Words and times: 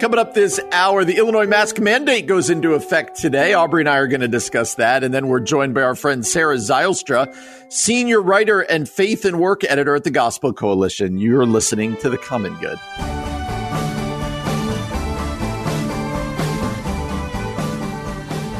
Coming 0.00 0.20
up 0.20 0.32
this 0.32 0.60
hour, 0.70 1.04
the 1.04 1.16
Illinois 1.16 1.48
mask 1.48 1.80
mandate 1.80 2.28
goes 2.28 2.50
into 2.50 2.74
effect 2.74 3.16
today. 3.16 3.54
Aubrey 3.54 3.82
and 3.82 3.88
I 3.88 3.96
are 3.96 4.06
going 4.06 4.20
to 4.20 4.28
discuss 4.28 4.76
that. 4.76 5.02
And 5.02 5.12
then 5.12 5.26
we're 5.26 5.40
joined 5.40 5.74
by 5.74 5.82
our 5.82 5.96
friend 5.96 6.24
Sarah 6.24 6.54
Zylstra, 6.54 7.34
senior 7.68 8.22
writer 8.22 8.60
and 8.60 8.88
faith 8.88 9.24
and 9.24 9.40
work 9.40 9.64
editor 9.64 9.96
at 9.96 10.04
the 10.04 10.12
Gospel 10.12 10.52
Coalition. 10.52 11.18
You're 11.18 11.46
listening 11.46 11.96
to 11.96 12.10
The 12.10 12.16
Common 12.16 12.54
Good. 12.60 12.78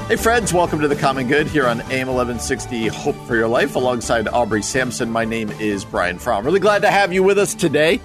Hey, 0.08 0.16
friends, 0.16 0.52
welcome 0.52 0.80
to 0.80 0.88
The 0.88 0.96
Common 0.96 1.28
Good 1.28 1.46
here 1.46 1.68
on 1.68 1.82
AM 1.82 2.08
1160 2.08 2.88
Hope 2.88 3.16
for 3.28 3.36
Your 3.36 3.46
Life 3.46 3.76
alongside 3.76 4.26
Aubrey 4.26 4.62
Sampson. 4.62 5.08
My 5.08 5.24
name 5.24 5.50
is 5.60 5.84
Brian 5.84 6.18
Fromm. 6.18 6.44
Really 6.44 6.58
glad 6.58 6.82
to 6.82 6.90
have 6.90 7.12
you 7.12 7.22
with 7.22 7.38
us 7.38 7.54
today. 7.54 8.00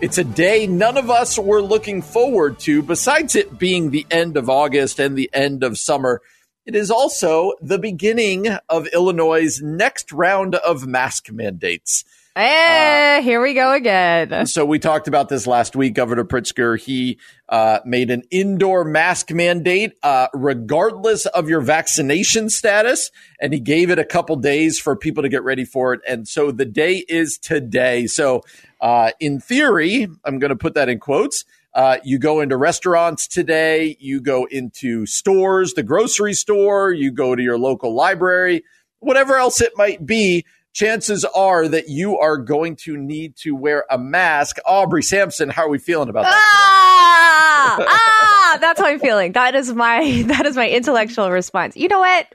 It's 0.00 0.18
a 0.18 0.24
day 0.24 0.66
none 0.66 0.98
of 0.98 1.08
us 1.08 1.38
were 1.38 1.62
looking 1.62 2.02
forward 2.02 2.58
to, 2.60 2.82
besides 2.82 3.36
it 3.36 3.58
being 3.58 3.90
the 3.90 4.06
end 4.10 4.36
of 4.36 4.50
August 4.50 4.98
and 4.98 5.16
the 5.16 5.30
end 5.32 5.62
of 5.62 5.78
summer. 5.78 6.20
It 6.66 6.74
is 6.74 6.90
also 6.90 7.52
the 7.60 7.78
beginning 7.78 8.48
of 8.68 8.86
Illinois' 8.88 9.60
next 9.62 10.12
round 10.12 10.56
of 10.56 10.86
mask 10.86 11.30
mandates. 11.30 12.04
Eh, 12.36 13.18
uh, 13.18 13.22
here 13.22 13.40
we 13.40 13.54
go 13.54 13.72
again. 13.72 14.46
So 14.46 14.64
we 14.64 14.80
talked 14.80 15.06
about 15.06 15.28
this 15.28 15.46
last 15.46 15.76
week. 15.76 15.94
Governor 15.94 16.24
Pritzker, 16.24 16.76
he 16.80 17.20
uh, 17.48 17.78
made 17.84 18.10
an 18.10 18.24
indoor 18.28 18.84
mask 18.84 19.30
mandate, 19.30 19.92
uh, 20.02 20.26
regardless 20.34 21.26
of 21.26 21.48
your 21.48 21.60
vaccination 21.60 22.50
status. 22.50 23.12
And 23.40 23.52
he 23.52 23.60
gave 23.60 23.88
it 23.88 24.00
a 24.00 24.04
couple 24.04 24.34
days 24.34 24.80
for 24.80 24.96
people 24.96 25.22
to 25.22 25.28
get 25.28 25.44
ready 25.44 25.64
for 25.64 25.94
it. 25.94 26.00
And 26.08 26.26
so 26.26 26.50
the 26.50 26.64
day 26.64 27.04
is 27.08 27.38
today. 27.38 28.08
So 28.08 28.42
uh, 28.84 29.12
in 29.18 29.40
theory, 29.40 30.06
I'm 30.26 30.38
going 30.38 30.50
to 30.50 30.56
put 30.56 30.74
that 30.74 30.90
in 30.90 31.00
quotes. 31.00 31.46
Uh, 31.72 31.96
you 32.04 32.18
go 32.18 32.40
into 32.40 32.54
restaurants 32.54 33.26
today, 33.26 33.96
you 33.98 34.20
go 34.20 34.44
into 34.44 35.06
stores, 35.06 35.72
the 35.72 35.82
grocery 35.82 36.34
store, 36.34 36.92
you 36.92 37.10
go 37.10 37.34
to 37.34 37.42
your 37.42 37.58
local 37.58 37.94
library, 37.94 38.62
whatever 39.00 39.36
else 39.36 39.62
it 39.62 39.72
might 39.76 40.04
be 40.04 40.44
chances 40.74 41.24
are 41.24 41.66
that 41.66 41.88
you 41.88 42.18
are 42.18 42.36
going 42.36 42.76
to 42.76 42.98
need 42.98 43.34
to 43.36 43.52
wear 43.52 43.86
a 43.90 43.96
mask. 43.96 44.58
Aubrey 44.66 45.02
Sampson, 45.02 45.48
how 45.48 45.62
are 45.62 45.70
we 45.70 45.78
feeling 45.78 46.10
about 46.10 46.24
that? 46.24 46.34
Ah, 46.34 47.76
ah, 47.80 48.58
that's 48.60 48.78
how 48.78 48.86
I'm 48.86 49.00
feeling. 49.00 49.32
That 49.32 49.54
is 49.54 49.72
my 49.72 50.22
that 50.26 50.44
is 50.44 50.56
my 50.56 50.68
intellectual 50.68 51.30
response. 51.30 51.74
You 51.74 51.88
know 51.88 52.00
what? 52.00 52.26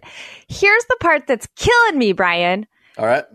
Here's 0.48 0.86
the 0.86 0.98
part 1.00 1.28
that's 1.28 1.48
killing 1.56 2.00
me, 2.00 2.12
Brian. 2.14 2.66
All 2.98 3.06
right. 3.06 3.26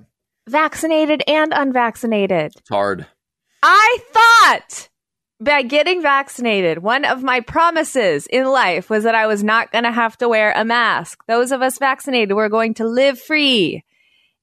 Vaccinated 0.48 1.22
and 1.26 1.52
unvaccinated. 1.54 2.52
It's 2.56 2.68
hard. 2.68 3.06
I 3.62 3.98
thought 4.12 4.88
by 5.40 5.62
getting 5.62 6.02
vaccinated, 6.02 6.78
one 6.78 7.04
of 7.04 7.22
my 7.22 7.40
promises 7.40 8.26
in 8.26 8.46
life 8.46 8.90
was 8.90 9.04
that 9.04 9.14
I 9.14 9.26
was 9.26 9.42
not 9.42 9.72
going 9.72 9.84
to 9.84 9.92
have 9.92 10.16
to 10.18 10.28
wear 10.28 10.52
a 10.54 10.64
mask. 10.64 11.24
Those 11.26 11.50
of 11.50 11.62
us 11.62 11.78
vaccinated 11.78 12.36
were 12.36 12.48
going 12.48 12.74
to 12.74 12.86
live 12.86 13.18
free 13.18 13.82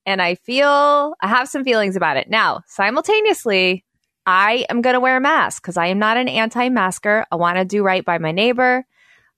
and 0.05 0.21
I 0.21 0.35
feel 0.35 1.15
I 1.21 1.27
have 1.27 1.47
some 1.47 1.63
feelings 1.63 1.95
about 1.95 2.17
it. 2.17 2.29
Now, 2.29 2.61
simultaneously, 2.67 3.85
I 4.25 4.65
am 4.69 4.81
going 4.81 4.93
to 4.93 4.99
wear 4.99 5.17
a 5.17 5.21
mask 5.21 5.61
because 5.61 5.77
I 5.77 5.87
am 5.87 5.99
not 5.99 6.17
an 6.17 6.27
anti 6.27 6.69
masker. 6.69 7.25
I 7.31 7.35
want 7.35 7.57
to 7.57 7.65
do 7.65 7.83
right 7.83 8.03
by 8.03 8.17
my 8.17 8.31
neighbor. 8.31 8.85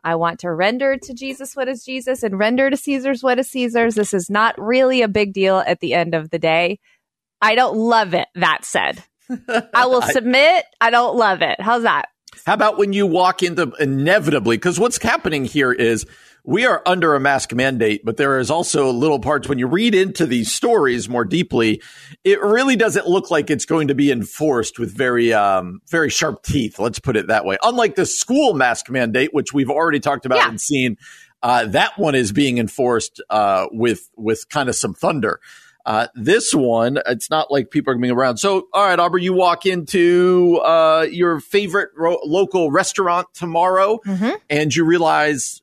I 0.03 0.15
want 0.15 0.39
to 0.41 0.51
render 0.51 0.97
to 0.97 1.13
Jesus 1.13 1.55
what 1.55 1.67
is 1.69 1.83
Jesus 1.83 2.23
and 2.23 2.37
render 2.37 2.69
to 2.69 2.77
Caesar's 2.77 3.23
what 3.23 3.39
is 3.39 3.49
Caesar's. 3.51 3.95
This 3.95 4.13
is 4.13 4.29
not 4.29 4.59
really 4.59 5.01
a 5.01 5.07
big 5.07 5.33
deal 5.33 5.57
at 5.65 5.79
the 5.79 5.93
end 5.93 6.13
of 6.13 6.29
the 6.29 6.39
day. 6.39 6.79
I 7.41 7.55
don't 7.55 7.77
love 7.77 8.13
it, 8.13 8.27
that 8.35 8.65
said. 8.65 9.03
I 9.73 9.85
will 9.85 10.01
submit. 10.01 10.65
I 10.79 10.89
don't 10.89 11.15
love 11.15 11.41
it. 11.41 11.59
How's 11.59 11.83
that? 11.83 12.09
How 12.45 12.53
about 12.53 12.77
when 12.77 12.93
you 12.93 13.05
walk 13.07 13.43
into 13.43 13.71
inevitably? 13.79 14.57
Because 14.57 14.79
what's 14.79 15.01
happening 15.01 15.45
here 15.45 15.71
is 15.71 16.05
we 16.43 16.65
are 16.65 16.81
under 16.85 17.15
a 17.15 17.19
mask 17.19 17.53
mandate, 17.53 18.03
but 18.03 18.17
there 18.17 18.37
is 18.37 18.51
also 18.51 18.91
little 18.91 19.19
parts 19.19 19.47
when 19.47 19.59
you 19.59 19.67
read 19.67 19.95
into 19.95 20.25
these 20.25 20.51
stories 20.51 21.07
more 21.07 21.23
deeply, 21.23 21.81
it 22.23 22.41
really 22.41 22.75
doesn't 22.75 23.07
look 23.07 23.31
like 23.31 23.49
it's 23.49 23.65
going 23.65 23.87
to 23.87 23.95
be 23.95 24.11
enforced 24.11 24.77
with 24.77 24.95
very, 24.95 25.31
um, 25.31 25.81
very 25.89 26.09
sharp 26.09 26.43
teeth. 26.43 26.79
Let's 26.79 26.99
put 26.99 27.15
it 27.15 27.27
that 27.27 27.45
way. 27.45 27.57
Unlike 27.63 27.95
the 27.95 28.05
school 28.05 28.53
mask 28.53 28.89
mandate, 28.89 29.33
which 29.33 29.53
we've 29.53 29.69
already 29.69 30.01
talked 30.01 30.25
about 30.25 30.39
yeah. 30.39 30.49
and 30.49 30.59
seen, 30.59 30.97
uh, 31.41 31.65
that 31.67 31.97
one 31.97 32.15
is 32.15 32.31
being 32.31 32.57
enforced 32.57 33.21
uh, 33.29 33.67
with 33.71 34.09
with 34.15 34.47
kind 34.49 34.69
of 34.69 34.75
some 34.75 34.93
thunder. 34.93 35.39
Uh, 35.85 36.07
this 36.15 36.53
one, 36.53 36.97
it's 37.05 37.29
not 37.29 37.51
like 37.51 37.69
people 37.69 37.91
are 37.91 37.95
coming 37.95 38.11
around. 38.11 38.37
So, 38.37 38.67
all 38.71 38.85
right, 38.85 38.97
Aubrey, 38.97 39.23
you 39.23 39.33
walk 39.33 39.65
into 39.65 40.61
uh, 40.63 41.05
your 41.11 41.41
favorite 41.41 41.89
ro- 41.97 42.21
local 42.23 42.71
restaurant 42.71 43.27
tomorrow, 43.33 43.99
mm-hmm. 44.05 44.35
and 44.49 44.73
you 44.73 44.85
realize 44.85 45.61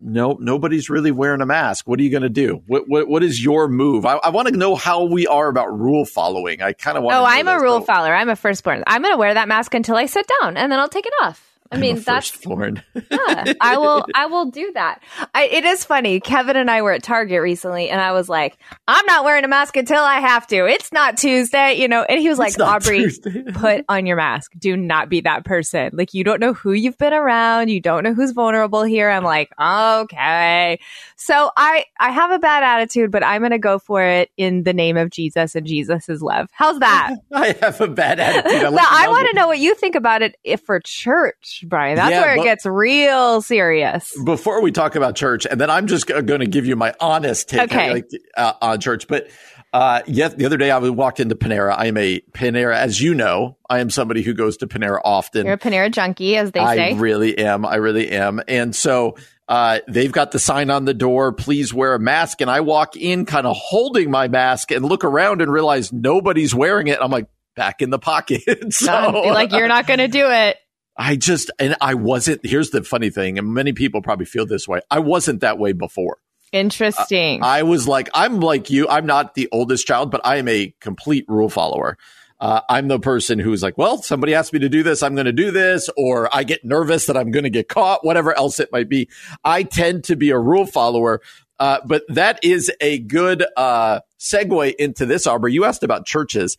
no, 0.00 0.36
nobody's 0.40 0.90
really 0.90 1.10
wearing 1.10 1.40
a 1.40 1.46
mask. 1.46 1.88
What 1.88 1.98
are 1.98 2.02
you 2.02 2.10
going 2.10 2.22
to 2.22 2.28
do? 2.28 2.62
What, 2.66 2.84
what, 2.86 3.08
what 3.08 3.22
is 3.22 3.42
your 3.42 3.68
move? 3.68 4.04
I, 4.04 4.16
I 4.16 4.30
want 4.30 4.48
to 4.48 4.56
know 4.56 4.74
how 4.74 5.04
we 5.04 5.26
are 5.26 5.48
about 5.48 5.78
rule 5.78 6.04
following. 6.04 6.60
I 6.60 6.72
kind 6.72 6.98
of 6.98 7.04
want. 7.04 7.16
Oh, 7.16 7.24
I'm 7.24 7.48
a 7.48 7.58
rule 7.58 7.80
follower. 7.80 8.14
I'm 8.14 8.28
a 8.28 8.36
firstborn. 8.36 8.84
I'm 8.86 9.02
going 9.02 9.14
to 9.14 9.18
wear 9.18 9.34
that 9.34 9.48
mask 9.48 9.74
until 9.74 9.96
I 9.96 10.06
sit 10.06 10.30
down, 10.40 10.56
and 10.56 10.70
then 10.70 10.78
I'll 10.78 10.88
take 10.88 11.06
it 11.06 11.14
off. 11.22 11.55
I 11.72 11.78
mean, 11.78 12.00
that's 12.00 12.30
foreign. 12.30 12.82
yeah, 12.94 13.52
I 13.60 13.78
will. 13.78 14.06
I 14.14 14.26
will 14.26 14.46
do 14.50 14.70
that. 14.74 15.02
I, 15.34 15.46
it 15.46 15.64
is 15.64 15.84
funny. 15.84 16.20
Kevin 16.20 16.56
and 16.56 16.70
I 16.70 16.82
were 16.82 16.92
at 16.92 17.02
Target 17.02 17.40
recently, 17.40 17.90
and 17.90 18.00
I 18.00 18.12
was 18.12 18.28
like, 18.28 18.58
"I'm 18.86 19.04
not 19.06 19.24
wearing 19.24 19.44
a 19.44 19.48
mask 19.48 19.76
until 19.76 20.02
I 20.02 20.20
have 20.20 20.46
to. 20.48 20.66
It's 20.66 20.92
not 20.92 21.16
Tuesday, 21.16 21.74
you 21.74 21.88
know." 21.88 22.02
And 22.02 22.20
he 22.20 22.28
was 22.28 22.38
like, 22.38 22.58
"Aubrey, 22.60 23.10
put 23.54 23.84
on 23.88 24.06
your 24.06 24.16
mask. 24.16 24.52
Do 24.58 24.76
not 24.76 25.08
be 25.08 25.20
that 25.22 25.44
person. 25.44 25.90
Like, 25.92 26.14
you 26.14 26.24
don't 26.24 26.40
know 26.40 26.52
who 26.52 26.72
you've 26.72 26.98
been 26.98 27.12
around. 27.14 27.68
You 27.68 27.80
don't 27.80 28.04
know 28.04 28.14
who's 28.14 28.32
vulnerable 28.32 28.82
here." 28.82 29.10
I'm 29.10 29.24
like, 29.24 29.50
"Okay." 29.60 30.78
So 31.16 31.50
I 31.56 31.86
I 31.98 32.10
have 32.10 32.30
a 32.30 32.38
bad 32.38 32.62
attitude, 32.62 33.10
but 33.10 33.24
I'm 33.24 33.40
going 33.40 33.50
to 33.50 33.58
go 33.58 33.78
for 33.78 34.02
it 34.02 34.30
in 34.36 34.64
the 34.64 34.74
name 34.74 34.96
of 34.96 35.10
Jesus 35.10 35.54
and 35.54 35.66
Jesus's 35.66 36.20
love. 36.20 36.48
How's 36.52 36.78
that? 36.80 37.14
I 37.32 37.56
have 37.60 37.80
a 37.80 37.88
bad 37.88 38.20
attitude. 38.20 38.64
I 38.64 38.70
now 38.70 38.86
I 38.88 39.08
want 39.08 39.28
to 39.28 39.34
know 39.34 39.46
what 39.46 39.58
you 39.58 39.74
think 39.74 39.94
about 39.94 40.22
it 40.22 40.36
if 40.44 40.60
for 40.60 40.80
church. 40.80 41.64
Brian. 41.66 41.96
That's 41.96 42.10
yeah, 42.10 42.20
where 42.20 42.36
it 42.36 42.42
gets 42.42 42.66
real 42.66 43.40
serious. 43.40 44.12
Before 44.24 44.60
we 44.60 44.72
talk 44.72 44.94
about 44.94 45.16
church, 45.16 45.46
and 45.46 45.60
then 45.60 45.70
I'm 45.70 45.86
just 45.86 46.06
going 46.06 46.40
to 46.40 46.46
give 46.46 46.66
you 46.66 46.76
my 46.76 46.94
honest 47.00 47.48
take 47.48 47.72
okay. 47.72 47.92
like, 47.94 48.10
uh, 48.36 48.52
on 48.60 48.80
church. 48.80 49.08
But 49.08 49.28
uh, 49.72 50.02
yeah, 50.06 50.28
the 50.28 50.46
other 50.46 50.56
day 50.56 50.70
I 50.70 50.78
walked 50.78 51.20
into 51.20 51.34
Panera. 51.34 51.74
I 51.76 51.86
am 51.86 51.96
a 51.96 52.20
Panera, 52.32 52.76
as 52.76 53.00
you 53.00 53.14
know, 53.14 53.56
I 53.68 53.80
am 53.80 53.90
somebody 53.90 54.22
who 54.22 54.32
goes 54.32 54.56
to 54.58 54.66
Panera 54.66 55.00
often. 55.04 55.44
You're 55.44 55.54
a 55.54 55.58
Panera 55.58 55.90
junkie, 55.90 56.36
as 56.36 56.52
they 56.52 56.60
say. 56.60 56.94
I 56.94 56.98
really 56.98 57.36
am. 57.38 57.66
I 57.66 57.76
really 57.76 58.10
am. 58.10 58.40
And 58.48 58.74
so 58.74 59.16
uh, 59.48 59.80
they've 59.88 60.12
got 60.12 60.32
the 60.32 60.38
sign 60.38 60.70
on 60.70 60.84
the 60.84 60.94
door, 60.94 61.32
please 61.32 61.72
wear 61.72 61.94
a 61.94 61.98
mask. 61.98 62.40
And 62.40 62.50
I 62.50 62.60
walk 62.60 62.96
in 62.96 63.26
kind 63.26 63.46
of 63.46 63.56
holding 63.56 64.10
my 64.10 64.28
mask 64.28 64.70
and 64.70 64.84
look 64.84 65.04
around 65.04 65.40
and 65.42 65.52
realize 65.52 65.92
nobody's 65.92 66.54
wearing 66.54 66.88
it. 66.88 66.98
I'm 67.00 67.10
like, 67.10 67.26
back 67.54 67.82
in 67.82 67.90
the 67.90 67.98
pocket. 67.98 68.42
so, 68.72 69.10
like, 69.26 69.52
you're 69.52 69.68
not 69.68 69.86
going 69.86 69.98
to 69.98 70.08
do 70.08 70.30
it. 70.30 70.56
I 70.96 71.16
just, 71.16 71.50
and 71.58 71.76
I 71.80 71.94
wasn't, 71.94 72.44
here's 72.44 72.70
the 72.70 72.82
funny 72.82 73.10
thing, 73.10 73.38
and 73.38 73.52
many 73.52 73.72
people 73.72 74.00
probably 74.00 74.24
feel 74.24 74.46
this 74.46 74.66
way. 74.66 74.80
I 74.90 75.00
wasn't 75.00 75.40
that 75.40 75.58
way 75.58 75.72
before. 75.72 76.18
Interesting. 76.52 77.42
Uh, 77.42 77.46
I 77.46 77.62
was 77.64 77.86
like, 77.86 78.08
I'm 78.14 78.40
like 78.40 78.70
you. 78.70 78.88
I'm 78.88 79.04
not 79.04 79.34
the 79.34 79.48
oldest 79.52 79.86
child, 79.86 80.10
but 80.10 80.20
I 80.24 80.36
am 80.36 80.48
a 80.48 80.74
complete 80.80 81.24
rule 81.28 81.48
follower. 81.48 81.98
Uh, 82.38 82.60
I'm 82.68 82.88
the 82.88 83.00
person 83.00 83.38
who's 83.38 83.62
like, 83.62 83.78
well, 83.78 84.02
somebody 84.02 84.34
asked 84.34 84.52
me 84.52 84.58
to 84.58 84.68
do 84.68 84.82
this. 84.82 85.02
I'm 85.02 85.14
going 85.14 85.26
to 85.26 85.32
do 85.32 85.50
this, 85.50 85.88
or 85.96 86.28
I 86.34 86.44
get 86.44 86.64
nervous 86.64 87.06
that 87.06 87.16
I'm 87.16 87.30
going 87.30 87.44
to 87.44 87.50
get 87.50 87.68
caught, 87.68 88.04
whatever 88.04 88.36
else 88.36 88.60
it 88.60 88.70
might 88.72 88.88
be. 88.88 89.08
I 89.44 89.62
tend 89.62 90.04
to 90.04 90.16
be 90.16 90.30
a 90.30 90.38
rule 90.38 90.66
follower. 90.66 91.22
Uh, 91.58 91.78
but 91.86 92.02
that 92.08 92.38
is 92.42 92.70
a 92.80 92.98
good 92.98 93.44
uh, 93.56 94.00
segue 94.18 94.74
into 94.74 95.06
this, 95.06 95.26
Aubrey. 95.26 95.54
You 95.54 95.64
asked 95.64 95.82
about 95.82 96.04
churches. 96.04 96.58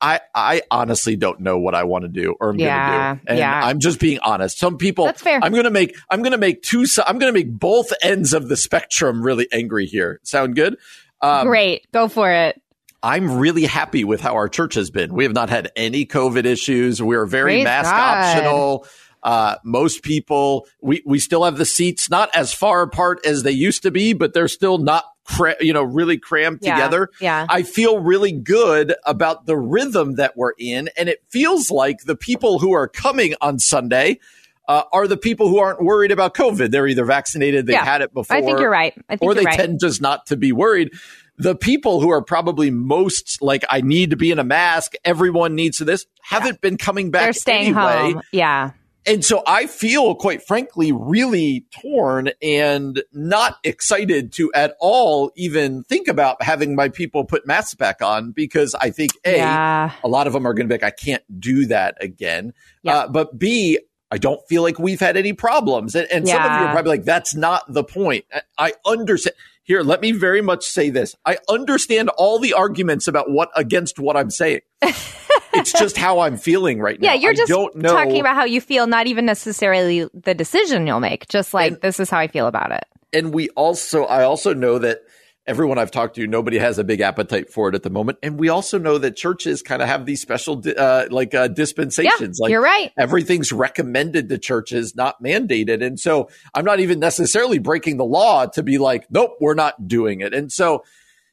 I, 0.00 0.20
I 0.34 0.62
honestly 0.70 1.16
don't 1.16 1.40
know 1.40 1.58
what 1.58 1.74
I 1.74 1.84
want 1.84 2.02
to 2.02 2.08
do 2.08 2.36
or 2.40 2.50
I'm 2.50 2.58
yeah, 2.58 2.76
going 2.88 3.18
to 3.18 3.24
do. 3.24 3.30
And 3.30 3.38
yeah. 3.38 3.60
I'm 3.64 3.80
just 3.80 3.98
being 3.98 4.20
honest. 4.20 4.58
Some 4.58 4.78
people, 4.78 5.06
That's 5.06 5.20
fair. 5.20 5.40
I'm 5.42 5.52
going 5.52 5.64
to 5.64 5.70
make, 5.70 5.96
I'm 6.08 6.22
going 6.22 6.32
to 6.32 6.38
make 6.38 6.62
two, 6.62 6.86
I'm 7.04 7.18
going 7.18 7.32
to 7.32 7.38
make 7.38 7.50
both 7.50 7.92
ends 8.00 8.32
of 8.32 8.48
the 8.48 8.56
spectrum 8.56 9.22
really 9.22 9.48
angry 9.52 9.86
here. 9.86 10.20
Sound 10.22 10.54
good? 10.54 10.76
Um, 11.20 11.48
Great. 11.48 11.90
Go 11.92 12.06
for 12.06 12.30
it. 12.30 12.62
I'm 13.02 13.38
really 13.38 13.64
happy 13.64 14.04
with 14.04 14.20
how 14.20 14.34
our 14.34 14.48
church 14.48 14.74
has 14.74 14.90
been. 14.90 15.14
We 15.14 15.24
have 15.24 15.32
not 15.34 15.50
had 15.50 15.70
any 15.76 16.04
COVID 16.04 16.44
issues. 16.44 17.00
We're 17.02 17.26
very 17.26 17.52
Praise 17.56 17.64
mask 17.64 17.90
God. 17.90 18.36
optional. 18.36 18.86
Uh, 19.22 19.56
most 19.64 20.02
people, 20.02 20.66
we, 20.80 21.02
we 21.04 21.18
still 21.18 21.44
have 21.44 21.58
the 21.58 21.64
seats 21.64 22.08
not 22.10 22.30
as 22.34 22.52
far 22.52 22.82
apart 22.82 23.24
as 23.26 23.42
they 23.42 23.50
used 23.50 23.82
to 23.82 23.90
be, 23.90 24.12
but 24.12 24.32
they're 24.32 24.48
still 24.48 24.78
not, 24.78 25.04
cra- 25.24 25.56
you 25.60 25.72
know, 25.72 25.82
really 25.82 26.18
crammed 26.18 26.60
Yeah, 26.62 26.74
together. 26.76 27.08
yeah. 27.20 27.46
I 27.48 27.62
feel 27.64 27.98
really 28.00 28.32
good 28.32 28.94
about 29.04 29.46
the 29.46 29.56
rhythm 29.56 30.14
that 30.16 30.36
we're 30.36 30.52
in. 30.58 30.88
And 30.96 31.08
it 31.08 31.22
feels 31.30 31.70
like 31.70 32.02
the 32.04 32.16
people 32.16 32.58
who 32.60 32.72
are 32.72 32.86
coming 32.88 33.34
on 33.40 33.58
Sunday 33.58 34.20
uh, 34.68 34.84
are 34.92 35.08
the 35.08 35.16
people 35.16 35.48
who 35.48 35.58
aren't 35.58 35.82
worried 35.82 36.12
about 36.12 36.34
COVID. 36.34 36.70
They're 36.70 36.86
either 36.86 37.04
vaccinated, 37.04 37.66
they've 37.66 37.74
Yeah. 37.74 37.84
had 37.84 38.02
it 38.02 38.12
before. 38.14 38.36
I 38.36 38.42
think 38.42 38.60
you're 38.60 38.70
right. 38.70 38.94
I 39.08 39.16
think 39.16 39.28
or 39.30 39.34
they 39.34 39.44
right. 39.44 39.56
tend 39.58 39.80
just 39.80 40.00
not 40.00 40.26
to 40.26 40.36
be 40.36 40.52
worried. 40.52 40.90
The 41.38 41.54
people 41.54 42.00
who 42.00 42.10
are 42.10 42.22
probably 42.22 42.70
most 42.70 43.40
like, 43.40 43.64
I 43.70 43.80
need 43.80 44.10
to 44.10 44.16
be 44.16 44.30
in 44.30 44.38
a 44.38 44.44
mask, 44.44 44.94
everyone 45.04 45.54
needs 45.54 45.78
this, 45.78 46.04
haven't 46.22 46.60
been 46.60 46.76
coming 46.76 47.10
back 47.10 47.22
They're 47.22 47.32
staying 47.32 47.76
anyway. 47.76 48.12
home. 48.12 48.22
Yeah. 48.32 48.70
And 49.06 49.24
so 49.24 49.42
I 49.46 49.66
feel, 49.68 50.14
quite 50.16 50.42
frankly, 50.42 50.92
really 50.92 51.64
torn 51.80 52.30
and 52.42 53.02
not 53.12 53.56
excited 53.64 54.32
to 54.34 54.52
at 54.52 54.74
all 54.80 55.30
even 55.34 55.82
think 55.84 56.08
about 56.08 56.42
having 56.42 56.74
my 56.74 56.90
people 56.90 57.24
put 57.24 57.46
masks 57.46 57.74
back 57.74 58.02
on 58.02 58.32
because 58.32 58.74
I 58.74 58.90
think 58.90 59.12
A, 59.24 59.36
Yeah. 59.36 59.92
a 60.04 60.08
lot 60.08 60.26
of 60.26 60.34
them 60.34 60.44
are 60.46 60.52
going 60.52 60.68
to 60.68 60.74
be 60.74 60.74
like, 60.74 60.92
I 60.92 60.94
can't 60.94 61.22
do 61.40 61.66
that 61.66 61.96
again. 62.02 62.52
Yeah. 62.82 62.96
Uh, 62.98 63.08
but 63.08 63.38
B, 63.38 63.78
I 64.10 64.18
don't 64.18 64.40
feel 64.48 64.62
like 64.62 64.78
we've 64.78 65.00
had 65.00 65.16
any 65.16 65.32
problems. 65.32 65.94
And, 65.94 66.06
and 66.10 66.28
some 66.28 66.42
of 66.42 66.50
you 66.50 66.66
are 66.66 66.72
probably 66.72 66.90
like, 66.90 67.04
that's 67.04 67.34
not 67.34 67.62
the 67.72 67.84
point. 67.84 68.24
I 68.58 68.74
understand. 68.84 69.36
Here, 69.68 69.82
let 69.82 70.00
me 70.00 70.12
very 70.12 70.40
much 70.40 70.64
say 70.64 70.88
this. 70.88 71.14
I 71.26 71.36
understand 71.46 72.08
all 72.16 72.38
the 72.38 72.54
arguments 72.54 73.06
about 73.06 73.30
what 73.30 73.50
against 73.54 73.98
what 73.98 74.16
I'm 74.16 74.30
saying. 74.30 74.60
it's 74.82 75.72
just 75.72 75.98
how 75.98 76.20
I'm 76.20 76.38
feeling 76.38 76.80
right 76.80 76.98
now. 76.98 77.12
Yeah, 77.12 77.14
you're 77.14 77.34
just 77.34 77.52
talking 77.52 78.18
about 78.18 78.34
how 78.34 78.44
you 78.46 78.62
feel, 78.62 78.86
not 78.86 79.06
even 79.06 79.26
necessarily 79.26 80.08
the 80.14 80.34
decision 80.34 80.86
you'll 80.86 81.00
make. 81.00 81.28
Just 81.28 81.52
like 81.52 81.82
this 81.82 82.00
is 82.00 82.08
how 82.08 82.18
I 82.18 82.28
feel 82.28 82.46
about 82.46 82.72
it. 82.72 82.84
and 83.12 83.32
we 83.32 83.48
also 83.50 84.04
i 84.04 84.22
also 84.22 84.52
know 84.52 84.78
that 84.78 85.00
everyone 85.48 85.78
i've 85.78 85.90
talked 85.90 86.14
to 86.16 86.26
nobody 86.26 86.58
has 86.58 86.78
a 86.78 86.84
big 86.84 87.00
appetite 87.00 87.50
for 87.50 87.68
it 87.68 87.74
at 87.74 87.82
the 87.82 87.90
moment. 87.90 88.18
And 88.22 88.38
we 88.38 88.50
also 88.50 88.78
know 88.78 88.98
that 88.98 89.16
churches 89.16 89.62
kind 89.62 89.82
of 89.82 89.88
have 89.88 90.06
these 90.06 90.20
special 90.20 90.56
di- 90.56 90.74
uh, 90.76 91.08
like 91.10 91.34
uh, 91.34 91.48
dispensations. 91.48 92.38
Like 92.38 92.50
you're 92.50 92.62
right. 92.62 92.92
everything's 92.98 93.50
recommended 93.50 94.28
to 94.28 94.38
churches 94.38 94.94
not 94.94 95.20
mandated. 95.22 95.84
And 95.84 95.98
so 95.98 96.28
i'm 96.54 96.64
not 96.64 96.80
even 96.80 97.00
necessarily 97.00 97.58
breaking 97.58 97.96
the 97.96 98.04
law 98.04 98.46
to 98.46 98.62
be 98.62 98.78
like 98.78 99.06
nope 99.10 99.36
we're 99.40 99.54
not 99.54 99.88
doing 99.88 100.20
it. 100.20 100.34
And 100.34 100.52
so 100.52 100.84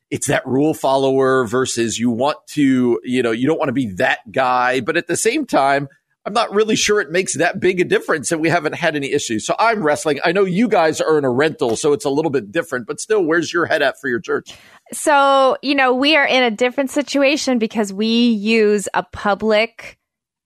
it's 0.10 0.28
that 0.28 0.48
rule 0.48 0.74
follower 0.74 1.46
versus 1.46 2.00
you 2.00 2.10
want 2.10 2.38
to 2.48 3.00
you 3.04 3.22
know 3.22 3.32
you 3.32 3.48
don't 3.48 3.60
want 3.60 3.70
to 3.70 3.74
be 3.74 3.88
that 3.96 4.20
guy. 4.32 4.80
But 4.80 4.98
at 4.98 5.08
the 5.08 5.18
same 5.18 5.46
time 5.46 5.90
I'm 6.26 6.34
not 6.34 6.52
really 6.54 6.76
sure 6.76 7.00
it 7.02 7.12
makes 7.12 7.36
that 7.38 7.60
big 7.60 7.80
a 7.80 7.84
difference 7.84 8.32
and 8.32 8.42
we 8.42 8.50
haven't 8.50 8.74
had 8.74 8.96
any 8.96 9.12
issues. 9.12 9.46
So 9.46 9.56
I'm 9.60 9.84
wrestling. 9.84 10.20
I 10.26 10.32
know 10.32 10.44
you 10.44 10.68
guys 10.68 11.00
are 11.00 11.18
in 11.20 11.24
a 11.24 11.30
rental, 11.30 11.76
so 11.76 11.94
it's 11.94 12.06
a 12.06 12.10
little 12.10 12.32
bit 12.32 12.52
different, 12.52 12.88
but 12.88 13.00
still, 13.00 13.24
where's 13.24 13.54
your 13.54 13.66
head 13.68 13.82
at 13.84 14.00
for 14.02 14.08
your 14.10 14.20
church? 14.20 14.56
So, 14.92 15.58
you 15.62 15.76
know, 15.76 15.94
we 15.94 16.16
are 16.16 16.26
in 16.26 16.42
a 16.42 16.50
different 16.52 16.90
situation 16.90 17.60
because 17.60 17.94
we 17.94 18.30
use 18.30 18.88
a 18.94 19.04
public 19.04 19.98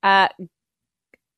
uh 0.04 0.28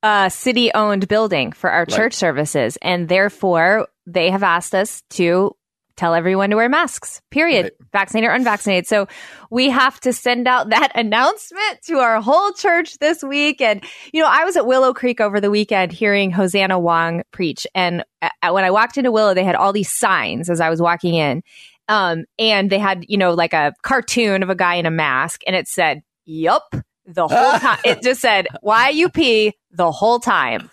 uh 0.04 0.30
city 0.30 0.72
owned 0.74 1.08
building 1.08 1.52
for 1.52 1.70
our 1.70 1.82
Right. 1.82 1.90
church 1.90 2.14
services 2.16 2.78
and 2.82 3.08
therefore 3.10 3.88
they 4.08 4.32
have 4.32 4.44
asked 4.44 4.74
us 4.74 5.04
to 5.12 5.56
tell 5.96 6.14
everyone 6.14 6.50
to 6.50 6.56
wear 6.56 6.70
masks. 6.70 7.22
Period. 7.32 7.64
Right. 7.64 7.74
Vaccinated 7.92 8.30
or 8.30 8.34
unvaccinated. 8.34 8.88
So 8.88 9.08
we 9.50 9.70
have 9.70 10.00
to 10.02 10.14
send 10.14 10.48
out 10.48 10.70
that 10.70 10.92
announcement 10.96 11.82
to 11.88 12.00
our 12.00 12.22
whole 12.22 12.52
church 12.54 12.98
this 13.00 13.24
week 13.24 13.62
and 13.62 13.84
you 14.14 14.22
know, 14.22 14.30
I 14.30 14.46
was 14.46 14.58
at 14.58 14.66
Willow 14.66 14.94
Creek 14.94 15.22
over 15.22 15.40
the 15.40 15.52
weekend 15.52 15.92
hearing 15.92 16.32
Hosanna 16.32 16.80
Wong 16.80 17.24
preach 17.32 17.66
and 17.76 18.04
when 18.50 18.64
I 18.64 18.72
walked 18.72 18.98
into 18.98 19.12
Willow 19.12 19.34
they 19.34 19.44
had 19.44 19.56
all 19.56 19.74
these 19.74 19.92
signs 19.92 20.50
as 20.50 20.62
I 20.62 20.70
was 20.70 20.82
walking 20.82 21.16
in 21.16 21.44
um, 21.92 22.24
and 22.40 22.70
they 22.70 22.80
had, 22.80 23.06
you 23.10 23.18
know, 23.18 23.34
like 23.34 23.54
a 23.54 23.74
cartoon 23.82 24.44
of 24.44 24.50
a 24.50 24.56
guy 24.56 24.76
in 24.76 24.86
a 24.86 24.92
mask, 24.92 25.42
and 25.46 25.56
it 25.58 25.68
said, 25.68 26.04
"Yup," 26.26 26.74
the 27.06 27.28
whole 27.28 27.52
time. 27.60 27.80
it 27.84 28.02
just 28.02 28.22
said 28.22 28.48
"YUP" 28.64 29.54
the 29.72 29.92
whole 29.92 30.20
time. 30.20 30.70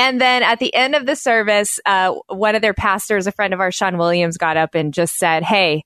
And 0.00 0.18
then 0.18 0.42
at 0.42 0.58
the 0.60 0.74
end 0.74 0.94
of 0.94 1.04
the 1.04 1.14
service, 1.14 1.78
uh, 1.84 2.14
one 2.28 2.54
of 2.54 2.62
their 2.62 2.72
pastors, 2.72 3.26
a 3.26 3.32
friend 3.32 3.52
of 3.52 3.60
ours, 3.60 3.74
Sean 3.74 3.98
Williams, 3.98 4.38
got 4.38 4.56
up 4.56 4.74
and 4.74 4.94
just 4.94 5.16
said, 5.16 5.42
"Hey, 5.42 5.84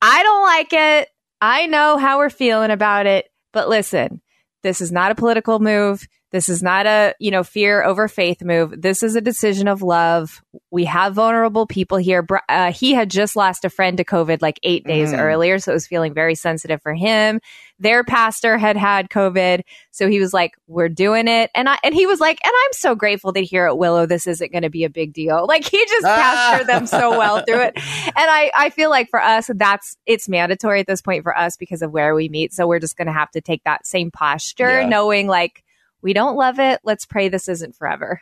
I 0.00 0.22
don't 0.24 0.42
like 0.42 0.72
it. 0.72 1.08
I 1.40 1.66
know 1.66 1.96
how 1.96 2.18
we're 2.18 2.28
feeling 2.28 2.72
about 2.72 3.06
it, 3.06 3.26
but 3.52 3.68
listen, 3.68 4.20
this 4.64 4.80
is 4.80 4.90
not 4.90 5.12
a 5.12 5.14
political 5.14 5.60
move." 5.60 6.08
This 6.32 6.48
is 6.48 6.62
not 6.62 6.86
a, 6.86 7.14
you 7.20 7.30
know, 7.30 7.44
fear 7.44 7.82
over 7.84 8.08
faith 8.08 8.42
move. 8.42 8.80
This 8.80 9.02
is 9.02 9.14
a 9.16 9.20
decision 9.20 9.68
of 9.68 9.82
love 9.82 10.42
we 10.70 10.86
have 10.86 11.14
vulnerable 11.14 11.66
people 11.66 11.98
here. 11.98 12.26
Uh, 12.48 12.72
he 12.72 12.94
had 12.94 13.10
just 13.10 13.36
lost 13.36 13.64
a 13.66 13.70
friend 13.70 13.98
to 13.98 14.04
COVID 14.04 14.40
like 14.40 14.58
eight 14.62 14.86
days 14.86 15.12
Mm. 15.12 15.18
earlier, 15.18 15.58
so 15.58 15.70
it 15.72 15.74
was 15.74 15.86
feeling 15.86 16.14
very 16.14 16.34
sensitive 16.34 16.80
for 16.82 16.94
him. 16.94 17.40
Their 17.78 18.04
pastor 18.04 18.56
had 18.56 18.76
had 18.78 19.10
COVID, 19.10 19.62
so 19.90 20.08
he 20.08 20.18
was 20.20 20.32
like, 20.32 20.52
"We're 20.66 20.88
doing 20.88 21.28
it," 21.28 21.50
and 21.54 21.68
I 21.68 21.78
and 21.84 21.94
he 21.94 22.06
was 22.06 22.20
like, 22.20 22.38
"And 22.42 22.52
I'm 22.54 22.72
so 22.72 22.94
grateful 22.94 23.32
that 23.32 23.40
here 23.40 23.66
at 23.66 23.76
Willow, 23.76 24.06
this 24.06 24.26
isn't 24.26 24.50
going 24.52 24.62
to 24.62 24.70
be 24.70 24.84
a 24.84 24.90
big 24.90 25.12
deal." 25.12 25.46
Like 25.52 25.68
he 25.68 25.84
just 25.86 26.06
pastored 26.06 26.66
them 26.66 26.86
so 26.86 27.10
well 27.18 27.42
through 27.46 27.60
it, 27.60 27.72
and 27.76 28.14
I 28.16 28.50
I 28.54 28.70
feel 28.70 28.88
like 28.88 29.10
for 29.10 29.20
us, 29.20 29.50
that's 29.54 29.96
it's 30.06 30.28
mandatory 30.28 30.80
at 30.80 30.86
this 30.86 31.02
point 31.02 31.22
for 31.24 31.36
us 31.36 31.56
because 31.58 31.82
of 31.82 31.90
where 31.92 32.14
we 32.14 32.28
meet. 32.30 32.54
So 32.54 32.66
we're 32.66 32.78
just 32.80 32.96
going 32.96 33.08
to 33.08 33.12
have 33.12 33.30
to 33.32 33.42
take 33.42 33.62
that 33.64 33.86
same 33.86 34.10
posture, 34.10 34.80
Yeah. 34.80 34.88
knowing 34.88 35.26
like 35.26 35.62
we 36.02 36.12
don't 36.12 36.36
love 36.36 36.58
it. 36.58 36.80
Let's 36.84 37.06
pray 37.06 37.28
this 37.28 37.48
isn't 37.48 37.76
forever. 37.76 38.20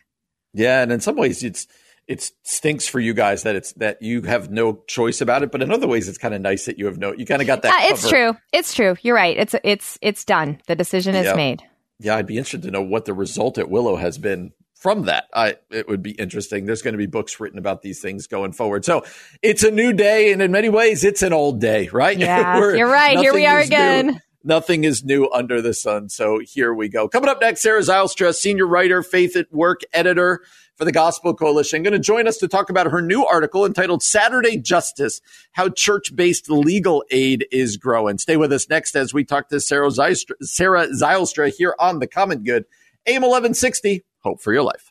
Yeah, 0.52 0.82
and 0.82 0.92
in 0.92 1.00
some 1.00 1.16
ways, 1.16 1.42
it's 1.44 1.66
it 2.08 2.28
stinks 2.42 2.88
for 2.88 2.98
you 2.98 3.14
guys 3.14 3.44
that 3.44 3.54
it's 3.56 3.72
that 3.74 4.02
you 4.02 4.22
have 4.22 4.50
no 4.50 4.82
choice 4.88 5.20
about 5.20 5.42
it, 5.42 5.52
but 5.52 5.62
in 5.62 5.70
other 5.70 5.86
ways, 5.86 6.08
it's 6.08 6.18
kind 6.18 6.34
of 6.34 6.40
nice 6.40 6.64
that 6.66 6.78
you 6.78 6.86
have 6.86 6.98
no. 6.98 7.12
You 7.12 7.24
kind 7.24 7.40
of 7.40 7.46
got 7.46 7.62
that. 7.62 7.82
Yeah, 7.82 7.90
it's 7.90 8.02
cover. 8.02 8.14
true. 8.32 8.36
It's 8.52 8.74
true. 8.74 8.96
You're 9.02 9.14
right. 9.14 9.36
It's 9.36 9.54
it's 9.62 9.98
it's 10.02 10.24
done. 10.24 10.60
The 10.66 10.74
decision 10.74 11.14
is 11.14 11.26
Yeah. 11.26 11.34
made. 11.34 11.62
Yeah, 12.00 12.16
I'd 12.16 12.26
be 12.26 12.36
interested 12.38 12.62
to 12.62 12.70
know 12.70 12.82
what 12.82 13.04
the 13.04 13.12
result 13.14 13.58
at 13.58 13.68
Willow 13.70 13.96
has 13.96 14.16
been 14.18 14.52
from 14.74 15.02
that. 15.04 15.26
I 15.34 15.56
it 15.70 15.86
would 15.86 16.02
be 16.02 16.12
interesting. 16.12 16.64
There's 16.66 16.82
going 16.82 16.94
to 16.94 16.98
be 16.98 17.06
books 17.06 17.38
written 17.38 17.58
about 17.58 17.82
these 17.82 18.00
things 18.00 18.26
going 18.26 18.52
forward. 18.52 18.84
So 18.84 19.04
it's 19.42 19.62
a 19.62 19.70
new 19.70 19.92
day, 19.92 20.32
and 20.32 20.40
in 20.42 20.50
many 20.50 20.68
ways, 20.70 21.04
it's 21.04 21.22
an 21.22 21.32
old 21.32 21.60
day, 21.60 21.88
right? 21.92 22.18
Yeah, 22.18 22.58
you're 22.74 22.90
right. 22.90 23.18
Here 23.18 23.32
we 23.34 23.46
are 23.46 23.60
again. 23.60 24.06
new. 24.06 24.16
Nothing 24.42 24.84
is 24.84 25.04
new 25.04 25.28
under 25.30 25.60
the 25.60 25.74
sun. 25.74 26.08
So 26.08 26.38
here 26.38 26.72
we 26.72 26.88
go. 26.88 27.08
Coming 27.08 27.28
up 27.28 27.40
next, 27.40 27.60
Sarah 27.60 27.82
Zylstra, 27.82 28.34
senior 28.34 28.66
writer, 28.66 29.02
Faith 29.02 29.36
at 29.36 29.52
Work 29.52 29.80
editor 29.92 30.42
for 30.76 30.86
the 30.86 30.92
Gospel 30.92 31.34
Coalition, 31.34 31.82
going 31.82 31.92
to 31.92 31.98
join 31.98 32.26
us 32.26 32.38
to 32.38 32.48
talk 32.48 32.70
about 32.70 32.86
her 32.86 33.02
new 33.02 33.22
article 33.26 33.66
entitled 33.66 34.02
Saturday 34.02 34.56
Justice 34.56 35.20
How 35.52 35.68
Church 35.68 36.16
Based 36.16 36.48
Legal 36.48 37.04
Aid 37.10 37.46
is 37.52 37.76
Growing. 37.76 38.16
Stay 38.16 38.38
with 38.38 38.50
us 38.50 38.66
next 38.70 38.96
as 38.96 39.12
we 39.12 39.24
talk 39.24 39.50
to 39.50 39.60
Sarah 39.60 39.88
Zylstra, 39.88 40.32
Sarah 40.40 40.88
Zylstra 40.88 41.52
here 41.54 41.74
on 41.78 41.98
The 41.98 42.06
Common 42.06 42.42
Good. 42.42 42.64
AM 43.06 43.20
1160, 43.20 44.04
Hope 44.20 44.40
for 44.40 44.54
Your 44.54 44.62
Life. 44.62 44.89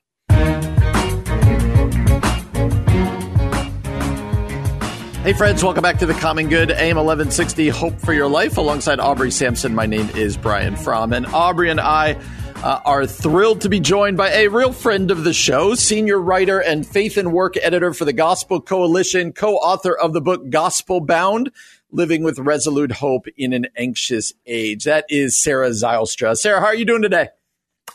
Hey, 5.21 5.33
friends, 5.33 5.61
welcome 5.61 5.81
back 5.81 5.99
to 5.99 6.05
the 6.05 6.13
Common 6.13 6.47
Good, 6.47 6.71
AM 6.71 6.95
1160, 6.95 7.67
Hope 7.67 7.99
for 7.99 8.13
Your 8.13 8.29
Life. 8.29 8.57
Alongside 8.57 9.01
Aubrey 9.01 9.31
Sampson, 9.31 9.75
my 9.75 9.85
name 9.85 10.09
is 10.15 10.37
Brian 10.37 10.77
Fromm. 10.77 11.11
And 11.11 11.25
Aubrey 11.25 11.69
and 11.69 11.81
I 11.81 12.17
uh, 12.63 12.79
are 12.85 13.05
thrilled 13.05 13.59
to 13.61 13.69
be 13.69 13.81
joined 13.81 14.15
by 14.15 14.29
a 14.29 14.47
real 14.47 14.71
friend 14.71 15.11
of 15.11 15.25
the 15.25 15.33
show, 15.33 15.75
senior 15.75 16.21
writer 16.21 16.59
and 16.59 16.87
faith 16.87 17.17
and 17.17 17.33
work 17.33 17.57
editor 17.57 17.93
for 17.93 18.05
the 18.05 18.13
Gospel 18.13 18.61
Coalition, 18.61 19.33
co 19.33 19.55
author 19.55 19.93
of 19.93 20.13
the 20.13 20.21
book 20.21 20.45
Gospelbound 20.45 21.49
Living 21.91 22.23
with 22.23 22.39
Resolute 22.39 22.93
Hope 22.93 23.25
in 23.35 23.51
an 23.51 23.67
Anxious 23.75 24.31
Age. 24.47 24.85
That 24.85 25.03
is 25.09 25.37
Sarah 25.37 25.71
Zylstra. 25.71 26.37
Sarah, 26.37 26.61
how 26.61 26.67
are 26.67 26.75
you 26.75 26.85
doing 26.85 27.01
today? 27.01 27.27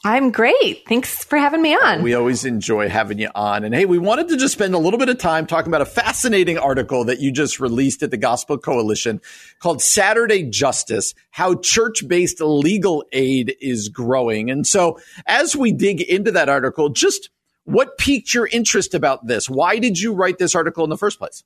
I'm 0.07 0.33
great. 0.33 0.87
Thanks 0.87 1.25
for 1.25 1.39
having 1.39 1.63
me 1.63 1.75
on. 1.75 2.03
We 2.03 2.13
always 2.13 2.45
enjoy 2.45 2.91
having 2.91 3.19
you 3.19 3.31
on. 3.35 3.65
And 3.65 3.75
hey, 3.75 3.87
we 3.87 3.97
wanted 3.97 4.29
to 4.29 4.37
just 4.37 4.53
spend 4.53 4.75
a 4.75 4.79
little 4.79 4.99
bit 4.99 5.09
of 5.09 5.17
time 5.17 5.47
talking 5.47 5.71
about 5.71 5.81
a 5.81 5.87
fascinating 5.87 6.59
article 6.59 7.05
that 7.05 7.21
you 7.21 7.33
just 7.33 7.59
released 7.59 8.03
at 8.03 8.11
the 8.11 8.19
Gospel 8.19 8.59
Coalition 8.59 9.23
called 9.61 9.81
Saturday 9.81 10.43
Justice 10.43 11.15
How 11.31 11.55
Church 11.55 12.07
Based 12.07 12.43
Legal 12.43 13.03
Aid 13.13 13.57
is 13.63 13.89
Growing. 13.89 14.51
And 14.51 14.67
so, 14.67 14.99
as 15.27 15.57
we 15.57 15.73
dig 15.73 16.03
into 16.03 16.33
that 16.33 16.51
article, 16.51 16.91
just 16.91 17.31
what 17.65 17.97
piqued 17.97 18.35
your 18.35 18.47
interest 18.47 18.93
about 18.93 19.27
this? 19.27 19.49
Why 19.49 19.79
did 19.79 19.99
you 19.99 20.13
write 20.13 20.37
this 20.37 20.55
article 20.55 20.85
in 20.85 20.91
the 20.91 20.99
first 20.99 21.19
place? 21.19 21.43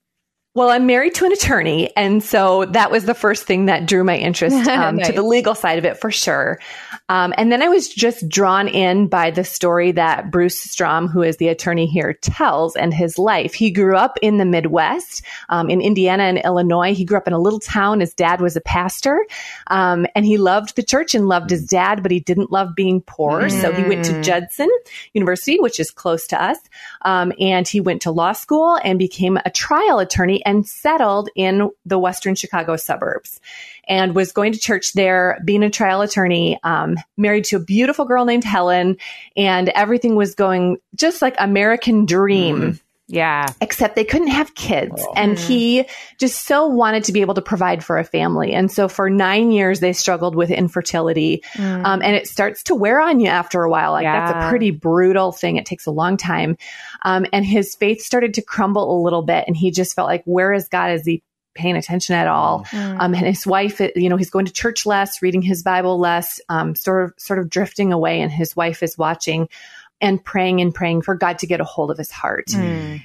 Well, 0.55 0.71
I'm 0.71 0.87
married 0.87 1.15
to 1.17 1.25
an 1.25 1.33
attorney. 1.33 1.95
And 1.95 2.23
so 2.23 2.65
that 2.65 2.91
was 2.91 3.05
the 3.05 3.15
first 3.15 3.45
thing 3.45 3.67
that 3.67 3.87
drew 3.87 4.03
my 4.03 4.17
interest 4.17 4.57
um, 4.69 4.97
nice. 4.97 5.07
to 5.07 5.13
the 5.13 5.23
legal 5.23 5.55
side 5.55 5.79
of 5.79 5.85
it 5.85 6.01
for 6.01 6.11
sure. 6.11 6.59
Um, 7.11 7.33
and 7.39 7.53
then 7.53 7.63
I 7.63 7.69
was 7.69 7.89
just 7.89 8.29
drawn 8.29 8.67
in 8.67 9.07
by 9.09 9.31
the 9.31 9.45
story 9.45 9.93
that 9.93 10.31
Bruce 10.31 10.59
Strom, 10.59 11.07
who 11.07 11.23
is 11.23 11.37
the 11.37 11.49
attorney 11.49 11.87
here, 11.87 12.13
tells 12.13 12.77
and 12.77 12.93
his 12.93 13.19
life. 13.19 13.55
He 13.55 13.71
grew 13.71 13.97
up 13.97 14.19
in 14.21 14.39
the 14.39 14.45
Midwest, 14.45 15.23
um, 15.49 15.71
in 15.71 15.81
Indiana 15.81 16.25
and 16.25 16.39
Illinois. 16.39 16.95
He 16.95 17.05
grew 17.05 17.19
up 17.19 17.27
in 17.27 17.35
a 17.35 17.39
little 17.39 17.61
town. 17.61 18.01
His 18.01 18.13
dad 18.13 18.41
was 18.41 18.57
a 18.57 18.61
pastor. 18.61 19.25
Um, 19.69 20.07
and 20.15 20.27
he 20.27 20.39
loved 20.39 20.77
the 20.77 20.83
church 20.83 21.15
and 21.15 21.29
loved 21.29 21.51
his 21.51 21.67
dad, 21.67 22.03
but 22.03 22.11
he 22.11 22.21
didn't 22.21 22.51
love 22.51 22.75
being 22.75 23.01
poor. 23.01 23.43
Mm. 23.43 23.61
So 23.61 23.73
he 23.73 23.85
went 23.85 24.05
to 24.07 24.13
mm. 24.13 24.25
Judson 24.25 24.71
University, 25.13 25.61
which 25.61 25.79
is 25.79 25.91
close 25.91 26.27
to 26.29 26.43
us. 26.43 26.59
Um, 27.03 27.33
and 27.39 27.67
he 27.69 27.81
went 27.81 28.03
to 28.03 28.11
law 28.11 28.33
school 28.33 28.79
and 28.83 28.99
became 28.99 29.39
a 29.45 29.51
trial 29.51 29.99
attorney 29.99 30.38
and 30.45 30.67
settled 30.67 31.29
in 31.35 31.71
the 31.85 31.99
Western 31.99 32.35
Chicago 32.35 32.77
suburbs 32.77 33.41
and 33.89 34.15
was 34.15 34.33
going 34.33 34.53
to 34.53 34.59
church 34.59 34.93
there, 34.93 35.41
being 35.45 35.63
a 35.63 35.71
trial 35.71 36.03
attorney, 36.03 36.59
um, 36.63 36.97
married 37.17 37.45
to 37.47 37.57
a 37.57 37.61
beautiful 37.61 38.05
girl 38.05 38.25
named 38.25 38.45
Helen, 38.45 38.97
and 39.37 39.71
everything 39.71 40.15
was 40.15 40.35
going 40.35 40.79
just 40.95 41.23
like 41.23 41.35
American 41.39 42.05
dream. 42.05 42.61
Mm. 42.61 42.81
Yeah. 43.11 43.47
Except 43.63 43.97
they 43.97 44.05
couldn't 44.05 44.29
have 44.29 44.55
kids. 44.55 44.93
Oh. 44.99 45.13
And 45.17 45.39
mm. 45.39 45.47
he 45.47 45.87
just 46.19 46.47
so 46.47 46.67
wanted 46.67 47.05
to 47.05 47.13
be 47.13 47.23
able 47.23 47.35
to 47.35 47.43
provide 47.43 47.83
for 47.83 47.99
a 47.99 48.05
family. 48.05 48.53
And 48.53 48.71
so 48.71 48.87
for 48.87 49.09
nine 49.09 49.51
years, 49.51 49.81
they 49.81 49.95
struggled 49.95 50.35
with 50.35 50.51
infertility. 50.51 51.43
Mm. 51.55 51.87
Um, 51.87 52.03
and 52.03 52.15
it 52.15 52.29
starts 52.29 52.65
to 52.65 52.75
wear 52.75 53.01
on 53.01 53.19
you 53.19 53.29
after 53.29 53.63
a 53.63 53.71
while. 53.71 53.93
Like 53.93 54.03
yeah. 54.03 54.33
that's 54.33 54.45
a 54.45 54.49
pretty 54.51 54.71
brutal 54.73 55.33
thing. 55.33 55.57
It 55.57 55.65
takes 55.65 55.87
a 55.87 55.91
long 55.91 56.19
time. 56.19 56.59
Um, 57.03 57.25
and 57.33 57.47
his 57.47 57.75
faith 57.75 58.03
started 58.03 58.35
to 58.35 58.43
crumble 58.43 59.01
a 59.01 59.03
little 59.03 59.23
bit. 59.23 59.45
And 59.47 59.57
he 59.57 59.71
just 59.71 59.97
felt 59.97 60.07
like, 60.07 60.23
where 60.27 60.53
is 60.53 60.69
God? 60.69 60.91
Is 60.91 61.07
he 61.07 61.23
paying 61.55 61.77
attention 61.77 62.15
at 62.15 62.29
all? 62.29 62.65
Mm. 62.67 63.01
Um, 63.01 63.15
and 63.15 63.27
his 63.27 63.47
wife, 63.47 63.81
you 63.97 64.11
know, 64.11 64.17
he's 64.17 64.31
going 64.31 64.45
to 64.45 64.53
church 64.53 64.85
less, 64.85 65.23
reading 65.23 65.41
his 65.41 65.63
Bible 65.63 65.99
less, 65.99 66.43
um, 66.51 66.75
sort 66.75 67.05
of, 67.05 67.15
sort 67.17 67.39
of 67.39 67.49
drifting 67.49 67.91
away. 67.91 68.21
And 68.21 68.31
his 68.31 68.55
wife 68.55 68.83
is 68.83 68.99
watching 68.99 69.49
and 70.01 70.23
praying 70.25 70.61
and 70.61 70.75
praying 70.75 71.03
for 71.03 71.15
God 71.15 71.39
to 71.41 71.47
get 71.47 71.61
a 71.61 71.65
hold 71.65 71.91
of 71.91 71.99
his 71.99 72.11
heart. 72.11 72.47
Mm. 72.49 73.03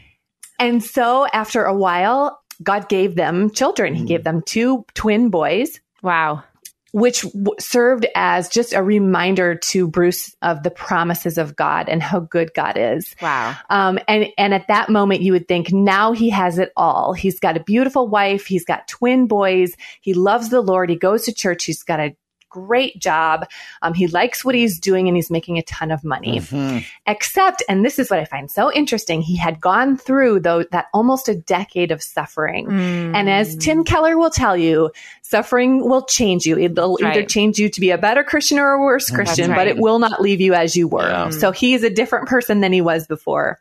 And 0.59 0.83
so 0.83 1.25
after 1.27 1.65
a 1.65 1.73
while, 1.75 2.39
God 2.61 2.87
gave 2.87 3.15
them 3.15 3.49
children. 3.49 3.95
He 3.95 4.05
gave 4.05 4.21
mm. 4.21 4.25
them 4.25 4.41
two 4.45 4.85
twin 4.93 5.29
boys. 5.29 5.79
Wow. 6.01 6.43
Which 6.91 7.23
w- 7.23 7.55
served 7.59 8.05
as 8.13 8.49
just 8.49 8.71
a 8.73 8.83
reminder 8.83 9.55
to 9.55 9.87
Bruce 9.87 10.35
of 10.43 10.61
the 10.61 10.69
promises 10.69 11.39
of 11.39 11.55
God 11.55 11.89
and 11.89 12.03
how 12.03 12.19
good 12.19 12.53
God 12.53 12.77
is. 12.77 13.15
Wow. 13.19 13.55
Um, 13.71 13.97
and, 14.07 14.27
and 14.37 14.53
at 14.53 14.67
that 14.67 14.89
moment, 14.89 15.21
you 15.21 15.31
would 15.31 15.47
think 15.47 15.73
now 15.73 16.11
he 16.11 16.29
has 16.29 16.59
it 16.59 16.71
all. 16.77 17.13
He's 17.13 17.39
got 17.39 17.57
a 17.57 17.63
beautiful 17.63 18.07
wife. 18.07 18.45
He's 18.45 18.63
got 18.63 18.87
twin 18.87 19.25
boys. 19.25 19.73
He 20.01 20.13
loves 20.13 20.49
the 20.49 20.61
Lord. 20.61 20.91
He 20.91 20.95
goes 20.95 21.23
to 21.23 21.33
church. 21.33 21.65
He's 21.65 21.81
got 21.81 21.99
a 21.99 22.15
great 22.53 22.99
job. 22.99 23.47
Um, 23.81 23.93
he 23.93 24.07
likes 24.07 24.45
what 24.45 24.55
he's 24.55 24.79
doing 24.79 25.07
and 25.07 25.17
he's 25.17 25.31
making 25.31 25.57
a 25.57 25.63
ton 25.63 25.91
of 25.91 26.03
money. 26.03 26.39
Mm-hmm. 26.39 26.79
Except, 27.07 27.63
and 27.67 27.83
this 27.83 27.97
is 27.97 28.09
what 28.09 28.19
I 28.19 28.25
find 28.25 28.49
so 28.49 28.71
interesting, 28.71 29.21
he 29.21 29.35
had 29.35 29.59
gone 29.59 29.97
through 29.97 30.41
though 30.41 30.63
that 30.71 30.87
almost 30.93 31.27
a 31.27 31.35
decade 31.35 31.91
of 31.91 32.01
suffering. 32.01 32.67
Mm. 32.67 33.15
And 33.15 33.29
as 33.29 33.55
Tim 33.55 33.83
Keller 33.83 34.17
will 34.17 34.29
tell 34.29 34.55
you, 34.55 34.91
suffering 35.23 35.87
will 35.89 36.05
change 36.05 36.45
you. 36.45 36.57
It'll 36.57 36.97
right. 37.01 37.17
either 37.17 37.25
change 37.25 37.57
you 37.57 37.69
to 37.69 37.81
be 37.81 37.89
a 37.89 37.97
better 37.97 38.23
Christian 38.23 38.59
or 38.59 38.71
a 38.71 38.79
worse 38.79 39.09
Christian, 39.09 39.49
right. 39.49 39.57
but 39.57 39.67
it 39.67 39.77
will 39.77 39.99
not 39.99 40.21
leave 40.21 40.39
you 40.39 40.53
as 40.53 40.75
you 40.75 40.87
were. 40.87 41.09
Yeah. 41.09 41.29
So 41.31 41.51
he 41.51 41.73
is 41.73 41.83
a 41.83 41.89
different 41.89 42.27
person 42.27 42.61
than 42.61 42.71
he 42.71 42.81
was 42.81 43.07
before. 43.07 43.59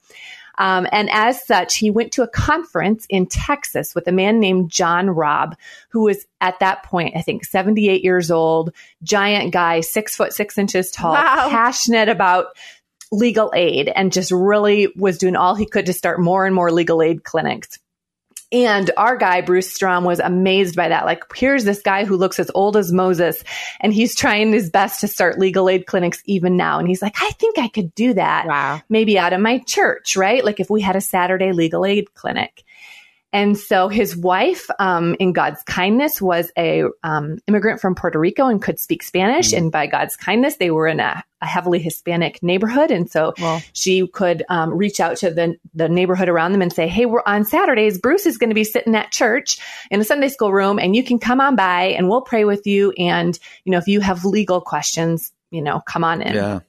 Um, 0.59 0.87
and 0.93 1.09
as 1.11 1.45
such, 1.45 1.77
he 1.77 1.91
went 1.91 2.13
to 2.13 2.23
a 2.23 2.29
conference 2.29 3.07
in 3.09 3.27
Texas 3.27 3.95
with 3.95 4.07
a 4.07 4.13
man 4.13 4.41
named 4.41 4.71
John 4.71 5.11
Robb, 5.11 5.57
who 5.91 6.05
was 6.05 6.27
at 6.41 6.59
that 6.61 6.83
point, 6.85 7.17
I 7.17 7.23
think, 7.23 7.45
78 7.45 8.05
years 8.05 8.31
old, 8.31 8.73
giant 9.03 9.53
guy, 9.53 9.81
six 9.81 10.17
foot 10.17 10.33
six 10.33 10.59
inches 10.59 10.91
tall, 10.91 11.15
wow. 11.15 11.49
passionate 11.51 12.09
about 12.09 12.47
legal 13.11 13.53
aid, 13.55 13.89
and 13.95 14.13
just 14.13 14.31
really 14.31 14.93
was 14.97 15.19
doing 15.19 15.37
all 15.37 15.55
he 15.55 15.67
could 15.67 15.87
to 15.87 15.93
start 15.93 16.21
more 16.21 16.47
and 16.47 16.55
more 16.55 16.71
legal 16.71 17.03
aid 17.03 17.25
clinics. 17.25 17.79
And 18.53 18.91
our 18.99 19.17
guy, 19.17 19.41
Bruce 19.41 19.73
Strom, 19.73 20.05
was 20.05 20.21
amazed 20.21 20.77
by 20.77 20.89
that. 20.89 21.07
Like, 21.07 21.25
here's 21.35 21.65
this 21.65 21.81
guy 21.81 22.05
who 22.05 22.17
looks 22.17 22.39
as 22.39 22.51
old 22.55 22.77
as 22.77 22.93
Moses 22.93 23.43
and 23.81 23.95
he's 23.95 24.15
trying 24.15 24.53
his 24.53 24.69
best 24.69 25.01
to 25.01 25.09
start 25.09 25.39
legal 25.39 25.71
aid 25.71 25.87
clinics 25.87 26.23
even 26.27 26.57
now. 26.57 26.79
And 26.79 26.87
he's 26.87 27.01
like, 27.01 27.17
I 27.21 27.31
think 27.31 27.59
I 27.59 27.69
could 27.69 27.95
do 27.95 28.13
that. 28.15 28.47
Wow. 28.47 28.83
Maybe 28.91 29.19
out 29.19 29.33
of 29.33 29.41
my 29.41 29.59
church, 29.61 30.17
right? 30.17 30.45
Like 30.45 30.61
if 30.61 30.69
we 30.69 30.83
had 30.83 30.97
a 30.97 31.01
Saturday 31.01 31.53
legal 31.53 31.87
aid 31.87 32.13
clinic. 32.15 32.63
And 33.33 33.57
so 33.57 33.89
his 33.89 34.15
wife, 34.15 34.69
um, 34.79 35.17
in 35.19 35.33
God's 35.33 35.63
kindness, 35.63 36.21
was 36.21 36.53
a 36.57 36.85
um, 37.03 37.39
immigrant 37.49 37.81
from 37.81 37.95
Puerto 37.95 38.19
Rico 38.19 38.47
and 38.47 38.61
could 38.61 38.79
speak 38.79 39.03
Spanish. 39.03 39.49
Mm-hmm. 39.49 39.65
And 39.65 39.73
by 39.73 39.87
God's 39.87 40.17
kindness, 40.17 40.57
they 40.57 40.71
were 40.71 40.87
in 40.87 41.01
a, 41.01 41.25
a 41.41 41.47
heavily 41.47 41.79
Hispanic 41.79 42.43
neighborhood, 42.43 42.91
and 42.91 43.11
so 43.11 43.33
well, 43.41 43.63
she 43.73 44.07
could 44.07 44.45
um, 44.49 44.75
reach 44.75 45.01
out 45.01 45.17
to 45.19 45.31
the 45.31 45.57
the 45.75 45.89
neighborhood 45.89 46.29
around 46.29 46.53
them 46.53 46.63
and 46.63 46.73
say, 46.73 46.89
"Hey, 46.89 47.07
we're 47.07 47.23
on 47.25 47.45
Saturdays. 47.45 47.99
Bruce 47.99 48.27
is 48.27 48.37
going 48.37 48.51
to 48.51 48.55
be 48.55 48.65
sitting 48.65 48.95
at 48.95 49.11
church 49.13 49.59
in 49.91 50.01
a 50.01 50.05
Sunday 50.05 50.29
school 50.29 50.53
room, 50.53 50.79
and 50.79 50.95
you 50.95 51.03
can 51.03 51.19
come 51.19 51.41
on 51.41 51.57
by, 51.57 51.85
and 51.85 52.09
we'll 52.09 52.21
pray 52.21 52.45
with 52.45 52.67
you. 52.67 52.93
And 52.99 53.39
you 53.65 53.73
know, 53.73 53.79
if 53.79 53.89
you 53.89 54.01
have 54.01 54.25
legal 54.25 54.61
questions, 54.61 55.33
you 55.51 55.63
know, 55.63 55.81
come 55.81 56.05
on 56.05 56.21
in." 56.21 56.35
Yeah. 56.35 56.61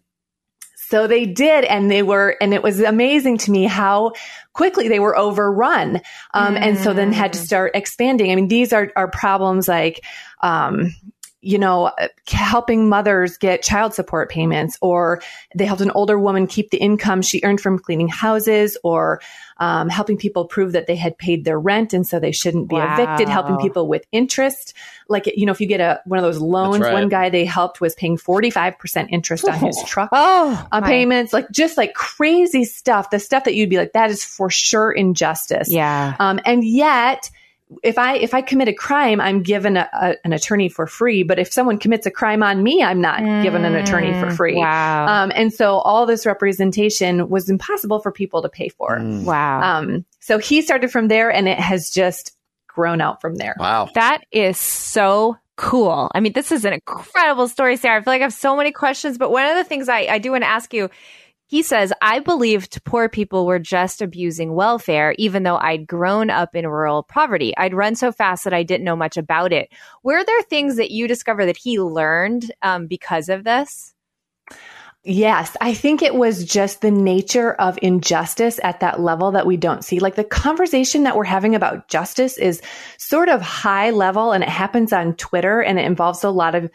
So 0.94 1.08
they 1.08 1.26
did, 1.26 1.64
and 1.64 1.90
they 1.90 2.04
were, 2.04 2.38
and 2.40 2.54
it 2.54 2.62
was 2.62 2.80
amazing 2.80 3.40
to 3.40 3.52
me 3.52 3.64
how 3.64 4.12
quickly 4.54 4.90
they 4.90 5.00
were 5.00 5.18
overrun. 5.18 6.02
Um, 6.36 6.54
mm. 6.54 6.62
and 6.62 6.78
so 6.78 6.94
then 6.94 7.12
had 7.12 7.34
to 7.34 7.40
mm. 7.40 7.46
start 7.46 7.72
expanding. 7.74 8.32
I 8.32 8.36
mean, 8.36 8.48
these 8.48 8.72
are, 8.74 8.92
are 8.96 9.08
problems 9.08 9.68
like, 9.68 10.06
um, 10.42 10.94
you 11.42 11.58
know, 11.58 11.92
helping 12.28 12.90
mothers 12.90 13.40
get 13.40 13.64
child 13.64 13.96
support 13.96 14.30
payments, 14.30 14.78
or 14.82 15.24
they 15.56 15.66
helped 15.66 15.82
an 15.82 15.90
older 15.90 16.20
woman 16.20 16.46
keep 16.46 16.70
the 16.70 16.78
income 16.78 17.24
she 17.24 17.42
earned 17.44 17.60
from 17.60 17.80
cleaning 17.80 18.08
houses, 18.08 18.78
or 18.84 19.20
um, 19.64 19.88
helping 19.88 20.18
people 20.18 20.44
prove 20.44 20.74
that 20.74 20.88
they 20.88 20.96
had 20.98 21.18
paid 21.18 21.46
their 21.46 21.58
rent 21.58 21.94
and 21.94 22.06
so 22.06 22.20
they 22.20 22.34
shouldn't 22.34 22.68
be 22.68 22.76
wow. 22.76 22.96
evicted, 22.96 23.30
helping 23.30 23.58
people 23.60 23.88
with 23.88 24.06
interest. 24.12 24.74
Like, 25.08 25.26
you 25.38 25.46
know, 25.46 25.54
if 25.54 25.62
you 25.62 25.68
get 25.68 25.80
a 25.80 26.02
one 26.04 26.20
of 26.20 26.24
those 26.24 26.40
loans, 26.40 26.82
right. 26.82 26.92
one 26.92 27.08
guy 27.08 27.30
they 27.30 27.46
helped 27.46 27.80
was 27.80 27.96
paying 27.96 28.18
45% 28.18 29.08
interest 29.10 29.48
on 29.48 29.58
his 29.60 29.82
truck 29.86 30.10
oh, 30.12 30.68
uh, 30.70 30.82
payments, 30.82 31.32
like 31.32 31.50
just 31.50 31.78
like 31.78 31.94
crazy 31.94 32.66
stuff, 32.66 33.10
the 33.10 33.20
stuff 33.20 33.46
that 33.46 33.56
you'd 33.56 33.70
be 33.70 33.78
like, 33.78 33.94
that 33.94 34.10
is 34.10 34.26
for 34.26 34.50
sure 34.50 34.92
injustice. 34.92 35.72
Yeah. 35.72 36.18
Um, 36.20 36.42
and 36.44 36.66
yet, 36.66 37.32
if 37.82 37.98
I 37.98 38.16
if 38.18 38.34
I 38.34 38.42
commit 38.42 38.68
a 38.68 38.74
crime, 38.74 39.20
I'm 39.20 39.42
given 39.42 39.78
a, 39.78 39.90
a, 39.94 40.16
an 40.24 40.34
attorney 40.34 40.70
for 40.70 40.88
free. 40.88 41.24
But 41.24 41.40
if 41.40 41.52
someone 41.52 41.78
commits 41.78 42.06
a 42.06 42.12
crime 42.12 42.44
on 42.44 42.64
me, 42.64 42.84
I'm 42.84 43.02
not 43.02 43.20
mm, 43.20 43.44
given 43.44 43.66
an 43.66 43.76
attorney 43.76 44.12
for 44.14 44.28
mm, 44.28 44.36
free. 44.36 44.56
Wow. 44.56 45.08
Um, 45.08 45.32
and 45.36 45.54
so 45.54 45.78
all 45.80 46.06
this 46.06 46.26
representation 46.26 47.30
was 47.30 47.50
impossible 47.50 48.00
for 48.00 48.12
people 48.12 48.42
to 48.42 48.50
pay 48.50 48.70
for. 48.70 49.00
Mm. 49.00 49.24
Wow. 49.24 49.62
Um, 49.62 50.06
so 50.20 50.38
he 50.38 50.62
started 50.62 50.92
from 50.92 51.08
there, 51.08 51.32
and 51.32 51.48
it 51.48 51.60
has 51.60 51.90
just 51.90 52.36
grown 52.68 53.02
out 53.02 53.22
from 53.22 53.36
there. 53.36 53.56
Wow. 53.60 53.90
That 53.94 54.24
is 54.32 54.58
so 54.58 55.38
cool. 55.56 56.10
I 56.14 56.20
mean, 56.20 56.34
this 56.34 56.52
is 56.52 56.66
an 56.66 56.74
incredible 56.74 57.48
story, 57.48 57.78
Sarah. 57.78 58.00
I 58.00 58.04
feel 58.04 58.14
like 58.14 58.22
I 58.22 58.26
have 58.26 58.34
so 58.34 58.56
many 58.56 58.72
questions, 58.72 59.18
but 59.18 59.32
one 59.32 59.46
of 59.46 59.56
the 59.56 59.64
things 59.64 59.88
I, 59.90 60.08
I 60.08 60.18
do 60.18 60.32
want 60.32 60.44
to 60.44 60.50
ask 60.50 60.74
you 60.74 60.90
he 61.48 61.62
says, 61.62 61.94
I 62.02 62.20
believed 62.20 62.84
poor 62.84 63.10
people 63.10 63.46
were 63.46 63.60
just 63.60 64.02
abusing 64.02 64.54
welfare, 64.54 65.14
even 65.18 65.44
though 65.44 65.58
I'd 65.58 65.88
grown 65.88 66.30
up 66.30 66.56
in 66.56 66.68
rural 66.68 67.04
poverty. 67.04 67.56
I'd 67.58 67.74
run 67.74 67.96
so 67.96 68.12
fast 68.12 68.44
that 68.46 68.54
I 68.54 68.64
didn't 68.64 68.86
know 68.86 68.96
much 68.96 69.18
about 69.18 69.54
it. 69.54 69.70
Were 70.04 70.24
there 70.24 70.42
things 70.44 70.78
that 70.78 70.92
you 70.92 71.08
discovered 71.08 71.46
that 71.46 71.58
he 71.58 71.80
learned 71.80 72.52
um, 72.62 72.88
because 72.88 73.30
of 73.30 73.44
this? 73.44 73.94
Yes, 75.06 75.58
I 75.60 75.74
think 75.74 76.02
it 76.02 76.16
was 76.16 76.46
just 76.46 76.80
the 76.80 76.90
nature 76.90 77.52
of 77.52 77.78
injustice 77.82 78.58
at 78.64 78.80
that 78.80 79.02
level 79.02 79.32
that 79.32 79.46
we 79.46 79.58
don't 79.58 79.84
see. 79.84 80.00
Like 80.00 80.16
the 80.16 80.24
conversation 80.24 81.04
that 81.04 81.18
we're 81.18 81.26
having 81.26 81.56
about 81.56 81.90
justice 81.90 82.38
is 82.38 82.62
sort 82.98 83.28
of 83.28 83.42
high 83.42 83.90
level 83.90 84.32
and 84.32 84.46
it 84.46 84.50
happens 84.50 84.94
on 84.94 85.16
Twitter 85.16 85.62
and 85.62 85.78
it 85.78 85.86
involves 85.86 86.24
a 86.24 86.30
lot 86.30 86.56
of 86.56 86.72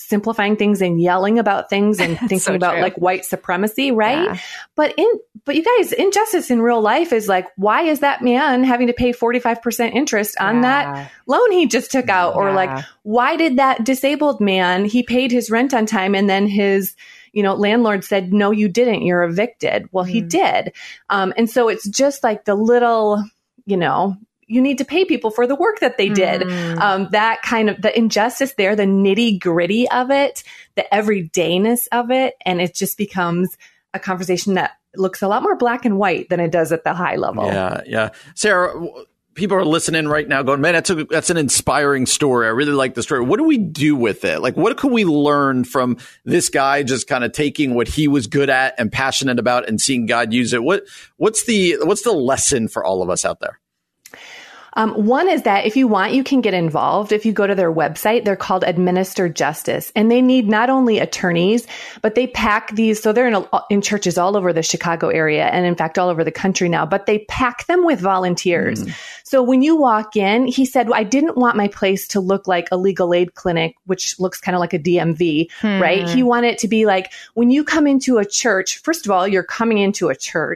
simplifying 0.00 0.56
things 0.56 0.80
and 0.80 1.00
yelling 1.00 1.38
about 1.38 1.68
things 1.68 2.00
and 2.00 2.18
thinking 2.18 2.38
so 2.38 2.54
about 2.54 2.80
like 2.80 2.96
white 2.96 3.24
supremacy, 3.24 3.90
right? 3.90 4.24
Yeah. 4.24 4.38
But 4.74 4.94
in 4.96 5.06
but 5.44 5.56
you 5.56 5.64
guys, 5.64 5.92
injustice 5.92 6.50
in 6.50 6.62
real 6.62 6.80
life 6.80 7.12
is 7.12 7.28
like, 7.28 7.46
why 7.56 7.82
is 7.82 8.00
that 8.00 8.22
man 8.22 8.64
having 8.64 8.86
to 8.88 8.92
pay 8.92 9.12
45% 9.12 9.94
interest 9.94 10.36
on 10.40 10.56
yeah. 10.56 10.62
that 10.62 11.12
loan 11.26 11.52
he 11.52 11.66
just 11.66 11.90
took 11.90 12.08
out? 12.08 12.34
Or 12.34 12.52
like, 12.52 12.84
why 13.02 13.36
did 13.36 13.56
that 13.56 13.84
disabled 13.84 14.40
man, 14.40 14.84
he 14.84 15.02
paid 15.02 15.32
his 15.32 15.50
rent 15.50 15.74
on 15.74 15.86
time 15.86 16.14
and 16.14 16.28
then 16.28 16.46
his 16.46 16.96
you 17.32 17.44
know, 17.44 17.54
landlord 17.54 18.02
said, 18.02 18.32
no, 18.32 18.50
you 18.50 18.68
didn't, 18.68 19.02
you're 19.02 19.22
evicted. 19.22 19.86
Well, 19.92 20.04
mm. 20.04 20.10
he 20.10 20.20
did. 20.20 20.72
Um, 21.10 21.32
and 21.36 21.48
so 21.48 21.68
it's 21.68 21.88
just 21.88 22.24
like 22.24 22.44
the 22.44 22.56
little, 22.56 23.22
you 23.66 23.76
know, 23.76 24.16
you 24.50 24.60
need 24.60 24.78
to 24.78 24.84
pay 24.84 25.04
people 25.04 25.30
for 25.30 25.46
the 25.46 25.54
work 25.54 25.78
that 25.78 25.96
they 25.96 26.08
did. 26.08 26.42
Mm. 26.42 26.78
Um, 26.78 27.08
that 27.12 27.40
kind 27.42 27.70
of 27.70 27.80
the 27.80 27.96
injustice 27.96 28.52
there, 28.54 28.74
the 28.74 28.82
nitty 28.82 29.38
gritty 29.38 29.88
of 29.90 30.10
it, 30.10 30.42
the 30.74 30.84
everydayness 30.92 31.86
of 31.92 32.10
it. 32.10 32.34
And 32.44 32.60
it 32.60 32.74
just 32.74 32.98
becomes 32.98 33.56
a 33.94 34.00
conversation 34.00 34.54
that 34.54 34.72
looks 34.96 35.22
a 35.22 35.28
lot 35.28 35.44
more 35.44 35.56
black 35.56 35.84
and 35.84 35.98
white 35.98 36.28
than 36.30 36.40
it 36.40 36.50
does 36.50 36.72
at 36.72 36.82
the 36.82 36.94
high 36.94 37.14
level. 37.14 37.46
Yeah. 37.46 37.82
Yeah. 37.86 38.08
Sarah, 38.34 38.74
people 39.34 39.56
are 39.56 39.64
listening 39.64 40.08
right 40.08 40.26
now 40.26 40.42
going, 40.42 40.60
man, 40.60 40.74
that's 40.74 40.90
a, 40.90 41.04
that's 41.04 41.30
an 41.30 41.36
inspiring 41.36 42.06
story. 42.06 42.48
I 42.48 42.50
really 42.50 42.72
like 42.72 42.94
the 42.94 43.04
story. 43.04 43.20
What 43.20 43.38
do 43.38 43.44
we 43.44 43.56
do 43.56 43.94
with 43.94 44.24
it? 44.24 44.40
Like, 44.42 44.56
what 44.56 44.76
can 44.78 44.90
we 44.90 45.04
learn 45.04 45.62
from 45.62 45.96
this 46.24 46.48
guy 46.48 46.82
just 46.82 47.06
kind 47.06 47.22
of 47.22 47.30
taking 47.30 47.76
what 47.76 47.86
he 47.86 48.08
was 48.08 48.26
good 48.26 48.50
at 48.50 48.74
and 48.78 48.90
passionate 48.90 49.38
about 49.38 49.68
and 49.68 49.80
seeing 49.80 50.06
God 50.06 50.32
use 50.32 50.52
it? 50.52 50.64
What, 50.64 50.82
what's 51.18 51.44
the, 51.44 51.76
what's 51.82 52.02
the 52.02 52.10
lesson 52.10 52.66
for 52.66 52.84
all 52.84 53.00
of 53.00 53.10
us 53.10 53.24
out 53.24 53.38
there? 53.38 53.60
Um, 54.74 54.92
one 54.92 55.28
is 55.28 55.42
that 55.42 55.66
if 55.66 55.76
you 55.76 55.88
want, 55.88 56.12
you 56.12 56.24
can 56.24 56.40
get 56.40 56.54
involved. 56.54 57.12
If 57.12 57.26
you 57.26 57.32
go 57.32 57.46
to 57.46 57.54
their 57.54 57.72
website, 57.72 58.24
they're 58.24 58.36
called 58.36 58.64
Administer 58.64 59.28
Justice, 59.28 59.92
and 59.96 60.10
they 60.10 60.22
need 60.22 60.48
not 60.48 60.70
only 60.70 60.98
attorneys, 60.98 61.66
but 62.02 62.14
they 62.14 62.26
pack 62.26 62.74
these. 62.74 63.02
So 63.02 63.12
they're 63.12 63.28
in, 63.28 63.34
a, 63.34 63.48
in 63.70 63.82
churches 63.82 64.18
all 64.18 64.36
over 64.36 64.52
the 64.52 64.62
Chicago 64.62 65.08
area, 65.08 65.46
and 65.46 65.66
in 65.66 65.74
fact, 65.74 65.98
all 65.98 66.08
over 66.08 66.24
the 66.24 66.32
country 66.32 66.68
now. 66.68 66.86
But 66.86 67.06
they 67.06 67.20
pack 67.20 67.66
them 67.66 67.84
with 67.84 68.00
volunteers. 68.00 68.84
Mm. 68.84 68.94
So 69.24 69.42
when 69.42 69.62
you 69.62 69.76
walk 69.76 70.16
in, 70.16 70.46
he 70.46 70.64
said, 70.64 70.90
"I 70.92 71.04
didn't 71.04 71.36
want 71.36 71.56
my 71.56 71.68
place 71.68 72.08
to 72.08 72.20
look 72.20 72.46
like 72.46 72.68
a 72.72 72.76
legal 72.76 73.14
aid 73.14 73.34
clinic, 73.34 73.76
which 73.86 74.18
looks 74.18 74.40
kind 74.40 74.54
of 74.54 74.60
like 74.60 74.74
a 74.74 74.78
DMV, 74.78 75.50
hmm. 75.60 75.80
right? 75.80 76.08
He 76.08 76.22
wanted 76.22 76.48
it 76.48 76.58
to 76.58 76.68
be 76.68 76.86
like 76.86 77.12
when 77.34 77.50
you 77.50 77.64
come 77.64 77.86
into 77.86 78.18
a 78.18 78.24
church. 78.24 78.78
First 78.78 79.06
of 79.06 79.12
all, 79.12 79.26
you're 79.26 79.42
coming 79.42 79.78
into 79.78 80.08
a 80.08 80.16
chur." 80.16 80.50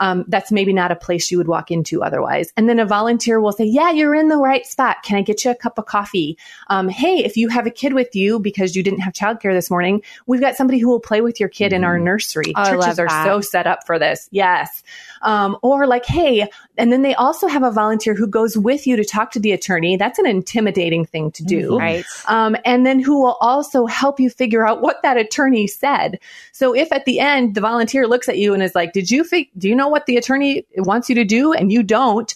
Um, 0.00 0.24
that's 0.28 0.50
maybe 0.50 0.72
not 0.72 0.90
a 0.90 0.96
place 0.96 1.30
you 1.30 1.38
would 1.38 1.46
walk 1.46 1.70
into 1.70 2.02
otherwise. 2.02 2.52
And 2.56 2.68
then 2.68 2.78
a 2.78 2.86
volunteer 2.86 3.40
will 3.40 3.52
say, 3.52 3.64
yeah, 3.64 3.90
you're 3.90 4.14
in 4.14 4.28
the 4.28 4.38
right 4.38 4.66
spot. 4.66 5.02
Can 5.04 5.16
I 5.16 5.22
get 5.22 5.44
you 5.44 5.50
a 5.50 5.54
cup 5.54 5.78
of 5.78 5.86
coffee? 5.86 6.36
Um, 6.68 6.88
hey, 6.88 7.18
if 7.24 7.36
you 7.36 7.48
have 7.48 7.66
a 7.66 7.70
kid 7.70 7.92
with 7.92 8.16
you 8.16 8.40
because 8.40 8.74
you 8.74 8.82
didn't 8.82 9.00
have 9.00 9.12
childcare 9.12 9.52
this 9.52 9.70
morning, 9.70 10.02
we've 10.26 10.40
got 10.40 10.56
somebody 10.56 10.78
who 10.78 10.88
will 10.88 11.00
play 11.00 11.20
with 11.20 11.38
your 11.38 11.48
kid 11.48 11.66
mm-hmm. 11.66 11.76
in 11.76 11.84
our 11.84 11.96
mm-hmm. 11.96 12.04
nursery. 12.04 12.52
Oh, 12.56 12.64
Churches 12.64 12.98
are 12.98 13.08
so 13.24 13.40
set 13.40 13.66
up 13.66 13.86
for 13.86 13.98
this. 13.98 14.28
Yes. 14.32 14.82
Um, 15.22 15.58
or 15.62 15.86
like, 15.86 16.06
hey, 16.06 16.48
and 16.78 16.90
then 16.90 17.02
they 17.02 17.14
also 17.14 17.46
have 17.46 17.62
a 17.62 17.70
volunteer 17.70 18.14
who 18.14 18.26
goes 18.26 18.56
with 18.56 18.86
you 18.86 18.96
to 18.96 19.04
talk 19.04 19.32
to 19.32 19.40
the 19.40 19.52
attorney. 19.52 19.96
That's 19.96 20.18
an 20.18 20.26
intimidating 20.26 21.04
thing 21.04 21.30
to 21.32 21.44
do. 21.44 21.72
Mm-hmm. 21.72 21.76
Right. 21.76 22.04
Um, 22.26 22.56
and 22.64 22.86
then 22.86 23.00
who 23.00 23.20
will 23.20 23.36
also 23.40 23.86
help 23.86 24.18
you 24.18 24.30
figure 24.30 24.66
out 24.66 24.80
what 24.80 25.02
that 25.02 25.16
attorney 25.18 25.66
said. 25.66 26.18
So 26.52 26.74
if 26.74 26.90
at 26.92 27.04
the 27.04 27.20
end 27.20 27.54
the 27.54 27.60
volunteer 27.60 28.06
looks 28.06 28.28
at 28.28 28.38
you 28.38 28.54
and 28.54 28.62
is 28.62 28.74
like, 28.74 28.92
did 28.92 29.10
you, 29.10 29.24
fi- 29.24 29.50
do 29.58 29.68
you 29.68 29.74
know 29.74 29.88
what 29.88 30.06
the 30.06 30.16
attorney 30.16 30.64
wants 30.76 31.08
you 31.08 31.14
to 31.16 31.24
do? 31.24 31.52
And 31.52 31.70
you 31.70 31.82
don't, 31.82 32.34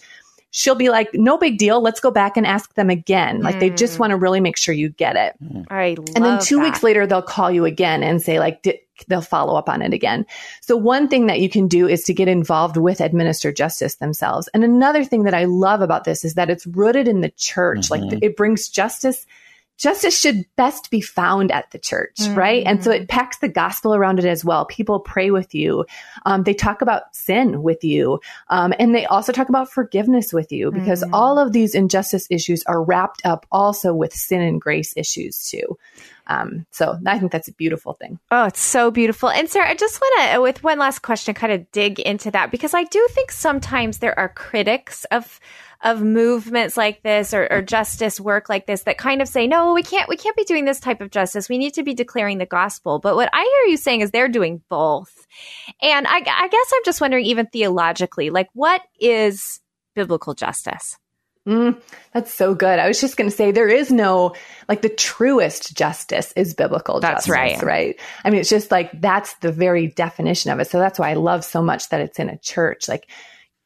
she'll 0.50 0.76
be 0.76 0.88
like, 0.88 1.08
no 1.14 1.36
big 1.36 1.58
deal. 1.58 1.80
Let's 1.80 2.00
go 2.00 2.10
back 2.10 2.36
and 2.36 2.46
ask 2.46 2.74
them 2.74 2.90
again. 2.90 3.40
Like 3.40 3.56
mm. 3.56 3.60
they 3.60 3.70
just 3.70 3.96
mm. 3.96 4.00
want 4.00 4.10
to 4.10 4.16
really 4.16 4.40
make 4.40 4.56
sure 4.56 4.74
you 4.74 4.88
get 4.90 5.16
it. 5.16 5.34
I 5.68 5.96
and 6.14 6.24
then 6.24 6.38
two 6.40 6.56
that. 6.56 6.62
weeks 6.62 6.82
later, 6.82 7.06
they'll 7.06 7.22
call 7.22 7.50
you 7.50 7.64
again 7.64 8.02
and 8.02 8.22
say 8.22 8.38
like, 8.38 8.62
they'll 9.08 9.20
follow 9.20 9.56
up 9.56 9.68
on 9.68 9.82
it 9.82 9.92
again. 9.92 10.26
So 10.60 10.76
one 10.76 11.08
thing 11.08 11.26
that 11.26 11.40
you 11.40 11.48
can 11.48 11.68
do 11.68 11.88
is 11.88 12.04
to 12.04 12.14
get 12.14 12.28
involved 12.28 12.76
with 12.76 13.00
administer 13.00 13.52
justice 13.52 13.96
themselves. 13.96 14.48
And 14.54 14.64
another 14.64 15.04
thing 15.04 15.24
that 15.24 15.34
I 15.34 15.44
love 15.44 15.80
about 15.80 16.04
this 16.04 16.24
is 16.24 16.34
that 16.34 16.50
it's 16.50 16.66
rooted 16.66 17.08
in 17.08 17.20
the 17.20 17.30
church. 17.30 17.88
Mm-hmm. 17.88 18.08
Like 18.08 18.22
it 18.22 18.36
brings 18.36 18.68
justice 18.68 19.26
justice 19.76 20.18
should 20.18 20.44
best 20.56 20.90
be 20.90 21.00
found 21.00 21.50
at 21.50 21.70
the 21.70 21.78
church, 21.78 22.16
mm-hmm. 22.20 22.34
right? 22.34 22.62
And 22.66 22.82
so 22.82 22.90
it 22.90 23.08
packs 23.08 23.38
the 23.38 23.48
gospel 23.48 23.94
around 23.94 24.18
it 24.18 24.24
as 24.24 24.44
well. 24.44 24.64
People 24.66 25.00
pray 25.00 25.30
with 25.30 25.54
you. 25.54 25.84
Um, 26.26 26.44
they 26.44 26.54
talk 26.54 26.82
about 26.82 27.14
sin 27.14 27.62
with 27.62 27.84
you. 27.84 28.20
Um, 28.48 28.72
and 28.78 28.94
they 28.94 29.06
also 29.06 29.32
talk 29.32 29.48
about 29.48 29.70
forgiveness 29.70 30.32
with 30.32 30.52
you 30.52 30.70
because 30.70 31.02
mm-hmm. 31.02 31.14
all 31.14 31.38
of 31.38 31.52
these 31.52 31.74
injustice 31.74 32.26
issues 32.30 32.62
are 32.64 32.82
wrapped 32.82 33.22
up 33.24 33.46
also 33.50 33.94
with 33.94 34.12
sin 34.12 34.40
and 34.40 34.60
grace 34.60 34.94
issues 34.96 35.48
too. 35.48 35.78
Um, 36.26 36.64
so 36.70 36.98
I 37.06 37.18
think 37.18 37.32
that's 37.32 37.48
a 37.48 37.52
beautiful 37.52 37.92
thing. 37.92 38.18
Oh, 38.30 38.44
it's 38.44 38.60
so 38.60 38.90
beautiful. 38.90 39.28
And 39.28 39.48
Sarah, 39.48 39.68
I 39.68 39.74
just 39.74 40.00
want 40.00 40.32
to, 40.32 40.40
with 40.40 40.62
one 40.62 40.78
last 40.78 41.00
question, 41.00 41.34
kind 41.34 41.52
of 41.52 41.70
dig 41.70 42.00
into 42.00 42.30
that 42.30 42.50
because 42.50 42.74
I 42.74 42.84
do 42.84 43.06
think 43.10 43.30
sometimes 43.30 43.98
there 43.98 44.18
are 44.18 44.28
critics 44.30 45.04
of 45.10 45.38
of 45.84 46.02
movements 46.02 46.76
like 46.78 47.02
this 47.02 47.34
or, 47.34 47.46
or, 47.50 47.60
justice 47.60 48.18
work 48.18 48.48
like 48.48 48.66
this 48.66 48.84
that 48.84 48.96
kind 48.96 49.20
of 49.20 49.28
say, 49.28 49.46
no, 49.46 49.74
we 49.74 49.82
can't, 49.82 50.08
we 50.08 50.16
can't 50.16 50.34
be 50.34 50.44
doing 50.44 50.64
this 50.64 50.80
type 50.80 51.02
of 51.02 51.10
justice. 51.10 51.48
We 51.48 51.58
need 51.58 51.74
to 51.74 51.82
be 51.82 51.92
declaring 51.92 52.38
the 52.38 52.46
gospel. 52.46 52.98
But 52.98 53.16
what 53.16 53.28
I 53.32 53.42
hear 53.42 53.70
you 53.70 53.76
saying 53.76 54.00
is 54.00 54.10
they're 54.10 54.28
doing 54.28 54.62
both. 54.70 55.26
And 55.82 56.06
I, 56.06 56.16
I 56.16 56.48
guess 56.48 56.72
I'm 56.74 56.84
just 56.86 57.02
wondering, 57.02 57.26
even 57.26 57.46
theologically, 57.46 58.30
like 58.30 58.48
what 58.54 58.80
is 58.98 59.60
biblical 59.94 60.32
justice? 60.34 60.96
Mm, 61.46 61.78
that's 62.14 62.32
so 62.32 62.54
good. 62.54 62.78
I 62.78 62.88
was 62.88 62.98
just 62.98 63.18
going 63.18 63.28
to 63.28 63.36
say 63.36 63.52
there 63.52 63.68
is 63.68 63.92
no 63.92 64.34
like 64.66 64.80
the 64.80 64.88
truest 64.88 65.76
justice 65.76 66.32
is 66.34 66.54
biblical 66.54 67.00
that's 67.00 67.26
justice, 67.26 67.30
right. 67.30 67.62
right? 67.62 68.00
I 68.24 68.30
mean, 68.30 68.40
it's 68.40 68.48
just 68.48 68.70
like 68.70 68.98
that's 68.98 69.34
the 69.36 69.52
very 69.52 69.88
definition 69.88 70.50
of 70.50 70.60
it. 70.60 70.70
So 70.70 70.78
that's 70.78 70.98
why 70.98 71.10
I 71.10 71.14
love 71.14 71.44
so 71.44 71.60
much 71.60 71.90
that 71.90 72.00
it's 72.00 72.18
in 72.18 72.30
a 72.30 72.38
church. 72.38 72.88
Like, 72.88 73.10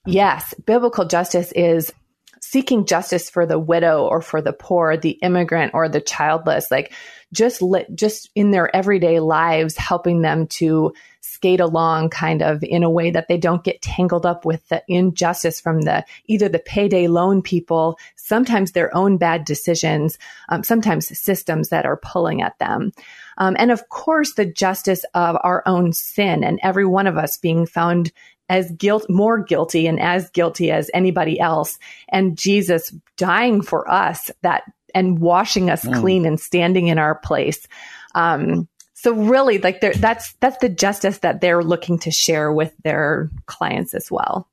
yes, 0.05 0.53
biblical 0.66 1.05
justice 1.05 1.53
is 1.53 1.92
seeking 2.40 2.87
justice 2.87 3.31
for 3.31 3.46
the 3.46 3.59
widow 3.59 4.05
or 4.05 4.20
for 4.20 4.40
the 4.40 4.53
poor, 4.53 4.96
the 4.96 5.18
immigrant 5.22 5.72
or 5.74 5.88
the 5.88 6.01
childless, 6.01 6.70
like 6.70 6.92
just 7.33 7.61
lit, 7.61 7.94
just 7.94 8.31
in 8.35 8.51
their 8.51 8.74
everyday 8.74 9.20
lives, 9.20 9.77
helping 9.77 10.22
them 10.22 10.46
to 10.46 10.92
skate 11.20 11.61
along 11.61 12.11
kind 12.11 12.42
of 12.42 12.62
in 12.62 12.83
a 12.83 12.90
way 12.90 13.11
that 13.11 13.29
they 13.29 13.37
don't 13.37 13.64
get 13.64 13.83
tangled 13.83 14.24
up 14.24 14.44
with 14.44 14.66
the 14.68 14.83
injustice 14.88 15.61
from 15.61 15.83
the 15.83 16.05
either 16.27 16.48
the 16.48 16.59
payday 16.59 17.07
loan 17.07 17.42
people, 17.42 17.98
sometimes 18.16 18.72
their 18.72 18.94
own 18.96 19.18
bad 19.18 19.44
decisions, 19.44 20.18
um, 20.48 20.62
sometimes 20.62 21.16
systems 21.18 21.68
that 21.68 21.85
are 21.85 21.98
pulling 21.98 22.42
at 22.42 22.59
them. 22.59 22.92
Um, 23.37 23.57
and 23.59 23.70
of 23.70 23.88
course, 23.88 24.35
the 24.35 24.46
justice 24.46 25.05
of 25.14 25.37
our 25.44 25.62
own 25.66 25.92
sin 25.92 26.42
and 26.42 26.59
every 26.62 26.87
one 26.87 27.07
of 27.07 27.16
us 27.16 27.37
being 27.37 27.66
found 27.66 28.11
as 28.49 28.71
guilt, 28.73 29.07
more 29.09 29.39
guilty 29.39 29.87
and 29.87 30.01
as 30.01 30.31
guilty 30.31 30.71
as 30.71 30.91
anybody 30.95 31.39
else. 31.39 31.79
And 32.09 32.37
Jesus 32.37 32.95
dying 33.17 33.63
for 33.63 33.91
us 33.91 34.31
that 34.43 34.63
and 34.95 35.19
washing 35.19 35.71
us 35.71 35.85
mm. 35.85 36.01
clean 36.01 36.25
and 36.25 36.41
standing 36.41 36.89
in 36.89 36.99
our 36.99 37.15
place. 37.15 37.69
Um, 38.15 38.69
so 38.95 39.13
really 39.13 39.59
like 39.59 39.81
that's, 39.81 40.33
that's 40.35 40.59
the 40.59 40.69
justice 40.69 41.19
that 41.19 41.41
they're 41.41 41.63
looking 41.63 41.99
to 42.01 42.11
share 42.11 42.51
with 42.53 42.73
their 42.83 43.31
clients 43.47 43.95
as 43.95 44.11
well. 44.11 44.49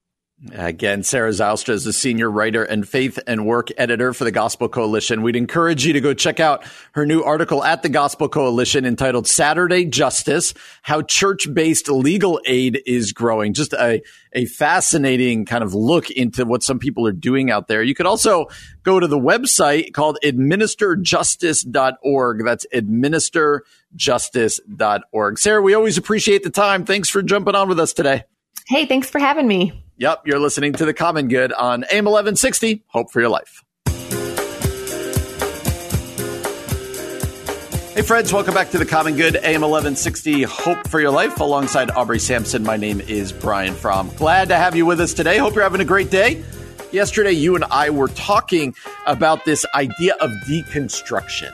Again, 0.52 1.04
Sarah 1.04 1.30
Zylstra 1.30 1.70
is 1.70 1.88
a 1.88 1.94
senior 1.94 2.30
writer 2.30 2.62
and 2.62 2.86
faith 2.88 3.18
and 3.26 3.46
work 3.46 3.70
editor 3.78 4.14
for 4.14 4.26
the 4.26 4.32
Gospel 4.32 4.68
Coalition. 4.68 5.22
We'd 5.22 5.38
encourage 5.38 5.86
you 5.86 5.94
to 5.94 6.02
go 6.02 6.14
check 6.14 6.42
out 6.42 6.66
her 6.92 7.06
new 7.06 7.24
article 7.24 7.64
at 7.64 7.84
the 7.84 7.90
Gospel 7.90 8.28
Coalition 8.28 8.86
entitled 8.86 9.28
Saturday 9.28 9.86
Justice, 9.86 10.54
How 10.82 11.04
Church-Based 11.04 11.88
Legal 11.88 12.42
Aid 12.46 12.82
is 12.86 13.14
Growing. 13.14 13.54
Just 13.54 13.72
a, 13.72 14.02
a 14.34 14.44
fascinating 14.46 15.46
kind 15.46 15.64
of 15.64 15.74
look 15.74 16.12
into 16.12 16.44
what 16.44 16.64
some 16.64 16.80
people 16.80 17.08
are 17.08 17.14
doing 17.14 17.50
out 17.50 17.70
there. 17.70 17.82
You 17.82 17.96
could 17.96 18.06
also 18.06 18.48
go 18.84 19.00
to 19.00 19.08
the 19.08 19.18
website 19.18 19.94
called 19.94 20.18
administerjustice.org. 20.22 22.44
That's 22.44 22.66
administerjustice.org. 22.74 25.40
Sarah, 25.40 25.62
we 25.62 25.74
always 25.74 25.98
appreciate 25.98 26.44
the 26.44 26.50
time. 26.50 26.84
Thanks 26.84 27.08
for 27.08 27.22
jumping 27.22 27.56
on 27.56 27.70
with 27.70 27.80
us 27.80 27.94
today. 27.94 28.26
Hey, 28.68 28.86
thanks 28.86 29.10
for 29.10 29.20
having 29.20 29.48
me. 29.48 29.85
Yep, 29.98 30.24
you're 30.28 30.40
listening 30.40 30.74
to 30.74 30.84
The 30.84 30.94
Common 30.94 31.30
Good 31.30 31.54
on 31.54 31.86
AM 31.86 32.04
1160. 32.04 32.84
Hope 32.88 33.12
for 33.12 33.22
your 33.22 33.30
life. 33.30 33.64
Hey, 37.94 38.02
friends, 38.02 38.34
welcome 38.34 38.54
back 38.54 38.72
to 38.72 38.78
The 38.78 38.86
Common 38.86 39.16
Good, 39.16 39.38
AM 39.38 39.62
1160. 39.62 40.44
Hope 40.44 40.86
for 40.90 41.00
your 41.00 41.12
life. 41.12 41.40
Alongside 41.40 41.92
Aubrey 41.92 42.20
Sampson, 42.20 42.64
my 42.64 42.76
name 42.76 43.00
is 43.00 43.32
Brian 43.32 43.74
Fromm. 43.74 44.10
Glad 44.18 44.50
to 44.50 44.58
have 44.58 44.76
you 44.76 44.86
with 44.86 45.00
us 45.00 45.14
today. 45.14 45.38
Hope 45.38 45.54
you're 45.54 45.64
having 45.64 45.80
a 45.80 45.86
great 45.86 46.12
day. 46.12 46.44
Yesterday, 46.92 47.32
you 47.32 47.56
and 47.56 47.64
I 47.64 47.90
were 47.90 48.10
talking 48.10 48.76
about 49.06 49.46
this 49.46 49.66
idea 49.74 50.16
of 50.16 50.30
deconstruction. 50.46 51.54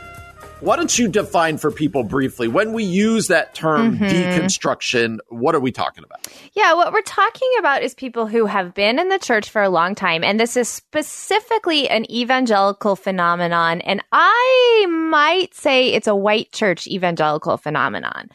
Why 0.61 0.75
don't 0.75 0.97
you 0.97 1.07
define 1.07 1.57
for 1.57 1.71
people 1.71 2.03
briefly 2.03 2.47
when 2.47 2.73
we 2.73 2.83
use 2.83 3.27
that 3.29 3.55
term 3.55 3.97
mm-hmm. 3.97 4.03
deconstruction, 4.03 5.17
what 5.29 5.55
are 5.55 5.59
we 5.59 5.71
talking 5.71 6.03
about? 6.03 6.27
Yeah, 6.53 6.75
what 6.75 6.93
we're 6.93 7.01
talking 7.01 7.49
about 7.57 7.81
is 7.81 7.95
people 7.95 8.27
who 8.27 8.45
have 8.45 8.75
been 8.75 8.99
in 8.99 9.09
the 9.09 9.17
church 9.17 9.49
for 9.49 9.63
a 9.63 9.69
long 9.69 9.95
time. 9.95 10.23
And 10.23 10.39
this 10.39 10.55
is 10.55 10.69
specifically 10.69 11.89
an 11.89 12.09
evangelical 12.11 12.95
phenomenon. 12.95 13.81
And 13.81 14.03
I 14.11 14.85
might 14.87 15.55
say 15.55 15.87
it's 15.87 16.07
a 16.07 16.15
white 16.15 16.51
church 16.51 16.85
evangelical 16.85 17.57
phenomenon. 17.57 18.29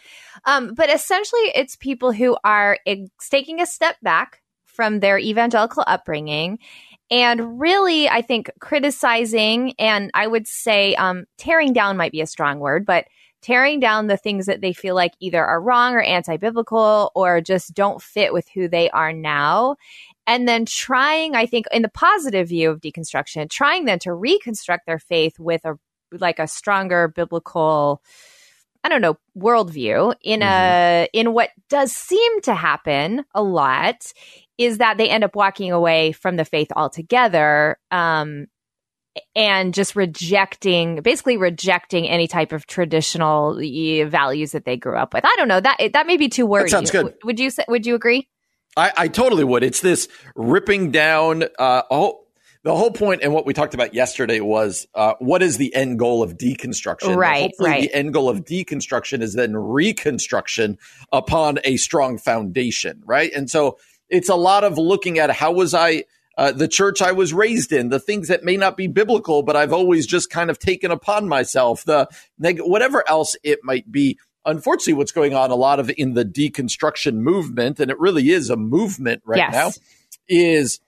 Um, 0.46 0.74
but 0.74 0.92
essentially, 0.92 1.52
it's 1.54 1.76
people 1.76 2.10
who 2.10 2.36
are 2.42 2.78
taking 3.30 3.60
a 3.60 3.66
step 3.66 3.96
back 4.02 4.42
from 4.64 4.98
their 4.98 5.18
evangelical 5.18 5.84
upbringing 5.86 6.58
and 7.11 7.61
really, 7.61 8.09
I 8.09 8.23
think 8.23 8.51
criticizing 8.61 9.75
and 9.79 10.11
I 10.14 10.27
would 10.27 10.47
say 10.47 10.95
um, 10.97 11.25
tearing 11.38 11.73
down 11.73 11.97
might 11.97 12.12
be 12.12 12.21
a 12.21 12.27
strong 12.27 12.59
word, 12.59 12.85
but 12.85 13.07
tearing 13.42 13.79
down 13.79 14.09
the 14.09 14.16
things 14.16 14.47
that 14.47 14.61
they 14.61 14.73
feel 14.73 14.97
like 14.97 15.12
either 15.21 15.45
are 15.45 15.61
wrong 15.61 15.95
or 15.95 16.01
anti 16.01 16.37
biblical 16.37 17.12
or 17.14 17.40
just 17.40 17.75
don't 17.75 18.03
fit 18.03 18.33
with 18.33 18.49
who 18.49 18.69
they 18.69 18.90
are 18.90 19.12
now. 19.12 19.77
And 20.27 20.49
then 20.49 20.64
trying, 20.66 21.37
I 21.37 21.47
think, 21.47 21.66
in 21.71 21.83
the 21.83 21.88
positive 21.88 22.49
view 22.49 22.71
of 22.71 22.81
deconstruction, 22.81 23.49
trying 23.49 23.85
then 23.85 24.01
to 24.01 24.12
reconstruct 24.12 24.87
their 24.87 24.99
faith 24.99 25.38
with 25.38 25.64
a 25.64 25.79
like 26.12 26.38
a 26.40 26.49
stronger 26.49 27.09
biblical 27.09 28.03
I 28.87 28.88
don't 28.88 29.03
know, 29.03 29.16
worldview 29.37 30.14
in 30.22 30.40
Mm-hmm. 30.40 30.49
a 30.49 31.09
in 31.12 31.33
what 31.33 31.51
does 31.68 31.90
seem 31.90 32.40
to 32.42 32.55
happen 32.55 33.25
a 33.35 33.42
lot 33.42 34.12
is 34.59 34.79
that 34.79 34.96
they 34.96 35.09
end 35.09 35.25
up 35.25 35.35
walking 35.35 35.72
away 35.72 36.12
from 36.12 36.37
the 36.37 36.44
faith 36.44 36.68
altogether. 36.77 37.79
Um, 37.90 38.46
and 39.35 39.72
just 39.72 39.96
rejecting, 39.96 41.01
basically 41.01 41.38
rejecting 41.38 42.07
any 42.07 42.29
type 42.29 42.53
of 42.53 42.66
traditional 42.66 43.55
values 44.09 44.53
that 44.53 44.66
they 44.66 44.77
grew 44.77 44.96
up 44.96 45.14
with. 45.14 45.25
I 45.25 45.35
don't 45.38 45.49
know 45.49 45.61
that 45.61 45.79
that 45.94 46.07
may 46.07 46.18
be 46.18 46.29
too 46.29 46.44
wordy. 46.46 46.68
sounds 46.68 46.90
good. 46.90 47.14
Would 47.25 47.40
you? 47.40 47.51
Would 47.66 47.87
you 47.87 47.94
agree? 47.94 48.29
I, 48.77 48.92
I 48.94 49.09
totally 49.09 49.42
would. 49.42 49.64
It's 49.64 49.81
this 49.81 50.07
ripping 50.35 50.90
down. 50.90 51.44
Uh, 51.59 51.83
oh, 51.90 52.25
the 52.66 52.74
whole 52.74 52.90
point 52.90 53.22
and 53.22 53.33
what 53.33 53.46
we 53.46 53.55
talked 53.55 53.74
about 53.74 53.94
yesterday 53.94 54.40
was 54.40 54.88
uh, 54.92 55.14
what 55.20 55.40
is 55.40 55.57
the 55.57 55.72
end 55.72 56.00
goal 56.00 56.24
of 56.24 56.37
deconstruction? 56.37 57.14
Right, 57.14 57.42
Hopefully, 57.42 57.70
right. 57.70 57.83
the 57.83 57.94
end 57.94 58.12
goal 58.12 58.29
of 58.29 58.44
deconstruction 58.44 59.22
is 59.22 59.35
then 59.35 59.57
reconstruction 59.57 60.76
upon 61.12 61.61
a 61.62 61.76
strong 61.76 62.18
foundation, 62.18 63.02
right? 63.07 63.31
And 63.33 63.48
so 63.48 63.79
it's 64.09 64.29
a 64.29 64.35
lot 64.35 64.64
of 64.64 64.79
looking 64.79 65.20
at 65.20 65.31
how 65.31 65.52
was 65.52 65.74
I. 65.74 66.05
Uh, 66.37 66.52
the 66.52 66.68
church 66.68 67.00
I 67.00 67.12
was 67.12 67.33
raised 67.33 67.72
in, 67.72 67.88
the 67.88 67.98
things 68.00 68.29
that 68.29 68.44
may 68.44 68.57
not 68.59 68.76
be 68.76 68.88
biblical, 68.88 69.42
but 69.42 69.57
I've 69.57 69.72
always 69.72 70.05
just 70.07 70.29
kind 70.29 70.50
of 70.50 70.59
taken 70.59 70.90
upon 70.90 71.29
myself, 71.29 71.85
the 71.85 72.09
neg- 72.38 72.61
whatever 72.61 73.09
else 73.09 73.37
it 73.44 73.61
might 73.62 73.90
be 73.90 74.18
unfortunately 74.44 74.92
what's 74.94 75.12
going 75.12 75.35
on 75.35 75.50
a 75.50 75.55
lot 75.55 75.81
of 75.81 75.90
in 75.96 76.12
the 76.14 76.24
deconstruction 76.24 77.14
movement 77.14 77.81
and 77.81 77.90
it 77.90 77.98
really 77.98 78.29
is 78.31 78.50
a 78.50 78.57
movement 78.57 79.22
right 79.24 79.38
Yes. 79.38 79.52
now 79.52 79.70
is 80.29 80.81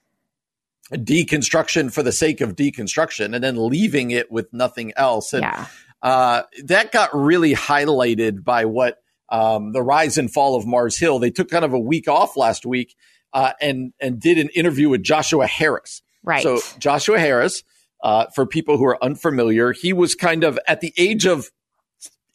deconstruction 0.97 1.91
for 1.91 2.03
the 2.03 2.11
sake 2.11 2.41
of 2.41 2.55
deconstruction 2.55 3.35
and 3.35 3.43
then 3.43 3.55
leaving 3.69 4.11
it 4.11 4.31
with 4.31 4.51
nothing 4.53 4.93
else 4.95 5.33
and 5.33 5.43
yeah. 5.43 5.65
uh, 6.01 6.43
that 6.65 6.91
got 6.91 7.15
really 7.15 7.53
highlighted 7.53 8.43
by 8.43 8.65
what 8.65 8.97
um, 9.29 9.71
the 9.73 9.81
rise 9.81 10.17
and 10.17 10.31
fall 10.31 10.55
of 10.55 10.65
Mars 10.65 10.97
Hill. 10.97 11.19
They 11.19 11.29
took 11.29 11.49
kind 11.49 11.63
of 11.63 11.73
a 11.73 11.79
week 11.79 12.07
off 12.07 12.35
last 12.35 12.65
week 12.65 12.95
uh, 13.33 13.53
and 13.61 13.93
and 13.99 14.19
did 14.19 14.37
an 14.37 14.49
interview 14.49 14.89
with 14.89 15.03
Joshua 15.03 15.47
Harris. 15.47 16.01
Right. 16.23 16.43
So 16.43 16.59
Joshua 16.79 17.19
Harris, 17.19 17.63
uh, 18.03 18.25
for 18.33 18.45
people 18.45 18.77
who 18.77 18.85
are 18.85 19.03
unfamiliar, 19.03 19.71
he 19.71 19.93
was 19.93 20.15
kind 20.15 20.43
of 20.43 20.59
at 20.67 20.81
the 20.81 20.93
age 20.97 21.25
of 21.25 21.51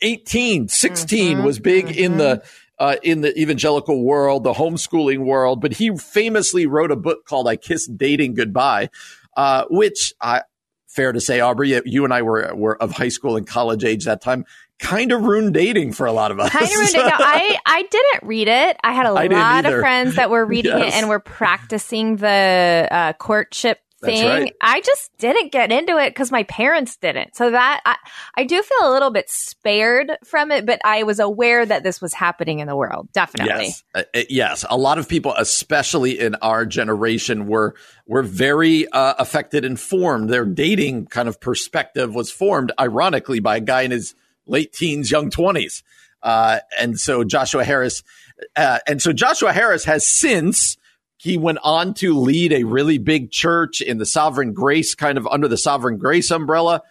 18, 0.01 0.69
16, 0.69 1.39
Mhm, 1.39 1.45
was 1.45 1.59
big 1.59 1.91
in 1.97 2.19
the 2.19 2.43
uh, 2.79 2.97
in 3.03 3.21
the 3.21 3.39
evangelical 3.41 4.03
world, 4.05 4.45
the 4.45 4.53
homeschooling 4.55 5.25
world. 5.25 5.61
But 5.61 5.75
he 5.75 5.97
famously 5.97 6.67
wrote 6.67 6.91
a 6.91 6.97
book 6.97 7.25
called 7.27 7.49
"I 7.49 7.57
Kissed 7.57 7.97
Dating 7.97 8.35
Goodbye," 8.35 8.91
uh, 9.37 9.65
which 9.71 10.13
I 10.21 10.43
fair 10.89 11.13
to 11.13 11.21
say, 11.21 11.41
Aubrey, 11.41 11.81
you 11.85 12.05
and 12.05 12.15
I 12.15 12.23
were 12.23 12.55
were 12.55 12.81
of 12.81 12.93
high 12.93 13.09
school 13.09 13.37
and 13.37 13.47
college 13.47 13.85
age 13.85 14.05
that 14.05 14.23
time. 14.23 14.45
Kind 14.81 15.13
of 15.13 15.23
ruined 15.23 15.55
dating 15.55 15.93
for 15.93 16.05
a 16.05 16.13
lot 16.13 16.33
of 16.33 16.41
us. 16.41 16.51
kind 16.51 16.65
of 16.67 16.73
ruined 16.73 16.95
it. 16.97 16.97
No, 17.07 17.13
I 17.17 17.57
I 17.65 17.83
didn't 17.83 18.25
read 18.29 18.49
it. 18.49 18.77
I 18.83 18.93
had 18.93 19.07
a 19.07 19.11
I 19.11 19.27
lot 19.29 19.67
of 19.67 19.79
friends 19.79 20.17
that 20.17 20.31
were 20.31 20.45
reading 20.45 20.73
Yes. 20.79 20.95
it 20.95 20.99
and 20.99 21.09
were 21.09 21.21
practicing 21.21 22.17
the 22.17 22.89
uh, 22.91 23.13
courtship 23.13 23.79
thing. 24.07 24.27
right. 24.27 24.53
I 24.61 24.81
just 24.81 25.11
didn't 25.19 25.53
get 25.53 25.73
into 25.73 25.97
it 25.99 26.11
because 26.11 26.31
my 26.31 26.43
parents 26.45 26.97
didn't. 26.97 27.37
So 27.37 27.51
that 27.51 27.81
I 27.85 27.97
I 28.37 28.45
do 28.45 28.63
feel 28.63 28.89
a 28.89 28.93
little 28.93 29.11
bit 29.11 29.29
spared 29.29 30.13
from 30.25 30.51
it, 30.51 30.67
but 30.67 30.81
I 30.85 31.03
was 31.03 31.19
aware 31.21 31.65
that 31.65 31.83
this 31.83 32.01
was 32.01 32.15
happening 32.15 32.59
in 32.61 32.67
the 32.69 32.77
world. 32.77 33.09
Definitely. 33.13 33.67
Yes, 33.67 33.85
Uh, 33.95 34.03
uh, 34.15 34.21
yes. 34.29 34.65
A 34.69 34.77
lot 34.77 34.99
of 34.99 35.09
people, 35.09 35.35
especially 35.37 36.19
in 36.19 36.35
our 36.37 36.67
generation, 36.67 37.47
were 37.47 37.75
were 38.07 38.23
very 38.23 38.87
uh, 38.89 39.15
affected 39.19 39.65
and 39.65 39.79
formed. 39.79 40.31
Their 40.31 40.45
dating 40.45 41.07
kind 41.07 41.29
of 41.29 41.41
perspective 41.41 42.15
was 42.15 42.31
formed, 42.31 42.73
ironically, 42.79 43.41
by 43.41 43.57
a 43.57 43.61
guy 43.61 43.83
in 43.83 43.91
his 43.91 44.15
late 44.47 44.73
teens, 44.73 45.11
young 45.11 45.31
twenties. 45.31 45.83
Uh, 46.23 46.61
and 46.81 46.99
so 46.99 47.23
Joshua 47.23 47.65
Harris, 47.65 48.03
uh, 48.57 48.79
and 48.87 49.03
so 49.03 49.13
Joshua 49.13 49.53
Harris 49.53 49.85
has 49.85 50.07
since 50.07 50.79
he 51.25 51.39
went 51.39 51.59
on 51.63 51.95
to 51.95 52.19
lead 52.19 52.53
a 52.53 52.65
really 52.65 52.99
big 52.99 53.31
church 53.31 53.81
in 53.81 53.97
the 53.97 54.05
Sovereign 54.05 54.53
Grace, 54.53 54.95
kind 54.95 55.17
of 55.17 55.27
under 55.27 55.49
the 55.49 55.57
Sovereign 55.57 55.97
Grace 55.97 56.31
umbrella. 56.31 56.83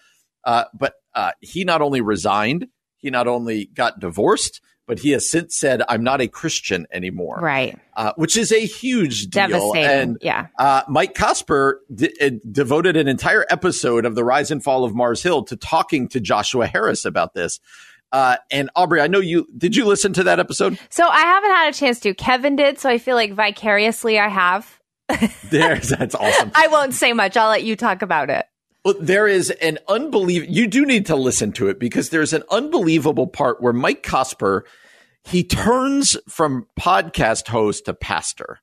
Uh, 0.43 0.63
but 0.74 0.96
uh, 1.13 1.34
he 1.39 1.63
not 1.63 1.84
only 1.84 2.02
resigned, 2.02 2.65
he 2.98 3.12
not 3.12 3.28
only 3.28 3.65
got 3.65 4.00
divorced, 4.00 4.60
but 4.88 4.98
he 4.98 5.12
has 5.12 5.30
since 5.30 5.56
said, 5.56 5.84
"I'm 5.88 6.04
not 6.04 6.19
a 6.19 6.28
Christian 6.28 6.88
anymore," 6.91 7.41
Right. 7.43 7.78
uh, 7.96 8.13
which 8.15 8.36
is 8.36 8.52
a 8.52 8.65
huge 8.65 9.28
deal. 9.28 9.50
Devastating. 9.50 9.86
And 9.86 10.17
yeah. 10.19 10.48
uh, 10.58 10.82
Mike 10.89 11.13
Cosper 11.13 11.76
d- 11.93 12.12
uh, 12.19 12.32
devoted 12.52 12.98
an 12.98 13.08
entire 13.08 13.46
episode 13.52 14.04
of 14.04 14.15
the 14.15 14.24
Rise 14.24 14.50
and 14.50 14.63
Fall 14.63 14.84
of 14.84 14.96
Mars 14.96 15.22
Hill 15.22 15.43
to 15.43 15.56
talking 15.56 16.08
to 16.10 16.19
Joshua 16.19 16.65
Harris 16.65 17.06
about 17.06 17.36
this. 17.36 17.60
Uh, 18.13 18.38
and 18.52 18.69
Aubrey, 18.76 19.02
I 19.02 19.08
know 19.08 19.19
you 19.19 19.47
did. 19.58 19.76
You 19.76 19.86
listen 19.86 20.13
to 20.13 20.23
that 20.26 20.39
episode? 20.39 20.78
So 20.89 21.06
I 21.06 21.21
haven't 21.21 21.49
had 21.49 21.73
a 21.73 21.78
chance 21.78 21.99
to. 22.02 22.13
Kevin 22.13 22.56
did, 22.56 22.78
so 22.78 22.88
I 22.88 22.99
feel 22.99 23.15
like 23.15 23.34
vicariously 23.34 24.19
I 24.19 24.30
have. 24.30 24.80
There's 25.49 25.89
that's 25.97 26.13
awesome. 26.13 26.52
I 26.54 26.67
won't 26.67 26.93
say 26.93 27.12
much. 27.13 27.36
I'll 27.36 27.49
let 27.49 27.63
you 27.63 27.76
talk 27.76 28.04
about 28.04 28.30
it. 28.30 28.45
Well, 28.86 28.93
there 28.99 29.28
is 29.28 29.49
an 29.49 29.80
unbelievable. 29.88 30.54
You 30.54 30.67
do 30.67 30.86
need 30.86 31.08
to 31.08 31.15
listen 31.15 31.54
to 31.54 31.69
it 31.69 31.80
because 31.80 32.10
there's 32.10 32.34
an 32.34 32.43
unbelievable 32.52 33.28
part 33.28 33.62
where 33.62 33.73
Mike 33.73 34.04
Cosper 34.04 34.62
he 35.26 35.43
turns 35.43 36.17
from 36.28 36.67
podcast 36.80 37.47
host 37.47 37.86
to 37.86 37.93
pastor, 37.93 38.60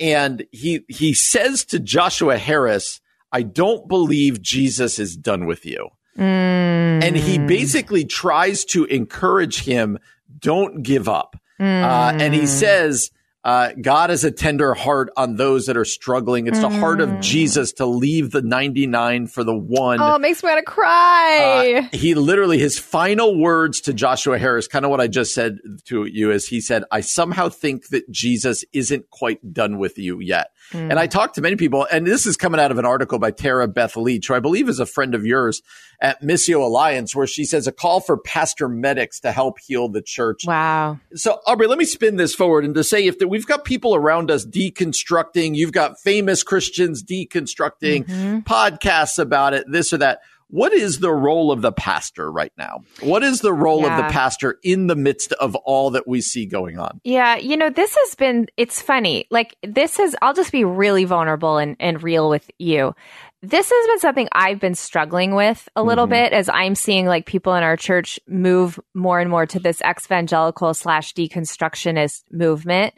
and 0.00 0.44
he 0.50 0.80
he 0.88 1.14
says 1.14 1.64
to 1.66 1.78
Joshua 1.78 2.36
Harris, 2.36 3.00
"I 3.32 3.42
don't 3.42 3.88
believe 3.88 4.42
Jesus 4.42 4.98
is 4.98 5.16
done 5.16 5.46
with 5.46 5.64
you." 5.64 5.88
And 6.18 7.16
he 7.16 7.38
basically 7.38 8.04
tries 8.04 8.64
to 8.66 8.84
encourage 8.86 9.62
him 9.62 9.98
don't 10.40 10.82
give 10.82 11.08
up. 11.08 11.36
Uh, 11.60 12.12
and 12.20 12.34
he 12.34 12.46
says 12.46 13.10
uh, 13.44 13.70
god 13.80 14.10
is 14.10 14.24
a 14.24 14.30
tender 14.30 14.74
heart 14.74 15.10
on 15.16 15.36
those 15.36 15.66
that 15.66 15.76
are 15.76 15.84
struggling. 15.84 16.46
It's 16.48 16.60
the 16.60 16.68
heart 16.68 17.00
of 17.00 17.20
jesus 17.20 17.72
to 17.74 17.86
leave 17.86 18.30
the 18.30 18.42
99 18.42 19.26
for 19.28 19.42
the 19.42 19.54
one. 19.56 20.00
Oh, 20.00 20.16
it 20.16 20.20
makes 20.20 20.42
me 20.42 20.50
want 20.50 20.58
to 20.58 20.70
cry. 20.70 21.82
uh, 21.92 21.96
he 21.96 22.14
literally 22.14 22.58
his 22.58 22.78
final 22.78 23.36
words 23.38 23.80
to 23.82 23.92
Joshua 23.92 24.38
Harris, 24.38 24.68
kind 24.68 24.84
of 24.84 24.90
what 24.90 25.00
I 25.00 25.06
just 25.08 25.34
said 25.34 25.58
to 25.86 26.04
you, 26.04 26.30
is 26.30 26.46
he 26.46 26.60
said, 26.60 26.84
"I 26.90 27.00
somehow 27.00 27.48
think 27.48 27.88
that 27.88 28.10
Jesus 28.10 28.64
isn't 28.72 29.10
quite 29.10 29.52
done 29.52 29.78
with 29.78 29.98
you 29.98 30.20
yet." 30.20 30.50
And 30.72 30.98
I 30.98 31.06
mm. 31.06 31.10
talked 31.10 31.34
to 31.36 31.40
many 31.40 31.56
people, 31.56 31.86
and 31.90 32.06
this 32.06 32.26
is 32.26 32.36
coming 32.36 32.60
out 32.60 32.70
of 32.70 32.78
an 32.78 32.84
article 32.84 33.18
by 33.18 33.30
Tara 33.30 33.68
Beth 33.68 33.96
Leach, 33.96 34.28
who 34.28 34.34
I 34.34 34.40
believe 34.40 34.68
is 34.68 34.78
a 34.78 34.86
friend 34.86 35.14
of 35.14 35.24
yours 35.24 35.62
at 36.00 36.22
Missio 36.22 36.62
Alliance, 36.62 37.14
where 37.14 37.26
she 37.26 37.44
says 37.44 37.66
a 37.66 37.72
call 37.72 38.00
for 38.00 38.16
pastor 38.16 38.68
medics 38.68 39.20
to 39.20 39.32
help 39.32 39.58
heal 39.58 39.88
the 39.88 40.02
church. 40.02 40.44
wow. 40.46 40.98
So, 41.14 41.40
Aubrey, 41.46 41.66
let 41.66 41.78
me 41.78 41.84
spin 41.84 42.16
this 42.16 42.34
forward 42.34 42.64
and 42.64 42.74
to 42.74 42.84
say 42.84 43.06
if 43.06 43.18
that 43.18 43.28
we've 43.28 43.46
got 43.46 43.64
people 43.64 43.94
around 43.94 44.30
us 44.30 44.46
deconstructing, 44.46 45.54
you've 45.54 45.72
got 45.72 45.98
famous 46.00 46.42
Christians 46.42 47.02
deconstructing, 47.02 48.06
mm-hmm. 48.06 48.38
podcasts 48.40 49.18
about 49.18 49.54
it, 49.54 49.64
this 49.70 49.92
or 49.92 49.98
that. 49.98 50.20
What 50.50 50.72
is 50.72 51.00
the 51.00 51.12
role 51.12 51.52
of 51.52 51.60
the 51.60 51.72
pastor 51.72 52.32
right 52.32 52.52
now? 52.56 52.80
What 53.00 53.22
is 53.22 53.40
the 53.40 53.52
role 53.52 53.84
of 53.84 53.96
the 53.96 54.10
pastor 54.10 54.58
in 54.62 54.86
the 54.86 54.96
midst 54.96 55.32
of 55.34 55.54
all 55.54 55.90
that 55.90 56.08
we 56.08 56.22
see 56.22 56.46
going 56.46 56.78
on? 56.78 57.00
Yeah, 57.04 57.36
you 57.36 57.56
know, 57.56 57.68
this 57.68 57.94
has 57.94 58.14
been, 58.14 58.46
it's 58.56 58.80
funny. 58.80 59.26
Like, 59.30 59.56
this 59.62 59.98
is, 59.98 60.16
I'll 60.22 60.32
just 60.32 60.50
be 60.50 60.64
really 60.64 61.04
vulnerable 61.04 61.58
and, 61.58 61.76
and 61.78 62.02
real 62.02 62.30
with 62.30 62.50
you. 62.58 62.94
This 63.42 63.70
has 63.70 63.86
been 63.86 63.98
something 64.00 64.28
I've 64.32 64.58
been 64.58 64.74
struggling 64.74 65.34
with 65.34 65.68
a 65.76 65.82
little 65.82 66.06
mm-hmm. 66.06 66.12
bit 66.12 66.32
as 66.32 66.48
I'm 66.48 66.74
seeing 66.74 67.06
like 67.06 67.26
people 67.26 67.54
in 67.54 67.62
our 67.62 67.76
church 67.76 68.18
move 68.26 68.80
more 68.94 69.20
and 69.20 69.30
more 69.30 69.46
to 69.46 69.60
this 69.60 69.82
evangelical 69.82 70.72
slash 70.72 71.12
deconstructionist 71.12 72.22
movement 72.32 72.94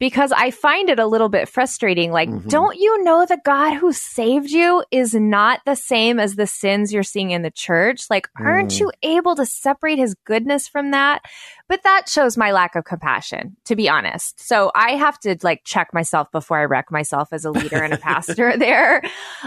because 0.00 0.32
I 0.32 0.50
find 0.50 0.88
it 0.88 0.98
a 0.98 1.06
little 1.06 1.28
bit 1.28 1.46
frustrating. 1.46 2.10
Like, 2.10 2.30
don't 2.48 2.78
you 2.80 3.04
know 3.04 3.26
the 3.26 3.38
God 3.44 3.74
who 3.74 3.92
saved 3.92 4.50
you 4.50 4.82
is 4.90 5.14
not 5.14 5.60
the 5.66 5.76
same 5.76 6.18
as 6.18 6.34
the 6.34 6.46
sins 6.46 6.90
you're 6.90 7.02
seeing 7.02 7.30
in 7.30 7.42
the 7.42 7.50
church? 7.50 8.06
Like, 8.08 8.26
aren't 8.38 8.80
you 8.80 8.90
able 9.02 9.36
to 9.36 9.44
separate 9.44 9.98
his 9.98 10.16
goodness 10.24 10.66
from 10.66 10.92
that? 10.92 11.22
But 11.68 11.82
that 11.84 12.08
shows 12.08 12.38
my 12.38 12.50
lack 12.50 12.74
of 12.76 12.84
compassion, 12.84 13.58
to 13.66 13.76
be 13.76 13.90
honest. 13.90 14.40
So 14.40 14.72
I 14.74 14.92
have 14.92 15.20
to 15.20 15.36
like 15.42 15.62
check 15.64 15.92
myself 15.92 16.32
before 16.32 16.58
I 16.58 16.64
wreck 16.64 16.90
myself 16.90 17.28
as 17.30 17.44
a 17.44 17.50
leader 17.50 17.82
and 17.82 17.92
a 17.92 17.98
pastor 17.98 18.56
there. 18.58 19.02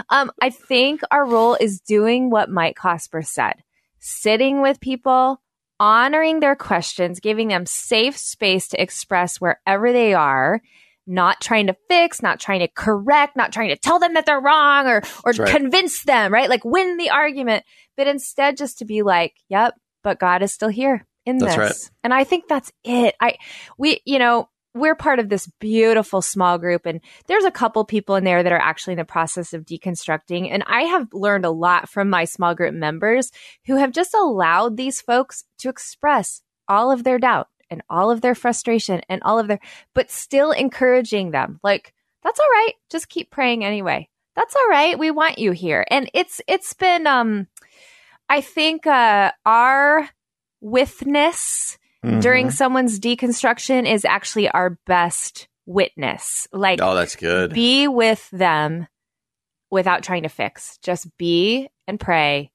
Um, 0.08 0.30
I 0.40 0.50
think 0.50 1.00
our 1.10 1.26
role 1.26 1.56
is 1.60 1.80
doing 1.80 2.30
what 2.30 2.48
Mike 2.48 2.78
Cosper 2.78 3.26
said, 3.26 3.56
sitting 3.98 4.62
with 4.62 4.80
people, 4.80 5.40
honoring 5.80 6.40
their 6.40 6.56
questions, 6.56 7.20
giving 7.20 7.48
them 7.48 7.66
safe 7.66 8.16
space 8.16 8.68
to 8.68 8.80
express 8.80 9.40
wherever 9.40 9.92
they 9.92 10.14
are, 10.14 10.60
not 11.06 11.40
trying 11.40 11.66
to 11.66 11.76
fix, 11.88 12.22
not 12.22 12.40
trying 12.40 12.60
to 12.60 12.68
correct, 12.68 13.36
not 13.36 13.52
trying 13.52 13.68
to 13.68 13.76
tell 13.76 13.98
them 13.98 14.14
that 14.14 14.26
they're 14.26 14.40
wrong 14.40 14.86
or 14.86 15.02
or 15.24 15.32
right. 15.32 15.48
convince 15.48 16.04
them, 16.04 16.32
right? 16.32 16.48
Like 16.48 16.64
win 16.64 16.96
the 16.96 17.10
argument, 17.10 17.64
but 17.96 18.06
instead 18.06 18.56
just 18.56 18.78
to 18.78 18.84
be 18.84 19.02
like, 19.02 19.34
"Yep, 19.48 19.74
but 20.02 20.18
God 20.18 20.42
is 20.42 20.52
still 20.52 20.68
here 20.68 21.06
in 21.26 21.38
That's 21.38 21.56
this." 21.56 21.58
right. 21.58 21.90
And 22.04 22.14
I 22.14 22.24
think 22.24 22.44
that's 22.48 22.72
it. 22.84 23.14
I 23.20 23.36
we, 23.76 24.00
you 24.04 24.18
know, 24.18 24.48
we're 24.74 24.94
part 24.94 25.18
of 25.18 25.28
this 25.28 25.48
beautiful 25.60 26.20
small 26.20 26.58
group 26.58 26.84
and 26.86 27.00
there's 27.26 27.44
a 27.44 27.50
couple 27.50 27.84
people 27.84 28.16
in 28.16 28.24
there 28.24 28.42
that 28.42 28.52
are 28.52 28.60
actually 28.60 28.92
in 28.92 28.98
the 28.98 29.04
process 29.04 29.52
of 29.52 29.64
deconstructing 29.64 30.48
and 30.50 30.64
i 30.66 30.82
have 30.82 31.08
learned 31.12 31.44
a 31.44 31.50
lot 31.50 31.88
from 31.88 32.10
my 32.10 32.24
small 32.24 32.54
group 32.54 32.74
members 32.74 33.30
who 33.66 33.76
have 33.76 33.92
just 33.92 34.14
allowed 34.14 34.76
these 34.76 35.00
folks 35.00 35.44
to 35.58 35.68
express 35.68 36.42
all 36.68 36.90
of 36.90 37.04
their 37.04 37.18
doubt 37.18 37.48
and 37.70 37.82
all 37.88 38.10
of 38.10 38.20
their 38.20 38.34
frustration 38.34 39.00
and 39.08 39.22
all 39.22 39.38
of 39.38 39.48
their 39.48 39.60
but 39.94 40.10
still 40.10 40.50
encouraging 40.50 41.30
them 41.30 41.58
like 41.62 41.94
that's 42.24 42.40
all 42.40 42.48
right. 42.48 42.72
Just 42.90 43.08
keep 43.08 43.30
praying 43.30 43.64
anyway. 43.64 44.08
That's 44.34 44.56
all 44.56 44.68
right. 44.68 44.98
We 44.98 45.10
want 45.10 45.38
you 45.38 45.52
here. 45.52 45.84
And 45.88 46.10
it's 46.14 46.40
it's 46.48 46.72
been 46.72 47.06
um 47.06 47.46
i 48.28 48.40
think 48.40 48.86
uh 48.86 49.30
our 49.44 50.08
withness 50.62 51.78
mm-hmm. 52.04 52.20
during 52.20 52.50
someone's 52.50 53.00
deconstruction 53.00 53.90
is 53.90 54.04
actually 54.04 54.48
our 54.48 54.78
best 54.86 55.48
witness. 55.66 56.46
Like, 56.52 56.80
oh, 56.82 56.94
that's 56.94 57.16
good. 57.16 57.52
Be 57.52 57.88
with 57.88 58.28
them 58.30 58.86
without 59.70 60.02
trying 60.02 60.22
to 60.24 60.28
fix. 60.28 60.78
Just 60.78 61.08
be 61.16 61.68
and 61.86 61.98
pray 61.98 62.52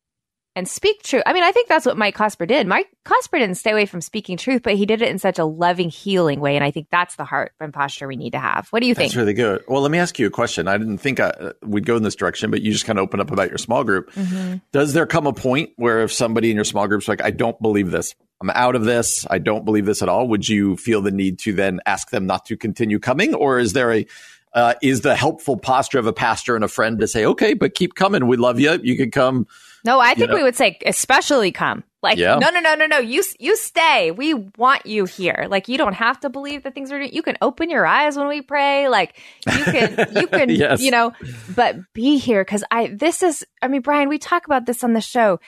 and 0.56 0.68
speak 0.68 1.04
truth. 1.04 1.24
I 1.26 1.34
mean, 1.34 1.44
I 1.44 1.52
think 1.52 1.68
that's 1.68 1.86
what 1.86 1.98
Mike 1.98 2.16
Cosper 2.16 2.48
did. 2.48 2.68
Mike 2.68 2.88
Cosper 3.06 3.40
didn't 3.40 3.56
stay 3.56 3.72
away 3.72 3.86
from 3.86 4.02
speaking 4.02 4.36
truth, 4.36 4.62
but 4.64 4.76
he 4.76 4.86
did 4.86 5.02
it 5.02 5.10
in 5.10 5.20
such 5.20 5.40
a 5.40 5.46
loving, 5.46 5.90
healing 5.90 6.40
way. 6.40 6.56
And 6.56 6.64
I 6.64 6.72
think 6.72 6.88
that's 6.92 7.16
the 7.16 7.24
heart 7.24 7.54
and 7.60 7.74
posture 7.74 8.08
we 8.08 8.16
need 8.16 8.32
to 8.32 8.40
have. 8.40 8.68
What 8.70 8.82
do 8.82 8.88
you 8.88 8.96
think? 8.96 9.12
That's 9.12 9.18
really 9.18 9.34
good. 9.34 9.64
Well, 9.68 9.82
let 9.82 9.92
me 9.92 10.00
ask 10.00 10.18
you 10.20 10.28
a 10.28 10.32
question. 10.32 10.68
I 10.68 10.78
didn't 10.78 10.98
think 10.98 11.20
I, 11.20 11.54
we'd 11.64 11.86
go 11.86 11.96
in 11.96 12.04
this 12.04 12.16
direction, 12.16 12.52
but 12.52 12.62
you 12.62 12.72
just 12.72 12.86
kind 12.86 13.00
of 13.00 13.04
open 13.04 13.20
up 13.20 13.32
about 13.32 13.50
your 13.50 13.58
small 13.58 13.84
group. 13.84 14.12
Mm-hmm. 14.14 14.58
Does 14.72 14.94
there 14.94 15.06
come 15.06 15.28
a 15.28 15.34
point 15.34 15.72
where 15.76 16.02
if 16.02 16.12
somebody 16.12 16.50
in 16.50 16.56
your 16.56 16.66
small 16.66 16.88
group's 16.88 17.08
like, 17.08 17.24
I 17.24 17.32
don't 17.32 17.60
believe 17.62 17.92
this, 17.92 18.16
I'm 18.42 18.50
out 18.50 18.76
of 18.76 18.86
this, 18.86 19.28
I 19.30 19.38
don't 19.38 19.66
believe 19.66 19.86
this 19.86 20.02
at 20.02 20.10
all, 20.10 20.28
would 20.30 20.48
you 20.48 20.78
feel 20.78 21.02
the 21.02 21.12
need 21.12 21.40
to 21.40 21.54
then 21.54 21.80
ask 21.86 22.10
them 22.10 22.26
not 22.26 22.46
to 22.48 22.58
continue 22.58 23.00
coming? 23.00 23.34
Or 23.34 23.60
is 23.60 23.74
there 23.74 23.92
a 23.94 24.06
uh, 24.54 24.74
is 24.82 25.02
the 25.02 25.16
helpful 25.16 25.58
posture 25.58 26.00
of 26.00 26.08
a 26.08 26.14
pastor 26.14 26.56
and 26.56 26.64
a 26.64 26.68
friend 26.68 27.00
to 27.00 27.08
say, 27.08 27.24
okay, 27.24 27.54
but 27.54 27.76
keep 27.76 27.94
coming. 27.94 28.26
We 28.26 28.36
love 28.36 28.60
you. 28.60 28.80
You 28.82 28.98
can 28.98 29.12
come 29.12 29.46
no, 29.86 30.00
I 30.00 30.14
think 30.14 30.30
know? 30.30 30.36
we 30.36 30.44
would 30.44 30.56
say 30.56 30.78
especially 30.86 31.52
come. 31.52 31.84
Like 32.02 32.18
yeah. 32.18 32.38
no, 32.38 32.50
no, 32.50 32.60
no, 32.60 32.76
no, 32.76 32.86
no. 32.86 32.98
You 32.98 33.24
you 33.40 33.58
stay. 33.58 34.12
We 34.12 34.34
want 34.34 34.86
you 34.86 35.06
here. 35.06 35.48
Like 35.50 35.68
you 35.68 35.78
don't 35.78 35.94
have 35.94 36.20
to 36.22 36.30
believe 36.30 36.64
that 36.64 36.74
things 36.74 36.92
are. 36.92 37.02
You 37.02 37.22
can 37.22 37.38
open 37.42 37.70
your 37.70 37.86
eyes 37.86 38.18
when 38.18 38.28
we 38.28 38.42
pray. 38.42 38.88
Like 38.88 39.20
you 39.46 39.64
can 39.66 40.08
you 40.16 40.28
can 40.32 40.50
yes. 40.50 40.82
you 40.82 40.92
know, 40.92 41.12
but 41.56 41.78
be 41.94 42.18
here 42.18 42.44
because 42.44 42.64
I. 42.72 42.88
This 42.88 43.22
is. 43.22 43.46
I 43.62 43.68
mean, 43.68 43.82
Brian, 43.82 44.08
we 44.08 44.18
talk 44.18 44.46
about 44.46 44.66
this 44.66 44.84
on 44.84 44.94
the 44.94 45.02
show. 45.02 45.40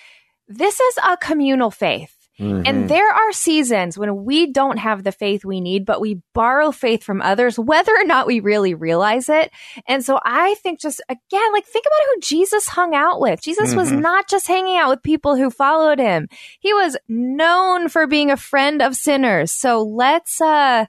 This 0.48 0.80
is 0.80 0.98
a 1.08 1.16
communal 1.16 1.72
faith. 1.72 2.21
Mm-hmm. 2.40 2.64
And 2.66 2.90
there 2.90 3.12
are 3.12 3.32
seasons 3.34 3.98
when 3.98 4.24
we 4.24 4.52
don't 4.52 4.78
have 4.78 5.04
the 5.04 5.12
faith 5.12 5.46
we 5.46 5.62
need, 5.62 5.86
but 5.86 6.02
we 6.02 6.22
borrow 6.34 6.72
faith 6.72 7.04
from 7.04 7.22
others, 7.22 7.60
whether 7.60 7.92
or 7.94 8.06
not 8.06 8.26
we 8.26 8.40
really 8.40 8.74
realize 8.74 9.30
it. 9.30 9.52
And 9.88 10.04
so 10.04 10.20
I 10.24 10.56
think 10.56 10.80
just 10.80 11.02
again, 11.10 11.54
like 11.54 11.66
think 11.66 11.86
about 11.86 12.08
who 12.08 12.22
Jesus 12.22 12.68
hung 12.68 12.96
out 12.96 13.20
with. 13.20 13.42
Jesus 13.42 13.70
mm-hmm. 13.70 13.80
was 13.80 13.92
not 13.92 14.30
just 14.30 14.48
hanging 14.48 14.78
out 14.78 14.90
with 14.90 15.04
people 15.04 15.36
who 15.36 15.52
followed 15.52 16.00
him. 16.00 16.30
He 16.60 16.74
was 16.74 16.98
known 17.08 17.90
for 17.90 18.08
being 18.08 18.32
a 18.32 18.38
friend 18.38 18.82
of 18.82 18.96
sinners. 18.96 19.52
So 19.52 19.84
let's, 19.84 20.42
uh, 20.42 20.86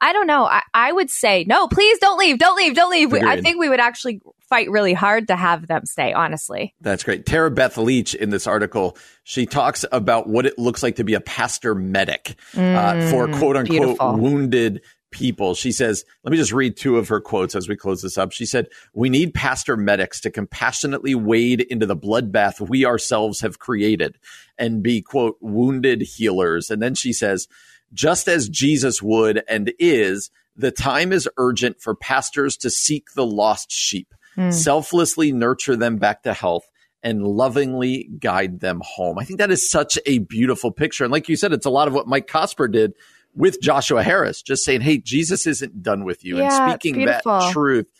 I 0.00 0.12
don't 0.12 0.26
know. 0.26 0.44
I, 0.44 0.62
I 0.72 0.92
would 0.92 1.10
say, 1.10 1.44
no, 1.46 1.68
please 1.68 1.98
don't 1.98 2.18
leave. 2.18 2.38
Don't 2.38 2.56
leave. 2.56 2.74
Don't 2.74 2.90
leave. 2.90 3.12
Agreed. 3.12 3.24
I 3.24 3.40
think 3.40 3.58
we 3.58 3.68
would 3.68 3.80
actually 3.80 4.20
fight 4.48 4.70
really 4.70 4.94
hard 4.94 5.28
to 5.28 5.36
have 5.36 5.66
them 5.66 5.84
stay, 5.84 6.12
honestly. 6.12 6.74
That's 6.80 7.04
great. 7.04 7.26
Tara 7.26 7.50
Beth 7.50 7.76
Leach 7.76 8.14
in 8.14 8.30
this 8.30 8.46
article, 8.46 8.96
she 9.22 9.46
talks 9.46 9.84
about 9.92 10.28
what 10.28 10.46
it 10.46 10.58
looks 10.58 10.82
like 10.82 10.96
to 10.96 11.04
be 11.04 11.14
a 11.14 11.20
pastor 11.20 11.74
medic 11.74 12.34
mm, 12.52 12.74
uh, 12.74 13.10
for 13.10 13.28
mm, 13.28 13.38
quote 13.38 13.56
unquote 13.56 13.66
beautiful. 13.68 14.16
wounded 14.16 14.82
people. 15.10 15.54
She 15.54 15.72
says, 15.72 16.04
let 16.24 16.30
me 16.30 16.36
just 16.36 16.52
read 16.52 16.76
two 16.76 16.96
of 16.96 17.08
her 17.08 17.20
quotes 17.20 17.54
as 17.54 17.68
we 17.68 17.76
close 17.76 18.02
this 18.02 18.16
up. 18.16 18.32
She 18.32 18.46
said, 18.46 18.68
We 18.94 19.08
need 19.08 19.34
pastor 19.34 19.76
medics 19.76 20.20
to 20.20 20.30
compassionately 20.30 21.14
wade 21.14 21.60
into 21.60 21.86
the 21.86 21.96
bloodbath 21.96 22.60
we 22.60 22.86
ourselves 22.86 23.40
have 23.40 23.58
created 23.58 24.18
and 24.56 24.82
be, 24.82 25.02
quote, 25.02 25.36
wounded 25.40 26.02
healers. 26.02 26.70
And 26.70 26.80
then 26.80 26.94
she 26.94 27.12
says, 27.12 27.48
just 27.92 28.28
as 28.28 28.48
Jesus 28.48 29.02
would 29.02 29.42
and 29.48 29.72
is, 29.78 30.30
the 30.56 30.70
time 30.70 31.12
is 31.12 31.28
urgent 31.36 31.80
for 31.80 31.94
pastors 31.94 32.56
to 32.58 32.70
seek 32.70 33.12
the 33.14 33.26
lost 33.26 33.70
sheep 33.70 34.14
mm. 34.36 34.52
selflessly 34.52 35.32
nurture 35.32 35.76
them 35.76 35.96
back 35.96 36.22
to 36.22 36.32
health 36.32 36.70
and 37.02 37.22
lovingly 37.22 38.10
guide 38.18 38.60
them 38.60 38.82
home. 38.84 39.18
I 39.18 39.24
think 39.24 39.38
that 39.38 39.50
is 39.50 39.70
such 39.70 39.98
a 40.06 40.18
beautiful 40.18 40.70
picture. 40.70 41.04
And 41.04 41.12
like 41.12 41.28
you 41.28 41.36
said, 41.36 41.52
it's 41.52 41.66
a 41.66 41.70
lot 41.70 41.88
of 41.88 41.94
what 41.94 42.06
Mike 42.06 42.26
Cosper 42.26 42.70
did 42.70 42.92
with 43.34 43.60
Joshua 43.60 44.02
Harris, 44.02 44.42
just 44.42 44.64
saying, 44.64 44.82
Hey, 44.82 44.98
Jesus 44.98 45.46
isn't 45.46 45.82
done 45.82 46.04
with 46.04 46.24
you. 46.24 46.38
Yeah, 46.38 46.64
and 46.64 46.72
speaking 46.72 47.06
that 47.06 47.22
truth, 47.52 47.90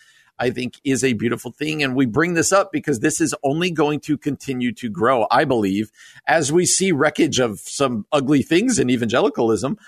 I 0.41 0.51
think 0.51 0.81
is 0.83 1.05
a 1.05 1.13
beautiful 1.13 1.53
thing. 1.53 1.83
And 1.83 1.95
we 1.95 2.07
bring 2.07 2.35
this 2.35 2.51
up 2.51 2.73
because 2.73 2.99
this 2.99 3.21
is 3.21 3.35
only 3.45 3.71
going 3.71 4.01
to 4.01 4.19
continue 4.19 4.73
to 4.73 4.89
grow, 4.89 5.27
I 5.31 5.45
believe, 5.45 5.93
as 6.27 6.51
we 6.51 6.67
see 6.67 6.91
wreckage 6.91 7.39
of 7.39 7.61
some 7.61 8.07
ugly 8.11 8.43
things 8.43 8.79
in 8.81 8.91
evangelicalism 8.91 9.79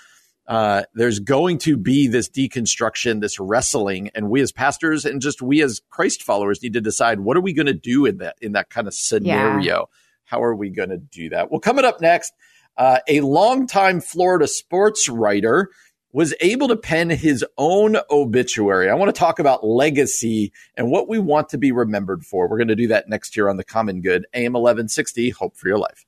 uh, 0.47 0.83
there's 0.93 1.19
going 1.19 1.57
to 1.57 1.77
be 1.77 2.07
this 2.07 2.29
deconstruction, 2.29 3.21
this 3.21 3.39
wrestling, 3.39 4.09
and 4.13 4.29
we 4.29 4.41
as 4.41 4.51
pastors 4.51 5.05
and 5.05 5.21
just 5.21 5.41
we 5.41 5.61
as 5.61 5.81
Christ 5.89 6.23
followers 6.23 6.61
need 6.61 6.73
to 6.73 6.81
decide 6.81 7.21
what 7.21 7.37
are 7.37 7.41
we 7.41 7.53
going 7.53 7.67
to 7.67 7.73
do 7.73 8.05
in 8.05 8.17
that 8.17 8.35
in 8.41 8.51
that 8.53 8.69
kind 8.69 8.87
of 8.87 8.93
scenario. 8.93 9.61
Yeah. 9.61 9.81
How 10.25 10.43
are 10.43 10.55
we 10.55 10.69
going 10.69 10.89
to 10.89 10.97
do 10.97 11.29
that? 11.29 11.51
Well, 11.51 11.59
coming 11.59 11.85
up 11.85 12.01
next, 12.01 12.33
uh, 12.77 12.99
a 13.07 13.21
longtime 13.21 14.01
Florida 14.01 14.47
sports 14.47 15.07
writer 15.07 15.69
was 16.13 16.35
able 16.41 16.67
to 16.67 16.77
pen 16.77 17.09
his 17.09 17.43
own 17.57 17.97
obituary. 18.11 18.89
I 18.89 18.93
want 18.93 19.13
to 19.13 19.19
talk 19.19 19.39
about 19.39 19.65
legacy 19.65 20.53
and 20.77 20.91
what 20.91 21.09
we 21.09 21.17
want 21.17 21.49
to 21.49 21.57
be 21.57 21.71
remembered 21.71 22.23
for. 22.23 22.47
We're 22.47 22.59
going 22.59 22.67
to 22.67 22.75
do 22.75 22.87
that 22.89 23.09
next 23.09 23.35
year 23.35 23.49
on 23.49 23.57
the 23.57 23.63
Common 23.63 23.99
Good, 23.99 24.27
AM 24.33 24.53
1160. 24.53 25.31
Hope 25.31 25.57
for 25.57 25.67
your 25.67 25.79
life. 25.79 26.05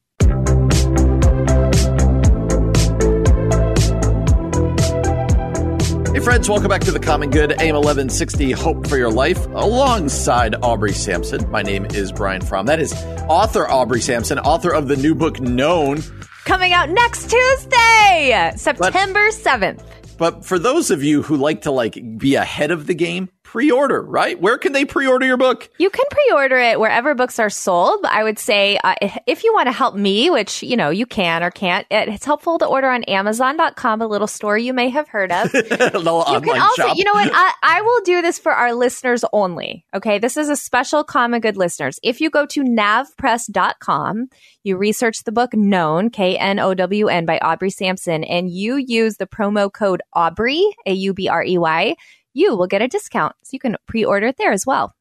Hey, 6.13 6.21
friends, 6.21 6.47
welcome 6.47 6.69
back 6.69 6.81
to 6.81 6.91
the 6.91 7.01
Common 7.01 7.31
Good, 7.31 7.53
AM 7.53 7.73
1160 7.73 8.51
Hope 8.51 8.87
for 8.87 8.97
Your 8.97 9.11
Life, 9.11 9.43
alongside 9.47 10.55
Aubrey 10.61 10.93
Sampson. 10.93 11.49
My 11.49 11.63
name 11.63 11.85
is 11.87 12.11
Brian 12.11 12.41
Fromm. 12.41 12.67
That 12.67 12.79
is 12.79 12.93
author 13.27 13.67
Aubrey 13.67 14.01
Sampson, 14.01 14.37
author 14.37 14.71
of 14.71 14.87
the 14.87 14.95
new 14.95 15.15
book 15.15 15.41
Known. 15.41 16.03
Coming 16.45 16.73
out 16.73 16.91
next 16.91 17.31
Tuesday, 17.31 18.51
September 18.55 19.29
but, 19.31 19.33
7th. 19.33 19.81
But 20.19 20.45
for 20.45 20.59
those 20.59 20.91
of 20.91 21.03
you 21.03 21.23
who 21.23 21.37
like 21.37 21.61
to 21.63 21.71
like 21.71 21.97
be 22.19 22.35
ahead 22.35 22.69
of 22.69 22.85
the 22.85 22.93
game, 22.93 23.29
pre-order, 23.55 24.01
right? 24.01 24.37
Where 24.41 24.57
can 24.57 24.73
they 24.73 24.83
pre-order 24.83 25.25
your 25.25 25.37
book? 25.37 25.69
You 25.77 25.89
can 25.89 26.03
pre-order 26.11 26.57
it 26.57 26.77
wherever 26.77 27.15
books 27.15 27.39
are 27.39 27.49
sold. 27.49 28.03
I 28.03 28.21
would 28.21 28.37
say 28.37 28.77
uh, 28.83 28.95
if 29.25 29.45
you 29.45 29.53
want 29.53 29.67
to 29.67 29.71
help 29.71 29.95
me, 29.95 30.29
which 30.29 30.61
you 30.61 30.75
know 30.75 30.89
you 30.89 31.05
can 31.05 31.41
or 31.41 31.51
can't, 31.51 31.87
it's 31.89 32.25
helpful 32.25 32.59
to 32.59 32.65
order 32.65 32.89
on 32.89 33.05
Amazon.com, 33.05 34.01
a 34.01 34.07
little 34.07 34.27
store 34.27 34.57
you 34.57 34.73
may 34.73 34.89
have 34.89 35.07
heard 35.07 35.31
of. 35.31 35.53
a 35.55 35.97
little 35.97 36.25
you 36.33 36.41
can 36.41 36.59
also, 36.59 36.87
shop. 36.87 36.97
you 36.97 37.05
know 37.05 37.13
what? 37.13 37.31
I, 37.33 37.53
I 37.63 37.81
will 37.81 38.01
do 38.01 38.21
this 38.21 38.37
for 38.37 38.51
our 38.51 38.73
listeners 38.73 39.23
only. 39.31 39.85
Okay, 39.93 40.19
this 40.19 40.35
is 40.35 40.49
a 40.49 40.57
special 40.57 41.05
Common 41.05 41.39
Good 41.39 41.55
listeners. 41.55 41.97
If 42.03 42.19
you 42.19 42.29
go 42.29 42.45
to 42.47 42.61
navpress.com, 42.61 44.27
you 44.63 44.75
research 44.75 45.23
the 45.23 45.31
book 45.31 45.53
Known, 45.53 46.09
K 46.09 46.37
N 46.37 46.59
O 46.59 46.73
W 46.73 47.07
N 47.07 47.25
by 47.25 47.37
Aubrey 47.37 47.69
Sampson, 47.69 48.25
and 48.25 48.49
you 48.49 48.75
use 48.75 49.15
the 49.15 49.27
promo 49.27 49.71
code 49.71 50.01
Aubrey, 50.11 50.61
A 50.85 50.91
U 50.91 51.13
B 51.13 51.29
R 51.29 51.45
E 51.45 51.57
Y 51.57 51.95
you 52.35 52.55
will 52.55 52.67
get 52.67 52.83
a 52.83 52.87
discount. 52.87 53.35
So 53.43 53.49
you 53.53 53.59
can 53.59 53.75
pre 53.87 54.05
order 54.05 54.27
it 54.27 54.37
there 54.37 54.51
as 54.51 54.65
well. 54.65 54.93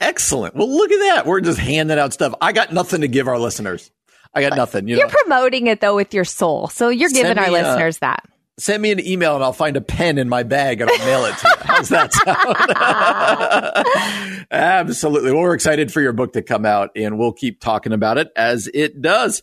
Excellent. 0.00 0.54
Well, 0.54 0.74
look 0.74 0.90
at 0.90 1.00
that. 1.00 1.26
We're 1.26 1.42
just 1.42 1.58
handing 1.58 1.98
out 1.98 2.14
stuff. 2.14 2.34
I 2.40 2.52
got 2.52 2.72
nothing 2.72 3.02
to 3.02 3.08
give 3.08 3.28
our 3.28 3.38
listeners. 3.38 3.90
I 4.32 4.40
got 4.40 4.56
nothing. 4.56 4.88
You 4.88 5.02
are 5.02 5.08
promoting 5.08 5.66
it 5.66 5.80
though 5.80 5.96
with 5.96 6.14
your 6.14 6.24
soul. 6.24 6.68
So 6.68 6.88
you're 6.88 7.10
giving 7.10 7.36
our 7.36 7.50
listeners 7.50 7.98
that. 7.98 8.24
Send 8.58 8.82
me 8.82 8.92
an 8.92 9.04
email 9.04 9.34
and 9.34 9.42
I'll 9.42 9.54
find 9.54 9.76
a 9.76 9.80
pen 9.80 10.18
in 10.18 10.28
my 10.28 10.42
bag 10.42 10.80
and 10.80 10.90
I'll 10.90 10.98
mail 10.98 11.24
it 11.24 11.36
to 11.38 11.48
you. 11.48 11.54
How's 11.60 11.88
that 11.88 12.12
sound? 12.12 13.86
Absolutely. 14.50 15.32
Well, 15.32 15.40
we're 15.40 15.54
excited 15.54 15.90
for 15.90 16.02
your 16.02 16.12
book 16.12 16.34
to 16.34 16.42
come 16.42 16.66
out 16.66 16.90
and 16.94 17.18
we'll 17.18 17.32
keep 17.32 17.60
talking 17.60 17.92
about 17.92 18.18
it 18.18 18.28
as 18.36 18.68
it 18.72 19.00
does. 19.00 19.42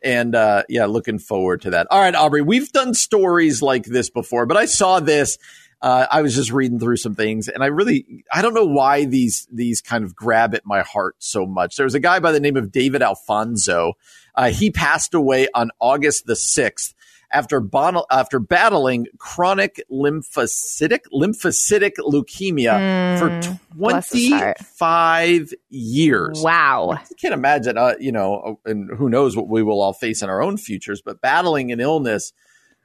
And 0.00 0.36
uh, 0.36 0.62
yeah, 0.68 0.86
looking 0.86 1.18
forward 1.18 1.62
to 1.62 1.70
that. 1.70 1.88
All 1.90 2.00
right, 2.00 2.14
Aubrey, 2.14 2.42
we've 2.42 2.70
done 2.70 2.94
stories 2.94 3.62
like 3.62 3.84
this 3.84 4.10
before, 4.10 4.46
but 4.46 4.56
I 4.56 4.66
saw 4.66 5.00
this 5.00 5.38
uh, 5.82 6.06
I 6.10 6.22
was 6.22 6.36
just 6.36 6.52
reading 6.52 6.78
through 6.78 6.96
some 6.96 7.16
things, 7.16 7.48
and 7.48 7.62
I 7.62 7.66
really 7.66 8.24
I 8.32 8.40
don't 8.40 8.54
know 8.54 8.64
why 8.64 9.04
these 9.04 9.48
these 9.50 9.80
kind 9.80 10.04
of 10.04 10.14
grab 10.14 10.54
at 10.54 10.64
my 10.64 10.82
heart 10.82 11.16
so 11.18 11.44
much. 11.44 11.76
There 11.76 11.84
was 11.84 11.94
a 11.94 12.00
guy 12.00 12.20
by 12.20 12.30
the 12.30 12.40
name 12.40 12.56
of 12.56 12.70
David 12.70 13.02
Alfonso. 13.02 13.94
Uh, 14.36 14.50
he 14.50 14.70
passed 14.70 15.12
away 15.12 15.48
on 15.54 15.72
August 15.80 16.26
the 16.26 16.36
sixth 16.36 16.94
after 17.32 17.58
bon- 17.58 18.04
after 18.12 18.38
battling 18.38 19.08
chronic 19.18 19.82
lymphocytic 19.90 21.00
lymphocytic 21.12 21.94
leukemia 21.98 22.78
mm, 22.78 23.18
for 23.18 23.58
25 23.76 25.52
years. 25.68 26.42
Wow. 26.42 26.90
I 26.92 27.14
can't 27.20 27.34
imagine 27.34 27.76
uh, 27.76 27.94
you 27.98 28.12
know 28.12 28.60
and 28.64 28.88
who 28.88 29.08
knows 29.08 29.36
what 29.36 29.48
we 29.48 29.64
will 29.64 29.82
all 29.82 29.94
face 29.94 30.22
in 30.22 30.30
our 30.30 30.40
own 30.40 30.58
futures, 30.58 31.02
but 31.02 31.20
battling 31.20 31.72
an 31.72 31.80
illness 31.80 32.32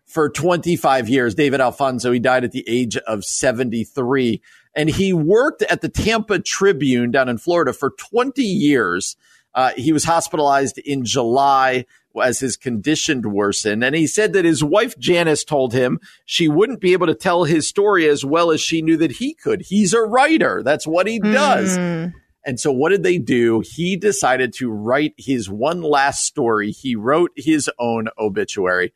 for 0.08 0.30
25 0.30 1.10
years. 1.10 1.36
David 1.36 1.62
Alfonso, 1.62 2.12
he 2.12 2.20
died 2.20 2.44
at 2.44 2.52
the 2.52 2.64
age 2.68 2.98
of 2.98 3.24
73. 3.24 4.42
And 4.74 4.90
he 4.90 5.14
worked 5.14 5.62
at 5.64 5.82
the 5.82 5.90
Tampa 5.90 6.40
Tribune 6.40 7.12
down 7.12 7.30
in 7.30 7.38
Florida 7.38 7.74
for 7.74 7.92
20 7.92 8.42
years. 8.42 9.16
Uh, 9.54 9.72
he 9.76 9.92
was 9.92 10.06
hospitalized 10.06 10.78
in 10.78 11.04
July 11.04 11.86
as 12.22 12.40
his 12.40 12.58
condition 12.58 13.22
worsened. 13.32 13.84
And 13.84 13.96
he 13.96 14.08
said 14.08 14.34
that 14.34 14.46
his 14.46 14.64
wife 14.64 14.98
Janice 14.98 15.44
told 15.44 15.74
him 15.74 16.00
she 16.26 16.48
wouldn't 16.48 16.80
be 16.80 16.94
able 16.94 17.08
to 17.08 17.16
tell 17.16 17.44
his 17.44 17.68
story 17.68 18.08
as 18.08 18.24
well 18.26 18.52
as 18.52 18.62
she 18.62 18.82
knew 18.82 18.98
that 18.98 19.14
he 19.14 19.34
could. 19.34 19.62
He's 19.62 19.94
a 19.94 20.02
writer. 20.02 20.64
That's 20.64 20.88
what 20.88 21.08
he 21.08 21.20
does. 21.20 21.78
Mm. 21.78 22.14
And 22.46 22.60
so 22.60 22.72
what 22.72 22.90
did 22.90 23.04
they 23.04 23.18
do? 23.18 23.62
He 23.66 23.98
decided 23.98 24.54
to 24.54 24.72
write 24.72 25.14
his 25.18 25.50
one 25.50 25.82
last 25.82 26.24
story. 26.24 26.72
He 26.72 26.96
wrote 26.96 27.32
his 27.36 27.70
own 27.78 28.08
obituary. 28.18 28.94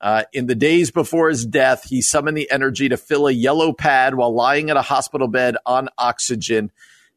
Uh, 0.00 0.24
in 0.32 0.46
the 0.46 0.54
days 0.54 0.90
before 0.90 1.28
his 1.28 1.44
death, 1.44 1.84
he 1.84 2.00
summoned 2.00 2.36
the 2.36 2.50
energy 2.50 2.88
to 2.88 2.96
fill 2.96 3.26
a 3.26 3.32
yellow 3.32 3.72
pad 3.72 4.14
while 4.14 4.34
lying 4.34 4.68
in 4.70 4.76
a 4.76 4.82
hospital 4.82 5.28
bed 5.28 5.56
on 5.66 5.88
oxygen 5.98 6.70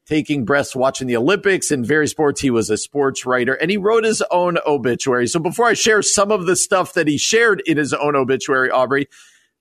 taking 0.05 0.43
breaths 0.43 0.75
watching 0.75 1.07
the 1.07 1.15
Olympics 1.15 1.71
and 1.71 1.85
various 1.85 2.11
sports. 2.11 2.41
He 2.41 2.49
was 2.49 2.69
a 2.69 2.77
sports 2.77 3.25
writer 3.25 3.53
and 3.53 3.71
he 3.71 3.77
wrote 3.77 4.03
his 4.03 4.21
own 4.31 4.57
obituary. 4.65 5.27
So 5.27 5.39
before 5.39 5.67
I 5.67 5.73
share 5.73 6.01
some 6.01 6.31
of 6.31 6.45
the 6.45 6.55
stuff 6.55 6.93
that 6.93 7.07
he 7.07 7.17
shared 7.17 7.61
in 7.65 7.77
his 7.77 7.93
own 7.93 8.15
obituary, 8.15 8.69
Aubrey, 8.69 9.07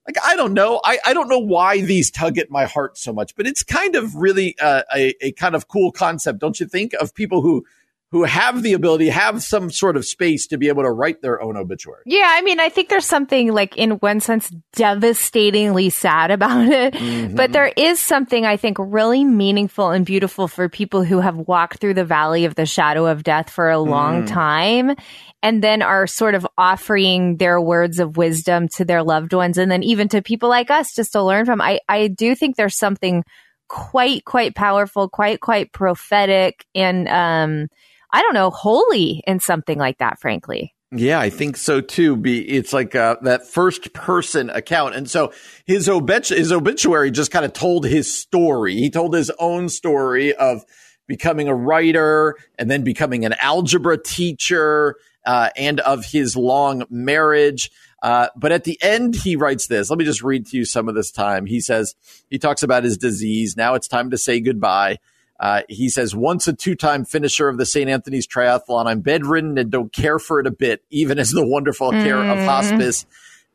like 0.06 0.16
I 0.24 0.35
don't 0.35 0.52
know, 0.52 0.80
I, 0.85 0.98
I 1.06 1.14
don't 1.14 1.28
know 1.28 1.38
why 1.38 1.80
these 1.80 2.11
tug 2.11 2.38
at 2.38 2.50
my 2.50 2.64
heart 2.64 2.98
so 2.98 3.12
much, 3.12 3.37
but 3.37 3.46
it's 3.46 3.62
kind 3.62 3.94
of 3.94 4.16
really 4.16 4.56
uh, 4.58 4.82
a, 4.94 5.14
a 5.24 5.32
kind 5.32 5.54
of 5.54 5.68
cool 5.68 5.92
concept, 5.92 6.40
don't 6.40 6.58
you 6.58 6.66
think, 6.66 6.92
of 6.94 7.14
people 7.14 7.40
who 7.40 7.64
who 8.12 8.22
have 8.25 8.62
the 8.62 8.75
ability, 8.75 9.09
have 9.09 9.42
some 9.42 9.70
sort 9.70 9.96
of 9.96 10.05
space 10.05 10.46
to 10.46 10.59
be 10.59 10.68
able 10.68 10.83
to 10.85 10.90
write 10.90 11.20
their 11.22 11.42
own 11.42 11.57
obituary. 11.57 12.03
Yeah, 12.07 12.27
I 12.29 12.42
mean, 12.42 12.61
I 12.61 12.68
think 12.68 12.88
there's 12.90 13.07
something 13.07 13.53
like 13.53 13.77
in 13.77 13.92
one 13.92 14.20
sense 14.20 14.53
devastatingly 14.75 15.90
sad 15.90 16.31
about 16.31 16.66
it, 16.68 16.94
Mm-hmm. 16.94 17.37
but 17.37 17.53
there 17.53 17.72
is 17.77 17.98
something 18.01 18.44
I 18.46 18.57
think 18.57 18.77
really 18.79 19.25
meaningful 19.25 19.90
and 19.90 20.05
beautiful 20.07 20.46
for 20.46 20.68
people 20.68 21.03
who 21.05 21.20
have 21.20 21.37
walked 21.37 21.79
through 21.81 21.94
the 21.94 22.05
valley 22.05 22.44
of 22.44 22.55
the 22.55 22.66
shadow 22.66 23.07
of 23.07 23.22
death 23.25 23.51
for 23.51 23.70
a 23.70 23.79
long 23.81 24.25
Mm. 24.25 24.29
time 24.29 24.96
and 25.42 25.62
then 25.64 25.81
are 25.83 26.07
sort 26.07 26.35
of 26.35 26.46
offering 26.59 27.38
their 27.38 27.61
words 27.61 27.98
of 27.98 28.16
wisdom 28.16 28.68
to 28.77 28.85
their 28.85 29.03
loved 29.03 29.33
ones 29.33 29.59
and 29.59 29.70
then 29.70 29.83
even 29.83 30.09
to 30.09 30.22
people 30.22 30.48
like 30.48 30.70
us 30.70 30.94
just 30.94 31.12
to 31.12 31.22
learn 31.22 31.46
from. 31.46 31.61
I 31.61 31.81
I 31.88 32.09
do 32.09 32.35
think 32.35 32.57
there's 32.57 32.77
something 32.77 33.25
quite 33.68 34.25
quite 34.27 34.55
powerful, 34.55 35.09
quite 35.09 35.40
quite 35.40 35.72
prophetic 35.72 36.64
and 36.75 37.09
um 37.09 37.68
I 38.12 38.22
don't 38.22 38.35
know, 38.35 38.51
holy 38.51 39.22
in 39.27 39.40
something 39.40 39.79
like 39.79 39.98
that, 39.98 40.20
frankly. 40.20 40.75
Yeah, 40.94 41.18
I 41.18 41.31
think 41.31 41.57
so 41.57 41.81
too. 41.81 42.16
Be 42.16 42.46
it's 42.46 42.75
like 42.75 42.94
uh, 42.94 43.16
that 43.22 43.46
first 43.46 43.94
person 43.94 44.51
account, 44.51 44.94
and 44.94 45.11
so 45.11 45.33
his 45.64 45.88
obit- 45.88 46.29
his 46.29 46.53
obituary 46.53 47.11
just 47.11 47.31
kind 47.31 47.46
of 47.46 47.55
told 47.55 47.87
his 47.87 48.12
story. 48.12 48.75
He 48.75 48.90
told 48.90 49.14
his 49.14 49.31
own 49.38 49.70
story 49.70 50.35
of 50.35 50.66
becoming 51.09 51.48
a 51.48 51.55
writer 51.55 52.37
and 52.59 52.70
then 52.70 52.85
becoming 52.85 53.25
an 53.25 53.35
algebra 53.40 53.96
teacher, 54.03 54.96
uh, 55.25 55.48
and 55.57 55.81
of 55.81 56.05
his 56.05 56.37
long 56.37 56.85
marriage. 56.90 57.70
Uh, 58.03 58.29
but 58.37 58.53
at 58.53 58.64
the 58.64 58.79
end, 58.83 59.14
he 59.14 59.37
writes 59.37 59.68
this. 59.68 59.88
Let 59.88 59.98
me 59.98 60.05
just 60.05 60.22
read 60.22 60.46
to 60.48 60.57
you 60.59 60.64
some 60.64 60.88
of 60.88 60.94
this 60.94 61.11
time. 61.11 61.46
He 61.46 61.61
says 61.61 61.94
he 62.29 62.38
talks 62.38 62.62
about 62.62 62.85
his 62.85 62.98
disease. 62.98 63.57
Now 63.57 63.75
it's 63.75 63.88
time 63.88 64.11
to 64.11 64.18
say 64.18 64.40
goodbye. 64.40 64.98
Uh, 65.42 65.62
he 65.68 65.88
says, 65.88 66.14
once 66.14 66.46
a 66.46 66.52
two 66.52 66.76
time 66.76 67.05
finisher 67.05 67.48
of 67.48 67.59
the 67.59 67.66
St. 67.66 67.90
Anthony's 67.90 68.28
Triathlon, 68.28 68.87
I'm 68.87 69.00
bedridden 69.00 69.59
and 69.59 69.72
don't 69.72 69.92
care 69.92 70.20
for 70.20 70.38
it 70.38 70.46
a 70.46 70.52
bit, 70.52 70.85
even 70.88 71.18
as 71.18 71.33
the 71.33 71.44
wonderful 71.44 71.90
care 71.90 72.22
of 72.22 72.38
hospice 72.38 73.07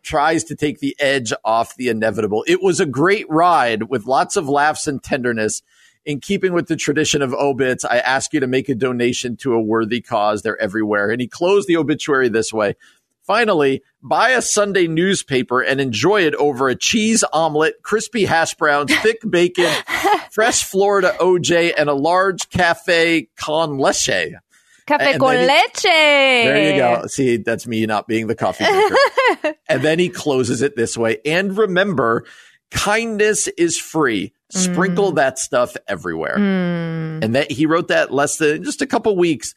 tries 0.03 0.43
to 0.45 0.55
take 0.55 0.79
the 0.79 0.97
edge 0.99 1.31
off 1.45 1.77
the 1.77 1.87
inevitable. 1.87 2.43
It 2.45 2.61
was 2.61 2.81
a 2.81 2.85
great 2.85 3.25
ride 3.29 3.83
with 3.83 4.05
lots 4.05 4.35
of 4.35 4.49
laughs 4.49 4.85
and 4.85 5.01
tenderness. 5.01 5.63
In 6.05 6.19
keeping 6.19 6.53
with 6.53 6.67
the 6.67 6.75
tradition 6.75 7.21
of 7.21 7.33
obits, 7.33 7.83
I 7.83 7.97
ask 7.99 8.33
you 8.33 8.41
to 8.41 8.47
make 8.47 8.67
a 8.67 8.75
donation 8.75 9.37
to 9.37 9.53
a 9.53 9.61
worthy 9.61 10.01
cause. 10.01 10.41
They're 10.41 10.61
everywhere. 10.61 11.09
And 11.09 11.21
he 11.21 11.27
closed 11.27 11.69
the 11.69 11.77
obituary 11.77 12.27
this 12.27 12.53
way. 12.53 12.75
Finally, 13.27 13.83
buy 14.01 14.29
a 14.29 14.41
Sunday 14.41 14.87
newspaper 14.87 15.59
and 15.61 15.81
enjoy 15.81 16.21
it 16.21 16.33
over 16.35 16.69
a 16.69 16.75
cheese 16.75 17.25
omelet, 17.33 17.83
crispy 17.83 18.23
hash 18.23 18.53
browns, 18.55 18.95
thick 18.99 19.19
bacon, 19.29 19.69
fresh 20.31 20.63
Florida 20.63 21.13
OJ, 21.19 21.73
and 21.77 21.89
a 21.89 21.93
large 21.93 22.49
cafe 22.49 23.27
con 23.35 23.77
leche. 23.77 24.33
Cafe 24.87 25.11
And 25.11 25.19
con 25.19 25.35
he- 25.35 25.45
leche. 25.45 25.83
There 25.83 26.71
you 26.73 26.79
go. 26.79 27.07
See, 27.07 27.35
that's 27.35 27.67
me 27.67 27.85
not 27.85 28.07
being 28.07 28.27
the 28.27 28.35
coffee 28.35 28.63
drinker. 28.63 29.59
and 29.69 29.81
then 29.81 29.99
he 29.99 30.07
closes 30.07 30.61
it 30.61 30.77
this 30.77 30.97
way. 30.97 31.17
And 31.25 31.57
remember, 31.57 32.23
kindness 32.71 33.49
is 33.49 33.77
free. 33.77 34.31
Sprinkle 34.49 35.11
that 35.11 35.37
stuff 35.37 35.75
everywhere. 35.89 36.37
Mm. 36.37 37.21
And 37.25 37.35
that 37.35 37.51
he 37.51 37.65
wrote 37.65 37.89
that 37.89 38.13
less 38.13 38.37
than 38.37 38.63
just 38.63 38.81
a 38.81 38.87
couple 38.87 39.13
weeks 39.17 39.53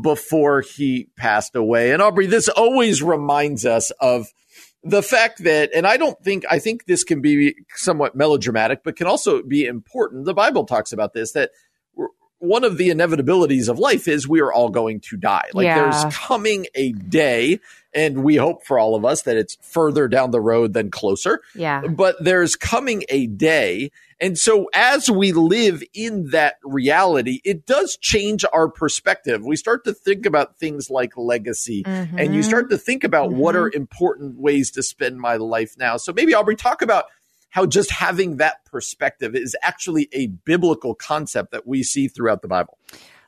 before 0.00 0.60
he 0.62 1.08
passed 1.16 1.54
away. 1.56 1.92
And 1.92 2.00
Aubrey, 2.00 2.26
this 2.26 2.48
always 2.48 3.02
reminds 3.02 3.66
us 3.66 3.90
of 4.00 4.32
the 4.82 5.02
fact 5.02 5.44
that, 5.44 5.70
and 5.74 5.86
I 5.86 5.96
don't 5.96 6.18
think, 6.24 6.44
I 6.50 6.58
think 6.58 6.86
this 6.86 7.04
can 7.04 7.20
be 7.20 7.54
somewhat 7.76 8.16
melodramatic, 8.16 8.82
but 8.82 8.96
can 8.96 9.06
also 9.06 9.42
be 9.42 9.64
important. 9.66 10.24
The 10.24 10.34
Bible 10.34 10.64
talks 10.64 10.92
about 10.92 11.12
this 11.12 11.32
that 11.32 11.50
one 12.38 12.64
of 12.64 12.76
the 12.76 12.88
inevitabilities 12.88 13.68
of 13.68 13.78
life 13.78 14.08
is 14.08 14.26
we 14.26 14.40
are 14.40 14.52
all 14.52 14.68
going 14.68 14.98
to 14.98 15.16
die. 15.16 15.48
Like 15.54 15.66
Yeah. 15.66 15.90
there's 15.90 16.12
coming 16.16 16.66
a 16.74 16.90
day, 16.90 17.60
and 17.94 18.24
we 18.24 18.34
hope 18.34 18.64
for 18.66 18.80
all 18.80 18.96
of 18.96 19.04
us 19.04 19.22
that 19.22 19.36
it's 19.36 19.56
further 19.62 20.08
down 20.08 20.32
the 20.32 20.40
road 20.40 20.72
than 20.72 20.90
closer 20.90 21.40
Yeah. 21.54 21.82
but 21.86 22.16
there's 22.18 22.56
coming 22.56 23.04
a 23.08 23.28
day. 23.28 23.92
And 24.22 24.38
so 24.38 24.70
as 24.72 25.10
we 25.10 25.32
live 25.32 25.82
in 25.92 26.30
that 26.30 26.54
reality, 26.62 27.40
it 27.44 27.66
does 27.66 27.96
change 27.96 28.44
our 28.52 28.68
perspective. 28.68 29.44
We 29.44 29.56
start 29.56 29.84
to 29.84 29.92
think 29.92 30.26
about 30.26 30.58
things 30.58 30.90
like 30.90 31.16
legacy 31.16 31.82
and 31.84 32.32
you 32.32 32.44
start 32.44 32.70
to 32.70 32.78
think 32.78 33.02
about 33.02 33.30
mm-hmm. 33.30 33.38
what 33.38 33.56
are 33.56 33.68
mm-hmm. 33.68 33.80
important 33.80 34.38
ways 34.38 34.70
to 34.72 34.82
spend 34.84 35.18
my 35.18 35.36
life 35.36 35.74
now. 35.76 35.96
So 35.96 36.12
maybe 36.12 36.34
Aubrey 36.34 36.54
talk 36.54 36.82
about 36.82 37.06
how 37.50 37.66
just 37.66 37.90
having 37.90 38.36
that 38.36 38.64
perspective 38.64 39.34
is 39.34 39.56
actually 39.60 40.08
a 40.12 40.28
biblical 40.28 40.94
concept 40.94 41.50
that 41.50 41.66
we 41.66 41.82
see 41.82 42.06
throughout 42.06 42.42
the 42.42 42.48
Bible. 42.48 42.78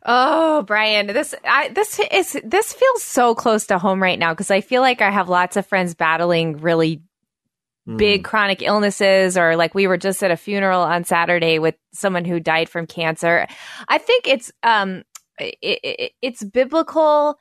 Oh, 0.06 0.62
Brian, 0.62 1.08
this 1.08 1.34
I, 1.44 1.68
this 1.70 2.00
is 2.12 2.38
this 2.44 2.72
feels 2.72 3.02
so 3.02 3.34
close 3.34 3.66
to 3.66 3.78
home 3.78 4.02
right 4.02 4.18
now 4.18 4.32
because 4.32 4.50
I 4.50 4.60
feel 4.60 4.80
like 4.80 5.02
I 5.02 5.10
have 5.10 5.28
lots 5.28 5.56
of 5.56 5.66
friends 5.66 5.94
battling 5.94 6.58
really 6.58 7.02
big 7.86 8.24
chronic 8.24 8.62
illnesses 8.62 9.36
or 9.36 9.56
like 9.56 9.74
we 9.74 9.86
were 9.86 9.98
just 9.98 10.22
at 10.22 10.30
a 10.30 10.36
funeral 10.36 10.80
on 10.80 11.04
Saturday 11.04 11.58
with 11.58 11.74
someone 11.92 12.24
who 12.24 12.40
died 12.40 12.68
from 12.68 12.86
cancer. 12.86 13.46
I 13.88 13.98
think 13.98 14.26
it's 14.26 14.50
um 14.62 15.02
it, 15.38 15.56
it, 15.62 16.12
it's 16.22 16.42
biblical 16.44 17.36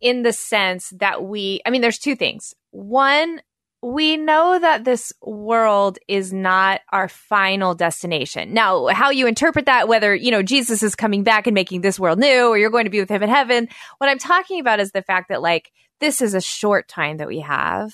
in 0.00 0.22
the 0.22 0.32
sense 0.32 0.92
that 0.98 1.24
we 1.24 1.60
I 1.64 1.70
mean 1.70 1.80
there's 1.80 1.98
two 1.98 2.16
things. 2.16 2.54
One 2.70 3.40
we 3.82 4.16
know 4.16 4.58
that 4.58 4.84
this 4.84 5.12
world 5.22 5.98
is 6.08 6.32
not 6.32 6.80
our 6.90 7.08
final 7.08 7.74
destination. 7.74 8.52
Now, 8.52 8.88
how 8.88 9.10
you 9.10 9.26
interpret 9.26 9.66
that, 9.66 9.86
whether, 9.86 10.14
you 10.14 10.30
know, 10.30 10.42
Jesus 10.42 10.82
is 10.82 10.96
coming 10.96 11.22
back 11.22 11.46
and 11.46 11.54
making 11.54 11.82
this 11.82 12.00
world 12.00 12.18
new 12.18 12.48
or 12.48 12.58
you're 12.58 12.70
going 12.70 12.86
to 12.86 12.90
be 12.90 13.00
with 13.00 13.10
him 13.10 13.22
in 13.22 13.28
heaven, 13.28 13.68
what 13.98 14.10
I'm 14.10 14.18
talking 14.18 14.58
about 14.58 14.80
is 14.80 14.90
the 14.90 15.02
fact 15.02 15.28
that, 15.28 15.42
like, 15.42 15.70
this 16.00 16.20
is 16.22 16.34
a 16.34 16.40
short 16.40 16.88
time 16.88 17.18
that 17.18 17.28
we 17.28 17.40
have. 17.40 17.92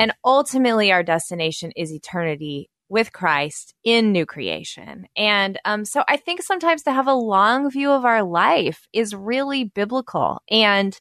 And 0.00 0.12
ultimately, 0.24 0.92
our 0.92 1.02
destination 1.02 1.72
is 1.76 1.92
eternity 1.92 2.68
with 2.88 3.12
Christ 3.12 3.74
in 3.84 4.12
new 4.12 4.26
creation. 4.26 5.06
And 5.16 5.58
um, 5.64 5.84
so 5.84 6.04
I 6.06 6.18
think 6.18 6.42
sometimes 6.42 6.82
to 6.82 6.92
have 6.92 7.06
a 7.06 7.14
long 7.14 7.70
view 7.70 7.90
of 7.90 8.04
our 8.04 8.22
life 8.22 8.86
is 8.92 9.14
really 9.14 9.64
biblical. 9.64 10.42
And 10.50 10.98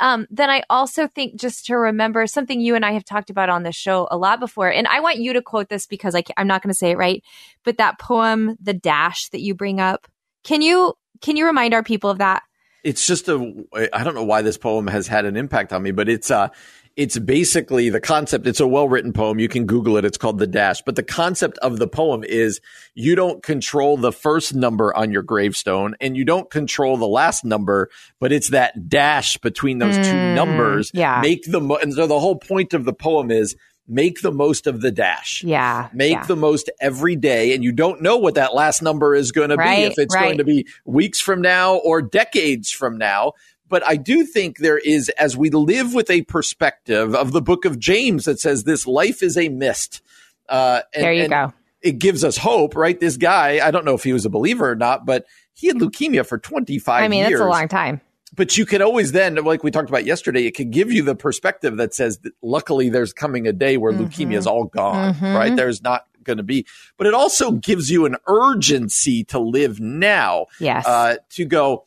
um, 0.00 0.26
then 0.30 0.50
I 0.50 0.62
also 0.68 1.06
think 1.06 1.38
just 1.38 1.66
to 1.66 1.76
remember 1.76 2.26
something 2.26 2.60
you 2.60 2.74
and 2.74 2.84
I 2.84 2.92
have 2.92 3.04
talked 3.04 3.30
about 3.30 3.48
on 3.48 3.62
the 3.62 3.72
show 3.72 4.08
a 4.10 4.16
lot 4.16 4.40
before. 4.40 4.70
And 4.70 4.86
I 4.88 5.00
want 5.00 5.18
you 5.18 5.32
to 5.32 5.42
quote 5.42 5.68
this 5.68 5.86
because 5.86 6.14
I, 6.14 6.22
I'm 6.36 6.46
not 6.46 6.62
going 6.62 6.72
to 6.72 6.76
say 6.76 6.90
it 6.90 6.98
right, 6.98 7.22
but 7.64 7.78
that 7.78 7.98
poem, 7.98 8.56
The 8.60 8.74
Dash, 8.74 9.28
that 9.30 9.40
you 9.40 9.54
bring 9.54 9.80
up, 9.80 10.06
can 10.42 10.62
you 10.62 10.94
can 11.20 11.36
you 11.36 11.46
remind 11.46 11.74
our 11.74 11.82
people 11.82 12.10
of 12.10 12.18
that? 12.18 12.42
it's 12.84 13.06
just 13.06 13.28
a 13.28 13.64
I 13.92 14.04
don't 14.04 14.14
know 14.14 14.24
why 14.24 14.42
this 14.42 14.58
poem 14.58 14.86
has 14.86 15.08
had 15.08 15.24
an 15.24 15.36
impact 15.36 15.72
on 15.72 15.82
me, 15.82 15.90
but 15.90 16.08
it's 16.08 16.30
uh 16.30 16.48
it's 16.96 17.18
basically 17.18 17.90
the 17.90 18.00
concept. 18.00 18.46
It's 18.46 18.60
a 18.60 18.66
well 18.66 18.88
written 18.88 19.12
poem. 19.12 19.38
You 19.38 19.48
can 19.48 19.66
Google 19.66 19.96
it. 19.96 20.04
It's 20.04 20.18
called 20.18 20.38
The 20.38 20.46
Dash. 20.46 20.82
But 20.82 20.96
the 20.96 21.02
concept 21.02 21.58
of 21.58 21.78
the 21.78 21.88
poem 21.88 22.24
is 22.24 22.60
you 22.94 23.14
don't 23.14 23.42
control 23.42 23.96
the 23.96 24.12
first 24.12 24.54
number 24.54 24.96
on 24.96 25.10
your 25.10 25.22
gravestone 25.22 25.96
and 26.00 26.16
you 26.16 26.24
don't 26.24 26.50
control 26.50 26.96
the 26.96 27.08
last 27.08 27.44
number, 27.44 27.90
but 28.20 28.32
it's 28.32 28.48
that 28.48 28.88
dash 28.88 29.36
between 29.38 29.78
those 29.78 29.96
two 29.96 30.12
hmm, 30.12 30.34
numbers. 30.34 30.90
yeah. 30.94 31.20
Make 31.20 31.44
the 31.50 31.60
mo- 31.60 31.78
and 31.82 31.92
so 31.92 32.06
the 32.06 32.20
whole 32.20 32.36
point 32.36 32.74
of 32.74 32.84
the 32.84 32.92
poem 32.92 33.30
is 33.30 33.56
make 33.86 34.22
the 34.22 34.32
most 34.32 34.66
of 34.66 34.80
the 34.80 34.90
dash. 34.90 35.42
Yeah. 35.44 35.88
Make 35.92 36.12
yeah. 36.12 36.26
the 36.26 36.36
most 36.36 36.70
every 36.80 37.16
day, 37.16 37.54
and 37.54 37.62
you 37.62 37.72
don't 37.72 38.00
know 38.02 38.16
what 38.16 38.36
that 38.36 38.54
last 38.54 38.82
number 38.82 39.14
is 39.14 39.32
going 39.32 39.50
to 39.50 39.56
be. 39.56 39.64
If 39.64 39.98
it's 39.98 40.14
right. 40.14 40.24
going 40.24 40.38
to 40.38 40.44
be 40.44 40.66
weeks 40.84 41.20
from 41.20 41.42
now 41.42 41.76
or 41.76 42.00
decades 42.00 42.70
from 42.70 42.98
now, 42.98 43.32
But 43.68 43.86
I 43.86 43.96
do 43.96 44.24
think 44.24 44.58
there 44.58 44.78
is, 44.78 45.08
as 45.10 45.36
we 45.36 45.50
live 45.50 45.94
with 45.94 46.10
a 46.10 46.22
perspective 46.22 47.14
of 47.14 47.32
the 47.32 47.42
book 47.42 47.64
of 47.64 47.78
James 47.78 48.26
that 48.26 48.38
says 48.40 48.64
this 48.64 48.86
life 48.86 49.22
is 49.22 49.36
a 49.36 49.48
mist. 49.48 50.02
Uh, 50.48 50.82
and, 50.94 51.04
there 51.04 51.12
you 51.12 51.28
go. 51.28 51.52
It 51.80 51.98
gives 51.98 52.24
us 52.24 52.36
hope, 52.36 52.76
right? 52.76 52.98
This 52.98 53.16
guy, 53.16 53.66
I 53.66 53.70
don't 53.70 53.84
know 53.84 53.94
if 53.94 54.04
he 54.04 54.12
was 54.12 54.24
a 54.24 54.30
believer 54.30 54.70
or 54.70 54.76
not, 54.76 55.06
but 55.06 55.26
he 55.54 55.66
had 55.68 55.76
leukemia 55.76 56.26
for 56.26 56.38
25 56.38 57.02
I 57.02 57.08
mean, 57.08 57.20
years. 57.20 57.32
that's 57.32 57.40
a 57.40 57.50
long 57.50 57.68
time 57.68 58.00
but 58.34 58.56
you 58.56 58.66
can 58.66 58.82
always 58.82 59.12
then, 59.12 59.36
like 59.36 59.62
we 59.62 59.70
talked 59.70 59.88
about 59.88 60.04
yesterday, 60.04 60.46
it 60.46 60.54
can 60.54 60.70
give 60.70 60.92
you 60.92 61.02
the 61.02 61.14
perspective 61.14 61.76
that 61.76 61.94
says 61.94 62.18
that 62.18 62.32
luckily 62.42 62.88
there's 62.88 63.12
coming 63.12 63.46
a 63.46 63.52
day 63.52 63.76
where 63.76 63.92
mm-hmm. 63.92 64.04
leukemia 64.04 64.36
is 64.36 64.46
all 64.46 64.64
gone, 64.64 65.14
mm-hmm. 65.14 65.34
right? 65.34 65.54
There's 65.54 65.82
not 65.82 66.06
going 66.22 66.38
to 66.38 66.42
be, 66.42 66.66
but 66.96 67.06
it 67.06 67.14
also 67.14 67.52
gives 67.52 67.90
you 67.90 68.06
an 68.06 68.16
urgency 68.26 69.24
to 69.24 69.38
live 69.38 69.80
now. 69.80 70.46
Yes. 70.58 70.86
Uh, 70.86 71.16
to 71.30 71.44
go, 71.44 71.84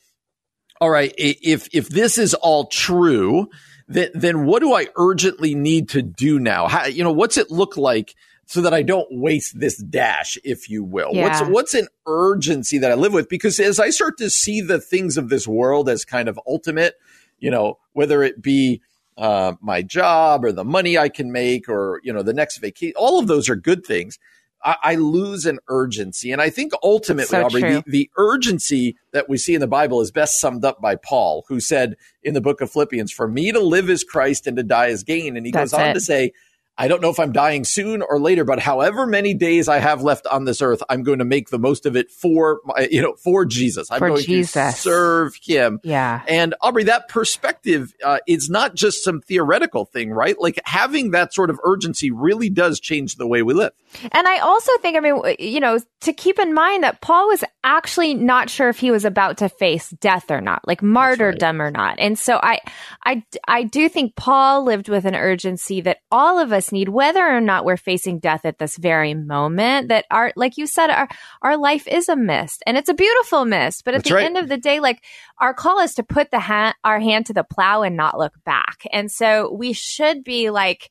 all 0.80 0.90
right, 0.90 1.14
if, 1.18 1.68
if 1.74 1.90
this 1.90 2.18
is 2.18 2.34
all 2.34 2.68
true, 2.68 3.50
then, 3.88 4.10
then 4.14 4.46
what 4.46 4.62
do 4.62 4.74
I 4.74 4.88
urgently 4.96 5.56
need 5.56 5.90
to 5.90 6.02
do 6.02 6.40
now? 6.40 6.68
How, 6.68 6.86
you 6.86 7.04
know, 7.04 7.12
what's 7.12 7.38
it 7.38 7.52
look 7.52 7.78
like 7.78 8.16
so 8.48 8.62
that 8.62 8.74
I 8.74 8.82
don't 8.82 9.08
waste 9.12 9.60
this 9.60 9.78
dash, 9.78 10.38
if 10.44 10.70
you 10.70 10.84
will. 10.84 11.12
Yeah. 11.14 11.24
What's 11.24 11.52
what's 11.52 11.74
an 11.74 11.88
urgency 12.08 12.78
that 12.78 12.92
I 12.92 12.96
live 12.96 13.14
with? 13.14 13.28
Because 13.30 13.60
as 13.60 13.78
I 13.80 13.90
start 13.90 14.18
to 14.20 14.30
see 14.30 14.62
the 14.62 14.80
things 14.80 15.18
of 15.18 15.30
this 15.30 15.48
world 15.48 15.90
as 15.90 16.06
kind 16.06 16.30
of 16.30 16.40
ultimate, 16.48 16.96
you 17.40 17.52
know, 17.52 17.78
whether 17.92 18.24
it 18.24 18.42
be 18.42 18.82
uh, 19.18 19.54
my 19.62 19.82
job 19.82 20.46
or 20.46 20.54
the 20.54 20.64
money 20.64 20.98
I 20.98 21.10
can 21.10 21.32
make 21.32 21.68
or 21.68 22.00
you 22.04 22.14
know 22.14 22.24
the 22.24 22.34
next 22.34 22.60
vacation, 22.60 22.96
all 22.96 23.20
of 23.20 23.28
those 23.28 23.50
are 23.50 23.56
good 23.56 23.86
things. 23.86 24.18
I, 24.64 24.76
I 24.84 24.96
lose 24.96 25.46
an 25.46 25.60
urgency, 25.70 26.32
and 26.32 26.42
I 26.42 26.50
think 26.50 26.74
ultimately, 26.84 27.28
so 27.28 27.46
Aubrey, 27.46 27.62
the, 27.62 27.84
the 27.86 28.10
urgency 28.18 28.98
that 29.12 29.30
we 29.30 29.38
see 29.38 29.54
in 29.54 29.62
the 29.62 29.68
Bible 29.68 30.02
is 30.02 30.12
best 30.12 30.40
summed 30.40 30.66
up 30.66 30.82
by 30.82 30.96
Paul, 30.96 31.46
who 31.48 31.60
said 31.60 31.96
in 32.24 32.34
the 32.34 32.42
book 32.42 32.62
of 32.62 32.72
Philippians, 32.72 33.12
"For 33.12 33.28
me 33.28 33.52
to 33.52 33.60
live 33.60 33.90
is 33.90 34.04
Christ, 34.04 34.48
and 34.48 34.58
to 34.58 34.64
die 34.64 34.88
is 34.88 35.04
gain." 35.04 35.38
And 35.38 35.46
he 35.46 35.52
That's 35.52 35.72
goes 35.72 35.80
on 35.80 35.90
it. 35.90 35.94
to 35.94 36.00
say 36.00 36.34
I 36.80 36.88
don't 36.88 37.02
know 37.02 37.10
if 37.10 37.20
I'm 37.20 37.32
dying 37.32 37.64
soon 37.64 38.04
or 38.04 38.20
later, 38.20 38.44
but 38.44 38.60
however 38.60 39.08
many 39.08 39.34
days 39.34 39.68
I 39.68 39.80
have 39.80 40.04
left 40.04 40.28
on 40.28 40.46
this 40.46 40.62
earth, 40.62 40.84
I'm 40.90 41.02
going 41.02 41.18
to 41.20 41.26
make 41.26 41.50
the 41.50 41.58
most 41.58 41.88
of 41.88 41.96
it 41.96 42.12
for 42.12 42.60
my, 42.66 42.88
you 42.92 43.02
know, 43.02 43.16
for 43.16 43.46
Jesus. 43.46 43.90
I'm 43.90 43.98
for 43.98 44.10
going 44.10 44.24
Jesus. 44.24 44.76
to 44.76 44.80
serve 44.80 45.36
him. 45.42 45.80
Yeah. 45.84 46.22
And 46.28 46.54
Aubrey, 46.62 46.84
that 46.84 47.08
perspective 47.08 47.96
uh, 48.04 48.20
is 48.28 48.50
not 48.50 48.76
just 48.76 49.04
some 49.04 49.22
theoretical 49.22 49.86
thing, 49.86 50.12
right? 50.12 50.40
Like 50.40 50.60
having 50.66 51.12
that 51.12 51.34
sort 51.34 51.50
of 51.50 51.60
urgency 51.64 52.12
really 52.12 52.50
does 52.50 52.80
change 52.80 53.16
the 53.16 53.28
way 53.28 53.42
we 53.42 53.56
live. 53.56 53.72
And 54.12 54.28
I 54.28 54.40
also 54.40 54.72
think, 54.82 54.98
I 54.98 55.00
mean, 55.00 55.22
you 55.40 55.60
know, 55.60 55.80
to 56.02 56.14
keep 56.14 56.40
in 56.40 56.54
mind 56.54 56.84
that 56.84 57.02
Paul 57.02 57.28
was 57.28 57.44
actually 57.64 58.14
not 58.14 58.50
sure 58.50 58.70
if 58.70 58.80
he 58.80 58.92
was 58.92 59.06
about 59.06 59.38
to 59.38 59.50
face 59.50 59.90
death 59.90 60.30
or 60.32 60.42
not, 60.42 60.68
like 60.68 60.82
martyrdom 60.82 61.60
right. 61.60 61.68
or 61.68 61.72
not. 61.72 62.00
And 62.00 62.18
so 62.18 62.40
I, 62.42 62.60
I, 63.06 63.24
I 63.48 63.64
do 63.64 63.90
think 63.90 64.16
Paul 64.16 64.64
lived 64.64 64.90
with 64.90 65.06
an 65.06 65.16
urgency 65.16 65.82
that 65.82 66.00
all 66.12 66.40
of 66.40 66.54
us 66.54 66.72
need, 66.72 66.90
whether 66.90 67.26
or 67.26 67.42
not 67.42 67.66
we're 67.66 67.78
facing 67.78 68.20
death 68.20 68.46
at 68.46 68.60
this 68.60 68.78
very 68.78 69.14
moment, 69.14 69.90
that 69.90 70.06
our, 70.12 70.32
like 70.36 70.58
you 70.58 70.68
said, 70.68 70.90
our, 70.90 71.08
our 71.42 71.58
life 71.58 71.88
is 71.88 72.10
a 72.10 72.16
mist 72.16 72.64
and 72.66 72.78
it's 72.78 72.90
a 72.90 72.94
beautiful 72.94 73.46
mist. 73.46 73.84
But 73.84 73.96
at 73.96 74.00
That's 74.00 74.10
the 74.10 74.16
right. 74.16 74.26
end 74.26 74.38
of 74.38 74.50
the 74.50 74.58
day, 74.58 74.80
like 74.80 75.04
our 75.40 75.54
call 75.54 75.80
is 75.80 75.96
to 75.96 76.04
put 76.04 76.32
the 76.32 76.40
hand, 76.40 76.76
our 76.84 77.00
hand 77.00 77.26
to 77.28 77.34
the 77.34 77.44
plow 77.44 77.82
and 77.82 77.98
not 77.98 78.18
look 78.18 78.34
back. 78.46 78.84
And 78.92 79.12
so 79.12 79.52
we 79.54 79.74
should 79.74 80.24
be 80.24 80.50
like, 80.50 80.90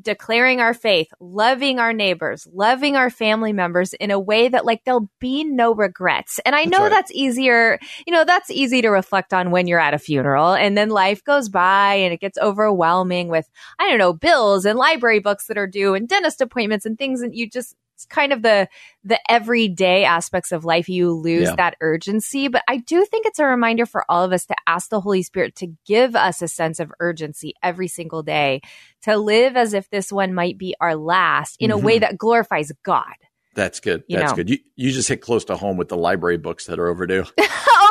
declaring 0.00 0.60
our 0.60 0.74
faith, 0.74 1.08
loving 1.20 1.78
our 1.78 1.92
neighbors, 1.92 2.46
loving 2.52 2.96
our 2.96 3.10
family 3.10 3.52
members 3.52 3.92
in 3.94 4.10
a 4.10 4.18
way 4.18 4.48
that 4.48 4.64
like 4.64 4.82
there'll 4.84 5.10
be 5.20 5.44
no 5.44 5.74
regrets. 5.74 6.40
And 6.44 6.54
I 6.54 6.64
know 6.64 6.70
that's, 6.70 6.82
right. 6.82 6.90
that's 6.90 7.12
easier, 7.12 7.78
you 8.06 8.12
know, 8.12 8.24
that's 8.24 8.50
easy 8.50 8.82
to 8.82 8.88
reflect 8.88 9.32
on 9.32 9.50
when 9.50 9.66
you're 9.66 9.78
at 9.78 9.94
a 9.94 9.98
funeral 9.98 10.54
and 10.54 10.76
then 10.76 10.88
life 10.88 11.22
goes 11.24 11.48
by 11.48 11.94
and 11.94 12.12
it 12.12 12.20
gets 12.20 12.38
overwhelming 12.38 13.28
with, 13.28 13.48
I 13.78 13.88
don't 13.88 13.98
know, 13.98 14.12
bills 14.12 14.64
and 14.64 14.78
library 14.78 15.20
books 15.20 15.46
that 15.46 15.58
are 15.58 15.66
due 15.66 15.94
and 15.94 16.08
dentist 16.08 16.40
appointments 16.40 16.86
and 16.86 16.98
things 16.98 17.20
and 17.20 17.34
you 17.34 17.48
just 17.48 17.76
kind 18.06 18.32
of 18.32 18.42
the 18.42 18.68
the 19.04 19.18
everyday 19.30 20.04
aspects 20.04 20.52
of 20.52 20.64
life 20.64 20.88
you 20.88 21.12
lose 21.12 21.48
yeah. 21.48 21.54
that 21.56 21.76
urgency 21.80 22.48
but 22.48 22.62
i 22.68 22.76
do 22.76 23.04
think 23.04 23.26
it's 23.26 23.38
a 23.38 23.44
reminder 23.44 23.86
for 23.86 24.04
all 24.08 24.24
of 24.24 24.32
us 24.32 24.46
to 24.46 24.54
ask 24.66 24.90
the 24.90 25.00
holy 25.00 25.22
spirit 25.22 25.54
to 25.56 25.68
give 25.86 26.14
us 26.14 26.42
a 26.42 26.48
sense 26.48 26.80
of 26.80 26.92
urgency 27.00 27.54
every 27.62 27.88
single 27.88 28.22
day 28.22 28.60
to 29.02 29.16
live 29.16 29.56
as 29.56 29.74
if 29.74 29.88
this 29.90 30.12
one 30.12 30.34
might 30.34 30.58
be 30.58 30.74
our 30.80 30.96
last 30.96 31.56
in 31.60 31.70
mm-hmm. 31.70 31.80
a 31.80 31.82
way 31.82 31.98
that 31.98 32.18
glorifies 32.18 32.72
god 32.82 33.14
that's 33.54 33.80
good. 33.80 34.02
You 34.08 34.16
That's 34.16 34.32
know. 34.32 34.36
good. 34.36 34.50
You 34.50 34.58
you 34.76 34.92
just 34.92 35.08
hit 35.08 35.20
close 35.20 35.44
to 35.46 35.56
home 35.56 35.76
with 35.76 35.88
the 35.88 35.96
library 35.96 36.38
books 36.38 36.66
that 36.66 36.78
are 36.78 36.88
overdue. 36.88 37.24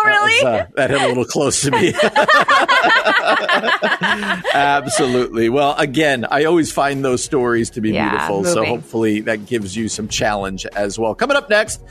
oh, 0.03 0.07
really? 0.07 0.43
That, 0.43 0.51
was, 0.51 0.61
uh, 0.61 0.67
that 0.75 0.89
hit 0.89 1.01
a 1.01 1.07
little 1.07 1.25
close 1.25 1.61
to 1.61 1.71
me. 1.71 1.93
Absolutely. 4.53 5.49
Well, 5.49 5.75
again, 5.77 6.25
I 6.29 6.45
always 6.45 6.71
find 6.71 7.03
those 7.03 7.23
stories 7.23 7.69
to 7.71 7.81
be 7.81 7.91
yeah, 7.91 8.09
beautiful. 8.09 8.37
Moving. 8.37 8.53
So 8.53 8.65
hopefully 8.65 9.21
that 9.21 9.45
gives 9.45 9.75
you 9.75 9.89
some 9.89 10.07
challenge 10.07 10.65
as 10.67 10.99
well. 10.99 11.15
Coming 11.15 11.37
up 11.37 11.49
next, 11.49 11.81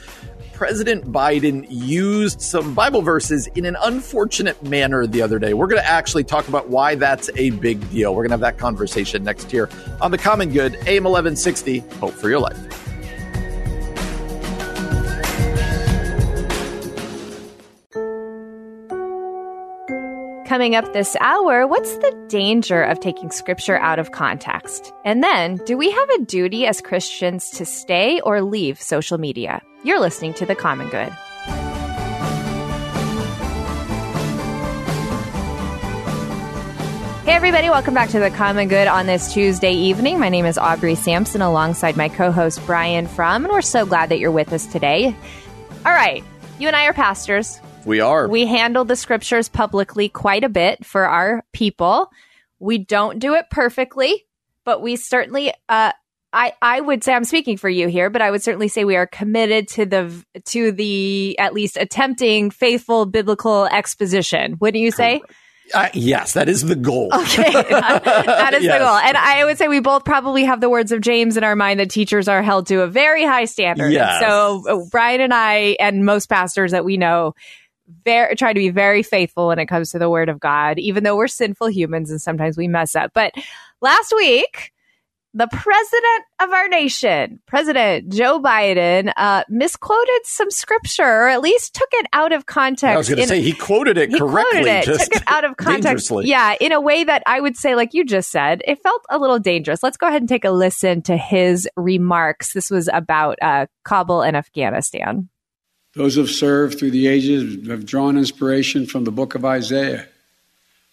President 0.61 1.11
Biden 1.11 1.65
used 1.71 2.43
some 2.43 2.75
Bible 2.75 3.01
verses 3.01 3.47
in 3.55 3.65
an 3.65 3.79
unfortunate 3.83 4.63
manner 4.63 5.07
the 5.07 5.23
other 5.23 5.39
day. 5.39 5.55
We're 5.55 5.69
going 5.69 5.81
to 5.81 5.89
actually 5.89 6.25
talk 6.25 6.49
about 6.49 6.69
why 6.69 6.97
that's 6.97 7.31
a 7.37 7.49
big 7.49 7.91
deal. 7.91 8.15
We're 8.15 8.25
going 8.25 8.29
to 8.29 8.35
have 8.35 8.41
that 8.41 8.59
conversation 8.59 9.25
next 9.25 9.55
year 9.55 9.71
on 10.03 10.11
The 10.11 10.19
Common 10.19 10.53
Good, 10.53 10.75
AM 10.87 11.05
1160. 11.05 11.79
Hope 11.99 12.13
for 12.13 12.29
your 12.29 12.41
life. 12.41 12.90
Coming 20.51 20.75
up 20.75 20.93
this 20.93 21.15
hour, 21.21 21.65
what's 21.65 21.95
the 21.99 22.25
danger 22.27 22.83
of 22.83 22.99
taking 22.99 23.31
scripture 23.31 23.77
out 23.77 24.01
of 24.01 24.11
context? 24.11 24.93
And 25.05 25.23
then, 25.23 25.59
do 25.65 25.79
we 25.79 25.93
have 25.93 26.11
a 26.11 26.25
duty 26.25 26.67
as 26.67 26.81
Christians 26.81 27.51
to 27.51 27.65
stay 27.65 28.21
or 28.23 28.43
leave 28.43 28.83
social 28.83 29.17
media? 29.17 29.63
You're 29.85 30.01
listening 30.01 30.35
to 30.35 30.47
The 30.47 30.57
Common 30.57 30.89
Good. 30.89 31.11
Hey, 37.23 37.37
everybody, 37.37 37.71
welcome 37.71 37.95
back 37.95 38.09
to 38.09 38.19
The 38.19 38.33
Common 38.33 38.67
Good 38.67 38.89
on 38.89 39.07
this 39.07 39.33
Tuesday 39.33 39.75
evening. 39.75 40.19
My 40.19 40.31
name 40.31 40.47
is 40.47 40.59
Aubrey 40.59 40.97
Sampson 40.97 41.43
alongside 41.43 41.97
my 41.97 42.09
co 42.09 42.33
host 42.33 42.61
Brian 42.67 43.07
Fromm, 43.07 43.45
and 43.45 43.53
we're 43.53 43.63
so 43.63 43.87
glad 43.87 44.09
that 44.09 44.19
you're 44.19 44.33
with 44.33 44.53
us 44.53 44.67
today. 44.67 45.15
All 45.87 45.93
right, 45.93 46.25
you 46.59 46.67
and 46.67 46.75
I 46.75 46.87
are 46.87 46.93
pastors. 46.93 47.61
We 47.85 48.01
are. 48.01 48.29
We 48.29 48.47
handle 48.47 48.85
the 48.85 48.97
scriptures 48.97 49.49
publicly 49.49 50.09
quite 50.09 50.45
a 50.45 50.49
bit 50.49 50.85
for 50.85 51.07
our 51.07 51.45
people. 51.53 52.11
We 52.59 52.79
don't 52.79 53.19
do 53.19 53.35
it 53.35 53.47
perfectly, 53.51 54.27
but 54.65 54.83
we 54.83 54.97
certainly 54.97 55.53
uh, 55.69 55.93
I, 56.33 56.53
I 56.63 56.81
would 56.81 57.03
say 57.03 57.13
I'm 57.13 57.25
speaking 57.25 57.57
for 57.57 57.69
you 57.69 57.89
here, 57.89 58.09
but 58.09 58.23
I 58.23 58.31
would 58.31 58.43
certainly 58.43 58.69
say 58.69 58.85
we 58.85 58.97
are 58.97 59.07
committed 59.07 59.69
to 59.69 59.87
the 59.87 60.25
to 60.47 60.73
the 60.73 61.39
at 61.39 61.55
least 61.55 61.77
attempting 61.77 62.51
faithful 62.51 63.07
biblical 63.07 63.67
exposition. 63.67 64.57
Wouldn't 64.61 64.83
you 64.83 64.93
say? 64.93 65.23
Uh, 65.73 65.89
yes, 65.95 66.33
that 66.33 66.49
is 66.49 66.63
the 66.63 66.75
goal. 66.75 67.11
Okay, 67.15 67.53
that, 67.53 68.55
is 68.55 68.65
yes. 68.65 68.75
the 68.75 68.85
goal. 68.85 68.97
And 68.97 69.17
I 69.17 69.45
would 69.45 69.57
say 69.57 69.69
we 69.69 69.79
both 69.79 70.05
probably 70.05 70.45
have 70.45 70.61
the 70.61 70.69
words 70.69 70.91
of 70.91 71.01
James 71.01 71.37
in 71.37 71.45
our 71.45 71.55
mind 71.55 71.79
that 71.79 71.91
teachers 71.91 72.27
are 72.27 72.43
held 72.43 72.67
to 72.69 72.83
a 72.83 72.89
very 72.89 73.25
high 73.25 73.45
standard. 73.45 73.93
Yes. 73.93 74.21
So 74.21 74.65
uh, 74.69 74.85
Brian 74.91 75.21
and 75.21 75.33
I 75.33 75.77
and 75.79 76.05
most 76.05 76.29
pastors 76.29 76.73
that 76.73 76.85
we 76.85 76.97
know 76.97 77.35
very 78.05 78.37
try 78.37 78.53
to 78.53 78.59
be 78.59 78.71
very 78.71 79.03
faithful 79.03 79.49
when 79.49 79.59
it 79.59 79.67
comes 79.67 79.91
to 79.91 79.99
the 79.99 80.11
word 80.11 80.29
of 80.29 80.41
God, 80.41 80.79
even 80.79 81.05
though 81.05 81.17
we're 81.17 81.29
sinful 81.29 81.69
humans 81.69 82.11
and 82.11 82.21
sometimes 82.21 82.57
we 82.57 82.69
mess 82.69 82.95
up. 82.95 83.13
But 83.15 83.33
last 83.81 84.13
week, 84.17 84.73
the 85.33 85.47
president 85.47 86.25
of 86.41 86.51
our 86.51 86.69
nation, 86.69 87.41
President 87.47 88.13
Joe 88.13 88.41
Biden, 88.41 89.13
uh, 89.17 89.45
misquoted 89.49 90.21
some 90.25 90.51
scripture, 90.51 91.05
or 91.05 91.29
at 91.29 91.41
least 91.41 91.75
took 91.75 91.89
it 91.93 92.07
out 92.13 92.33
of 92.33 92.47
context. 92.47 92.95
I 92.95 92.97
was 92.97 93.09
going 93.09 93.21
to 93.21 93.29
say 93.29 93.41
he 93.41 93.53
quoted 93.53 93.97
it 93.97 94.11
he 94.11 94.19
correctly. 94.19 94.63
Quoted 94.63 94.89
it, 94.89 94.99
took 94.99 95.17
it 95.17 95.23
out 95.29 95.45
of 95.45 95.57
context. 95.57 96.11
Yeah, 96.25 96.57
in 96.61 96.73
a 96.73 96.81
way 96.81 97.05
that 97.05 97.23
I 97.27 97.41
would 97.41 97.57
say, 97.57 97.77
like 97.77 97.95
you 97.95 98.05
just 98.05 98.31
said, 98.31 98.63
it 98.67 98.83
felt 98.83 99.05
a 99.09 99.19
little 99.19 99.39
dangerous. 99.39 99.83
Let's 99.85 99.97
go 99.97 100.09
ahead 100.09 100.23
and 100.23 100.29
take 100.29 100.45
a 100.45 100.51
listen 100.51 101.03
to 101.03 101.17
his 101.17 101.69
remarks. 101.77 102.53
This 102.53 102.69
was 102.69 102.89
about 102.93 103.39
uh, 103.41 103.67
Kabul 103.85 104.23
and 104.23 104.37
Afghanistan. 104.37 105.29
Those 105.95 106.15
who 106.15 106.21
have 106.21 106.31
served 106.31 106.79
through 106.79 106.93
the 106.93 107.09
ages 107.09 107.69
have 107.69 107.85
drawn 107.85 108.17
inspiration 108.17 108.87
from 108.87 109.05
the 109.05 109.11
book 109.11 109.35
of 109.35 109.45
Isaiah 109.45 110.07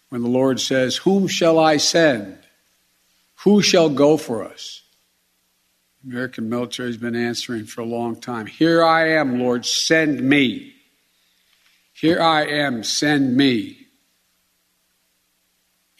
when 0.08 0.22
the 0.22 0.28
Lord 0.28 0.60
says, 0.60 0.96
Whom 0.96 1.28
shall 1.28 1.58
I 1.58 1.76
send? 1.76 2.38
Who 3.44 3.62
shall 3.62 3.88
go 3.88 4.16
for 4.16 4.44
us? 4.44 4.82
The 6.02 6.10
American 6.10 6.48
military 6.48 6.88
has 6.88 6.96
been 6.96 7.14
answering 7.14 7.66
for 7.66 7.82
a 7.82 7.86
long 7.86 8.20
time. 8.20 8.46
Here 8.46 8.84
I 8.84 9.10
am, 9.10 9.38
Lord, 9.38 9.64
send 9.64 10.20
me. 10.20 10.74
Here 11.92 12.20
I 12.20 12.46
am, 12.46 12.82
send 12.82 13.36
me. 13.36 13.86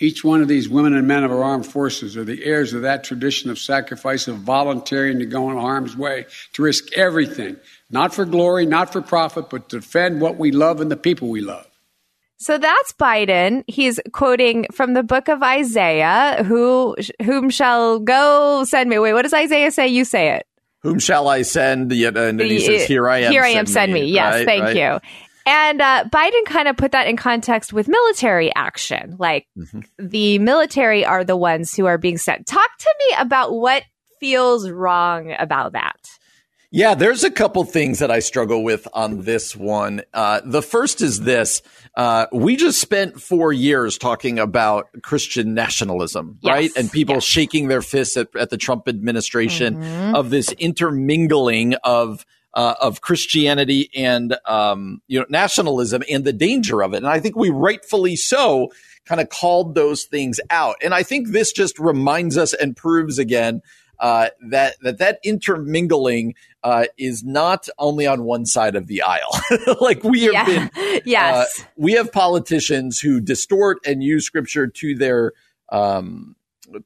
Each 0.01 0.22
one 0.22 0.42
of 0.42 0.49
these 0.49 0.68
women 0.68 0.94
and 0.94 1.09
men 1.09 1.24
of 1.24 1.32
our 1.32 1.42
armed 1.42 1.66
forces 1.66 2.16
are 2.16 2.24
the 2.24 2.44
heirs 2.44 2.72
of 2.72 2.82
that 2.82 3.03
tradition 3.03 3.51
of 3.51 3.59
sacrifice, 3.59 4.28
of 4.28 4.36
volunteering 4.38 5.18
to 5.18 5.26
go 5.26 5.51
in 5.51 5.57
harm's 5.57 5.96
way, 5.96 6.26
to 6.53 6.62
risk 6.62 6.92
everything 6.96 7.57
not 7.91 8.14
for 8.14 8.24
glory, 8.24 8.66
not 8.66 8.93
for 8.93 9.01
profit, 9.01 9.51
but 9.51 9.68
to 9.70 9.78
defend 9.78 10.20
what 10.20 10.36
we 10.36 10.51
love 10.51 10.80
and 10.80 10.91
the 10.91 10.97
people 10.97 11.28
we 11.28 11.41
love. 11.41 11.66
So 12.41 12.57
that's 12.57 12.93
Biden. 12.93 13.64
He's 13.66 13.99
quoting 14.12 14.66
from 14.72 14.95
the 14.95 15.03
book 15.03 15.28
of 15.28 15.43
Isaiah, 15.43 16.45
who 16.47 16.97
whom 17.24 17.51
shall 17.51 17.99
go 17.99 18.64
send 18.64 18.89
me. 18.89 18.99
Wait, 18.99 19.12
what 19.12 19.22
does 19.22 19.34
Isaiah 19.34 19.72
say? 19.72 19.89
You 19.89 20.05
say 20.05 20.36
it. 20.36 20.47
Whom 20.82 21.01
shall 21.01 21.26
I 21.26 21.43
send? 21.43 21.91
And 21.91 22.16
then 22.16 22.39
he 22.39 22.61
says, 22.61 22.86
Here 22.86 23.09
I 23.09 23.18
am. 23.22 23.32
Here 23.32 23.43
I 23.43 23.49
am, 23.49 23.66
send 23.66 23.93
me. 23.93 24.03
me. 24.03 24.07
Yes, 24.12 24.34
right, 24.34 24.47
thank 24.47 24.62
right. 24.62 24.76
you. 24.76 25.01
And 25.45 25.80
uh, 25.80 26.05
Biden 26.12 26.45
kind 26.45 26.68
of 26.68 26.76
put 26.76 26.93
that 26.93 27.09
in 27.09 27.16
context 27.16 27.72
with 27.72 27.89
military 27.89 28.55
action. 28.55 29.16
Like 29.18 29.49
mm-hmm. 29.57 29.80
the 29.99 30.39
military 30.39 31.05
are 31.05 31.24
the 31.24 31.36
ones 31.36 31.74
who 31.74 31.86
are 31.86 31.99
being 31.99 32.18
sent. 32.18 32.47
Talk 32.47 32.70
to 32.78 32.95
me 33.01 33.16
about 33.18 33.55
what 33.55 33.82
feels 34.20 34.70
wrong 34.70 35.34
about 35.39 35.72
that. 35.72 35.97
Yeah, 36.71 36.95
there's 36.95 37.25
a 37.25 37.31
couple 37.31 37.64
things 37.64 38.01
that 38.01 38.11
I 38.11 38.19
struggle 38.19 38.62
with 38.62 38.87
on 38.93 39.23
this 39.23 39.57
one. 39.57 40.03
Uh, 40.12 40.43
the 40.45 40.61
first 40.61 41.01
is 41.01 41.21
this. 41.21 41.62
Uh, 41.95 42.27
we 42.31 42.57
just 42.57 42.79
spent 42.79 43.23
four 43.23 43.55
years 43.55 43.97
talking 43.97 44.39
about 44.39 44.89
Christian 45.03 45.55
nationalism, 45.55 46.39
yes. 46.43 46.53
right? 46.53 46.71
And 46.77 46.93
people 46.93 47.16
yes. 47.16 47.25
shaking 47.25 47.69
their 47.69 47.81
fists 47.81 48.19
at, 48.19 48.29
at 48.37 48.51
the 48.51 48.59
Trump 48.59 48.87
administration 48.87 49.77
mm-hmm. 49.77 50.14
of 50.14 50.29
this 50.29 50.53
intermingling 50.53 51.75
of 51.85 52.27
uh, 52.53 52.75
of 52.81 53.01
Christianity 53.01 53.89
and 53.95 54.37
um, 54.45 55.01
you 55.07 55.21
know 55.21 55.27
nationalism 55.31 56.03
and 56.11 56.25
the 56.25 56.33
danger 56.35 56.83
of 56.83 56.93
it. 56.93 56.99
And 56.99 57.07
I 57.07 57.21
think 57.21 57.35
we 57.35 57.49
rightfully 57.49 58.16
so 58.16 58.73
kind 59.07 59.23
of 59.23 59.31
called 59.31 59.75
those 59.75 60.05
things 60.05 60.39
out. 60.51 60.77
And 60.83 60.93
I 60.93 61.03
think 61.03 61.29
this 61.29 61.53
just 61.53 61.79
reminds 61.79 62.37
us 62.37 62.53
and 62.53 62.77
proves 62.77 63.19
again 63.19 63.62
uh, 64.01 64.28
that 64.49 64.76
that 64.82 64.99
that 64.99 65.18
intermingling 65.24 66.34
uh, 66.62 66.84
is 66.96 67.24
not 67.24 67.68
only 67.78 68.07
on 68.07 68.24
one 68.24 68.46
side 68.46 68.76
of 68.76 68.86
the 68.86 69.03
aisle. 69.03 69.40
like 69.80 70.03
we 70.05 70.22
have 70.24 70.32
yeah. 70.32 70.44
been, 70.44 71.01
yes, 71.05 71.61
uh, 71.61 71.64
we 71.76 71.92
have 71.92 72.12
politicians 72.12 73.01
who 73.01 73.20
distort 73.20 73.78
and 73.86 74.03
use 74.03 74.24
scripture 74.24 74.66
to 74.66 74.94
their 74.94 75.32
um, 75.70 76.36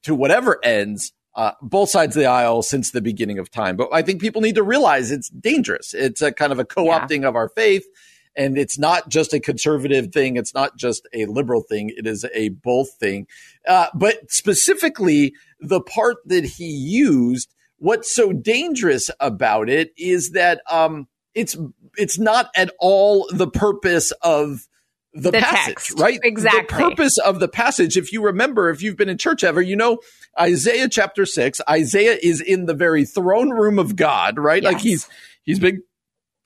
to 0.02 0.14
whatever 0.14 0.58
ends. 0.64 1.12
Uh, 1.34 1.52
both 1.62 1.88
sides 1.88 2.14
of 2.14 2.20
the 2.20 2.28
aisle 2.28 2.62
since 2.62 2.90
the 2.90 3.00
beginning 3.00 3.38
of 3.38 3.50
time. 3.50 3.74
But 3.74 3.88
I 3.90 4.02
think 4.02 4.20
people 4.20 4.42
need 4.42 4.56
to 4.56 4.62
realize 4.62 5.10
it's 5.10 5.30
dangerous. 5.30 5.94
It's 5.94 6.20
a 6.20 6.30
kind 6.30 6.52
of 6.52 6.58
a 6.58 6.64
co-opting 6.66 7.22
yeah. 7.22 7.28
of 7.28 7.36
our 7.36 7.48
faith. 7.48 7.86
And 8.34 8.56
it's 8.56 8.78
not 8.78 9.08
just 9.08 9.34
a 9.34 9.40
conservative 9.40 10.12
thing. 10.12 10.36
It's 10.36 10.54
not 10.54 10.76
just 10.76 11.06
a 11.12 11.26
liberal 11.26 11.62
thing. 11.62 11.92
It 11.96 12.06
is 12.06 12.24
a 12.34 12.48
both 12.50 12.92
thing. 12.94 13.26
Uh, 13.68 13.88
but 13.94 14.30
specifically, 14.30 15.34
the 15.60 15.80
part 15.80 16.16
that 16.26 16.44
he 16.44 16.66
used, 16.66 17.52
what's 17.76 18.10
so 18.10 18.32
dangerous 18.32 19.10
about 19.20 19.68
it 19.68 19.92
is 19.96 20.30
that 20.30 20.62
um, 20.70 21.08
it's 21.34 21.56
it's 21.96 22.18
not 22.18 22.48
at 22.56 22.70
all 22.78 23.28
the 23.32 23.48
purpose 23.48 24.12
of 24.22 24.66
the, 25.14 25.30
the 25.30 25.40
passage, 25.40 25.74
text. 25.74 26.00
right? 26.00 26.18
Exactly. 26.22 26.60
The 26.62 26.88
purpose 26.88 27.18
of 27.18 27.38
the 27.38 27.48
passage, 27.48 27.96
if 27.98 28.12
you 28.12 28.24
remember, 28.24 28.70
if 28.70 28.82
you've 28.82 28.96
been 28.96 29.10
in 29.10 29.18
church 29.18 29.44
ever, 29.44 29.60
you 29.60 29.76
know, 29.76 29.98
Isaiah 30.40 30.88
chapter 30.88 31.26
six, 31.26 31.60
Isaiah 31.68 32.18
is 32.22 32.40
in 32.40 32.64
the 32.64 32.72
very 32.74 33.04
throne 33.04 33.50
room 33.50 33.78
of 33.78 33.94
God, 33.94 34.38
right? 34.38 34.62
Yes. 34.62 34.72
Like 34.72 34.82
he's, 34.82 35.08
he's 35.42 35.58
been 35.58 35.82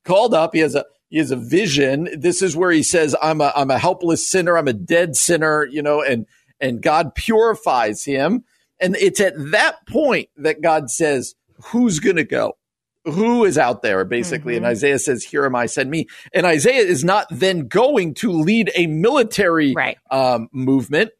called 0.05 0.34
up. 0.34 0.53
He 0.53 0.61
has 0.61 0.74
a, 0.74 0.84
he 1.09 1.18
has 1.18 1.30
a 1.30 1.36
vision. 1.36 2.09
This 2.16 2.42
is 2.42 2.57
where 2.57 2.70
he 2.70 2.82
says, 2.82 3.14
I'm 3.22 3.40
a, 3.40 3.52
I'm 3.54 3.70
a 3.70 3.78
helpless 3.78 4.28
sinner. 4.28 4.59
I'm 4.59 4.68
a 4.68 4.72
dead 4.72 5.16
sinner, 5.16 5.64
you 5.64 5.82
know, 5.82 6.02
and, 6.02 6.26
and 6.61 6.82
God 6.82 7.14
purifies 7.14 8.04
him. 8.04 8.44
And 8.80 8.96
it's 8.96 9.20
at 9.20 9.34
that 9.52 9.86
point 9.86 10.28
that 10.36 10.61
God 10.61 10.90
says, 10.90 11.34
who's 11.66 11.98
going 12.00 12.16
to 12.16 12.24
go? 12.24 12.57
Who 13.04 13.44
is 13.44 13.57
out 13.57 13.82
there 13.82 14.04
basically? 14.04 14.54
Mm-hmm. 14.54 14.64
And 14.64 14.72
Isaiah 14.72 14.98
says, 14.98 15.22
here 15.22 15.44
am 15.44 15.54
I, 15.54 15.66
send 15.66 15.90
me. 15.90 16.09
And 16.34 16.44
Isaiah 16.44 16.82
is 16.82 17.04
not 17.04 17.28
then 17.30 17.68
going 17.68 18.14
to 18.14 18.32
lead 18.32 18.72
a 18.74 18.88
military 18.88 19.74
right. 19.74 19.96
um, 20.11 20.48
movement. 20.52 21.11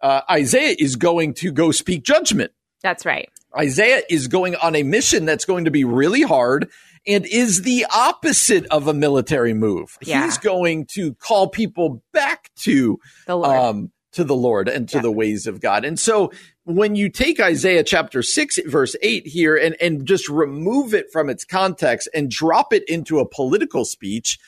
Uh, 0.00 0.20
Isaiah 0.30 0.76
is 0.78 0.96
going 0.96 1.32
to 1.34 1.50
go 1.50 1.70
speak 1.70 2.02
judgment. 2.02 2.52
That's 2.82 3.06
right. 3.06 3.30
Isaiah 3.56 4.02
is 4.10 4.28
going 4.28 4.56
on 4.56 4.74
a 4.74 4.82
mission 4.82 5.24
that's 5.24 5.44
going 5.44 5.64
to 5.64 5.70
be 5.70 5.84
really 5.84 6.22
hard 6.22 6.70
and 7.06 7.26
is 7.26 7.62
the 7.62 7.86
opposite 7.92 8.66
of 8.66 8.86
a 8.86 8.94
military 8.94 9.54
move. 9.54 9.98
Yeah. 10.02 10.24
He's 10.24 10.38
going 10.38 10.86
to 10.92 11.14
call 11.14 11.48
people 11.48 12.02
back 12.12 12.50
to 12.60 12.98
the 13.26 13.36
Lord. 13.36 13.56
Um, 13.56 13.92
to 14.12 14.24
the 14.24 14.36
Lord 14.36 14.68
and 14.68 14.88
to 14.90 14.98
yeah. 14.98 15.02
the 15.02 15.10
ways 15.10 15.46
of 15.46 15.60
God. 15.60 15.86
And 15.86 15.98
so 15.98 16.32
when 16.64 16.94
you 16.94 17.08
take 17.08 17.40
Isaiah 17.40 17.82
chapter 17.82 18.22
6 18.22 18.58
verse 18.66 18.94
8 19.00 19.26
here 19.26 19.56
and 19.56 19.74
and 19.80 20.06
just 20.06 20.28
remove 20.28 20.92
it 20.92 21.06
from 21.10 21.30
its 21.30 21.46
context 21.46 22.10
and 22.14 22.30
drop 22.30 22.74
it 22.74 22.84
into 22.88 23.18
a 23.20 23.28
political 23.28 23.86
speech, 23.86 24.38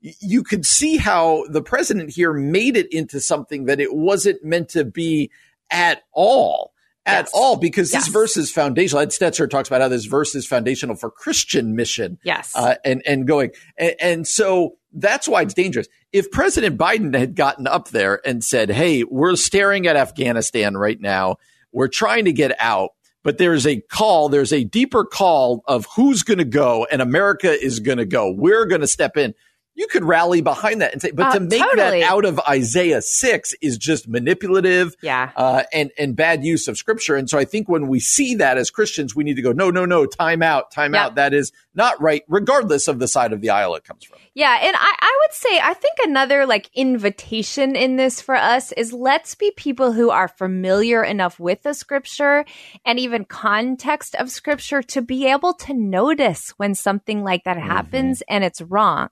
you 0.00 0.42
could 0.42 0.66
see 0.66 0.98
how 0.98 1.44
the 1.48 1.62
president 1.62 2.10
here 2.10 2.32
made 2.32 2.76
it 2.76 2.92
into 2.92 3.20
something 3.20 3.64
that 3.64 3.80
it 3.80 3.94
wasn't 3.94 4.44
meant 4.44 4.68
to 4.70 4.84
be 4.84 5.30
at 5.70 6.02
all 6.12 6.72
at 7.06 7.26
yes. 7.26 7.30
all 7.32 7.56
because 7.56 7.92
yes. 7.92 8.04
this 8.04 8.12
verse 8.12 8.36
is 8.36 8.50
foundational. 8.50 9.00
Ed 9.00 9.10
Stetzer 9.10 9.48
talks 9.48 9.68
about 9.68 9.80
how 9.80 9.88
this 9.88 10.04
verse 10.04 10.34
is 10.34 10.46
foundational 10.46 10.96
for 10.96 11.10
Christian 11.10 11.76
mission. 11.76 12.18
Yes. 12.24 12.52
Uh, 12.54 12.74
and, 12.84 13.02
and 13.06 13.26
going. 13.26 13.52
And, 13.78 13.94
and, 14.00 14.26
so 14.26 14.76
that's 14.92 15.28
why 15.28 15.42
it's 15.42 15.54
dangerous. 15.54 15.86
If 16.12 16.30
President 16.32 16.76
Biden 16.76 17.16
had 17.16 17.36
gotten 17.36 17.66
up 17.66 17.90
there 17.90 18.20
and 18.26 18.42
said, 18.42 18.70
Hey, 18.70 19.04
we're 19.04 19.36
staring 19.36 19.86
at 19.86 19.96
Afghanistan 19.96 20.76
right 20.76 21.00
now. 21.00 21.36
We're 21.72 21.88
trying 21.88 22.24
to 22.24 22.32
get 22.32 22.56
out, 22.58 22.90
but 23.22 23.38
there's 23.38 23.66
a 23.66 23.80
call. 23.82 24.28
There's 24.28 24.52
a 24.52 24.64
deeper 24.64 25.04
call 25.04 25.62
of 25.68 25.86
who's 25.94 26.22
going 26.22 26.38
to 26.38 26.44
go 26.44 26.86
and 26.90 27.02
America 27.02 27.50
is 27.52 27.80
going 27.80 27.98
to 27.98 28.06
go. 28.06 28.32
We're 28.32 28.66
going 28.66 28.80
to 28.80 28.86
step 28.86 29.16
in 29.16 29.34
you 29.76 29.86
could 29.88 30.04
rally 30.04 30.40
behind 30.40 30.80
that 30.80 30.92
and 30.92 31.02
say, 31.02 31.10
but 31.10 31.26
uh, 31.26 31.32
to 31.34 31.40
make 31.40 31.60
totally. 31.60 32.00
that 32.00 32.10
out 32.10 32.24
of 32.24 32.40
Isaiah 32.40 33.02
6 33.02 33.54
is 33.60 33.76
just 33.76 34.08
manipulative 34.08 34.96
yeah. 35.02 35.30
Uh, 35.36 35.64
and, 35.72 35.90
and 35.98 36.16
bad 36.16 36.42
use 36.42 36.66
of 36.66 36.78
scripture. 36.78 37.14
And 37.14 37.28
so 37.28 37.38
I 37.38 37.44
think 37.44 37.68
when 37.68 37.86
we 37.86 38.00
see 38.00 38.34
that 38.36 38.56
as 38.56 38.70
Christians, 38.70 39.14
we 39.14 39.22
need 39.22 39.36
to 39.36 39.42
go, 39.42 39.52
no, 39.52 39.70
no, 39.70 39.84
no, 39.84 40.06
time 40.06 40.42
out, 40.42 40.70
time 40.70 40.94
yep. 40.94 41.04
out. 41.04 41.14
That 41.16 41.34
is 41.34 41.52
not 41.74 42.00
right, 42.00 42.22
regardless 42.26 42.88
of 42.88 42.98
the 42.98 43.06
side 43.06 43.34
of 43.34 43.42
the 43.42 43.50
aisle 43.50 43.74
it 43.74 43.84
comes 43.84 44.04
from. 44.04 44.18
Yeah. 44.34 44.58
And 44.62 44.74
I, 44.74 44.94
I 44.98 45.18
would 45.22 45.34
say, 45.34 45.60
I 45.62 45.74
think 45.74 45.96
another 46.04 46.46
like 46.46 46.70
invitation 46.74 47.76
in 47.76 47.96
this 47.96 48.20
for 48.20 48.34
us 48.34 48.72
is 48.72 48.92
let's 48.94 49.34
be 49.34 49.50
people 49.56 49.92
who 49.92 50.10
are 50.10 50.28
familiar 50.28 51.04
enough 51.04 51.38
with 51.38 51.62
the 51.62 51.74
scripture 51.74 52.46
and 52.84 52.98
even 52.98 53.26
context 53.26 54.14
of 54.14 54.30
scripture 54.30 54.82
to 54.82 55.02
be 55.02 55.26
able 55.26 55.52
to 55.54 55.74
notice 55.74 56.50
when 56.56 56.74
something 56.74 57.22
like 57.22 57.44
that 57.44 57.58
mm-hmm. 57.58 57.66
happens 57.66 58.22
and 58.28 58.42
it's 58.42 58.62
wrong. 58.62 59.08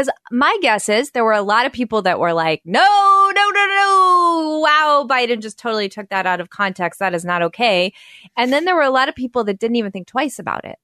Because 0.00 0.14
my 0.30 0.56
guess 0.62 0.88
is 0.88 1.10
there 1.10 1.24
were 1.24 1.34
a 1.34 1.42
lot 1.42 1.66
of 1.66 1.72
people 1.72 2.00
that 2.02 2.18
were 2.18 2.32
like, 2.32 2.62
no, 2.64 2.80
no, 2.80 3.50
no, 3.50 3.66
no. 3.66 4.60
Wow, 4.62 5.06
Biden 5.06 5.42
just 5.42 5.58
totally 5.58 5.90
took 5.90 6.08
that 6.08 6.26
out 6.26 6.40
of 6.40 6.48
context. 6.48 7.00
That 7.00 7.12
is 7.12 7.22
not 7.22 7.42
okay. 7.42 7.92
And 8.34 8.50
then 8.50 8.64
there 8.64 8.74
were 8.74 8.80
a 8.80 8.90
lot 8.90 9.10
of 9.10 9.14
people 9.14 9.44
that 9.44 9.58
didn't 9.58 9.76
even 9.76 9.92
think 9.92 10.06
twice 10.06 10.38
about 10.38 10.64
it. 10.64 10.78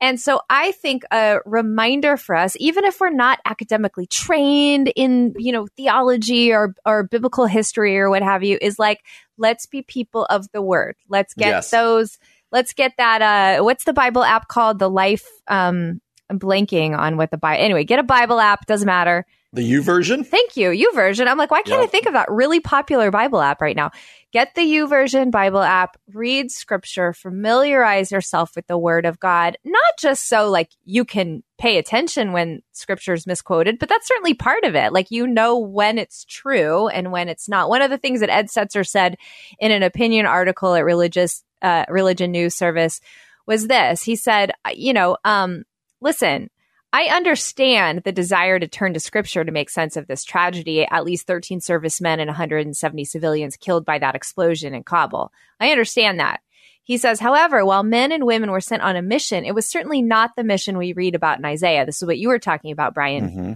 And 0.00 0.18
so 0.18 0.40
I 0.48 0.72
think 0.72 1.02
a 1.12 1.40
reminder 1.44 2.16
for 2.16 2.34
us, 2.34 2.56
even 2.58 2.86
if 2.86 2.98
we're 2.98 3.10
not 3.10 3.40
academically 3.44 4.06
trained 4.06 4.90
in, 4.96 5.34
you 5.36 5.52
know, 5.52 5.66
theology 5.76 6.50
or, 6.50 6.74
or 6.86 7.02
biblical 7.02 7.44
history 7.44 7.98
or 7.98 8.08
what 8.08 8.22
have 8.22 8.42
you, 8.42 8.56
is 8.58 8.78
like, 8.78 9.04
let's 9.36 9.66
be 9.66 9.82
people 9.82 10.24
of 10.30 10.50
the 10.52 10.62
word. 10.62 10.96
Let's 11.10 11.34
get 11.34 11.48
yes. 11.48 11.70
those, 11.70 12.18
let's 12.52 12.72
get 12.72 12.92
that, 12.96 13.20
uh, 13.20 13.62
what's 13.62 13.84
the 13.84 13.92
Bible 13.92 14.24
app 14.24 14.48
called? 14.48 14.78
The 14.78 14.88
life, 14.88 15.26
um, 15.46 16.00
I'm 16.28 16.38
blanking 16.38 16.96
on 16.96 17.16
what 17.16 17.30
the 17.30 17.38
Bible. 17.38 17.62
Anyway, 17.62 17.84
get 17.84 17.98
a 17.98 18.04
Bible 18.04 18.40
app. 18.40 18.66
Doesn't 18.66 18.86
matter. 18.86 19.26
The 19.52 19.62
YouVersion. 19.62 20.26
Thank 20.26 20.56
you, 20.56 20.70
YouVersion. 20.70 21.26
I'm 21.26 21.38
like, 21.38 21.50
why 21.50 21.62
can't 21.62 21.80
I 21.80 21.86
think 21.86 22.06
of 22.06 22.12
that 22.12 22.30
really 22.30 22.60
popular 22.60 23.10
Bible 23.10 23.40
app 23.40 23.62
right 23.62 23.76
now? 23.76 23.90
Get 24.32 24.54
the 24.54 24.60
YouVersion 24.60 25.30
Bible 25.30 25.62
app. 25.62 25.96
Read 26.12 26.50
Scripture. 26.50 27.14
Familiarize 27.14 28.12
yourself 28.12 28.54
with 28.54 28.66
the 28.66 28.76
Word 28.76 29.06
of 29.06 29.18
God. 29.18 29.56
Not 29.64 29.92
just 29.98 30.28
so 30.28 30.50
like 30.50 30.70
you 30.84 31.06
can 31.06 31.42
pay 31.58 31.78
attention 31.78 32.32
when 32.32 32.60
Scripture 32.72 33.14
is 33.14 33.26
misquoted, 33.26 33.78
but 33.78 33.88
that's 33.88 34.08
certainly 34.08 34.34
part 34.34 34.64
of 34.64 34.74
it. 34.74 34.92
Like 34.92 35.10
you 35.10 35.26
know 35.26 35.58
when 35.58 35.96
it's 35.96 36.24
true 36.26 36.88
and 36.88 37.10
when 37.10 37.30
it's 37.30 37.48
not. 37.48 37.70
One 37.70 37.80
of 37.80 37.90
the 37.90 37.98
things 37.98 38.20
that 38.20 38.28
Ed 38.28 38.48
Stetzer 38.48 38.86
said 38.86 39.16
in 39.58 39.70
an 39.70 39.82
opinion 39.82 40.26
article 40.26 40.74
at 40.74 40.84
Religious 40.84 41.44
uh, 41.62 41.86
Religion 41.88 42.30
News 42.30 42.54
Service 42.54 43.00
was 43.46 43.68
this. 43.68 44.02
He 44.02 44.16
said, 44.16 44.52
you 44.74 44.92
know, 44.92 45.16
um, 45.24 45.64
listen, 46.00 46.50
I 46.92 47.14
understand 47.14 48.02
the 48.04 48.12
desire 48.12 48.58
to 48.58 48.68
turn 48.68 48.94
to 48.94 49.00
scripture 49.00 49.44
to 49.44 49.52
make 49.52 49.68
sense 49.70 49.96
of 49.96 50.06
this 50.06 50.24
tragedy. 50.24 50.86
At 50.86 51.04
least 51.04 51.26
13 51.26 51.60
servicemen 51.60 52.20
and 52.20 52.28
170 52.28 53.04
civilians 53.04 53.56
killed 53.56 53.84
by 53.84 53.98
that 53.98 54.14
explosion 54.14 54.74
in 54.74 54.82
Kabul. 54.82 55.32
I 55.60 55.70
understand 55.70 56.20
that. 56.20 56.40
He 56.84 56.98
says, 56.98 57.18
however, 57.18 57.64
while 57.64 57.82
men 57.82 58.12
and 58.12 58.24
women 58.24 58.50
were 58.50 58.60
sent 58.60 58.80
on 58.80 58.94
a 58.94 59.02
mission, 59.02 59.44
it 59.44 59.56
was 59.56 59.66
certainly 59.66 60.02
not 60.02 60.36
the 60.36 60.44
mission 60.44 60.78
we 60.78 60.92
read 60.92 61.16
about 61.16 61.38
in 61.38 61.44
Isaiah. 61.44 61.84
This 61.84 62.00
is 62.00 62.06
what 62.06 62.18
you 62.18 62.28
were 62.28 62.38
talking 62.38 62.70
about, 62.70 62.94
Brian. 62.94 63.28
Mm-hmm. 63.28 63.52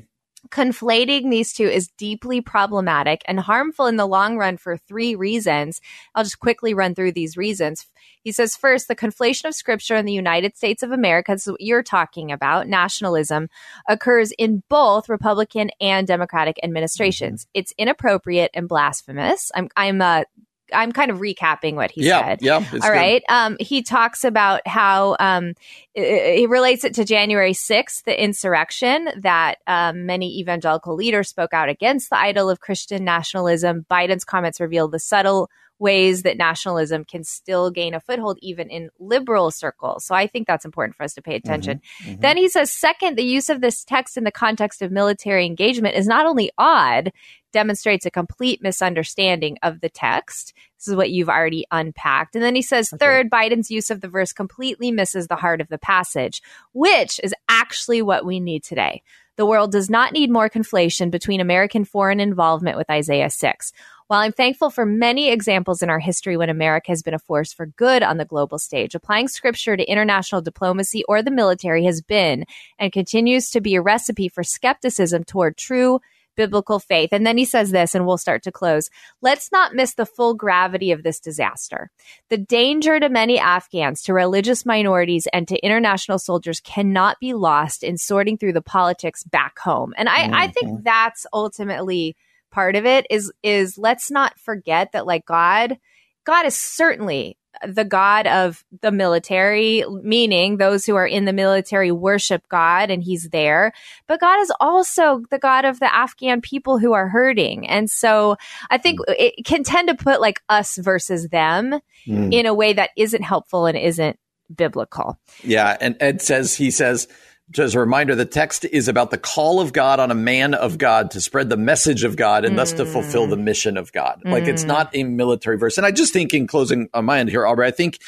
Conflating 0.48 1.30
these 1.30 1.52
two 1.52 1.66
is 1.66 1.88
deeply 1.98 2.40
problematic 2.40 3.22
and 3.26 3.38
harmful 3.38 3.86
in 3.86 3.96
the 3.96 4.06
long 4.06 4.36
run 4.36 4.56
for 4.56 4.76
three 4.76 5.14
reasons. 5.14 5.80
I'll 6.14 6.24
just 6.24 6.40
quickly 6.40 6.74
run 6.74 6.94
through 6.94 7.12
these 7.12 7.36
reasons. 7.36 7.86
He 8.22 8.32
says, 8.32 8.56
first, 8.56 8.88
the 8.88 8.96
conflation 8.96 9.46
of 9.46 9.54
scripture 9.54 9.96
in 9.96 10.06
the 10.06 10.12
United 10.12 10.56
States 10.56 10.82
of 10.82 10.92
America, 10.92 11.32
this 11.32 11.46
is 11.46 11.52
what 11.52 11.60
you're 11.60 11.82
talking 11.82 12.32
about, 12.32 12.66
nationalism, 12.66 13.48
occurs 13.88 14.32
in 14.32 14.62
both 14.68 15.08
Republican 15.08 15.70
and 15.80 16.06
Democratic 16.06 16.58
administrations. 16.62 17.46
It's 17.54 17.74
inappropriate 17.78 18.50
and 18.54 18.68
blasphemous. 18.68 19.52
I'm, 19.54 19.68
I'm, 19.76 20.02
uh, 20.02 20.24
I'm 20.72 20.92
kind 20.92 21.10
of 21.10 21.18
recapping 21.18 21.74
what 21.74 21.90
he 21.90 22.04
Yeah, 22.04 22.24
said. 22.24 22.42
yeah, 22.42 22.54
All 22.56 22.62
good. 22.70 22.82
right. 22.84 23.22
Um, 23.28 23.56
he 23.60 23.82
talks 23.82 24.24
about 24.24 24.66
how 24.66 25.16
um, 25.20 25.54
he 25.94 26.46
relates 26.46 26.84
it 26.84 26.94
to 26.94 27.04
January 27.04 27.52
6th, 27.52 28.04
the 28.04 28.22
insurrection 28.22 29.08
that 29.18 29.56
um, 29.66 30.06
many 30.06 30.38
evangelical 30.40 30.94
leaders 30.94 31.28
spoke 31.28 31.52
out 31.52 31.68
against 31.68 32.10
the 32.10 32.18
idol 32.18 32.48
of 32.50 32.60
Christian 32.60 33.04
nationalism. 33.04 33.86
Biden's 33.90 34.24
comments 34.24 34.60
reveal 34.60 34.88
the 34.88 34.98
subtle 34.98 35.50
ways 35.78 36.24
that 36.24 36.36
nationalism 36.36 37.04
can 37.04 37.24
still 37.24 37.70
gain 37.70 37.94
a 37.94 38.00
foothold 38.00 38.38
even 38.42 38.68
in 38.68 38.90
liberal 38.98 39.50
circles. 39.50 40.04
So 40.04 40.14
I 40.14 40.26
think 40.26 40.46
that's 40.46 40.66
important 40.66 40.94
for 40.94 41.04
us 41.04 41.14
to 41.14 41.22
pay 41.22 41.34
attention. 41.34 41.80
Then 42.20 42.36
he 42.36 42.50
says, 42.50 42.70
second, 42.70 43.16
the 43.16 43.24
use 43.24 43.48
of 43.48 43.62
this 43.62 43.82
text 43.82 44.18
in 44.18 44.24
the 44.24 44.30
context 44.30 44.82
of 44.82 44.92
military 44.92 45.46
engagement 45.46 45.96
is 45.96 46.06
not 46.06 46.26
only 46.26 46.50
odd, 46.58 47.12
demonstrates 47.52 48.06
a 48.06 48.10
complete 48.10 48.62
misunderstanding 48.62 49.58
of 49.62 49.80
the 49.80 49.88
text. 49.88 50.54
This 50.78 50.88
is 50.88 50.96
what 50.96 51.10
you've 51.10 51.28
already 51.28 51.66
unpacked. 51.70 52.34
And 52.34 52.44
then 52.44 52.54
he 52.54 52.62
says, 52.62 52.90
third, 52.90 53.30
Biden's 53.30 53.70
use 53.70 53.90
of 53.90 54.00
the 54.00 54.08
verse 54.08 54.32
completely 54.32 54.90
misses 54.90 55.26
the 55.26 55.36
heart 55.36 55.60
of 55.60 55.68
the 55.68 55.78
passage, 55.78 56.42
which 56.72 57.20
is 57.22 57.34
actually 57.48 58.02
what 58.02 58.24
we 58.24 58.40
need 58.40 58.64
today. 58.64 59.02
The 59.36 59.46
world 59.46 59.72
does 59.72 59.88
not 59.88 60.12
need 60.12 60.30
more 60.30 60.50
conflation 60.50 61.10
between 61.10 61.40
American 61.40 61.84
foreign 61.84 62.20
involvement 62.20 62.76
with 62.76 62.90
Isaiah 62.90 63.30
6. 63.30 63.72
While 64.06 64.20
I'm 64.20 64.32
thankful 64.32 64.70
for 64.70 64.84
many 64.84 65.30
examples 65.30 65.82
in 65.82 65.88
our 65.88 66.00
history 66.00 66.36
when 66.36 66.50
America 66.50 66.90
has 66.90 67.02
been 67.02 67.14
a 67.14 67.18
force 67.18 67.52
for 67.52 67.66
good 67.66 68.02
on 68.02 68.18
the 68.18 68.24
global 68.24 68.58
stage, 68.58 68.94
applying 68.94 69.28
scripture 69.28 69.76
to 69.76 69.90
international 69.90 70.42
diplomacy 70.42 71.04
or 71.08 71.22
the 71.22 71.30
military 71.30 71.84
has 71.84 72.02
been 72.02 72.44
and 72.78 72.92
continues 72.92 73.50
to 73.50 73.60
be 73.60 73.76
a 73.76 73.80
recipe 73.80 74.28
for 74.28 74.42
skepticism 74.42 75.24
toward 75.24 75.56
true 75.56 76.00
biblical 76.36 76.78
faith. 76.78 77.10
And 77.12 77.26
then 77.26 77.36
he 77.36 77.44
says 77.44 77.70
this, 77.70 77.94
and 77.94 78.06
we'll 78.06 78.18
start 78.18 78.42
to 78.44 78.52
close. 78.52 78.90
Let's 79.20 79.52
not 79.52 79.74
miss 79.74 79.94
the 79.94 80.06
full 80.06 80.34
gravity 80.34 80.92
of 80.92 81.02
this 81.02 81.20
disaster. 81.20 81.90
The 82.28 82.38
danger 82.38 82.98
to 83.00 83.08
many 83.08 83.38
Afghans, 83.38 84.02
to 84.04 84.14
religious 84.14 84.64
minorities, 84.64 85.26
and 85.32 85.46
to 85.48 85.64
international 85.64 86.18
soldiers 86.18 86.60
cannot 86.60 87.18
be 87.20 87.34
lost 87.34 87.82
in 87.82 87.98
sorting 87.98 88.38
through 88.38 88.54
the 88.54 88.62
politics 88.62 89.24
back 89.24 89.58
home. 89.58 89.92
And 89.96 90.08
I, 90.08 90.30
I 90.32 90.46
think 90.48 90.66
mm-hmm. 90.66 90.82
that's 90.84 91.26
ultimately 91.32 92.16
part 92.50 92.76
of 92.76 92.84
it 92.84 93.06
is 93.10 93.32
is 93.42 93.78
let's 93.78 94.10
not 94.10 94.38
forget 94.38 94.92
that 94.92 95.06
like 95.06 95.24
God 95.24 95.78
God 96.24 96.46
is 96.46 96.56
certainly 96.56 97.38
the 97.66 97.84
God 97.84 98.26
of 98.26 98.64
the 98.80 98.92
military, 98.92 99.84
meaning 100.02 100.56
those 100.56 100.86
who 100.86 100.94
are 100.96 101.06
in 101.06 101.24
the 101.24 101.32
military 101.32 101.90
worship 101.92 102.48
God 102.48 102.90
and 102.90 103.02
he's 103.02 103.28
there. 103.30 103.72
But 104.06 104.20
God 104.20 104.40
is 104.40 104.52
also 104.60 105.22
the 105.30 105.38
God 105.38 105.64
of 105.64 105.80
the 105.80 105.94
Afghan 105.94 106.40
people 106.40 106.78
who 106.78 106.92
are 106.92 107.08
hurting. 107.08 107.66
And 107.68 107.90
so 107.90 108.36
I 108.70 108.78
think 108.78 109.00
it 109.08 109.44
can 109.44 109.62
tend 109.64 109.88
to 109.88 109.94
put 109.94 110.20
like 110.20 110.40
us 110.48 110.76
versus 110.78 111.28
them 111.28 111.80
Mm. 112.06 112.32
in 112.32 112.46
a 112.46 112.54
way 112.54 112.72
that 112.72 112.90
isn't 112.96 113.22
helpful 113.22 113.66
and 113.66 113.76
isn't 113.76 114.18
biblical. 114.56 115.18
Yeah, 115.44 115.76
and 115.82 115.96
Ed 116.00 116.22
says 116.22 116.54
he 116.54 116.70
says 116.70 117.08
just 117.50 117.74
a 117.74 117.80
reminder 117.80 118.14
the 118.14 118.24
text 118.24 118.64
is 118.64 118.88
about 118.88 119.10
the 119.10 119.18
call 119.18 119.60
of 119.60 119.72
God 119.72 119.98
on 119.98 120.10
a 120.10 120.14
man 120.14 120.54
of 120.54 120.78
God 120.78 121.10
to 121.12 121.20
spread 121.20 121.48
the 121.48 121.56
message 121.56 122.04
of 122.04 122.16
God 122.16 122.44
and 122.44 122.56
thus 122.56 122.72
to 122.74 122.86
fulfill 122.86 123.26
the 123.26 123.36
mm. 123.36 123.42
mission 123.42 123.76
of 123.76 123.92
God. 123.92 124.22
Like 124.24 124.44
it's 124.44 124.64
mm. 124.64 124.68
not 124.68 124.90
a 124.94 125.02
military 125.04 125.58
verse. 125.58 125.76
And 125.76 125.86
I 125.86 125.90
just 125.90 126.12
think 126.12 126.32
in 126.32 126.46
closing 126.46 126.88
on 126.94 127.04
my 127.04 127.18
end 127.18 127.28
here, 127.28 127.46
Aubrey, 127.46 127.66
I 127.66 127.72
think 127.72 127.98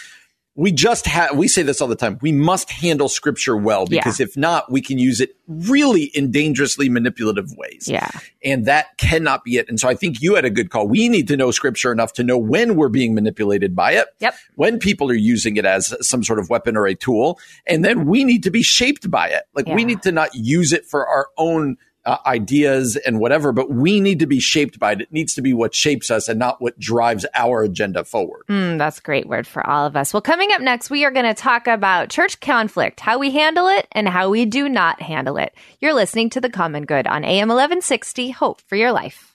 we 0.54 0.70
just 0.70 1.06
have 1.06 1.36
we 1.36 1.48
say 1.48 1.62
this 1.62 1.80
all 1.80 1.88
the 1.88 1.96
time. 1.96 2.18
We 2.20 2.30
must 2.30 2.70
handle 2.70 3.08
scripture 3.08 3.56
well 3.56 3.86
because 3.86 4.20
if 4.20 4.36
not, 4.36 4.70
we 4.70 4.82
can 4.82 4.98
use 4.98 5.20
it 5.20 5.34
really 5.48 6.04
in 6.04 6.30
dangerously 6.30 6.90
manipulative 6.90 7.56
ways. 7.56 7.88
Yeah. 7.88 8.10
And 8.44 8.66
that 8.66 8.98
cannot 8.98 9.44
be 9.44 9.56
it. 9.56 9.68
And 9.70 9.80
so 9.80 9.88
I 9.88 9.94
think 9.94 10.20
you 10.20 10.34
had 10.34 10.44
a 10.44 10.50
good 10.50 10.68
call. 10.68 10.86
We 10.86 11.08
need 11.08 11.26
to 11.28 11.38
know 11.38 11.50
scripture 11.52 11.90
enough 11.90 12.12
to 12.14 12.22
know 12.22 12.36
when 12.36 12.76
we're 12.76 12.90
being 12.90 13.14
manipulated 13.14 13.74
by 13.74 13.92
it. 13.92 14.08
Yep. 14.20 14.34
When 14.56 14.78
people 14.78 15.10
are 15.10 15.14
using 15.14 15.56
it 15.56 15.64
as 15.64 15.94
some 16.06 16.22
sort 16.22 16.38
of 16.38 16.50
weapon 16.50 16.76
or 16.76 16.86
a 16.86 16.94
tool. 16.94 17.38
And 17.66 17.82
then 17.82 18.04
we 18.04 18.22
need 18.22 18.42
to 18.42 18.50
be 18.50 18.62
shaped 18.62 19.10
by 19.10 19.28
it. 19.28 19.44
Like 19.54 19.66
we 19.66 19.86
need 19.86 20.02
to 20.02 20.12
not 20.12 20.34
use 20.34 20.72
it 20.72 20.84
for 20.84 21.06
our 21.06 21.28
own 21.38 21.78
uh, 22.04 22.18
ideas 22.26 22.96
and 22.96 23.20
whatever, 23.20 23.52
but 23.52 23.70
we 23.70 24.00
need 24.00 24.18
to 24.18 24.26
be 24.26 24.40
shaped 24.40 24.78
by 24.78 24.92
it. 24.92 25.02
It 25.02 25.12
needs 25.12 25.34
to 25.34 25.42
be 25.42 25.52
what 25.52 25.74
shapes 25.74 26.10
us 26.10 26.28
and 26.28 26.38
not 26.38 26.60
what 26.60 26.78
drives 26.78 27.24
our 27.34 27.62
agenda 27.62 28.04
forward. 28.04 28.44
Mm, 28.48 28.78
that's 28.78 28.98
a 28.98 29.02
great 29.02 29.26
word 29.26 29.46
for 29.46 29.66
all 29.66 29.86
of 29.86 29.96
us. 29.96 30.12
Well, 30.12 30.20
coming 30.20 30.50
up 30.52 30.60
next, 30.60 30.90
we 30.90 31.04
are 31.04 31.10
going 31.10 31.26
to 31.26 31.34
talk 31.34 31.66
about 31.66 32.08
church 32.08 32.40
conflict, 32.40 33.00
how 33.00 33.18
we 33.18 33.30
handle 33.30 33.68
it, 33.68 33.86
and 33.92 34.08
how 34.08 34.30
we 34.30 34.44
do 34.44 34.68
not 34.68 35.00
handle 35.00 35.36
it. 35.36 35.54
You're 35.80 35.94
listening 35.94 36.30
to 36.30 36.40
The 36.40 36.50
Common 36.50 36.84
Good 36.84 37.06
on 37.06 37.24
AM 37.24 37.48
1160, 37.48 38.30
Hope 38.30 38.60
for 38.62 38.76
Your 38.76 38.92
Life. 38.92 39.31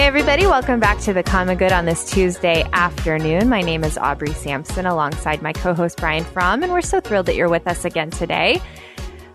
Hey, 0.00 0.06
everybody, 0.06 0.46
welcome 0.46 0.80
back 0.80 0.98
to 1.00 1.12
The 1.12 1.22
Common 1.22 1.58
Good 1.58 1.72
on 1.72 1.84
this 1.84 2.10
Tuesday 2.10 2.66
afternoon. 2.72 3.50
My 3.50 3.60
name 3.60 3.84
is 3.84 3.98
Aubrey 3.98 4.32
Sampson 4.32 4.86
alongside 4.86 5.42
my 5.42 5.52
co 5.52 5.74
host 5.74 5.98
Brian 5.98 6.24
Fromm, 6.24 6.62
and 6.62 6.72
we're 6.72 6.80
so 6.80 7.00
thrilled 7.00 7.26
that 7.26 7.36
you're 7.36 7.50
with 7.50 7.66
us 7.66 7.84
again 7.84 8.10
today. 8.10 8.62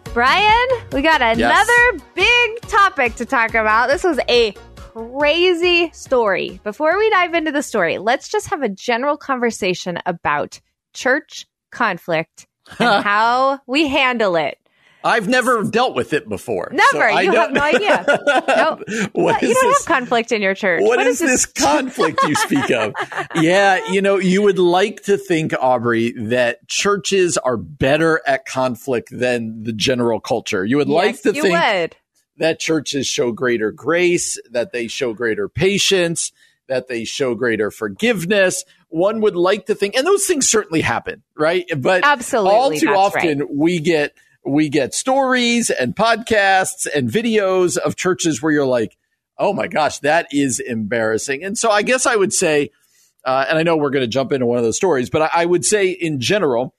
Brian, 0.06 0.68
we 0.92 1.04
got 1.04 1.22
another 1.22 2.04
big 2.16 2.62
topic 2.62 3.14
to 3.18 3.28
talk 3.28 3.54
about. 3.54 3.90
This 3.90 4.04
was 4.04 4.20
a 4.28 4.54
crazy 4.76 5.92
story. 5.94 6.60
Before 6.64 6.98
we 6.98 7.12
dive 7.12 7.36
into 7.36 7.52
the 7.52 7.62
story, 7.62 8.00
let's 8.00 8.28
just 8.28 8.48
have 8.48 8.64
a 8.64 8.70
general 8.70 9.18
conversation 9.18 10.00
about 10.08 10.60
church 10.96 11.46
conflict 11.72 12.48
and 12.80 13.04
how 13.04 13.60
we 13.68 13.88
handle 13.88 14.36
it. 14.36 14.58
I've 15.06 15.30
never 15.30 15.64
dealt 15.64 15.96
with 15.96 16.14
it 16.14 16.28
before. 16.28 16.70
Never. 16.74 17.10
so 17.10 17.16
I 17.16 17.22
you 17.22 17.32
have 17.32 17.50
don't- 17.50 17.54
no 17.54 17.62
idea. 17.62 18.06
No. 18.48 18.80
What 19.14 19.42
you 19.42 19.50
is 19.50 19.56
don't 19.56 19.70
this? 19.72 19.86
have 19.86 19.96
conflict 19.98 20.32
in 20.32 20.42
your 20.42 20.56
church. 20.56 20.82
what 20.84 21.00
is, 21.06 21.20
this 21.20 21.46
conflict 21.46 22.20
you 22.28 22.36
speak 22.36 22.72
of? 22.72 22.94
Yeah, 23.36 23.80
you 23.92 24.02
know, 24.02 24.18
you 24.18 24.42
would 24.42 24.58
like 24.60 25.04
to 25.04 25.18
think, 25.18 25.54
Aubrey, 25.60 26.12
that 26.14 26.68
churches 26.68 27.38
are 27.38 27.58
better 27.58 28.22
at 28.26 28.46
conflict 28.46 29.10
than 29.12 29.64
the 29.64 29.74
general 29.74 30.20
culture. 30.20 30.66
You 30.66 30.78
would 30.78 30.88
like 30.90 31.22
to 31.24 31.34
you 31.34 31.42
think 31.42 31.54
would. 31.60 31.96
that 32.38 32.60
churches 32.60 33.06
show 33.08 33.32
greater 33.32 33.72
grace, 33.72 34.40
that 34.52 34.72
they 34.72 34.88
show 34.88 35.14
greater 35.14 35.48
patience, 35.50 36.32
that 36.68 36.88
they 36.88 37.04
show 37.04 37.36
greater 37.36 37.70
forgiveness. 37.72 38.64
One 38.88 39.20
would 39.22 39.36
like 39.36 39.66
to 39.68 39.76
think, 39.76 39.96
and 39.96 40.08
those 40.08 40.26
things 40.26 40.50
certainly 40.50 40.82
happen, 40.82 41.22
right? 41.38 41.66
But 41.78 42.04
Absolutely, 42.06 42.52
all 42.52 42.72
too 42.72 42.88
often 42.90 43.48
we 43.52 43.80
get 43.80 44.14
we 44.46 44.70
get 44.70 44.94
stories 44.94 45.70
and 45.70 45.96
podcasts 45.96 46.88
and 46.94 47.10
videos 47.10 47.78
of 47.78 47.96
churches 47.96 48.42
where 48.42 48.52
you're 48.52 48.66
like, 48.66 48.98
oh 49.38 49.54
my 49.54 49.68
gosh, 49.68 50.00
that 50.00 50.28
is 50.32 50.60
embarrassing. 50.60 51.44
And 51.44 51.58
so 51.58 51.70
I 51.72 51.82
guess 51.82 52.06
I 52.06 52.16
would 52.16 52.32
say, 52.32 52.70
uh, 53.26 53.46
and 53.50 53.58
I 53.58 53.64
know 53.64 53.76
we're 53.76 53.90
going 53.90 54.04
to 54.04 54.08
jump 54.08 54.32
into 54.32 54.46
one 54.46 54.58
of 54.58 54.64
those 54.64 54.78
stories, 54.78 55.10
but 55.10 55.24
I, 55.24 55.30
I 55.42 55.46
would 55.46 55.66
say 55.66 55.90
in 55.90 56.20
general, 56.20 56.76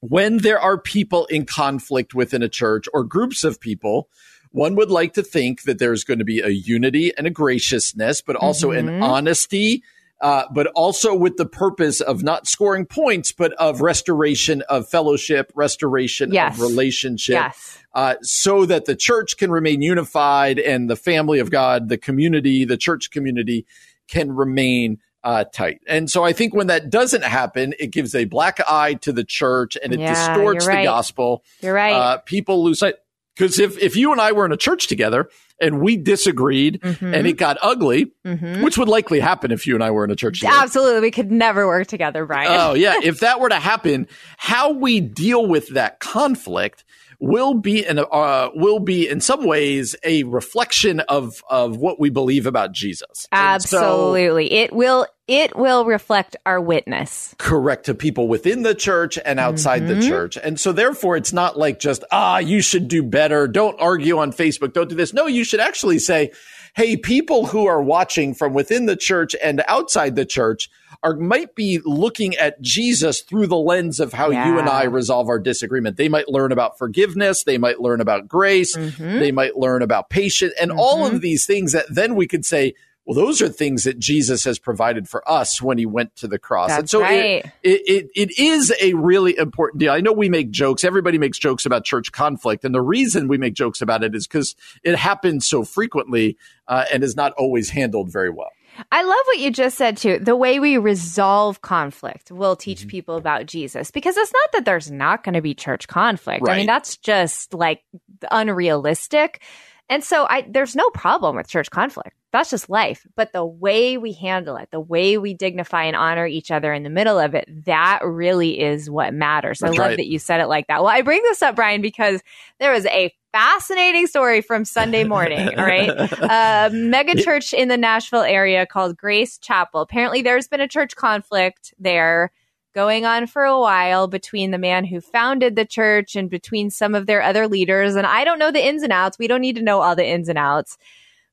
when 0.00 0.38
there 0.38 0.60
are 0.60 0.78
people 0.78 1.26
in 1.26 1.44
conflict 1.46 2.14
within 2.14 2.42
a 2.42 2.48
church 2.48 2.86
or 2.92 3.02
groups 3.02 3.42
of 3.44 3.60
people, 3.60 4.08
one 4.50 4.76
would 4.76 4.90
like 4.90 5.14
to 5.14 5.22
think 5.22 5.62
that 5.62 5.78
there's 5.78 6.04
going 6.04 6.20
to 6.20 6.24
be 6.24 6.40
a 6.40 6.48
unity 6.48 7.12
and 7.16 7.26
a 7.26 7.30
graciousness, 7.30 8.22
but 8.22 8.36
also 8.36 8.70
an 8.70 8.86
Mhm. 8.86 9.02
honesty, 9.02 9.82
uh, 10.20 10.44
but 10.52 10.66
also 10.68 11.14
with 11.14 11.36
the 11.36 11.46
purpose 11.46 12.00
of 12.00 12.22
not 12.22 12.46
scoring 12.46 12.84
points, 12.84 13.32
but 13.32 13.52
of 13.54 13.80
restoration 13.80 14.62
of 14.68 14.88
fellowship, 14.88 15.52
restoration 15.54 16.32
Yes. 16.32 16.54
of 16.54 16.60
relationship, 16.60 17.34
Yes. 17.34 17.78
uh, 17.94 18.14
so 18.22 18.66
that 18.66 18.86
the 18.86 18.96
church 18.96 19.36
can 19.36 19.50
remain 19.50 19.80
unified 19.82 20.58
and 20.58 20.90
the 20.90 20.96
family 20.96 21.38
of 21.38 21.50
God, 21.50 21.88
the 21.88 21.98
community, 21.98 22.64
the 22.64 22.76
church 22.76 23.10
community 23.10 23.64
can 24.08 24.32
remain 24.32 24.98
uh, 25.24 25.44
tight. 25.52 25.80
And 25.86 26.08
so 26.10 26.24
I 26.24 26.32
think 26.32 26.54
when 26.54 26.68
that 26.68 26.90
doesn't 26.90 27.24
happen, 27.24 27.74
it 27.78 27.88
gives 27.88 28.14
a 28.14 28.24
black 28.24 28.60
eye 28.68 28.94
to 28.94 29.12
the 29.12 29.24
church 29.24 29.76
and 29.82 29.92
it 29.92 30.00
Yeah, 30.00 30.14
distorts 30.14 30.64
you're 30.66 30.76
the 30.76 30.84
gospel. 30.84 31.44
You're 31.60 31.74
right. 31.74 31.92
Uh, 31.92 32.18
people 32.18 32.62
lose 32.64 32.78
sight. 32.78 32.94
Because 33.36 33.58
if, 33.60 33.78
if 33.78 33.94
you 33.96 34.10
and 34.12 34.20
I 34.20 34.32
were 34.32 34.44
in 34.46 34.52
a 34.52 34.56
church 34.56 34.86
together 34.86 35.28
and 35.60 35.80
we 35.80 35.96
disagreed 35.96 36.80
Mhm. 36.82 37.14
and 37.14 37.26
it 37.26 37.34
got 37.34 37.56
ugly, 37.62 38.12
Mhm. 38.26 38.62
which 38.62 38.78
would 38.78 38.88
likely 38.88 39.20
happen 39.20 39.50
if 39.50 39.66
you 39.66 39.74
and 39.74 39.82
I 39.84 39.90
were 39.90 40.04
in 40.04 40.10
a 40.10 40.16
church 40.16 40.40
together. 40.40 40.56
Absolutely. 40.60 41.00
We 41.00 41.10
could 41.10 41.30
never 41.32 41.66
work 41.66 41.86
together, 41.86 42.24
Brian. 42.26 42.50
Oh 42.60 42.74
yeah, 42.74 42.94
if 43.02 43.20
that 43.20 43.40
were 43.40 43.48
to 43.48 43.56
happen, 43.56 44.06
how 44.36 44.72
we 44.72 45.00
deal 45.00 45.46
with 45.46 45.68
that 45.70 46.00
conflict 46.00 46.84
will 47.20 47.54
be 47.54 47.84
in 47.84 47.98
uh, 47.98 48.48
will 48.54 48.78
be 48.78 49.08
in 49.08 49.20
some 49.20 49.44
ways 49.44 49.96
a 50.04 50.22
reflection 50.24 51.00
of 51.00 51.42
of 51.50 51.76
what 51.76 51.98
we 51.98 52.10
believe 52.10 52.46
about 52.46 52.70
Jesus. 52.72 53.26
And 53.32 53.60
so- 53.62 53.78
Absolutely. 53.78 54.52
it 54.52 54.72
will 54.72 55.06
it 55.28 55.54
will 55.56 55.84
reflect 55.84 56.36
our 56.46 56.60
witness. 56.60 57.34
correct 57.38 57.86
to 57.86 57.94
people 57.94 58.26
within 58.26 58.62
the 58.62 58.74
church 58.74 59.18
and 59.24 59.38
outside 59.38 59.86
the 59.86 60.00
church. 60.00 60.38
And 60.42 60.58
so 60.58 60.72
therefore 60.72 61.16
it's 61.16 61.32
not 61.32 61.58
like 61.58 61.78
just, 61.78 62.02
ah, 62.10 62.38
you 62.38 62.60
should 62.62 62.88
do 62.88 63.02
better. 63.02 63.46
Don't 63.46 63.78
argue 63.80 64.18
on 64.18 64.32
Facebook. 64.32 64.72
Don't 64.72 64.88
do 64.88 64.94
this. 64.94 65.12
No, 65.12 65.26
you 65.26 65.44
should 65.44 65.60
actually 65.60 65.98
say, 65.98 66.32
Hey, 66.74 66.96
people 66.96 67.46
who 67.46 67.66
are 67.66 67.82
watching 67.82 68.34
from 68.34 68.54
within 68.54 68.86
the 68.86 68.94
church 68.94 69.34
and 69.42 69.64
outside 69.66 70.14
the 70.14 70.24
church 70.24 70.70
are 71.02 71.16
might 71.16 71.54
be 71.54 71.80
looking 71.84 72.36
at 72.36 72.60
Jesus 72.60 73.20
through 73.22 73.48
the 73.48 73.56
lens 73.56 73.98
of 74.00 74.12
how 74.12 74.30
you 74.30 74.58
and 74.58 74.68
I 74.68 74.84
resolve 74.84 75.28
our 75.28 75.38
disagreement. 75.38 75.96
They 75.96 76.08
might 76.08 76.28
learn 76.28 76.52
about 76.52 76.78
forgiveness. 76.78 77.42
They 77.44 77.58
might 77.58 77.80
learn 77.80 78.00
about 78.00 78.28
grace. 78.28 78.76
Mm-hmm. 78.76 79.18
They 79.18 79.32
might 79.32 79.56
learn 79.56 79.82
about 79.82 80.10
patience 80.10 80.54
and 80.60 80.70
all 80.70 81.04
of 81.06 81.20
these 81.20 81.46
things 81.46 81.72
that 81.72 81.86
then 81.88 82.14
we 82.14 82.26
could 82.26 82.44
say, 82.44 82.74
well, 83.08 83.14
those 83.24 83.40
are 83.40 83.48
things 83.48 83.84
that 83.84 83.98
Jesus 83.98 84.44
has 84.44 84.58
provided 84.58 85.08
for 85.08 85.26
us 85.26 85.62
when 85.62 85.78
he 85.78 85.86
went 85.86 86.14
to 86.16 86.28
the 86.28 86.38
cross. 86.38 86.70
and 86.70 86.90
so 86.90 87.00
it- 87.00 87.02
right. 87.04 87.52
it, 87.62 87.80
it, 87.86 88.10
it 88.14 88.38
is 88.38 88.70
a 88.82 88.92
really 88.92 89.36
important 89.38 89.80
deal. 89.80 89.92
I 89.92 90.00
know 90.00 90.12
we 90.12 90.28
make 90.28 90.50
jokes. 90.50 90.84
Everybody 90.84 91.16
makes 91.16 91.38
jokes 91.38 91.64
about 91.64 91.84
church 91.86 92.12
conflict. 92.12 92.66
And 92.66 92.74
the 92.74 92.82
reason 92.82 93.26
we 93.26 93.38
make 93.38 93.54
jokes 93.54 93.80
about 93.80 94.04
it 94.04 94.14
is 94.14 94.26
because 94.26 94.54
it 94.82 94.94
happens 94.96 95.46
so 95.46 95.64
frequently 95.64 96.36
uh, 96.68 96.84
and 96.92 97.02
is 97.02 97.16
not 97.16 97.32
always 97.38 97.70
handled 97.70 98.12
very 98.12 98.28
well. 98.28 98.50
I 98.92 99.02
love 99.02 99.16
what 99.24 99.38
you 99.38 99.50
just 99.50 99.76
said 99.78 99.96
too. 99.96 100.18
The 100.20 100.36
way 100.36 100.60
we 100.60 100.76
resolve 100.76 101.62
conflict 101.62 102.30
will 102.30 102.54
teach 102.56 102.80
Mm-hmm. 102.82 102.88
people 102.90 103.16
about 103.16 103.46
Jesus 103.46 103.90
because 103.90 104.16
it's 104.18 104.32
not 104.32 104.52
that 104.52 104.64
there's 104.66 104.90
not 104.90 105.24
going 105.24 105.34
to 105.34 105.40
be 105.40 105.54
church 105.54 105.88
conflict. 105.88 106.46
I 106.48 106.58
mean, 106.58 106.66
that's 106.66 106.96
just 106.98 107.54
like 107.54 107.82
unrealistic. 108.30 109.42
And 109.88 110.04
so 110.04 110.26
I 110.28 110.46
there's 110.48 110.76
no 110.76 110.88
problem 110.90 111.36
with 111.36 111.48
church 111.48 111.70
conflict. 111.70 112.14
That's 112.30 112.50
just 112.50 112.68
life. 112.68 113.06
But 113.16 113.32
the 113.32 113.44
way 113.44 113.96
we 113.96 114.12
handle 114.12 114.56
it, 114.56 114.68
the 114.70 114.80
way 114.80 115.16
we 115.16 115.32
dignify 115.32 115.84
and 115.84 115.96
honor 115.96 116.26
each 116.26 116.50
other 116.50 116.72
in 116.74 116.82
the 116.82 116.90
middle 116.90 117.18
of 117.18 117.34
it, 117.34 117.46
that 117.64 118.00
really 118.04 118.60
is 118.60 118.90
what 118.90 119.14
matters. 119.14 119.62
I 119.62 119.68
love 119.68 119.78
right. 119.78 119.96
that 119.96 120.08
you 120.08 120.18
said 120.18 120.40
it 120.40 120.46
like 120.46 120.66
that. 120.66 120.82
Well, 120.82 120.92
I 120.92 121.00
bring 121.00 121.22
this 121.22 121.40
up, 121.40 121.56
Brian, 121.56 121.80
because 121.80 122.20
there 122.60 122.72
was 122.72 122.84
a 122.86 123.14
fascinating 123.32 124.06
story 124.06 124.42
from 124.42 124.66
Sunday 124.66 125.04
morning. 125.04 125.48
All 125.58 125.64
right. 125.64 125.90
A 126.22 126.70
mega 126.72 127.22
church 127.22 127.52
in 127.52 127.68
the 127.68 127.76
Nashville 127.76 128.22
area 128.22 128.66
called 128.66 128.96
Grace 128.96 129.38
Chapel. 129.38 129.80
Apparently, 129.80 130.20
there's 130.22 130.48
been 130.48 130.60
a 130.60 130.68
church 130.68 130.96
conflict 130.96 131.72
there 131.78 132.30
going 132.78 133.04
on 133.04 133.26
for 133.26 133.42
a 133.42 133.58
while 133.58 134.06
between 134.06 134.52
the 134.52 134.56
man 134.56 134.84
who 134.84 135.00
founded 135.00 135.56
the 135.56 135.64
church 135.64 136.14
and 136.14 136.30
between 136.30 136.70
some 136.70 136.94
of 136.94 137.06
their 137.06 137.20
other 137.20 137.48
leaders. 137.48 137.96
And 137.96 138.06
I 138.06 138.22
don't 138.22 138.38
know 138.38 138.52
the 138.52 138.64
ins 138.64 138.84
and 138.84 138.92
outs. 138.92 139.18
We 139.18 139.26
don't 139.26 139.40
need 139.40 139.56
to 139.56 139.62
know 139.62 139.80
all 139.80 139.96
the 139.96 140.06
ins 140.06 140.28
and 140.28 140.38
outs. 140.38 140.78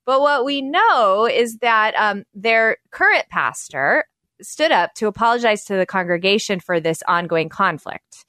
But 0.07 0.21
what 0.21 0.43
we 0.43 0.63
know 0.63 1.27
is 1.31 1.59
that 1.59 1.93
um, 1.99 2.23
their 2.33 2.77
current 2.89 3.25
pastor 3.29 4.05
stood 4.41 4.71
up 4.71 4.95
to 4.95 5.05
apologize 5.05 5.65
to 5.65 5.75
the 5.75 5.85
congregation 5.85 6.59
for 6.59 6.79
this 6.79 7.03
ongoing 7.07 7.49
conflict. 7.49 8.25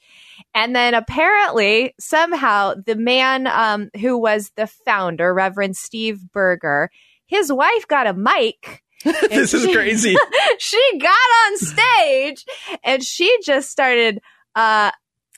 And 0.55 0.77
then 0.77 0.93
apparently, 0.93 1.95
somehow, 1.99 2.75
the 2.85 2.97
man 2.97 3.47
um, 3.47 3.89
who 3.99 4.19
was 4.19 4.53
the 4.57 4.67
founder, 4.67 5.33
Reverend 5.33 5.75
Steve 5.79 6.21
Berger, 6.33 6.91
his 7.25 7.51
wife 7.51 7.89
got 7.89 8.07
a 8.07 8.13
mic. 8.13 8.83
this 9.31 9.55
is 9.55 9.65
she- 9.65 9.73
crazy. 9.75 10.17
she 10.59 10.99
got 11.01 11.11
on 11.47 11.57
stage 11.59 12.45
and 12.85 13.03
she 13.03 13.37
just 13.43 13.71
started 13.71 14.21
uh, 14.55 14.91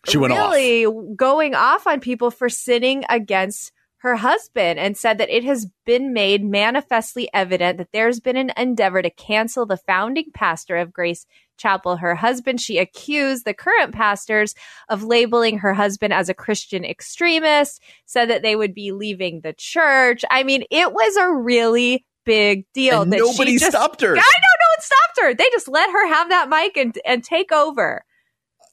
She 0.09 0.19
went 0.19 0.33
off. 0.33 0.53
really 0.53 0.87
going 1.17 1.55
off 1.55 1.87
on 1.87 2.01
people 2.01 2.31
for 2.31 2.49
sinning 2.49 3.05
against 3.09 3.73
her 4.01 4.15
husband 4.15 4.79
and 4.79 4.97
said 4.97 5.19
that 5.19 5.29
it 5.29 5.43
has 5.43 5.67
been 5.85 6.13
made 6.13 6.45
manifestly 6.45 7.29
evident 7.35 7.79
that 7.79 7.89
there's 7.93 8.21
been 8.21 8.37
an 8.37 8.53
endeavor 8.57 9.03
to 9.03 9.11
cancel 9.11 9.67
the 9.67 9.77
founding 9.77 10.27
pastor 10.33 10.77
of 10.77 10.93
Grace 10.93 11.27
Chapel, 11.57 11.97
her 11.97 12.15
husband. 12.15 12.61
She 12.61 12.79
accused 12.79 13.45
the 13.45 13.55
current 13.55 13.93
pastors 13.93 14.55
of 14.89 15.03
labeling 15.03 15.59
her 15.59 15.75
husband 15.75 16.13
as 16.13 16.29
a 16.29 16.35
Christian 16.35 16.85
extremist, 16.85 17.83
said 18.07 18.31
that 18.31 18.43
they 18.43 18.55
would 18.55 18.73
be 18.73 18.93
leaving 18.93 19.41
the 19.41 19.53
church. 19.53 20.25
I 20.31 20.45
mean, 20.45 20.63
it 20.71 20.93
was 20.93 21.17
a 21.17 21.33
really 21.33 22.05
big 22.29 22.67
deal 22.75 23.03
And 23.03 23.13
that 23.13 23.19
nobody 23.19 23.53
she 23.53 23.59
just, 23.59 23.73
stopped 23.73 24.03
her. 24.03 24.09
I 24.09 24.15
don't 24.15 24.17
know 24.17 24.71
what 24.77 24.83
stopped 24.83 25.21
her. 25.23 25.35
They 25.35 25.49
just 25.51 25.67
let 25.67 25.91
her 25.91 26.09
have 26.09 26.29
that 26.29 26.49
mic 26.49 26.77
and 26.77 26.97
and 27.05 27.25
take 27.25 27.51
over. 27.51 28.05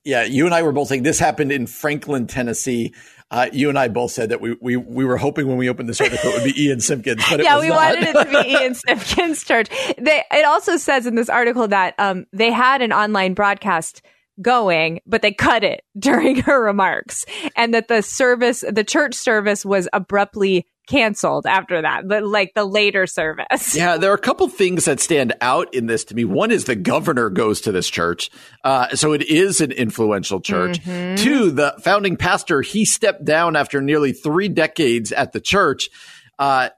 Yeah, 0.03 0.23
you 0.23 0.45
and 0.45 0.53
I 0.53 0.61
were 0.61 0.73
both 0.73 0.89
saying 0.89 1.03
this 1.03 1.17
happened 1.17 1.51
in 1.51 1.65
Franklin, 1.65 2.27
Tennessee. 2.27 2.93
Uh, 3.31 3.49
you 3.51 3.69
and 3.69 3.79
I 3.79 3.87
both 3.87 4.11
said 4.11 4.29
that 4.29 4.39
we, 4.39 4.55
we 4.61 4.77
we 4.77 5.03
were 5.03 5.17
hoping 5.17 5.47
when 5.47 5.57
we 5.57 5.67
opened 5.67 5.89
this 5.89 5.99
article 5.99 6.29
it 6.29 6.43
would 6.43 6.53
be 6.53 6.63
Ian 6.65 6.79
Simpkins, 6.79 7.23
but 7.29 7.39
it 7.39 7.43
yeah, 7.43 7.59
we 7.59 7.69
not. 7.69 7.75
wanted 7.75 8.03
it 8.09 8.13
to 8.13 8.43
be 8.43 8.49
Ian 8.51 8.75
Simpkins' 8.87 9.43
church. 9.43 9.69
They, 9.97 10.23
it 10.31 10.45
also 10.45 10.77
says 10.77 11.07
in 11.07 11.15
this 11.15 11.29
article 11.29 11.67
that 11.69 11.95
um, 11.97 12.25
they 12.33 12.51
had 12.51 12.81
an 12.83 12.93
online 12.93 13.33
broadcast 13.33 14.03
going, 14.41 14.99
but 15.07 15.21
they 15.21 15.31
cut 15.31 15.63
it 15.63 15.83
during 15.97 16.41
her 16.41 16.61
remarks, 16.61 17.25
and 17.55 17.73
that 17.73 17.87
the 17.87 18.03
service, 18.03 18.63
the 18.69 18.83
church 18.83 19.15
service, 19.15 19.65
was 19.65 19.87
abruptly 19.91 20.67
canceled 20.87 21.45
after 21.45 21.81
that, 21.81 22.07
the, 22.07 22.21
like 22.21 22.53
the 22.53 22.65
later 22.65 23.07
service. 23.07 23.75
Yeah, 23.75 23.97
there 23.97 24.11
are 24.11 24.15
a 24.15 24.19
couple 24.19 24.47
things 24.47 24.85
that 24.85 24.99
stand 24.99 25.33
out 25.41 25.73
in 25.73 25.87
this 25.87 26.03
to 26.05 26.15
me. 26.15 26.25
One 26.25 26.51
is 26.51 26.65
the 26.65 26.75
governor 26.75 27.29
goes 27.29 27.61
to 27.61 27.71
this 27.71 27.89
church. 27.89 28.29
Uh, 28.63 28.89
so 28.95 29.13
it 29.13 29.23
is 29.23 29.61
an 29.61 29.71
influential 29.71 30.39
church. 30.39 30.81
Mm-hmm. 30.81 31.23
Two, 31.23 31.51
the 31.51 31.75
founding 31.83 32.17
pastor, 32.17 32.61
he 32.61 32.85
stepped 32.85 33.25
down 33.25 33.55
after 33.55 33.81
nearly 33.81 34.13
three 34.13 34.49
decades 34.49 35.11
at 35.11 35.33
the 35.33 35.41
church. 35.41 35.89
Uh, 36.39 36.69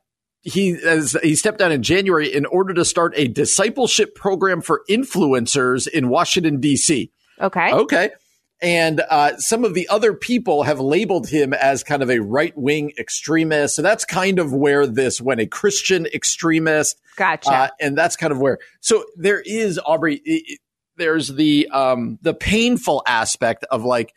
he 0.41 0.77
as 0.85 1.17
he 1.21 1.35
stepped 1.35 1.59
down 1.59 1.73
in 1.73 1.83
January 1.83 2.33
in 2.33 2.45
order 2.45 2.73
to 2.73 2.85
start 2.85 3.13
a 3.17 3.27
discipleship 3.27 4.15
program 4.15 4.61
for 4.61 4.83
influencers 4.89 5.87
in 5.87 6.07
Washington 6.07 6.61
D.C. 6.61 7.11
Okay. 7.41 7.73
Okay. 7.73 8.11
And 8.61 9.01
uh, 9.09 9.37
some 9.37 9.63
of 9.65 9.73
the 9.75 9.87
other 9.89 10.13
people 10.13 10.63
have 10.63 10.79
labeled 10.79 11.29
him 11.29 11.53
as 11.53 11.83
kind 11.83 12.01
of 12.01 12.09
a 12.09 12.19
right 12.19 12.57
wing 12.57 12.91
extremist. 12.97 13.75
So 13.75 13.81
that's 13.83 14.03
kind 14.03 14.39
of 14.39 14.51
where 14.51 14.87
this 14.87 15.21
went 15.21 15.41
a 15.41 15.45
Christian 15.45 16.07
extremist. 16.07 16.99
Gotcha. 17.17 17.51
Uh, 17.51 17.67
and 17.79 17.95
that's 17.97 18.15
kind 18.15 18.31
of 18.31 18.39
where. 18.39 18.57
So 18.81 19.05
there 19.15 19.41
is, 19.45 19.79
Aubrey, 19.85 20.21
i- 20.27 20.41
i- 20.53 20.57
there's 20.95 21.27
the 21.27 21.67
um, 21.71 22.17
the 22.23 22.33
painful 22.33 23.03
aspect 23.07 23.63
of 23.69 23.83
like, 23.85 24.13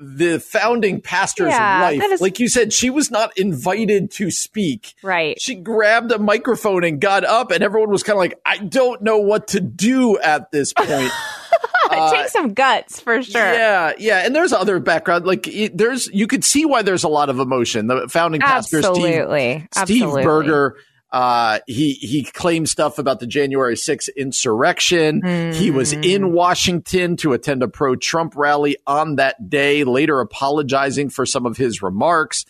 the 0.00 0.38
founding 0.38 1.00
pastor's 1.00 1.48
Yeah, 1.48 1.82
wife, 1.82 2.00
is- 2.12 2.20
like 2.20 2.38
you 2.38 2.48
said, 2.48 2.72
she 2.72 2.88
was 2.88 3.10
not 3.10 3.36
invited 3.36 4.10
to 4.12 4.30
speak. 4.30 4.94
right. 5.02 5.38
She 5.40 5.56
grabbed 5.56 6.12
a 6.12 6.18
microphone 6.20 6.84
and 6.84 7.00
got 7.00 7.24
up, 7.24 7.50
and 7.50 7.64
everyone 7.64 7.90
was 7.90 8.04
kind 8.04 8.14
of 8.16 8.20
like, 8.20 8.38
I 8.46 8.58
don't 8.58 9.02
know 9.02 9.18
what 9.18 9.48
to 9.48 9.60
do 9.60 10.16
at 10.20 10.52
this 10.52 10.72
point. 10.72 11.10
it 11.90 12.14
takes 12.16 12.32
some 12.32 12.54
guts 12.54 13.00
for 13.00 13.22
sure. 13.22 13.40
Yeah, 13.40 13.92
yeah, 13.98 14.24
and 14.26 14.34
there's 14.34 14.52
other 14.52 14.78
background. 14.80 15.26
Like 15.26 15.48
there's, 15.72 16.06
you 16.08 16.26
could 16.26 16.44
see 16.44 16.64
why 16.64 16.82
there's 16.82 17.04
a 17.04 17.08
lot 17.08 17.28
of 17.30 17.38
emotion. 17.38 17.86
The 17.86 18.08
founding 18.08 18.40
pastor, 18.40 18.82
Steve, 18.82 18.96
Absolutely. 18.96 19.68
Steve 19.74 20.12
Berger, 20.24 20.76
uh, 21.10 21.60
he 21.66 21.92
he 21.94 22.22
claimed 22.24 22.68
stuff 22.68 22.98
about 22.98 23.18
the 23.20 23.26
January 23.26 23.74
6th 23.76 24.08
insurrection. 24.16 25.52
He 25.54 25.70
was 25.70 25.92
Hmm. 25.92 26.02
in 26.02 26.32
Washington 26.32 27.16
to 27.18 27.32
attend 27.32 27.62
a 27.62 27.68
pro-Trump 27.68 28.34
rally 28.36 28.76
on 28.86 29.16
that 29.16 29.48
day, 29.48 29.84
later 29.84 30.20
apologizing 30.20 31.08
for 31.10 31.24
some 31.24 31.46
of 31.46 31.56
his 31.56 31.80
remarks. 31.82 32.44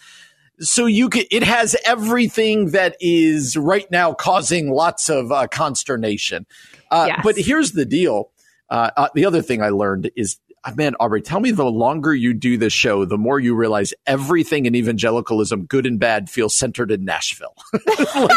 So 0.61 0.87
you 0.87 1.09
could, 1.09 1.27
it 1.31 1.45
has 1.45 1.77
everything 1.85 2.71
that 2.73 2.97
is 2.99 3.57
right 3.57 3.89
now 3.93 4.13
causing 4.13 4.73
lots 4.73 5.09
of 5.09 5.31
uh, 5.31 5.47
consternation. 5.47 6.47
Uh, 6.91 7.05
Yes. 7.09 7.21
But 7.23 7.37
here's 7.37 7.73
the 7.73 7.85
deal. 7.85 8.31
Uh, 8.71 8.91
uh, 8.97 9.09
the 9.15 9.25
other 9.25 9.43
thing 9.43 9.63
I 9.63 9.71
learned 9.71 10.11
is, 10.17 10.39
uh, 10.65 10.73
man, 10.77 10.95
Aubrey, 11.01 11.23
tell 11.23 11.41
me 11.41 11.51
the 11.51 11.65
longer 11.65 12.15
you 12.15 12.35
do 12.35 12.57
this 12.59 12.73
show, 12.73 13.05
the 13.05 13.17
more 13.19 13.41
you 13.41 13.55
realize 13.55 13.95
everything 14.07 14.67
in 14.67 14.75
evangelicalism, 14.75 15.65
good 15.67 15.87
and 15.87 15.99
bad, 15.99 16.29
feels 16.29 16.57
centered 16.57 16.91
in 16.91 17.05
Nashville. 17.05 17.55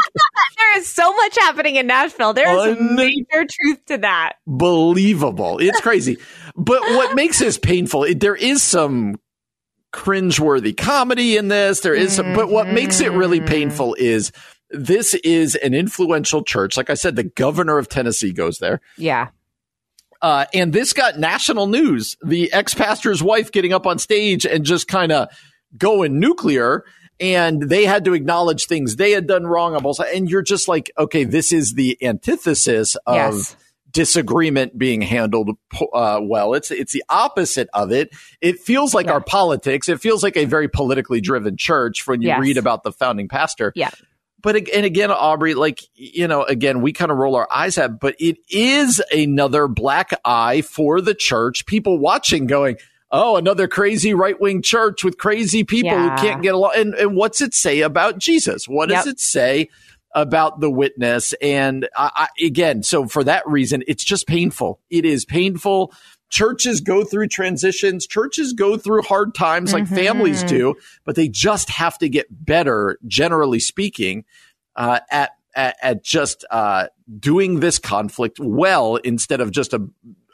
There 0.72 0.80
is 0.80 0.88
so 0.88 1.14
much 1.14 1.38
happening 1.40 1.76
in 1.76 1.88
Nashville. 1.88 2.34
There 2.34 2.48
is 2.70 2.78
Un- 2.78 2.96
major 2.96 3.46
truth 3.50 3.86
to 3.88 3.98
that. 3.98 4.34
Believable. 4.48 5.58
It's 5.58 5.82
crazy. 5.82 6.18
but 6.56 6.82
what 6.82 7.14
makes 7.14 7.40
this 7.40 7.58
painful, 7.58 8.06
it, 8.06 8.22
there 8.22 8.36
is 8.36 8.64
some 8.64 9.20
cringeworthy 9.92 10.76
comedy 10.76 11.36
in 11.36 11.50
this. 11.50 11.82
There 11.82 11.94
is 11.94 12.14
some, 12.14 12.34
but 12.34 12.50
what 12.50 12.70
makes 12.70 13.02
it 13.02 13.12
really 13.12 13.42
painful 13.42 13.96
is 13.96 14.32
this 14.70 15.14
is 15.16 15.56
an 15.56 15.74
influential 15.74 16.42
church. 16.42 16.78
Like 16.78 16.90
I 16.90 16.94
said, 16.94 17.18
the 17.18 17.24
governor 17.26 17.78
of 17.78 17.90
Tennessee 17.90 18.32
goes 18.32 18.60
there. 18.60 18.80
Yeah. 18.98 19.30
Uh, 20.22 20.46
and 20.54 20.72
this 20.72 20.94
got 20.94 21.18
national 21.18 21.68
news. 21.68 22.16
The 22.24 22.52
ex 22.54 22.74
pastor's 22.74 23.24
wife 23.24 23.52
getting 23.52 23.74
up 23.74 23.88
on 23.88 23.98
stage 24.00 24.46
and 24.46 24.64
just 24.64 24.88
kind 24.88 25.12
of 25.12 25.30
going 25.78 26.20
nuclear. 26.20 26.86
And 27.20 27.62
they 27.62 27.86
had 27.86 28.06
to 28.06 28.14
acknowledge 28.14 28.66
things 28.66 28.96
they 28.96 29.12
had 29.12 29.28
done 29.28 29.46
wrong 29.46 29.76
on 29.76 29.84
both 29.84 29.98
sides. 29.98 30.12
And 30.16 30.30
you're 30.30 30.42
just 30.42 30.68
like, 30.68 30.92
okay, 30.98 31.24
this 31.24 31.54
is 31.54 31.74
the 31.74 31.98
antithesis 32.04 32.96
of 33.06 33.16
Yes. 33.16 33.56
disagreement 33.92 34.78
being 34.78 35.02
handled 35.02 35.52
uh, 35.94 36.20
well. 36.22 36.54
It's 36.54 36.72
it's 36.72 36.94
the 36.94 37.04
opposite 37.10 37.70
of 37.74 37.92
it. 37.92 38.10
It 38.42 38.60
feels 38.60 38.94
like 38.94 39.06
Yeah. 39.08 39.14
our 39.14 39.22
politics. 39.22 39.88
It 39.90 40.00
feels 40.02 40.24
like 40.24 40.36
a 40.38 40.46
very 40.46 40.68
politically 40.68 41.22
driven 41.22 41.58
church 41.58 42.08
when 42.08 42.22
you 42.22 42.30
Yes. 42.30 42.40
read 42.42 42.58
about 42.58 42.84
the 42.84 42.92
founding 42.92 43.28
pastor. 43.28 43.72
Yeah. 43.76 43.92
But 44.42 44.56
and 44.56 44.86
again, 44.86 45.12
Aubrey, 45.12 45.54
like 45.54 45.80
you 45.94 46.28
know, 46.28 46.44
again, 46.44 46.82
we 46.82 46.94
kind 46.94 47.12
of 47.12 47.18
roll 47.18 47.36
our 47.36 47.48
eyes 47.54 47.78
at, 47.78 48.00
but 48.00 48.16
it 48.20 48.38
is 48.50 49.02
another 49.12 49.68
black 49.68 50.12
eye 50.26 50.62
for 50.62 51.02
the 51.02 51.14
church. 51.14 51.66
People 51.66 51.98
watching, 51.98 52.48
going, 52.48 52.78
"Oh, 53.12 53.36
another 53.36 53.68
crazy 53.68 54.14
right 54.14 54.40
wing 54.40 54.62
church 54.62 55.04
with 55.04 55.18
crazy 55.18 55.64
people 55.64 55.92
Yeah. 55.92 56.16
who 56.18 56.22
can't 56.26 56.42
get 56.42 56.54
along." 56.56 56.74
And, 56.76 56.94
and 56.96 57.16
what's 57.16 57.42
it 57.42 57.54
say 57.54 57.82
about 57.82 58.18
Jesus? 58.18 58.68
What 58.68 58.90
does 58.90 59.08
it 59.08 59.20
say 59.20 59.70
about 60.14 60.60
the 60.60 60.70
witness? 60.70 61.34
And 61.42 61.88
I, 61.96 62.12
I, 62.40 62.46
again, 62.46 62.84
so 62.84 63.08
for 63.08 63.24
that 63.24 63.48
reason, 63.48 63.84
it's 63.88 64.04
just 64.04 64.28
painful. 64.28 64.80
It 64.90 65.06
is 65.06 65.26
painful. 65.26 65.94
Churches 66.32 66.82
go 66.82 67.04
through 67.04 67.28
transitions. 67.28 68.08
Churches 68.08 68.54
go 68.54 68.78
through 68.78 69.04
hard 69.04 69.36
times 69.36 69.74
like 69.74 69.88
families 69.88 70.44
do, 70.44 70.76
but 71.04 71.16
they 71.16 71.28
just 71.28 71.70
have 71.70 71.98
to 72.00 72.10
get 72.10 72.26
better, 72.30 72.98
generally 73.06 73.60
speaking, 73.60 74.24
uh, 74.76 75.02
at, 75.12 75.32
at 75.54 75.76
at 75.82 76.04
just 76.04 76.46
uh, 76.50 76.88
doing 77.20 77.60
this 77.60 77.78
conflict 77.78 78.40
well 78.40 78.96
instead 78.96 79.42
of 79.42 79.52
just 79.52 79.74
a 79.74 79.88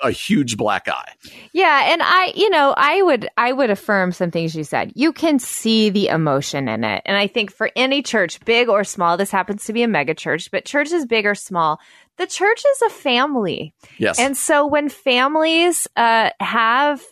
a 0.04 0.12
huge 0.12 0.58
black 0.58 0.88
eye. 0.88 1.14
Yeah, 1.54 1.92
and 1.92 2.02
I, 2.04 2.32
you 2.36 2.50
know, 2.50 2.74
I 2.78 3.02
would 3.02 3.28
I 3.38 3.52
would 3.52 3.70
affirm 3.70 4.12
some 4.12 4.32
things 4.32 4.56
you 4.56 4.64
said. 4.64 4.92
You 4.96 5.12
can 5.12 5.40
see 5.40 5.90
the 5.90 6.08
emotion 6.08 6.68
in 6.68 6.84
it. 6.84 7.02
And 7.06 7.18
I 7.18 7.28
think 7.28 7.52
for 7.52 7.72
any 7.76 8.02
church, 8.02 8.40
big 8.46 8.70
or 8.70 8.84
small, 8.84 9.18
this 9.18 9.32
happens 9.32 9.66
to 9.66 9.74
be 9.74 9.84
a 9.84 9.88
mega 9.88 10.14
church, 10.14 10.52
but 10.52 10.66
churches 10.66 11.06
big 11.06 11.26
or 11.26 11.36
small, 11.36 11.80
the 12.18 12.28
church 12.28 12.64
is 12.66 12.82
a 12.84 12.90
family. 12.90 13.74
Yes, 13.98 14.20
And 14.20 14.36
so 14.36 14.66
when 14.66 14.90
families 14.90 15.88
uh, 15.96 16.32
have 16.40 17.04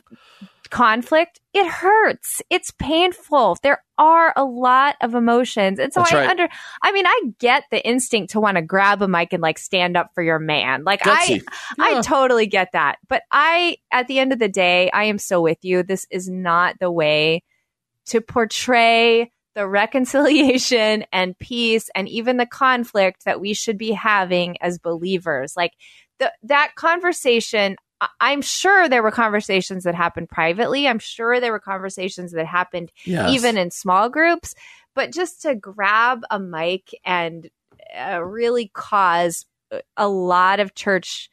conflict, 0.69 1.39
it 1.53 1.67
hurts. 1.67 2.41
It's 2.49 2.71
painful. 2.71 3.57
There 3.63 3.83
are 3.97 4.33
a 4.35 4.43
lot 4.43 4.95
of 5.01 5.15
emotions. 5.15 5.79
And 5.79 5.93
so 5.93 6.01
That's 6.01 6.13
I 6.13 6.17
right. 6.17 6.29
under 6.29 6.49
I 6.83 6.91
mean, 6.91 7.05
I 7.07 7.21
get 7.39 7.63
the 7.71 7.85
instinct 7.87 8.33
to 8.33 8.39
want 8.39 8.57
to 8.57 8.61
grab 8.61 9.01
a 9.01 9.07
mic 9.07 9.31
and 9.31 9.41
like 9.41 9.57
stand 9.57 9.95
up 9.95 10.11
for 10.13 10.21
your 10.21 10.39
man. 10.39 10.83
Like 10.83 11.01
Gutsy. 11.01 11.43
I 11.79 11.91
Yeah. 11.91 11.99
I 11.99 12.01
totally 12.01 12.47
get 12.47 12.73
that. 12.73 12.97
But 13.07 13.23
I 13.31 13.77
at 13.91 14.07
the 14.07 14.19
end 14.19 14.33
of 14.33 14.39
the 14.39 14.49
day, 14.49 14.89
I 14.91 15.05
am 15.05 15.17
so 15.17 15.41
with 15.41 15.59
you. 15.61 15.83
This 15.83 16.05
is 16.11 16.27
not 16.29 16.77
the 16.79 16.91
way 16.91 17.43
to 18.07 18.21
portray 18.21 19.31
the 19.55 19.67
reconciliation 19.67 21.05
and 21.11 21.37
peace 21.39 21.89
and 21.95 22.07
even 22.07 22.37
the 22.37 22.45
conflict 22.45 23.25
that 23.25 23.39
we 23.41 23.53
should 23.53 23.77
be 23.77 23.91
having 23.91 24.57
as 24.61 24.77
believers. 24.77 25.55
Like 25.57 25.73
the, 26.19 26.31
that 26.43 26.73
conversation, 26.75 27.77
I'm 28.19 28.41
sure 28.41 28.87
there 28.87 29.01
were 29.03 29.11
conversations 29.11 29.85
that 29.85 29.95
happened 29.95 30.29
privately. 30.29 30.87
I'm 30.87 30.99
sure 30.99 31.39
there 31.39 31.51
were 31.51 31.59
conversations 31.59 32.33
that 32.33 32.45
happened 32.45 32.91
Yes. 33.05 33.31
even 33.31 33.57
in 33.57 33.71
small 33.71 34.09
groups. 34.09 34.53
But 34.93 35.11
just 35.11 35.41
to 35.41 35.55
grab 35.55 36.23
a 36.29 36.39
mic 36.39 36.93
and 37.03 37.49
uh, 37.97 38.23
really 38.23 38.69
cause 38.73 39.45
a 39.97 40.07
lot 40.07 40.59
of 40.59 40.75
church 40.75 41.29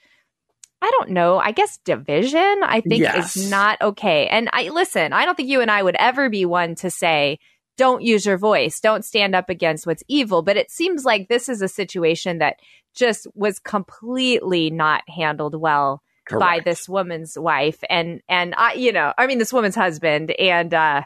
I 0.84 0.90
don't 0.98 1.10
know. 1.10 1.38
I 1.38 1.52
guess 1.52 1.78
division, 1.84 2.60
I 2.64 2.80
think, 2.80 3.02
Yes. 3.02 3.36
is 3.36 3.50
not 3.50 3.80
okay. 3.80 4.26
And 4.26 4.50
I 4.52 4.68
listen, 4.70 5.12
I 5.12 5.24
don't 5.24 5.36
think 5.36 5.48
you 5.48 5.60
and 5.60 5.70
I 5.70 5.80
would 5.80 5.94
ever 5.94 6.28
be 6.28 6.44
one 6.44 6.74
to 6.76 6.90
say, 6.90 7.38
don't 7.76 8.02
use 8.02 8.26
your 8.26 8.38
voice, 8.38 8.80
don't 8.80 9.04
stand 9.04 9.34
up 9.34 9.48
against 9.48 9.86
what's 9.86 10.02
evil. 10.08 10.42
But 10.42 10.56
it 10.56 10.70
seems 10.70 11.04
like 11.04 11.28
this 11.28 11.48
is 11.48 11.62
a 11.62 11.68
situation 11.68 12.38
that 12.38 12.56
just 12.94 13.26
was 13.34 13.58
completely 13.58 14.70
not 14.70 15.02
handled 15.08 15.54
well 15.58 16.02
by 16.38 16.60
this 16.64 16.88
woman's 16.88 17.36
wife 17.38 17.82
and 17.90 18.20
and 18.28 18.54
I 18.56 18.74
you 18.74 18.92
know, 18.92 19.12
I 19.18 19.26
mean 19.26 19.38
this 19.38 19.52
woman's 19.52 19.74
husband 19.74 20.30
and 20.32 20.72
uh 20.72 21.02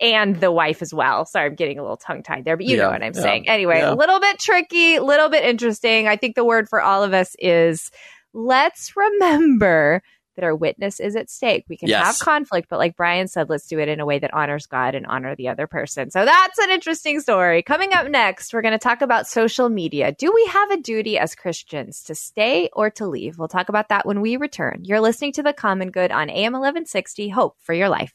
and 0.00 0.36
the 0.40 0.50
wife 0.50 0.82
as 0.82 0.92
well. 0.92 1.24
Sorry, 1.26 1.46
I'm 1.46 1.54
getting 1.54 1.78
a 1.78 1.82
little 1.82 1.96
tongue 1.96 2.22
tied 2.22 2.44
there, 2.44 2.56
but 2.56 2.66
you 2.66 2.76
Yeah, 2.76 2.84
know 2.84 2.90
what 2.90 3.02
I'm 3.02 3.12
yeah, 3.14 3.20
saying. 3.20 3.48
Anyway, 3.48 3.78
yeah. 3.78 3.92
a 3.92 3.94
little 3.94 4.18
bit 4.20 4.38
tricky, 4.38 4.96
a 4.96 5.02
little 5.02 5.28
bit 5.28 5.44
interesting. 5.44 6.08
I 6.08 6.16
think 6.16 6.34
the 6.34 6.44
word 6.44 6.68
for 6.68 6.80
all 6.80 7.02
of 7.02 7.12
us 7.12 7.36
is 7.38 7.90
let's 8.32 8.92
remember 8.96 10.02
that 10.40 10.46
our 10.46 10.56
witness 10.56 11.00
is 11.00 11.16
at 11.16 11.28
stake. 11.30 11.66
We 11.68 11.76
can 11.76 11.88
Yes. 11.88 12.04
have 12.04 12.18
conflict, 12.18 12.68
but 12.70 12.78
like 12.78 12.96
Brian 12.96 13.28
said, 13.28 13.50
let's 13.50 13.66
do 13.66 13.78
it 13.78 13.88
in 13.88 14.00
a 14.00 14.06
way 14.06 14.18
that 14.18 14.32
honors 14.32 14.66
God 14.66 14.94
and 14.94 15.06
honor 15.06 15.36
the 15.36 15.48
other 15.48 15.66
person. 15.66 16.10
So 16.10 16.24
that's 16.24 16.58
an 16.58 16.70
interesting 16.70 17.20
story. 17.20 17.62
Coming 17.62 17.92
up 17.92 18.08
next, 18.08 18.54
we're 18.54 18.62
going 18.62 18.72
to 18.72 18.78
talk 18.78 19.02
about 19.02 19.26
social 19.26 19.68
media. 19.68 20.12
Do 20.12 20.32
we 20.34 20.46
have 20.46 20.70
a 20.70 20.78
duty 20.78 21.18
as 21.18 21.34
Christians 21.34 22.02
to 22.04 22.14
stay 22.14 22.70
or 22.72 22.88
to 22.90 23.06
leave? 23.06 23.38
We'll 23.38 23.48
talk 23.48 23.68
about 23.68 23.88
that 23.90 24.06
when 24.06 24.20
we 24.22 24.36
return. 24.36 24.80
You're 24.82 25.00
listening 25.00 25.32
to 25.34 25.42
The 25.42 25.52
Common 25.52 25.90
Good 25.90 26.10
on 26.10 26.30
AM 26.30 26.52
1160. 26.52 27.28
Hope 27.28 27.56
for 27.60 27.74
your 27.74 27.88
life. 27.90 28.14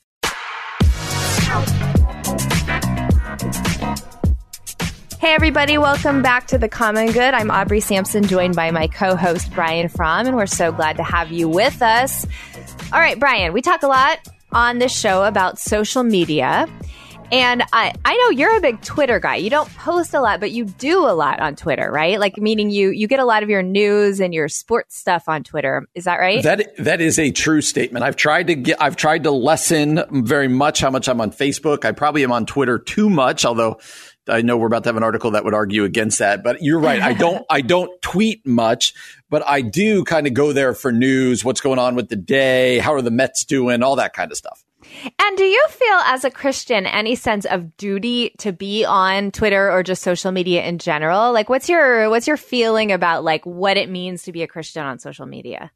Hey, 5.26 5.34
everybody, 5.34 5.80
welcome 5.80 6.22
back 6.22 6.46
to 6.50 6.60
The 6.60 6.70
Common 6.70 7.12
Good. 7.12 7.34
I'm 7.34 7.50
Aubrey 7.50 7.80
Sampson, 7.80 8.28
joined 8.28 8.56
by 8.56 8.70
my 8.70 8.88
co 8.88 9.16
host, 9.16 9.52
Brian 9.56 9.90
Fromm, 9.90 10.28
and 10.28 10.36
we're 10.36 10.46
so 10.46 10.72
glad 10.72 10.98
to 10.98 11.04
have 11.04 11.32
you 11.32 11.50
with 11.50 11.82
us. 11.82 12.28
All 12.94 13.00
right, 13.00 13.20
Brian, 13.20 13.52
we 13.52 13.64
talk 13.64 13.82
a 13.82 13.88
lot 13.88 14.20
on 14.52 14.78
this 14.78 14.96
show 14.96 15.24
about 15.24 15.58
social 15.58 16.04
media. 16.04 16.68
And 17.32 17.64
I, 17.74 17.92
I 18.06 18.16
know 18.16 18.30
you're 18.30 18.56
a 18.56 18.62
big 18.62 18.80
Twitter 18.84 19.20
guy. 19.20 19.38
You 19.38 19.50
don't 19.50 19.68
post 19.78 20.14
a 20.14 20.22
lot, 20.22 20.40
but 20.40 20.52
you 20.52 20.66
do 20.66 21.00
a 21.00 21.16
lot 21.16 21.40
on 21.40 21.56
Twitter, 21.56 21.90
right? 21.92 22.20
Like 22.20 22.38
meaning 22.38 22.70
you 22.70 22.92
you 22.92 23.08
get 23.08 23.20
a 23.20 23.26
lot 23.26 23.42
of 23.42 23.50
your 23.50 23.64
news 23.64 24.20
and 24.20 24.32
your 24.32 24.48
sports 24.48 24.96
stuff 24.96 25.24
on 25.28 25.44
Twitter. 25.44 25.88
Is 25.96 26.04
that 26.04 26.20
right? 26.20 26.44
That 26.44 26.78
that 26.78 27.02
is 27.02 27.18
a 27.18 27.32
true 27.32 27.62
statement. 27.62 28.06
I've 28.06 28.16
tried 28.16 28.46
to 28.48 28.56
get 28.56 28.80
I've 28.80 28.96
tried 28.96 29.24
to 29.24 29.32
lessen 29.32 30.04
very 30.24 30.48
much 30.48 30.82
how 30.82 30.92
much 30.92 31.10
I'm 31.10 31.20
on 31.20 31.32
Facebook. 31.32 31.84
I 31.84 31.94
probably 31.94 32.24
am 32.24 32.32
on 32.32 32.46
Twitter 32.46 32.78
too 32.78 33.10
much, 33.10 33.44
although 33.44 33.80
I 34.28 34.42
know 34.42 34.58
we're 34.58 34.68
about 34.68 34.84
to 34.84 34.90
have 34.90 34.98
an 34.98 35.04
article 35.04 35.32
that 35.32 35.44
would 35.44 35.54
argue 35.54 35.84
against 35.84 36.20
that. 36.20 36.44
But 36.44 36.62
you're 36.62 36.80
right. 36.80 37.02
I 37.02 37.14
don't 37.14 37.46
I 37.50 37.62
don't 37.62 38.02
tweet 38.02 38.46
much, 38.46 38.94
but 39.30 39.48
I 39.48 39.62
do 39.62 40.04
kind 40.04 40.28
of 40.28 40.34
go 40.34 40.54
there 40.54 40.74
for 40.74 40.92
news, 40.92 41.44
what's 41.44 41.62
going 41.62 41.80
on 41.80 41.96
with 41.96 42.10
the 42.10 42.16
day, 42.16 42.80
how 42.80 42.94
are 42.94 43.02
the 43.02 43.12
Mets 43.12 43.46
doing, 43.46 43.84
all 43.84 43.96
that 43.98 44.14
kind 44.14 44.32
of 44.32 44.38
stuff. 44.38 44.64
And 45.20 45.38
do 45.38 45.44
you 45.44 45.66
feel 45.70 45.98
as 46.06 46.24
a 46.24 46.32
Christian 46.32 46.86
any 46.86 47.16
sense 47.16 47.46
of 47.46 47.76
duty 47.78 48.36
to 48.38 48.54
be 48.54 48.86
on 48.86 49.32
Twitter 49.32 49.72
or 49.72 49.84
just 49.84 50.04
social 50.04 50.32
media 50.32 50.64
in 50.64 50.78
general? 50.78 51.34
Like 51.34 51.50
what's 51.50 51.68
your 51.68 52.10
what's 52.10 52.28
your 52.28 52.38
feeling 52.38 52.92
about 52.92 53.24
like 53.24 53.46
what 53.46 53.78
it 53.78 53.90
means 53.90 54.24
to 54.24 54.32
be 54.32 54.44
a 54.44 54.48
Christian 54.48 54.84
on 54.84 55.00
social 55.00 55.26
media? 55.26 55.72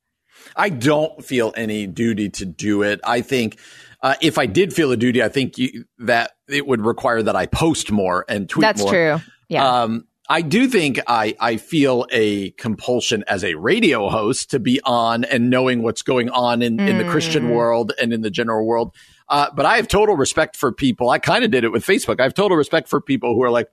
I 0.55 0.69
don't 0.69 1.23
feel 1.23 1.53
any 1.55 1.87
duty 1.87 2.29
to 2.29 2.45
do 2.45 2.83
it. 2.83 2.99
I 3.03 3.21
think 3.21 3.59
uh, 4.01 4.15
if 4.21 4.37
I 4.37 4.45
did 4.45 4.73
feel 4.73 4.91
a 4.91 4.97
duty, 4.97 5.21
I 5.21 5.29
think 5.29 5.57
you, 5.57 5.85
that 5.99 6.31
it 6.47 6.65
would 6.65 6.81
require 6.81 7.21
that 7.21 7.35
I 7.35 7.45
post 7.45 7.91
more 7.91 8.25
and 8.29 8.49
tweet 8.49 8.61
That's 8.61 8.81
more. 8.81 8.91
true. 8.91 9.19
Yeah. 9.49 9.81
Um, 9.81 10.05
I 10.31 10.43
do 10.43 10.67
think 10.67 10.99
I, 11.07 11.35
I 11.39 11.57
feel 11.57 12.05
a 12.11 12.51
compulsion 12.51 13.23
as 13.27 13.43
a 13.43 13.55
radio 13.55 14.09
host 14.09 14.51
to 14.51 14.59
be 14.59 14.79
on 14.85 15.23
and 15.23 15.49
knowing 15.49 15.81
what's 15.81 16.03
going 16.03 16.29
on 16.29 16.61
in, 16.61 16.79
in 16.79 16.99
the 16.99 17.03
Christian 17.05 17.49
world 17.49 17.93
and 17.99 18.13
in 18.13 18.21
the 18.21 18.29
general 18.29 18.63
world. 18.65 18.93
Uh, 19.27 19.47
but 19.55 19.65
I 19.65 19.77
have 19.77 19.87
total 19.87 20.15
respect 20.15 20.55
for 20.55 20.71
people. 20.71 21.09
I 21.09 21.17
kind 21.17 21.43
of 21.43 21.49
did 21.49 21.63
it 21.63 21.71
with 21.71 21.83
Facebook. 21.83 22.19
I 22.19 22.23
have 22.23 22.35
total 22.35 22.57
respect 22.57 22.89
for 22.89 23.01
people 23.01 23.33
who 23.33 23.41
are 23.41 23.49
like, 23.49 23.69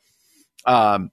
um, 0.64 1.10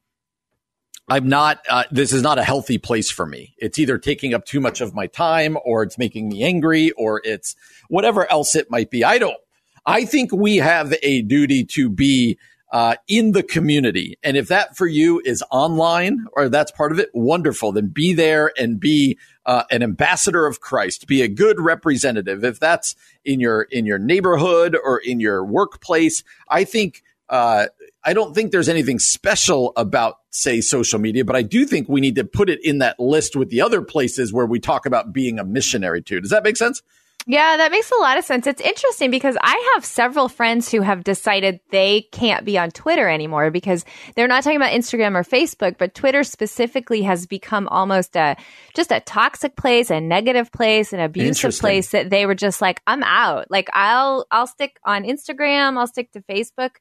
I'm 1.10 1.28
not, 1.28 1.60
uh, 1.70 1.84
this 1.92 2.14
is 2.14 2.22
not 2.22 2.40
a 2.40 2.44
healthy 2.44 2.78
place 2.78 3.12
for 3.12 3.26
me. 3.26 3.56
It's 3.58 3.78
either 3.78 3.98
taking 3.98 4.34
up 4.34 4.46
too 4.46 4.62
much 4.62 4.80
of 4.80 4.94
my 4.94 5.08
time 5.08 5.58
or 5.66 5.84
it's 5.84 5.98
making 5.98 6.30
me 6.30 6.44
angry 6.44 6.92
or 6.92 7.22
it's 7.24 7.56
whatever 7.90 8.30
else 8.32 8.56
it 8.56 8.72
might 8.72 8.90
be. 8.90 9.04
I 9.04 9.18
don't, 9.18 9.38
I 9.86 10.06
think 10.06 10.32
we 10.32 10.58
have 10.58 10.94
a 11.04 11.22
duty 11.24 11.66
to 11.66 11.90
be 11.90 12.38
uh, 12.72 12.96
in 13.08 13.34
the 13.34 13.44
community. 13.44 14.18
And 14.24 14.36
if 14.36 14.48
that 14.48 14.76
for 14.76 14.88
you 14.88 15.22
is 15.24 15.44
online 15.52 16.26
or 16.34 16.50
that's 16.50 16.72
part 16.72 16.92
of 16.92 17.00
it, 17.00 17.10
wonderful. 17.14 17.72
Then 17.72 17.90
be 17.90 18.14
there 18.14 18.52
and 18.58 18.80
be 18.80 19.20
uh, 19.46 19.64
an 19.70 19.84
ambassador 19.84 20.48
of 20.48 20.60
Christ. 20.60 21.06
Be 21.06 21.22
a 21.22 21.28
good 21.28 21.60
representative. 21.60 22.44
If 22.44 22.60
that's 22.60 22.96
in 23.24 23.40
your 23.40 23.64
in 23.64 23.86
your 23.86 24.00
neighborhood 24.00 24.76
or 24.82 24.98
in 24.98 25.20
your 25.20 25.46
workplace, 25.46 26.24
I 26.48 26.64
think 26.64 27.04
uh, 27.30 27.68
I 28.04 28.14
don't 28.14 28.34
think 28.34 28.52
there's 28.52 28.70
anything 28.70 28.98
special 28.98 29.74
about 29.76 30.18
say 30.34 30.62
social 30.62 31.00
media, 31.00 31.24
but 31.24 31.36
I 31.36 31.44
do 31.44 31.66
think 31.66 31.88
we 31.88 32.02
need 32.02 32.16
to 32.16 32.26
put 32.26 32.50
it 32.50 32.64
in 32.64 32.80
that 32.80 33.00
list 33.00 33.36
with 33.36 33.50
the 33.50 33.62
other 33.62 33.82
places 33.82 34.34
where 34.34 34.48
we 34.48 34.60
talk 34.60 34.86
about 34.86 35.14
being 35.14 35.40
a 35.40 35.44
missionary 35.44 36.02
too. 36.02 36.20
Does 36.20 36.32
that 36.32 36.44
make 36.44 36.58
sense? 36.58 36.82
Yeah, 37.26 37.56
that 37.56 37.72
makes 37.72 37.90
a 37.90 38.02
lot 38.02 38.18
of 38.18 38.26
sense. 38.26 38.48
It's 38.48 38.60
interesting 38.60 39.10
because 39.10 39.38
I 39.42 39.72
have 39.74 39.86
several 39.86 40.28
friends 40.28 40.70
who 40.70 40.82
have 40.82 41.06
decided 41.06 41.62
they 41.70 42.02
can't 42.12 42.44
be 42.44 42.58
on 42.58 42.72
Twitter 42.72 43.08
anymore 43.08 43.50
because 43.50 43.86
they're 44.16 44.28
not 44.28 44.44
talking 44.44 44.58
about 44.58 44.74
Instagram 44.74 45.16
or 45.16 45.24
Facebook, 45.24 45.78
but 45.78 45.96
Twitter 45.96 46.26
specifically 46.26 47.04
has 47.04 47.26
become 47.26 47.70
almost 47.70 48.18
a 48.18 48.36
just 48.76 48.92
a 48.92 49.00
toxic 49.00 49.56
place, 49.56 49.90
a 49.90 50.02
negative 50.02 50.52
place, 50.52 50.92
an 50.92 51.00
abusive 51.00 51.58
place 51.60 51.92
that 51.92 52.10
they 52.10 52.26
were 52.26 52.36
just 52.36 52.62
like, 52.62 52.82
I'm 52.88 53.04
out. 53.04 53.50
Like 53.50 53.70
I'll 53.72 54.26
I'll 54.30 54.48
stick 54.48 54.78
on 54.84 55.04
Instagram, 55.04 55.78
I'll 55.78 55.88
stick 55.88 56.12
to 56.14 56.22
Facebook, 56.22 56.72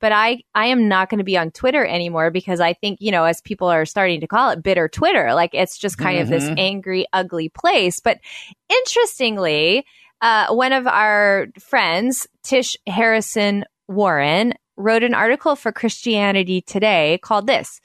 but 0.00 0.12
I 0.12 0.42
I 0.54 0.66
am 0.66 0.88
not 0.88 1.08
going 1.10 1.18
to 1.18 1.24
be 1.24 1.36
on 1.38 1.50
Twitter 1.50 1.84
anymore 1.84 2.30
because 2.30 2.60
I 2.60 2.72
think, 2.74 2.98
you 3.00 3.10
know, 3.10 3.24
as 3.24 3.40
people 3.40 3.68
are 3.68 3.84
starting 3.84 4.20
to 4.20 4.26
call 4.26 4.50
it 4.50 4.62
bitter 4.62 4.88
Twitter, 4.88 5.34
like 5.34 5.54
it's 5.54 5.78
just 5.78 5.98
kind 5.98 6.18
of 6.20 6.28
this 6.28 6.44
angry, 6.58 7.06
ugly 7.12 7.48
place. 7.48 8.00
But 8.00 8.18
interestingly, 8.68 9.84
uh, 10.20 10.54
one 10.54 10.72
of 10.72 10.86
our 10.86 11.48
friends, 11.58 12.26
Tish 12.42 12.76
Harrison 12.86 13.64
Warren, 13.88 14.54
wrote 14.76 15.02
an 15.02 15.14
article 15.14 15.56
for 15.56 15.72
Christianity 15.72 16.60
Today 16.60 17.18
called 17.22 17.46
this 17.46 17.80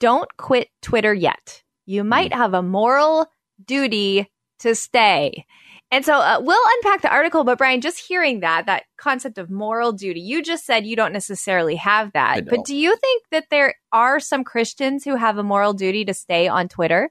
Don't 0.00 0.28
Quit 0.36 0.68
Twitter 0.82 1.12
Yet. 1.14 1.62
You 1.86 2.04
might 2.04 2.32
Hmm. 2.32 2.38
have 2.38 2.54
a 2.54 2.62
moral 2.62 3.26
duty 3.64 4.30
to 4.60 4.74
stay. 4.74 5.44
And 5.94 6.04
so 6.04 6.14
uh, 6.14 6.40
we'll 6.40 6.60
unpack 6.76 7.02
the 7.02 7.08
article, 7.12 7.44
but 7.44 7.56
Brian, 7.56 7.80
just 7.80 8.00
hearing 8.00 8.40
that, 8.40 8.66
that 8.66 8.82
concept 8.96 9.38
of 9.38 9.48
moral 9.48 9.92
duty, 9.92 10.18
you 10.18 10.42
just 10.42 10.66
said 10.66 10.84
you 10.84 10.96
don't 10.96 11.12
necessarily 11.12 11.76
have 11.76 12.10
that. 12.14 12.46
But 12.46 12.64
do 12.64 12.74
you 12.74 12.96
think 12.96 13.22
that 13.30 13.44
there 13.48 13.76
are 13.92 14.18
some 14.18 14.42
Christians 14.42 15.04
who 15.04 15.14
have 15.14 15.38
a 15.38 15.44
moral 15.44 15.72
duty 15.72 16.04
to 16.06 16.12
stay 16.12 16.48
on 16.48 16.66
Twitter? 16.66 17.10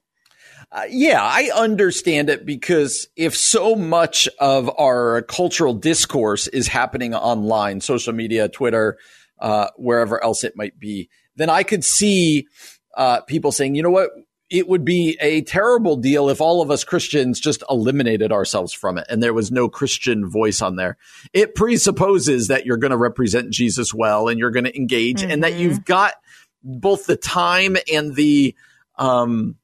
Uh, 0.69 0.81
yeah, 0.89 1.23
I 1.23 1.49
understand 1.55 2.29
it 2.29 2.45
because 2.45 3.07
if 3.15 3.37
so 3.37 3.73
much 3.77 4.27
of 4.37 4.69
our 4.77 5.21
cultural 5.21 5.73
discourse 5.73 6.47
is 6.47 6.67
happening 6.67 7.15
online, 7.15 7.79
social 7.79 8.11
media, 8.11 8.49
Twitter, 8.49 8.97
uh, 9.39 9.67
wherever 9.77 10.21
else 10.21 10.43
it 10.43 10.57
might 10.57 10.77
be, 10.77 11.09
then 11.37 11.49
I 11.49 11.63
could 11.63 11.85
see 11.85 12.47
uh, 12.97 13.21
people 13.21 13.53
saying, 13.53 13.75
you 13.75 13.83
know 13.83 13.91
what? 13.91 14.09
It 14.53 14.67
would 14.67 14.85
be 14.85 15.17
a 15.19 15.41
terrible 15.41 15.95
deal 15.95 16.29
if 16.29 16.39
all 16.39 16.61
of 16.61 16.69
us 16.69 16.83
Christians 16.83 17.39
just 17.39 17.63
eliminated 17.71 18.31
ourselves 18.31 18.71
from 18.71 18.99
it 18.99 19.07
and 19.09 19.21
there 19.21 19.33
was 19.33 19.51
no 19.51 19.67
Christian 19.67 20.29
voice 20.29 20.61
on 20.61 20.75
there. 20.75 20.95
It 21.33 21.55
presupposes 21.55 22.49
that 22.49 22.63
you're 22.63 22.77
going 22.77 22.91
to 22.91 22.97
represent 22.97 23.49
Jesus 23.49 23.95
well 23.95 24.27
and 24.27 24.37
you're 24.39 24.51
going 24.51 24.65
to 24.65 24.77
engage 24.77 25.23
and 25.23 25.43
that 25.43 25.55
you've 25.55 25.83
got 25.83 26.13
both 26.63 27.07
the 27.07 27.15
time 27.17 27.75
and 27.91 28.13
the, 28.13 28.55
um, 28.97 29.55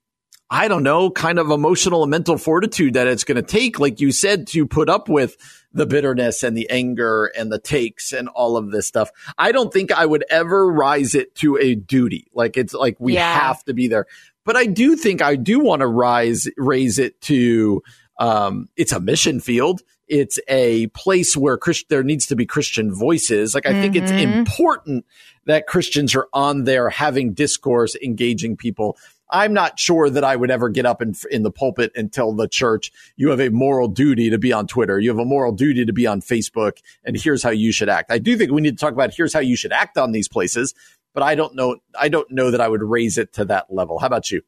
I 0.50 0.68
don't 0.68 0.82
know, 0.82 1.12
kind 1.12 1.38
of 1.38 1.52
emotional 1.52 2.02
and 2.02 2.10
mental 2.10 2.36
fortitude 2.40 2.96
that 2.96 3.06
it's 3.06 3.24
going 3.24 3.36
to 3.36 3.44
take, 3.44 3.80
like 3.80 4.00
you 4.02 4.12
said, 4.12 4.48
to 4.48 4.66
put 4.66 4.90
up 4.90 5.08
with 5.08 5.38
the 5.72 5.86
bitterness 5.86 6.42
and 6.42 6.58
the 6.58 6.68
anger 6.72 7.26
and 7.38 7.52
the 7.52 7.60
takes 7.60 8.12
and 8.12 8.28
all 8.30 8.58
of 8.58 8.72
this 8.72 8.88
stuff. 8.88 9.12
I 9.38 9.52
don't 9.52 9.72
think 9.72 9.92
I 9.92 10.04
would 10.08 10.26
ever 10.32 10.68
rise 10.68 11.14
it 11.14 11.36
to 11.36 11.58
a 11.58 11.76
duty. 11.76 12.26
Like 12.34 12.58
it's 12.58 12.74
like 12.74 12.96
we 13.00 13.14
Yeah. 13.14 13.40
have 13.40 13.64
to 13.66 13.76
be 13.76 13.88
there. 13.88 14.08
But 14.50 14.58
I 14.58 14.66
do 14.66 14.96
think 14.96 15.22
I 15.22 15.36
do 15.36 15.60
want 15.60 15.82
to 15.82 15.88
rise, 15.88 16.48
raise 16.58 16.98
it 16.98 17.22
to, 17.22 17.84
um, 18.18 18.68
it's 18.76 18.92
a 18.92 19.00
mission 19.00 19.40
field. 19.40 19.84
It's 20.08 20.40
a 20.48 20.88
place 20.88 21.38
where 21.38 21.56
Christ- 21.56 21.86
there 21.90 22.02
needs 22.02 22.26
to 22.26 22.36
be 22.36 22.48
Christian 22.48 22.92
voices. 22.92 23.54
Like 23.54 23.68
I 23.68 23.80
think 23.80 23.96
it's 23.96 24.12
Mhm. 24.12 24.38
important 24.38 25.06
that 25.46 25.68
Christians 25.68 26.16
are 26.16 26.30
on 26.34 26.64
there 26.64 26.90
having 26.90 27.34
discourse, 27.34 27.96
engaging 28.04 28.58
people. 28.58 28.98
I'm 29.32 29.54
not 29.54 29.78
sure 29.78 30.10
that 30.10 30.24
I 30.24 30.36
would 30.36 30.50
ever 30.50 30.70
get 30.70 30.88
up 30.88 31.04
in, 31.04 31.14
in 31.30 31.44
the 31.44 31.52
pulpit 31.52 31.92
and 31.96 32.12
tell 32.12 32.34
the 32.34 32.48
church, 32.48 32.92
you 33.18 33.30
have 33.30 33.40
a 33.40 33.50
moral 33.52 33.88
duty 33.88 34.32
to 34.32 34.40
be 34.40 34.52
on 34.52 34.66
Twitter. 34.66 35.00
You 35.00 35.10
have 35.12 35.20
a 35.20 35.26
moral 35.26 35.52
duty 35.52 35.86
to 35.86 35.94
be 35.94 36.08
on 36.08 36.22
Facebook. 36.22 36.80
And 37.04 37.16
here's 37.16 37.44
how 37.44 37.52
you 37.52 37.72
should 37.72 37.90
act. 37.90 38.12
I 38.12 38.18
do 38.18 38.36
think 38.36 38.52
we 38.52 38.62
need 38.62 38.80
to 38.80 38.82
talk 38.84 38.94
about 38.94 39.14
here's 39.14 39.32
how 39.32 39.42
you 39.42 39.56
should 39.56 39.72
act 39.72 40.00
on 40.00 40.12
these 40.14 40.28
places, 40.28 40.74
but 41.14 41.24
I 41.24 41.36
don't 41.36 41.56
know. 41.56 41.78
I 41.98 42.10
don't 42.10 42.30
know 42.32 42.52
that 42.52 42.62
I 42.62 42.68
would 42.68 42.84
raise 42.84 43.18
it 43.18 43.34
to 43.34 43.46
that 43.46 43.68
level. 43.72 44.00
How 44.00 44.08
about 44.08 44.32
you? 44.32 44.42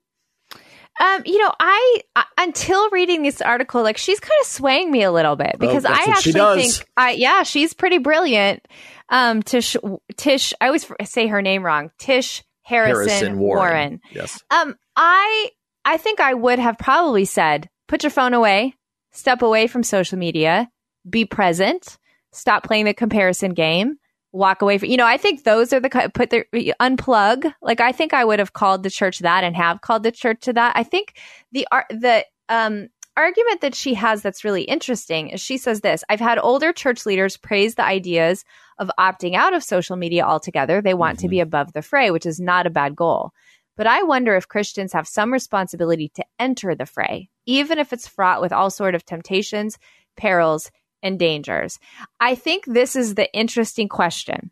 Um, 0.99 1.23
you 1.25 1.39
know, 1.39 1.51
I, 1.59 2.01
I 2.15 2.25
until 2.37 2.89
reading 2.89 3.23
this 3.23 3.41
article, 3.41 3.81
like 3.81 3.97
she's 3.97 4.19
kind 4.19 4.37
of 4.41 4.47
swaying 4.47 4.91
me 4.91 5.03
a 5.03 5.11
little 5.11 5.35
bit 5.35 5.55
because 5.57 5.85
Oh, 5.85 5.89
I 5.89 6.05
actually 6.09 6.33
think, 6.33 6.87
I 6.97 7.11
yeah, 7.11 7.43
she's 7.43 7.73
pretty 7.73 7.97
brilliant. 7.97 8.67
Um, 9.09 9.41
Tish, 9.41 9.75
Tish, 10.15 10.53
I 10.61 10.67
always 10.67 10.85
say 11.05 11.27
her 11.27 11.41
name 11.41 11.63
wrong. 11.63 11.91
Tish 11.97 12.43
Harrison, 12.61 13.39
Warren. 13.39 13.99
Yes. 14.11 14.43
Um, 14.51 14.75
I 14.95 15.49
I 15.83 15.97
think 15.97 16.19
I 16.19 16.33
would 16.33 16.59
have 16.59 16.77
probably 16.77 17.25
said, 17.25 17.69
put 17.87 18.03
your 18.03 18.11
phone 18.11 18.33
away, 18.33 18.75
step 19.11 19.41
away 19.41 19.67
from 19.67 19.83
social 19.83 20.17
media, 20.19 20.69
be 21.09 21.25
present, 21.25 21.97
stop 22.31 22.63
playing 22.63 22.85
the 22.85 22.93
comparison 22.93 23.53
game, 23.53 23.97
walk 24.31 24.61
away 24.61 24.77
from. 24.77 24.89
You 24.89 24.97
know, 24.97 25.05
I 25.05 25.17
think 25.17 25.43
those 25.43 25.73
are 25.73 25.79
the 25.79 26.11
put 26.13 26.29
their 26.29 26.45
unplug. 26.53 27.53
Like 27.61 27.81
I 27.81 27.91
think 27.91 28.13
I 28.13 28.25
would 28.25 28.39
have 28.39 28.53
called 28.53 28.83
the 28.83 28.89
church 28.89 29.19
that 29.19 29.43
and 29.43 29.55
have 29.55 29.81
called 29.81 30.03
the 30.03 30.11
church 30.11 30.41
to 30.41 30.53
that. 30.53 30.73
I 30.75 30.83
think 30.83 31.19
the 31.51 31.67
ar- 31.71 31.87
the 31.89 32.25
um 32.49 32.89
argument 33.17 33.61
that 33.61 33.75
she 33.75 33.93
has 33.93 34.21
that's 34.21 34.45
really 34.45 34.63
interesting 34.63 35.29
is 35.29 35.41
she 35.41 35.57
says 35.57 35.81
this 35.81 36.03
I've 36.09 36.19
had 36.19 36.39
older 36.39 36.71
church 36.71 37.05
leaders 37.05 37.37
praise 37.37 37.75
the 37.75 37.83
ideas 37.83 38.45
of 38.79 38.89
opting 38.97 39.35
out 39.35 39.53
of 39.53 39.63
social 39.63 39.95
media 39.95 40.23
altogether. 40.23 40.81
They 40.81 40.93
want 40.93 41.19
to 41.19 41.29
be 41.29 41.39
above 41.39 41.73
the 41.73 41.81
fray, 41.81 42.09
which 42.11 42.25
is 42.25 42.39
not 42.39 42.65
a 42.65 42.71
bad 42.71 42.95
goal. 42.95 43.31
But 43.77 43.87
I 43.87 44.03
wonder 44.03 44.35
if 44.35 44.47
Christians 44.47 44.93
have 44.93 45.07
some 45.07 45.31
responsibility 45.31 46.09
to 46.15 46.25
enter 46.39 46.75
the 46.75 46.85
fray, 46.85 47.29
even 47.45 47.79
if 47.79 47.93
it's 47.93 48.07
fraught 48.07 48.41
with 48.41 48.51
all 48.51 48.69
sort 48.69 48.95
of 48.95 49.05
temptations, 49.05 49.77
perils, 50.17 50.71
and 51.03 51.19
dangers. 51.19 51.79
I 52.19 52.35
think 52.35 52.65
this 52.65 52.95
is 52.95 53.15
the 53.15 53.31
interesting 53.33 53.89
question. 53.89 54.51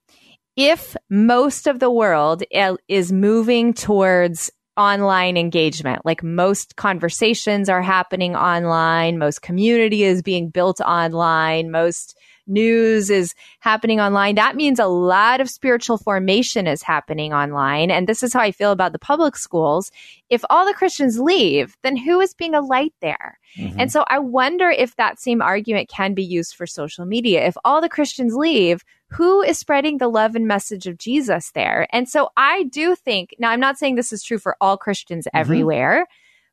If 0.56 0.96
most 1.10 1.68
of 1.68 1.80
the 1.80 1.92
world 1.92 2.44
eh, 2.52 2.76
is 2.88 3.12
moving 3.12 3.74
towards 3.74 4.52
online 4.76 5.38
engagement, 5.38 6.06
like 6.06 6.24
most 6.24 6.76
conversations 6.76 7.70
are 7.70 7.82
happening 7.82 8.36
online, 8.36 9.18
most 9.18 9.42
community 9.42 10.04
is 10.04 10.22
being 10.22 10.50
built 10.50 10.82
online, 10.82 11.72
most 11.72 12.18
news 12.50 13.10
is 13.10 13.34
happening 13.60 14.00
online. 14.00 14.36
That 14.36 14.56
means 14.56 14.80
a 14.80 14.88
lot 14.88 15.40
of 15.40 15.50
spiritual 15.50 15.98
formation 15.98 16.68
is 16.68 16.82
happening 16.82 17.32
online. 17.34 17.92
And 17.92 18.08
this 18.08 18.24
is 18.24 18.34
how 18.34 18.42
I 18.42 18.52
feel 18.52 18.72
about 18.72 18.92
the 18.92 19.00
public 19.00 19.38
schools. 19.38 19.92
If 20.30 20.44
all 20.50 20.66
the 20.66 20.74
Christians 20.74 21.20
leave, 21.20 21.78
then 21.84 21.96
who 21.96 22.20
is 22.20 22.34
being 22.34 22.56
a 22.56 22.62
light 22.62 22.94
there? 23.02 23.40
Mm-hmm. 23.58 23.80
And 23.80 23.92
so 23.92 24.04
I 24.10 24.20
wonder 24.20 24.70
if 24.70 24.96
that 24.96 25.20
same 25.20 25.42
argument 25.42 25.90
can 25.90 26.14
be 26.14 26.24
used 26.24 26.56
for 26.56 26.68
social 26.68 27.06
media. 27.06 27.46
If 27.46 27.56
all 27.64 27.82
the 27.82 27.90
Christians 27.90 28.36
leave, 28.36 28.84
who 29.12 29.42
is 29.42 29.58
spreading 29.58 29.98
the 29.98 30.08
love 30.08 30.36
and 30.36 30.48
message 30.48 30.86
of 30.86 30.98
Jesus 30.98 31.52
there? 31.52 31.88
And 31.92 32.08
so 32.10 32.30
I 32.38 32.64
do 32.64 32.96
think, 32.96 33.36
now 33.40 33.50
I'm 33.50 33.60
not 33.60 33.78
saying 33.78 33.96
this 33.96 34.14
is 34.14 34.24
true 34.24 34.38
for 34.38 34.56
all 34.60 34.78
Christians 34.78 35.26
mm-hmm. 35.26 35.38
everywhere, 35.38 36.08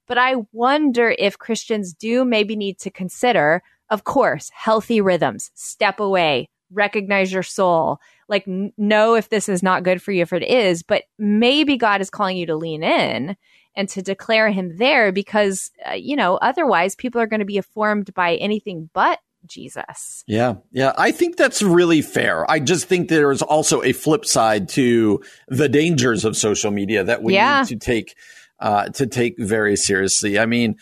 but 0.06 0.18
I 0.18 0.36
wonder 0.52 1.14
if 1.18 1.36
Christians 1.38 1.92
do 1.92 2.24
maybe 2.24 2.54
need 2.54 2.78
to 2.78 2.90
consider, 2.90 3.62
of 3.90 4.04
course, 4.04 4.50
healthy 4.54 5.00
rhythms, 5.00 5.50
step 5.54 6.00
away, 6.00 6.48
recognize 6.72 7.32
your 7.32 7.42
soul, 7.42 7.98
like 8.28 8.44
know 8.46 9.14
if 9.14 9.28
this 9.28 9.48
is 9.48 9.62
not 9.62 9.84
good 9.84 10.02
for 10.02 10.12
you, 10.12 10.22
if 10.22 10.32
it 10.32 10.42
is, 10.42 10.82
but 10.82 11.04
maybe 11.18 11.76
God 11.76 12.00
is 12.00 12.10
calling 12.10 12.36
you 12.36 12.46
to 12.46 12.56
lean 12.56 12.82
in 12.82 13.36
and 13.76 13.88
to 13.90 14.02
declare 14.02 14.50
him 14.50 14.76
there 14.78 15.12
because, 15.12 15.70
uh, 15.88 15.92
you 15.92 16.16
know, 16.16 16.36
otherwise 16.36 16.94
people 16.94 17.20
are 17.20 17.26
going 17.26 17.40
to 17.40 17.46
be 17.46 17.58
informed 17.58 18.12
by 18.14 18.34
anything 18.36 18.90
but 18.92 19.20
Jesus. 19.46 20.24
Yeah, 20.26 20.54
yeah. 20.72 20.92
I 20.98 21.12
think 21.12 21.36
that's 21.36 21.62
really 21.62 22.02
fair. 22.02 22.50
I 22.50 22.58
just 22.58 22.86
think 22.86 23.08
there's 23.08 23.42
also 23.42 23.82
a 23.82 23.92
flip 23.92 24.24
side 24.24 24.68
to 24.70 25.22
the 25.46 25.68
dangers 25.68 26.24
of 26.24 26.36
social 26.36 26.72
media 26.72 27.04
that 27.04 27.22
we 27.22 27.34
Yeah. 27.34 27.60
need 27.60 27.68
to 27.68 27.76
take 27.76 28.16
uh, 28.58 28.88
to 28.88 29.06
take 29.06 29.34
very 29.38 29.76
seriously. 29.76 30.38
I 30.38 30.46
mean, 30.46 30.76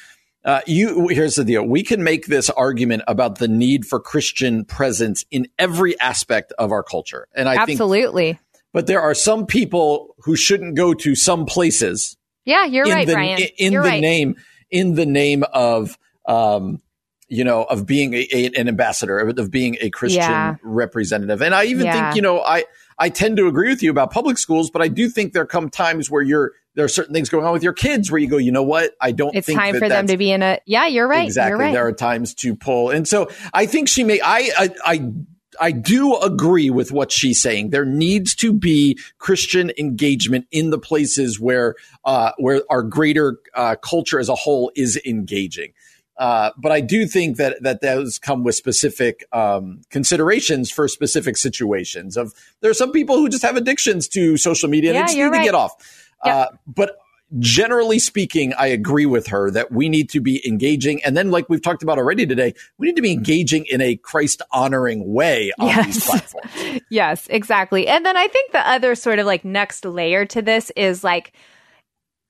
uh, 0.45 0.61
you 0.67 1.09
here's 1.09 1.35
the 1.37 1.45
deal: 1.45 1.65
we 1.65 1.83
can 1.83 2.03
make 2.05 2.27
this 2.27 2.51
argument 2.51 3.03
about 3.07 3.39
the 3.39 3.49
need 3.49 3.87
for 3.87 4.01
Christian 4.01 4.65
presence 4.65 5.25
in 5.31 5.49
every 5.59 5.99
aspect 6.01 6.53
of 6.59 6.73
our 6.73 6.83
culture, 6.83 7.27
and 7.35 7.49
I 7.49 7.65
think, 7.67 7.77
Absolutely. 7.81 8.39
but 8.73 8.87
there 8.87 9.01
are 9.01 9.15
some 9.15 9.47
people 9.47 10.15
who 10.25 10.37
shouldn't 10.37 10.75
go 10.77 10.95
to 10.95 11.15
some 11.15 11.47
places 11.47 12.17
yeah, 12.45 12.67
you're 12.67 12.85
in 12.87 12.93
right, 12.93 13.07
the, 13.07 13.13
Brian. 13.15 13.41
In 13.57 13.73
you're 13.73 13.83
the 13.83 13.89
right. 13.89 14.01
name, 14.03 14.37
in 14.71 14.95
the 14.97 15.07
name 15.07 15.45
of, 15.53 15.99
um, 16.27 16.83
you 17.27 17.43
know, 17.43 17.65
of 17.65 17.87
being 17.87 18.13
a, 18.13 18.29
a- 18.33 18.51
an 18.61 18.69
ambassador, 18.69 19.19
of, 19.19 19.39
of 19.39 19.51
being 19.51 19.79
a 19.81 19.89
Christian 19.89 20.21
Yeah. 20.21 20.57
representative. 20.63 21.41
And 21.41 21.55
I 21.55 21.65
even 21.65 21.87
Yeah. 21.87 21.93
think, 22.11 22.17
you 22.17 22.23
know, 22.23 22.41
I, 22.43 22.65
I 22.99 23.09
tend 23.09 23.39
to 23.39 23.47
agree 23.49 23.71
with 23.71 23.83
you 23.83 23.91
about 23.91 24.11
public 24.13 24.37
schools, 24.37 24.71
but 24.71 24.83
I 24.83 24.89
do 24.89 25.09
think 25.09 25.33
there 25.33 25.47
come 25.47 25.71
times 25.71 26.11
where 26.11 26.21
you're, 26.23 26.53
there 26.75 26.85
are 26.85 26.89
certain 26.89 27.15
things 27.15 27.29
going 27.29 27.45
on 27.45 27.53
with 27.53 27.63
your 27.63 27.73
kids 27.73 28.11
where 28.11 28.21
you 28.21 28.29
go, 28.29 28.37
you 28.37 28.53
know 28.53 28.63
what? 28.63 28.93
I 29.01 29.13
don't 29.13 29.35
It's 29.35 29.53
time 29.53 29.77
for 29.77 29.89
them 29.89 30.07
to 30.09 30.17
be 30.17 30.33
in 30.33 30.43
a. 30.43 30.59
Yeah, 30.67 30.87
you're 30.87 31.09
right. 31.09 31.25
Exactly. 31.25 31.51
You're 31.51 31.59
right. 31.59 31.73
There 31.73 31.87
are 31.87 31.93
times 31.93 32.35
to 32.37 32.57
pull. 32.57 32.91
And 32.91 33.07
so 33.07 33.31
I 33.53 33.67
think 33.67 33.89
she 33.89 34.05
may, 34.05 34.21
I, 34.21 34.51
I, 34.59 34.71
I, 34.85 35.13
I 35.61 35.71
do 35.71 36.17
agree 36.17 36.71
with 36.71 36.91
what 36.91 37.13
she's 37.13 37.41
saying. 37.41 37.71
There 37.71 37.85
needs 37.85 38.35
to 38.37 38.53
be 38.53 38.99
Christian 39.19 39.71
engagement 39.79 40.47
in 40.51 40.71
the 40.71 40.79
places 40.79 41.39
where, 41.39 41.77
uh, 42.05 42.33
where 42.39 42.63
our 42.69 42.83
greater, 42.83 43.39
uh, 43.55 43.77
culture 43.77 44.19
as 44.19 44.29
a 44.29 44.35
whole 44.35 44.73
is 44.75 45.01
engaging. 45.07 45.73
Uh, 46.17 46.51
but 46.57 46.71
I 46.71 46.81
do 46.81 47.07
think 47.07 47.39
that 47.39 47.61
that 47.63 47.81
those 47.81 48.19
come 48.21 48.45
with 48.45 48.55
specific 48.55 49.25
um, 49.33 49.83
considerations 49.91 50.71
for 50.71 50.87
specific 50.87 51.37
situations. 51.37 52.17
Of 52.17 52.33
there 52.61 52.71
are 52.71 52.75
some 52.75 52.93
people 52.93 53.17
who 53.17 53.29
just 53.29 53.43
have 53.43 53.57
addictions 53.57 54.07
to 54.09 54.37
social 54.37 54.69
media 54.69 54.91
and 54.91 54.97
Yeah, 54.97 55.03
they 55.07 55.19
just 55.21 55.33
need 55.33 55.39
to 55.39 55.45
get 55.45 55.55
off. 55.57 56.04
Yep. 56.25 56.35
Uh, 56.35 56.47
but 56.67 56.97
generally 57.39 57.99
speaking, 57.99 58.53
I 58.55 58.67
agree 58.69 59.07
with 59.07 59.27
her 59.29 59.51
that 59.51 59.73
we 59.73 59.89
need 59.89 60.09
to 60.11 60.21
be 60.21 60.47
engaging. 60.47 61.03
And 61.05 61.17
then, 61.17 61.31
like 61.31 61.49
we've 61.49 61.63
talked 61.63 61.83
about 61.83 61.99
already 61.99 62.27
today, 62.27 62.55
we 62.79 62.87
need 62.87 62.97
to 62.97 63.03
be 63.03 63.13
engaging 63.13 63.67
in 63.67 63.81
a 63.81 63.97
Christ 63.97 64.43
honoring 64.53 65.13
way 65.13 65.53
on 65.59 65.67
these 65.85 65.97
Yes. 65.97 66.07
platforms. 66.07 66.81
Yes, 66.91 67.27
exactly. 67.31 67.89
And 67.89 68.05
then 68.07 68.17
I 68.17 68.29
think 68.29 68.53
the 68.53 68.69
other 68.69 68.95
sort 68.95 69.19
of 69.19 69.27
like 69.27 69.45
next 69.45 69.85
layer 69.85 70.25
to 70.27 70.43
this 70.43 70.71
is 70.77 71.03
like, 71.03 71.33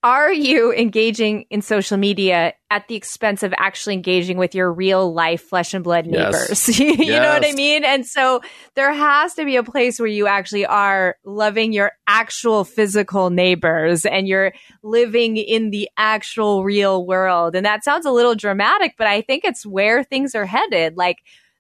are 0.05 0.31
you 0.31 0.71
engaging 0.75 1.47
in 1.49 1.63
social 1.63 1.97
media 1.97 2.53
at 2.71 2.87
the 2.89 2.95
expense 2.95 3.43
of 3.43 3.55
actually 3.57 3.95
engaging 3.95 4.37
with 4.37 4.55
your 4.55 4.71
real 4.71 5.15
life 5.15 5.41
flesh 5.41 5.73
and 5.73 5.83
blood 5.83 6.05
neighbors? 6.05 6.69
Yes. 6.69 6.79
you 6.79 6.95
yes. 6.99 7.23
know 7.23 7.31
what 7.31 7.47
I 7.47 7.53
mean? 7.53 7.85
And 7.85 8.07
so 8.07 8.43
there 8.75 8.93
has 8.93 9.33
to 9.35 9.47
be 9.47 9.57
a 9.57 9.63
place 9.63 9.99
where 9.99 10.07
you 10.07 10.27
actually 10.27 10.67
are 10.67 11.17
loving 11.25 11.73
your 11.73 11.93
actual 12.07 12.65
physical 12.65 13.31
neighbors 13.31 14.05
and 14.05 14.29
you're 14.29 14.53
living 14.83 15.39
in 15.39 15.71
the 15.71 15.89
actual 15.97 16.65
real 16.65 17.07
world. 17.07 17.57
And 17.57 17.65
that 17.65 17.83
sounds 17.83 18.05
a 18.05 18.13
little 18.13 18.35
dramatic, 18.35 18.97
but 18.99 19.07
I 19.07 19.23
think 19.23 19.43
it's 19.43 19.65
where 19.65 20.05
things 20.05 20.35
are 20.35 20.45
headed. 20.45 20.99
Like 20.99 21.17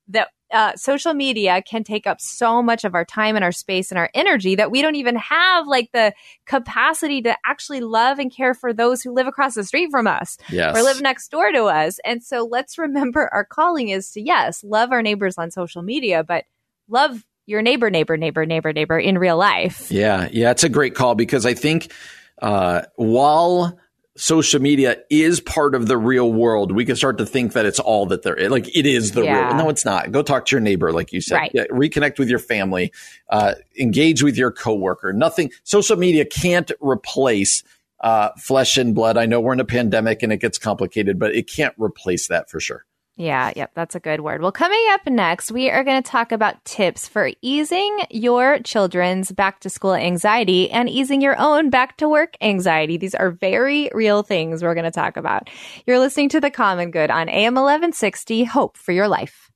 that 0.09 0.28
uh, 0.55 0.76
social 0.76 1.14
media 1.14 1.61
can 1.62 1.82
take 1.82 2.07
up 2.07 2.20
so 2.20 2.62
much 2.62 2.84
of 2.84 2.94
our 2.94 3.05
time 3.05 3.34
and 3.34 3.44
our 3.44 3.50
space 3.50 3.90
and 3.90 3.98
our 3.98 4.09
energy 4.14 4.55
that 4.55 4.70
we 4.70 4.82
don't 4.82 4.94
even 4.94 5.16
have 5.16 5.66
like 5.66 5.90
the 5.92 6.14
capacity 6.46 7.20
to 7.20 7.36
actually 7.44 7.80
love 7.80 8.20
and 8.20 8.32
care 8.32 8.55
for 8.55 8.72
those 8.72 9.02
who 9.02 9.12
live 9.12 9.26
across 9.26 9.55
the 9.55 9.64
street 9.64 9.90
from 9.90 10.07
us 10.07 10.38
yes. 10.48 10.76
or 10.76 10.82
live 10.82 11.02
next 11.02 11.28
door 11.32 11.50
to 11.50 11.64
us. 11.64 11.98
And 12.05 12.22
so 12.22 12.44
let's 12.44 12.78
remember 12.78 13.28
our 13.32 13.44
calling 13.44 13.88
is 13.88 14.12
to, 14.12 14.22
yes, 14.22 14.62
love 14.62 14.92
our 14.92 15.02
neighbors 15.02 15.36
on 15.38 15.50
social 15.50 15.82
media, 15.82 16.22
but 16.22 16.44
love 16.88 17.26
your 17.46 17.61
neighbor, 17.61 17.90
neighbor, 17.90 18.16
neighbor, 18.16 18.46
neighbor, 18.46 18.72
neighbor 18.72 18.98
in 18.98 19.18
real 19.18 19.36
life. 19.36 19.90
Yeah. 19.90 20.28
Yeah. 20.30 20.52
It's 20.52 20.62
a 20.62 20.68
great 20.68 20.94
call 20.94 21.16
because 21.16 21.44
I 21.44 21.55
think 21.55 21.92
uh, 22.40 22.82
while 22.94 23.76
social 24.17 24.61
media 24.61 24.99
is 25.11 25.41
part 25.41 25.75
of 25.75 25.89
the 25.89 25.97
real 25.97 26.33
world, 26.33 26.73
we 26.73 26.85
can 26.85 26.97
start 26.97 27.19
to 27.19 27.27
think 27.27 27.53
that 27.53 27.67
it's 27.67 27.81
all 27.81 28.07
that 28.07 28.23
there 28.23 28.35
is. 28.35 28.51
Like 28.51 28.69
it 28.75 28.87
is 28.87 29.12
the 29.12 29.25
yeah. 29.25 29.49
real. 29.49 29.57
No, 29.57 29.69
it's 29.69 29.85
not. 29.85 30.12
Go 30.12 30.23
talk 30.23 30.47
to 30.47 30.57
your 30.57 30.61
neighbor, 30.61 30.93
like 30.93 31.12
you 31.12 31.21
said. 31.21 31.37
Right. 31.37 31.51
Yeah, 31.53 31.65
reconnect 31.65 32.19
with 32.19 32.29
your 32.29 32.39
family. 32.39 32.93
Uh, 33.29 33.55
engage 33.79 34.23
with 34.23 34.37
your 34.37 34.53
coworker. 34.53 35.12
Nothing. 35.12 35.51
Social 35.65 35.97
media 35.97 36.25
can't 36.25 36.71
replace 36.81 37.62
uh, 38.01 38.31
flesh 38.39 38.77
and 38.77 38.95
blood. 38.95 39.17
I 39.17 39.27
know 39.27 39.41
we're 39.41 39.55
in 39.55 39.61
a 39.61 39.65
pandemic 39.65 40.23
and 40.23 40.33
it 40.33 40.37
gets 40.37 40.59
complicated, 40.59 41.19
but 41.19 41.35
it 41.35 41.49
can't 41.49 41.75
replace 41.79 42.29
that 42.29 42.51
for 42.51 42.61
sure. 42.61 42.85
Yeah, 43.17 43.53
yep, 43.55 43.71
that's 43.75 43.95
a 43.95 44.01
good 44.01 44.23
word. 44.23 44.43
Well, 44.43 44.51
coming 44.51 44.85
up 44.91 45.07
next, 45.07 45.53
we 45.53 45.71
are 45.71 45.85
going 45.85 46.03
to 46.03 46.11
talk 46.11 46.33
about 46.33 46.65
tips 46.65 47.07
for 47.07 47.31
easing 47.43 47.97
your 48.11 48.59
children's 48.59 49.31
back 49.31 49.61
to 49.61 49.71
school 49.71 49.95
anxiety 49.95 50.69
and 50.69 50.91
easing 50.91 51.21
your 51.21 51.39
own 51.39 51.71
back 51.71 51.97
to 51.99 52.09
work 52.09 52.35
anxiety. 52.41 52.97
These 52.97 53.15
are 53.15 53.31
very 53.31 53.89
real 53.95 54.25
things 54.25 54.65
we're 54.65 54.75
going 54.75 54.83
to 54.83 54.91
talk 54.91 55.17
about. 55.17 55.49
You're 55.87 56.01
listening 56.01 56.29
to 56.31 56.41
The 56.41 56.51
Common 56.51 56.91
Good 56.91 57.11
on 57.11 57.29
AM 57.29 57.55
1160, 57.55 58.45
Hope 58.45 58.77
for 58.77 58.91
Your 58.91 59.07
Life. 59.07 59.49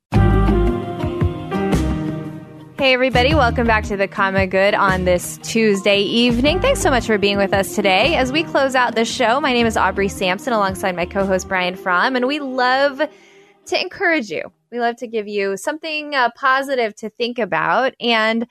Hey, 2.79 2.95
everybody, 2.95 3.35
welcome 3.35 3.67
back 3.67 3.83
to 3.87 3.97
the 3.97 4.07
Common 4.07 4.51
Good 4.51 4.75
on 4.75 5.05
this 5.05 5.37
Tuesday 5.43 6.03
evening. 6.03 6.61
Thanks 6.61 6.81
so 6.81 6.91
much 6.91 7.07
for 7.07 7.19
being 7.19 7.39
with 7.39 7.53
us 7.53 7.75
today. 7.75 8.15
As 8.15 8.31
we 8.31 8.45
close 8.45 8.77
out 8.77 8.95
the 8.95 9.05
show, 9.05 9.41
my 9.41 9.53
name 9.53 9.67
is 9.67 9.77
Aubrey 9.77 10.07
Sampson 10.07 10.53
alongside 10.53 10.95
my 10.95 11.07
co 11.07 11.27
host 11.27 11.49
Brian 11.49 11.75
Fromm, 11.75 12.15
and 12.15 12.29
we 12.29 12.39
love 12.39 13.03
to 13.69 13.81
encourage 13.81 14.31
you. 14.31 14.53
We 14.71 14.81
love 14.81 14.97
to 14.97 15.07
give 15.07 15.29
you 15.29 15.57
something 15.57 16.15
uh, 16.15 16.31
positive 16.37 16.95
to 16.97 17.09
think 17.11 17.39
about. 17.39 17.95
And 18.01 18.47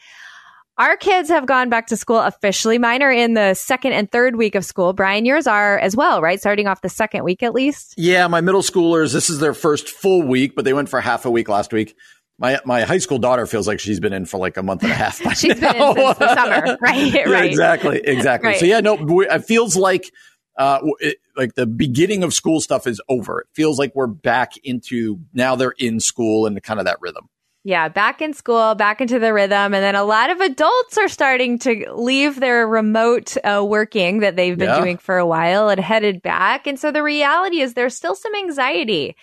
our 0.77 0.95
kids 0.95 1.29
have 1.29 1.45
gone 1.45 1.69
back 1.69 1.87
to 1.87 1.97
school 1.97 2.19
officially. 2.19 2.77
Mine 2.77 3.01
are 3.01 3.11
in 3.11 3.33
the 3.33 3.55
second 3.55 3.93
and 3.93 4.11
third 4.11 4.35
week 4.35 4.53
of 4.55 4.63
school. 4.63 4.93
Brian, 4.93 5.25
yours 5.25 5.47
are 5.47 5.79
as 5.79 5.95
well, 5.95 6.21
right? 6.21 6.39
Starting 6.39 6.67
off 6.67 6.81
the 6.81 6.89
second 6.89 7.23
week 7.23 7.41
at 7.41 7.53
least. 7.53 7.95
Yeah, 7.97 8.27
my 8.27 8.41
middle 8.41 8.61
schoolers, 8.61 9.11
this 9.13 9.29
is 9.29 9.39
their 9.39 9.55
first 9.55 9.89
full 9.89 10.21
week, 10.21 10.55
but 10.55 10.65
they 10.65 10.73
went 10.73 10.89
for 10.89 11.01
half 11.01 11.25
a 11.25 11.31
week 11.31 11.49
last 11.49 11.73
week. 11.73 11.95
My 12.39 12.59
my 12.65 12.81
high 12.81 12.99
school 12.99 13.17
daughter 13.17 13.47
feels 13.47 13.67
like 13.67 13.79
she's 13.79 13.99
been 13.99 14.13
in 14.13 14.25
for 14.25 14.37
like 14.37 14.57
a 14.57 14.63
month 14.63 14.83
and 14.83 14.91
a 14.91 14.95
half. 14.95 15.17
she's 15.35 15.59
now. 15.59 15.73
been 15.73 15.81
in 15.81 15.95
since 15.95 16.17
the 16.19 16.35
summer, 16.35 16.77
right? 16.81 17.13
yeah, 17.13 17.23
right. 17.23 17.45
Exactly, 17.45 17.99
exactly. 18.03 18.49
Right. 18.49 18.59
So 18.59 18.67
yeah, 18.67 18.79
no, 18.79 18.97
it 19.21 19.45
feels 19.45 19.75
like 19.75 20.11
uh, 20.57 20.79
it, 20.99 21.17
like 21.35 21.55
the 21.55 21.67
beginning 21.67 22.23
of 22.23 22.33
school 22.33 22.59
stuff 22.61 22.87
is 22.87 22.99
over. 23.07 23.41
It 23.41 23.47
feels 23.53 23.77
like 23.77 23.93
we're 23.95 24.07
back 24.07 24.53
into 24.63 25.19
now 25.33 25.55
they're 25.55 25.75
in 25.77 25.99
school 25.99 26.45
and 26.45 26.61
kind 26.61 26.79
of 26.79 26.85
that 26.85 26.97
rhythm. 26.99 27.29
Yeah, 27.63 27.89
back 27.89 28.21
in 28.21 28.33
school, 28.33 28.75
back 28.75 29.01
into 29.01 29.19
the 29.19 29.33
rhythm. 29.33 29.73
And 29.73 29.83
then 29.83 29.95
a 29.95 30.05
lot 30.05 30.29
of 30.29 30.39
adults 30.39 30.97
are 30.97 31.09
starting 31.09 31.59
to 31.59 31.91
leave 31.93 32.39
their 32.39 32.65
remote 32.65 33.35
uh, 33.43 33.63
working 33.65 34.19
that 34.19 34.37
they've 34.37 34.57
been 34.57 34.69
yeah. 34.69 34.79
doing 34.79 34.97
for 34.97 35.17
a 35.17 35.25
while 35.25 35.67
and 35.67 35.79
headed 35.79 36.21
back. 36.21 36.65
And 36.65 36.79
so 36.79 36.91
the 36.91 37.03
reality 37.03 37.59
is 37.59 37.73
there's 37.73 37.93
still 37.93 38.15
some 38.15 38.33
anxiety 38.35 39.17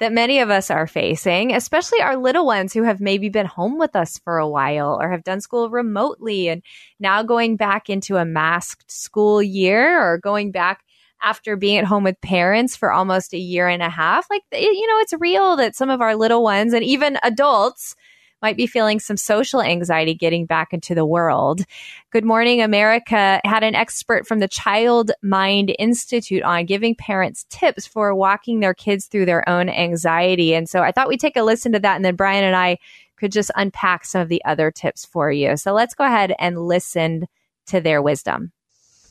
that 0.00 0.12
many 0.12 0.40
of 0.40 0.50
us 0.50 0.70
are 0.70 0.86
facing, 0.86 1.54
especially 1.54 2.00
our 2.00 2.16
little 2.16 2.46
ones 2.46 2.72
who 2.72 2.82
have 2.82 3.00
maybe 3.00 3.28
been 3.28 3.46
home 3.46 3.78
with 3.78 3.94
us 3.94 4.18
for 4.18 4.38
a 4.38 4.48
while 4.48 4.98
or 5.00 5.10
have 5.10 5.22
done 5.22 5.40
school 5.40 5.70
remotely 5.70 6.48
and 6.48 6.62
now 6.98 7.22
going 7.22 7.56
back 7.56 7.88
into 7.88 8.16
a 8.16 8.24
masked 8.24 8.90
school 8.90 9.42
year 9.42 10.02
or 10.02 10.18
going 10.18 10.50
back 10.50 10.82
after 11.22 11.54
being 11.54 11.76
at 11.76 11.84
home 11.84 12.02
with 12.02 12.20
parents 12.22 12.76
for 12.76 12.90
almost 12.90 13.34
a 13.34 13.38
year 13.38 13.68
and 13.68 13.82
a 13.82 13.90
half. 13.90 14.26
Like, 14.30 14.42
you 14.52 14.86
know, 14.88 14.98
it's 15.00 15.12
real 15.20 15.54
that 15.56 15.76
some 15.76 15.90
of 15.90 16.00
our 16.00 16.16
little 16.16 16.42
ones 16.42 16.72
and 16.72 16.82
even 16.82 17.18
adults 17.22 17.94
might 18.42 18.56
be 18.56 18.66
feeling 18.66 19.00
some 19.00 19.16
social 19.16 19.62
anxiety 19.62 20.14
getting 20.14 20.46
back 20.46 20.72
into 20.72 20.94
the 20.94 21.04
world. 21.04 21.62
Good 22.10 22.24
Morning 22.24 22.62
America 22.62 23.40
had 23.44 23.62
an 23.62 23.74
expert 23.74 24.26
from 24.26 24.38
the 24.38 24.48
Child 24.48 25.12
Mind 25.22 25.74
Institute 25.78 26.42
on 26.42 26.66
giving 26.66 26.94
parents 26.94 27.46
tips 27.48 27.86
for 27.86 28.14
walking 28.14 28.60
their 28.60 28.74
kids 28.74 29.06
through 29.06 29.26
their 29.26 29.48
own 29.48 29.68
anxiety. 29.68 30.54
And 30.54 30.68
so 30.68 30.80
I 30.80 30.92
thought 30.92 31.08
we'd 31.08 31.20
take 31.20 31.36
a 31.36 31.42
listen 31.42 31.72
to 31.72 31.80
that 31.80 31.96
and 31.96 32.04
then 32.04 32.16
Brian 32.16 32.44
and 32.44 32.56
I 32.56 32.78
could 33.16 33.32
just 33.32 33.50
unpack 33.54 34.04
some 34.04 34.22
of 34.22 34.28
the 34.28 34.44
other 34.44 34.70
tips 34.70 35.04
for 35.04 35.30
you. 35.30 35.56
So 35.56 35.72
let's 35.72 35.94
go 35.94 36.04
ahead 36.04 36.34
and 36.38 36.58
listen 36.58 37.26
to 37.66 37.80
their 37.80 38.00
wisdom. 38.00 38.52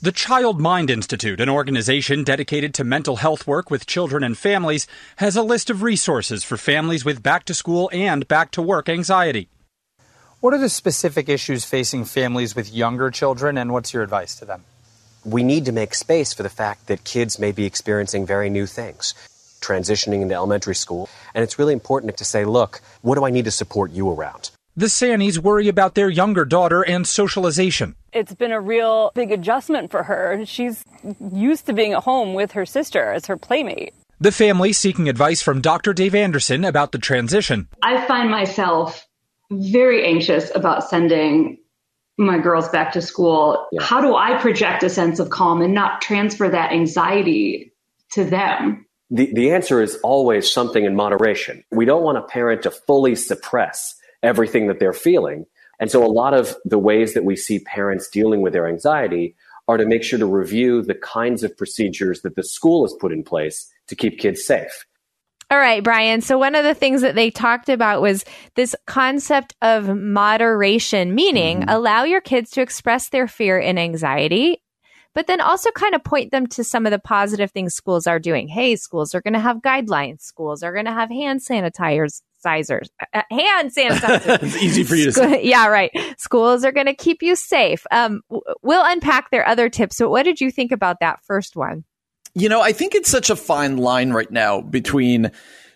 The 0.01 0.13
Child 0.13 0.61
Mind 0.61 0.89
Institute, 0.89 1.41
an 1.41 1.49
organization 1.49 2.23
dedicated 2.23 2.73
to 2.75 2.85
mental 2.85 3.17
health 3.17 3.45
work 3.45 3.69
with 3.69 3.85
children 3.85 4.23
and 4.23 4.37
families, 4.37 4.87
has 5.17 5.35
a 5.35 5.43
list 5.43 5.69
of 5.69 5.83
resources 5.83 6.45
for 6.45 6.55
families 6.55 7.03
with 7.03 7.21
back 7.21 7.43
to 7.47 7.53
school 7.53 7.89
and 7.91 8.25
back 8.25 8.51
to 8.51 8.61
work 8.61 8.87
anxiety. 8.87 9.49
What 10.39 10.53
are 10.53 10.57
the 10.57 10.69
specific 10.69 11.27
issues 11.27 11.65
facing 11.65 12.05
families 12.05 12.55
with 12.55 12.73
younger 12.73 13.11
children, 13.11 13.57
and 13.57 13.73
what's 13.73 13.93
your 13.93 14.01
advice 14.01 14.35
to 14.35 14.45
them? 14.45 14.63
We 15.25 15.43
need 15.43 15.65
to 15.65 15.73
make 15.73 15.93
space 15.93 16.33
for 16.33 16.43
the 16.43 16.49
fact 16.49 16.87
that 16.87 17.03
kids 17.03 17.37
may 17.37 17.51
be 17.51 17.65
experiencing 17.65 18.25
very 18.25 18.49
new 18.49 18.67
things, 18.67 19.13
transitioning 19.59 20.21
into 20.21 20.33
elementary 20.33 20.75
school. 20.75 21.09
And 21.33 21.43
it's 21.43 21.59
really 21.59 21.73
important 21.73 22.15
to 22.15 22.23
say, 22.23 22.45
look, 22.45 22.79
what 23.01 23.15
do 23.15 23.25
I 23.25 23.31
need 23.31 23.43
to 23.43 23.51
support 23.51 23.91
you 23.91 24.09
around? 24.09 24.51
The 24.75 24.85
Sannies 24.85 25.39
worry 25.39 25.67
about 25.67 25.95
their 25.95 26.09
younger 26.09 26.45
daughter 26.45 26.83
and 26.83 27.05
socialization. 27.05 27.95
It's 28.13 28.33
been 28.33 28.51
a 28.51 28.61
real 28.61 29.11
big 29.13 29.31
adjustment 29.31 29.91
for 29.91 30.03
her. 30.03 30.45
She's 30.45 30.85
used 31.33 31.65
to 31.65 31.73
being 31.73 31.93
at 31.93 32.03
home 32.03 32.33
with 32.33 32.53
her 32.53 32.65
sister 32.65 33.11
as 33.11 33.25
her 33.25 33.35
playmate. 33.35 33.93
The 34.21 34.31
family 34.31 34.73
seeking 34.73 35.09
advice 35.09 35.41
from 35.41 35.61
Dr. 35.61 35.93
Dave 35.93 36.15
Anderson 36.15 36.65
about 36.65 36.91
the 36.91 36.97
transition. 36.97 37.67
I 37.81 38.05
find 38.05 38.29
myself 38.29 39.07
very 39.51 40.05
anxious 40.05 40.51
about 40.53 40.87
sending 40.89 41.57
my 42.17 42.37
girls 42.37 42.69
back 42.69 42.91
to 42.93 43.01
school. 43.01 43.67
Yeah. 43.71 43.81
How 43.81 44.01
do 44.01 44.15
I 44.15 44.37
project 44.37 44.83
a 44.83 44.89
sense 44.89 45.19
of 45.19 45.29
calm 45.29 45.61
and 45.61 45.73
not 45.73 46.01
transfer 46.01 46.49
that 46.49 46.71
anxiety 46.71 47.73
to 48.11 48.25
them? 48.25 48.85
The, 49.09 49.33
the 49.33 49.51
answer 49.51 49.81
is 49.81 49.95
always 50.03 50.51
something 50.51 50.83
in 50.83 50.95
moderation. 50.95 51.63
We 51.71 51.85
don't 51.85 52.03
want 52.03 52.17
a 52.17 52.21
parent 52.21 52.63
to 52.63 52.71
fully 52.71 53.15
suppress 53.15 53.95
everything 54.23 54.67
that 54.67 54.79
they're 54.79 54.93
feeling. 54.93 55.45
And 55.79 55.89
so 55.89 56.05
a 56.05 56.07
lot 56.07 56.33
of 56.33 56.55
the 56.65 56.79
ways 56.79 57.13
that 57.13 57.23
we 57.23 57.35
see 57.35 57.59
parents 57.59 58.09
dealing 58.09 58.41
with 58.41 58.53
their 58.53 58.67
anxiety 58.67 59.35
are 59.67 59.77
to 59.77 59.85
make 59.85 60.03
sure 60.03 60.19
to 60.19 60.25
review 60.25 60.81
the 60.81 60.95
kinds 60.95 61.43
of 61.43 61.55
procedures 61.55 62.21
that 62.21 62.35
the 62.35 62.43
school 62.43 62.83
has 62.83 62.93
put 62.99 63.13
in 63.13 63.23
place 63.23 63.71
to 63.87 63.95
keep 63.95 64.19
kids 64.19 64.45
safe. 64.45 64.85
All 65.51 65.57
right, 65.57 65.83
Brian. 65.83 66.21
So 66.21 66.37
one 66.37 66.53
of 66.53 66.63
the 66.63 66.75
things 66.75 67.01
that 67.01 67.15
they 67.15 67.31
talked 67.31 67.69
about 67.69 68.01
was 68.01 68.23
this 68.55 68.75
concept 68.85 69.55
of 69.61 69.95
moderation, 69.95 71.15
meaning 71.15 71.61
mm-hmm. 71.61 71.69
allow 71.69 72.03
your 72.03 72.21
kids 72.21 72.51
to 72.51 72.61
express 72.61 73.09
their 73.09 73.27
fear 73.27 73.59
and 73.59 73.79
anxiety, 73.79 74.61
but 75.15 75.25
then 75.25 75.41
also 75.41 75.71
kind 75.71 75.95
of 75.95 76.03
point 76.03 76.31
them 76.31 76.45
to 76.47 76.63
some 76.63 76.85
of 76.85 76.91
the 76.91 76.99
positive 76.99 77.49
things 77.51 77.73
schools 77.73 78.05
are 78.05 78.19
doing. 78.19 78.47
Hey, 78.47 78.75
schools 78.75 79.15
are 79.15 79.21
going 79.21 79.33
to 79.33 79.39
have 79.39 79.57
guidelines. 79.57 80.21
Schools 80.21 80.61
are 80.61 80.73
going 80.73 80.85
to 80.85 80.93
have 80.93 81.09
hand 81.09 81.41
sanitizers 81.41 82.21
sanitizers, 82.45 82.89
uh, 83.13 83.21
hand 83.29 83.71
sanitizers. 83.73 84.43
it's 84.43 84.57
easy 84.57 84.83
for 84.83 84.95
you 84.95 85.05
to 85.05 85.11
say. 85.11 85.43
Yeah, 85.43 85.67
right. 85.67 85.91
Schools 86.17 86.63
are 86.63 86.71
going 86.71 86.85
to 86.85 86.93
keep 86.93 87.21
you 87.21 87.35
safe. 87.35 87.85
Um, 87.91 88.21
we'll 88.61 88.85
unpack 88.85 89.31
their 89.31 89.47
other 89.47 89.69
tips. 89.69 89.99
But 89.99 90.09
what 90.09 90.23
did 90.23 90.41
you 90.41 90.51
think 90.51 90.71
about 90.71 90.99
that 91.01 91.23
first 91.23 91.55
one? 91.55 91.83
You 92.35 92.49
know, 92.49 92.61
I 92.61 92.71
think 92.73 92.95
it's 92.95 93.09
such 93.09 93.29
a 93.29 93.35
fine 93.35 93.77
line 93.77 94.11
right 94.11 94.29
now 94.29 94.61
between 94.61 95.31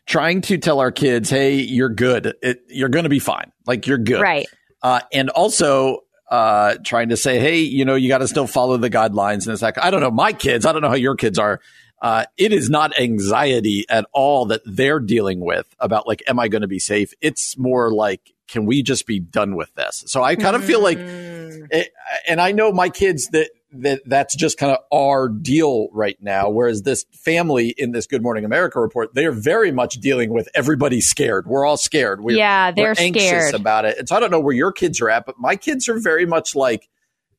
trying 0.05 0.41
to 0.41 0.57
tell 0.57 0.79
our 0.79 0.91
kids, 0.91 1.29
"Hey, 1.29 1.55
you're 1.55 1.89
good. 1.89 2.35
It, 2.41 2.63
you're 2.69 2.89
going 2.89 3.03
to 3.03 3.09
be 3.09 3.19
fine. 3.19 3.51
Like 3.65 3.87
you're 3.87 3.97
good." 3.97 4.21
Right. 4.21 4.47
Uh, 4.81 4.99
and 5.11 5.29
also 5.29 5.99
uh, 6.29 6.75
trying 6.83 7.09
to 7.09 7.17
say, 7.17 7.39
"Hey, 7.39 7.59
you 7.59 7.85
know, 7.85 7.95
you 7.95 8.07
got 8.07 8.19
to 8.19 8.27
still 8.27 8.47
follow 8.47 8.77
the 8.77 8.89
guidelines." 8.89 9.45
And 9.45 9.53
it's 9.53 9.61
like, 9.61 9.77
I 9.77 9.89
don't 9.89 10.01
know, 10.01 10.11
my 10.11 10.31
kids. 10.31 10.65
I 10.65 10.71
don't 10.71 10.81
know 10.81 10.89
how 10.89 10.95
your 10.95 11.15
kids 11.15 11.39
are 11.39 11.59
uh, 12.03 12.25
it 12.37 12.51
is 12.51 12.69
not 12.69 12.99
anxiety 12.99 13.85
at 13.89 14.05
all 14.11 14.45
that 14.47 14.61
they're 14.65 14.99
dealing 14.99 15.39
with 15.39 15.73
about 15.79 16.05
like, 16.05 16.21
am 16.27 16.37
I 16.37 16.49
going 16.49 16.61
to 16.61 16.67
be 16.67 16.77
safe? 16.77 17.13
It's 17.21 17.57
more 17.57 17.91
like, 17.91 18.33
can 18.49 18.65
we 18.65 18.83
just 18.83 19.07
be 19.07 19.19
done 19.19 19.55
with 19.55 19.73
this? 19.73 20.03
So 20.07 20.21
I 20.21 20.35
kind 20.35 20.55
of 20.55 20.63
feel 20.65 20.83
like, 20.83 20.97
it, 20.99 21.91
and 22.27 22.41
I 22.41 22.51
know 22.51 22.73
my 22.73 22.89
kids 22.89 23.27
that 23.27 23.49
that 23.75 24.01
that's 24.05 24.35
just 24.35 24.59
kind 24.59 24.71
of 24.71 24.79
our 24.93 25.27
deal 25.29 25.87
right 25.93 26.17
now. 26.21 26.49
Whereas 26.49 26.83
this 26.83 27.05
family 27.11 27.73
in 27.75 27.91
this 27.91 28.05
Good 28.05 28.21
Morning 28.21 28.45
America 28.45 28.79
report, 28.79 29.15
they 29.15 29.25
are 29.25 29.31
very 29.31 29.71
much 29.71 29.95
dealing 29.95 30.31
with 30.31 30.47
everybody 30.53 31.01
scared. 31.01 31.47
We're 31.47 31.65
all 31.65 31.77
scared. 31.77 32.21
We're, 32.21 32.37
yeah, 32.37 32.71
they're 32.71 32.89
we're 32.89 32.95
anxious 32.99 33.27
scared 33.27 33.55
about 33.55 33.85
it. 33.85 33.97
And 33.97 34.07
so 34.07 34.15
I 34.15 34.19
don't 34.19 34.29
know 34.29 34.41
where 34.41 34.53
your 34.53 34.71
kids 34.71 35.01
are 35.01 35.09
at, 35.09 35.25
but 35.25 35.39
my 35.39 35.55
kids 35.55 35.89
are 35.89 35.99
very 35.99 36.25
much 36.27 36.55
like, 36.55 36.87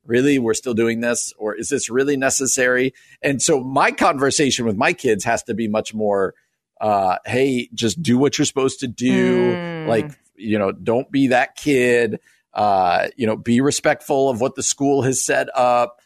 really, 0.05 0.39
we're 0.39 0.53
still 0.53 0.73
doing 0.73 1.01
this, 1.01 1.33
or 1.37 1.55
is 1.55 1.69
this 1.69 1.89
really 1.89 2.17
necessary? 2.17 2.93
And 3.21 3.41
so 3.41 3.59
my 3.59 3.91
conversation 3.91 4.65
with 4.65 4.75
my 4.75 4.93
kids 4.93 5.23
has 5.23 5.43
to 5.43 5.53
be 5.53 5.67
much 5.67 5.93
more, 5.93 6.33
uh, 6.79 7.17
hey, 7.25 7.69
just 7.73 8.01
do 8.01 8.17
what 8.17 8.37
you're 8.37 8.45
supposed 8.45 8.79
to 8.81 8.87
do. 8.87 9.53
Mm. 9.53 9.87
Like, 9.87 10.11
you 10.35 10.59
know, 10.59 10.71
don't 10.71 11.11
be 11.11 11.27
that 11.27 11.55
kid. 11.55 12.19
Uh, 12.53 13.09
you 13.17 13.27
know, 13.27 13.35
be 13.35 13.59
respectful 13.59 14.29
of 14.29 14.39
what 14.39 14.55
the 14.55 14.63
school 14.63 15.01
has 15.01 15.21
set 15.21 15.49
up. 15.57 15.99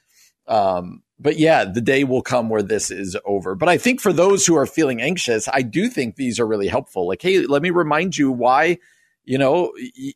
Um, 0.48 1.04
but 1.20 1.38
yeah, 1.38 1.64
the 1.64 1.80
day 1.80 2.06
will 2.06 2.24
come 2.24 2.50
where 2.50 2.64
this 2.64 2.90
is 2.90 3.16
over. 3.24 3.54
But 3.54 3.70
I 3.70 3.78
think 3.78 4.02
for 4.02 4.12
those 4.12 4.48
who 4.48 4.56
are 4.56 4.66
feeling 4.66 5.00
anxious, 5.00 5.48
I 5.48 5.62
do 5.62 5.90
think 5.90 6.16
these 6.16 6.40
are 6.40 6.48
really 6.48 6.68
helpful. 6.68 7.08
Like, 7.08 7.22
hey, 7.22 7.46
let 7.46 7.62
me 7.62 7.70
remind 7.70 8.18
you 8.18 8.32
why, 8.32 8.80
you 9.30 9.38
know, 9.38 9.72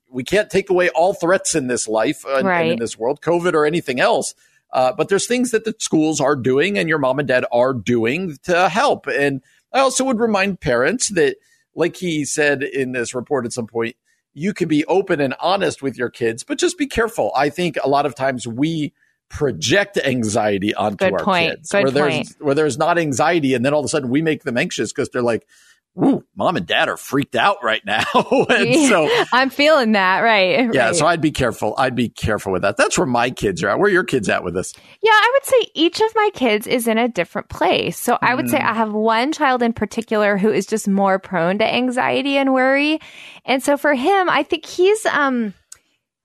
we 0.09 0.23
can't 0.23 0.49
take 0.49 0.71
away 0.71 0.89
all 0.89 1.13
threats 1.13 1.53
in 1.53 1.67
this 1.67 1.87
life 1.87 2.25
uh, 2.25 2.37
and- 2.37 2.47
and 2.63 2.71
in 2.73 2.79
this 2.79 2.97
world, 2.97 3.21
COVID 3.21 3.53
or 3.53 3.63
anything 3.63 3.99
else. 3.99 4.33
Uh, 4.73 4.91
but 4.91 5.07
there's 5.07 5.27
things 5.27 5.51
that 5.51 5.65
the 5.65 5.75
schools 5.77 6.19
are 6.19 6.35
doing 6.35 6.79
and 6.79 6.89
your 6.89 6.97
mom 6.97 7.19
and 7.19 7.27
dad 7.27 7.45
are 7.51 7.73
doing 7.73 8.35
to 8.41 8.67
help. 8.69 9.05
And 9.05 9.41
I 9.71 9.81
also 9.81 10.03
would 10.05 10.19
remind 10.19 10.61
parents 10.61 11.09
that, 11.09 11.35
like 11.75 11.95
he 11.95 12.25
said 12.25 12.63
in 12.63 12.91
this 12.93 13.13
report 13.13 13.45
at 13.45 13.53
some 13.53 13.67
point, 13.67 13.95
you 14.33 14.51
can 14.51 14.67
be 14.67 14.83
open 14.85 15.21
and 15.21 15.35
honest 15.39 15.83
with 15.83 15.95
your 15.95 16.09
kids, 16.09 16.43
but 16.43 16.57
just 16.57 16.75
be 16.79 16.87
careful. 16.87 17.31
I 17.35 17.49
think 17.49 17.77
a 17.83 17.87
lot 17.87 18.07
of 18.07 18.15
times 18.15 18.47
we 18.47 18.93
project 19.29 19.97
anxiety 20.03 20.73
onto 20.73 20.97
Good 21.05 21.13
our 21.13 21.19
point. 21.23 21.51
kids 21.51 21.69
Good 21.69 21.83
where 21.83 21.91
there's 21.91 22.35
where 22.39 22.55
there's 22.55 22.77
not 22.79 22.97
anxiety 22.97 23.53
and 23.53 23.63
then 23.63 23.73
all 23.75 23.79
of 23.81 23.85
a 23.85 23.89
sudden 23.89 24.09
we 24.09 24.23
make 24.23 24.43
them 24.43 24.57
anxious 24.57 24.91
because 24.91 25.09
they're 25.09 25.21
like 25.23 25.45
Ooh, 25.95 26.23
mom 26.35 26.57
and 26.57 26.65
dad 26.65 26.89
are 26.89 26.97
freaked 26.97 27.35
out 27.35 27.57
right 27.63 27.83
now 27.85 28.03
and 28.49 28.89
so 28.89 29.07
I'm 29.33 29.51
feeling 29.51 29.91
that, 29.91 30.21
right? 30.21 30.73
yeah 30.73 30.85
right. 30.87 30.95
so 30.95 31.05
i'd 31.05 31.21
be 31.21 31.31
careful 31.31 31.75
i'd 31.77 31.95
be 31.95 32.09
careful 32.09 32.51
with 32.51 32.63
that 32.63 32.77
that's 32.77 32.97
where 32.97 33.05
my 33.05 33.29
kids 33.29 33.61
are 33.61 33.69
at 33.69 33.77
where 33.77 33.87
are 33.89 33.91
your 33.91 34.03
kids 34.03 34.27
at 34.27 34.43
with 34.43 34.55
this 34.55 34.73
Yeah, 35.03 35.11
I 35.11 35.31
would 35.33 35.45
say 35.45 35.71
each 35.75 36.01
of 36.01 36.11
my 36.15 36.29
kids 36.33 36.65
is 36.65 36.87
in 36.87 36.97
a 36.97 37.07
different 37.07 37.49
place. 37.49 37.97
So 37.99 38.17
I 38.21 38.33
would 38.33 38.49
say 38.49 38.57
Mm. 38.57 38.65
I 38.65 38.73
have 38.73 38.91
one 38.91 39.31
child 39.33 39.61
in 39.61 39.73
particular 39.73 40.37
who 40.37 40.51
is 40.51 40.65
just 40.65 40.87
more 40.87 41.19
prone 41.19 41.59
to 41.59 41.65
anxiety 41.73 42.37
and 42.37 42.53
worry. 42.53 42.99
And 43.45 43.61
so 43.61 43.77
for 43.77 43.93
him, 43.93 44.29
I 44.29 44.41
think 44.43 44.65
he's 44.65 45.05
um 45.05 45.53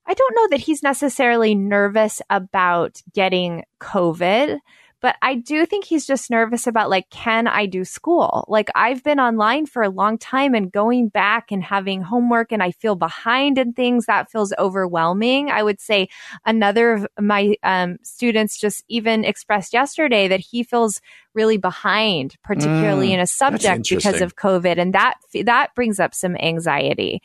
I 0.07 0.15
don't 0.15 0.35
know 0.35 0.49
that 0.57 0.61
he's 0.61 0.83
necessarily 0.83 1.55
nervous 1.55 2.23
about 2.31 3.03
getting 3.15 3.65
COVID, 3.83 4.59
but 5.01 5.17
I 5.23 5.37
do 5.37 5.65
think 5.65 5.85
he's 5.85 6.07
just 6.07 6.31
nervous 6.31 6.67
about 6.67 6.91
like, 6.91 7.09
can 7.11 7.47
I 7.47 7.67
do 7.67 7.85
school? 7.85 8.45
Like 8.49 8.69
I've 8.75 9.05
been 9.05 9.21
online 9.21 9.67
for 9.67 9.83
a 9.83 9.89
long 9.89 10.19
time 10.19 10.55
and 10.55 10.73
going 10.73 11.09
back 11.09 11.53
and 11.53 11.63
having 11.63 12.03
homework 12.03 12.51
and 12.51 12.63
I 12.63 12.73
feel 12.73 12.97
behind 12.97 13.59
in 13.59 13.73
things 13.73 14.07
that 14.07 14.31
feels 14.31 14.53
overwhelming. 14.59 15.51
I 15.51 15.63
would 15.63 15.81
say 15.81 16.09
another 16.45 16.93
of 16.95 17.07
my 17.21 17.57
um, 17.63 17.99
students 18.03 18.59
just 18.59 18.85
even 18.89 19.25
expressed 19.25 19.73
yesterday 19.73 20.29
that 20.29 20.41
he 20.41 20.65
feels 20.65 21.01
really 21.35 21.59
behind, 21.59 22.37
particularly 22.43 23.11
Mm, 23.11 23.15
in 23.15 23.21
a 23.21 23.27
subject 23.27 23.89
because 23.89 24.21
of 24.21 24.35
COVID. 24.35 24.79
And 24.79 24.95
that, 24.95 25.15
that 25.45 25.75
brings 25.77 26.01
up 26.01 26.15
some 26.15 26.37
anxiety. 26.37 27.23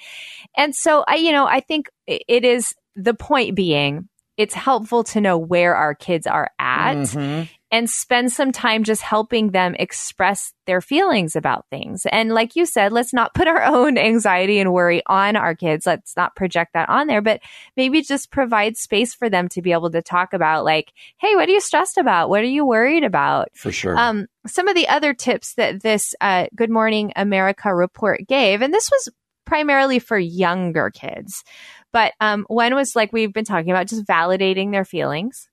And 0.56 0.76
so 0.76 1.04
I, 1.08 1.16
you 1.16 1.32
know, 1.32 1.48
I 1.48 1.60
think 1.62 1.90
it 2.06 2.46
is 2.46 2.76
the 2.96 3.16
point 3.16 3.56
being, 3.56 4.08
it's 4.38 4.54
helpful 4.54 5.04
to 5.06 5.22
know 5.22 5.38
where 5.38 5.76
our 5.76 5.96
kids 5.96 6.28
are 6.28 6.52
at 6.60 6.98
Mhm. 6.98 7.50
And 7.74 7.90
spend 7.90 8.32
some 8.32 8.52
time 8.52 8.84
just 8.84 9.02
helping 9.02 9.50
them 9.50 9.76
express 9.80 10.54
their 10.68 10.80
feelings 10.80 11.36
about 11.36 11.66
things. 11.72 12.06
And 12.12 12.30
like 12.32 12.56
you 12.56 12.68
said, 12.68 12.92
let's 12.92 13.14
not 13.14 13.34
put 13.34 13.48
our 13.48 13.64
own 13.64 13.98
anxiety 13.98 14.60
and 14.60 14.72
worry 14.72 15.02
on 15.08 15.36
our 15.36 15.56
kids. 15.56 15.88
Let's 15.88 16.16
not 16.16 16.36
project 16.36 16.74
that 16.76 16.88
on 16.88 17.08
there, 17.08 17.22
but 17.24 17.42
maybe 17.76 18.04
just 18.04 18.30
provide 18.30 18.78
space 18.78 19.16
for 19.16 19.28
them 19.28 19.50
to 19.50 19.64
be 19.64 19.72
able 19.72 19.90
to 19.90 20.04
talk 20.04 20.34
about 20.34 20.64
like, 20.64 20.94
Hey, 21.18 21.36
what 21.36 21.50
are 21.50 21.52
you 21.52 21.60
stressed 21.60 21.98
about? 21.98 22.30
What 22.30 22.42
are 22.42 22.44
you 22.44 22.64
worried 22.64 23.04
about? 23.04 23.50
for 23.56 23.72
sure 23.72 23.98
Um, 23.98 24.28
some 24.46 24.68
of 24.68 24.76
the 24.76 24.88
other 24.88 25.16
tips 25.16 25.56
that 25.56 25.82
this 25.82 26.14
uh, 26.22 26.46
Good 26.56 26.70
Morning 26.70 27.12
America 27.16 27.74
report 27.74 28.28
gave, 28.28 28.62
and 28.62 28.72
this 28.72 28.92
was 28.92 29.10
primarily 29.48 29.98
for 29.98 30.20
younger 30.20 30.92
kids, 30.92 31.44
but 31.92 32.14
um, 32.20 32.46
one 32.50 32.76
was 32.76 32.96
like 32.96 33.12
we've 33.12 33.34
been 33.34 33.46
talking 33.46 33.72
about, 33.72 33.88
just 33.88 34.06
validating 34.06 34.72
their 34.72 34.86
feelings. 34.86 35.50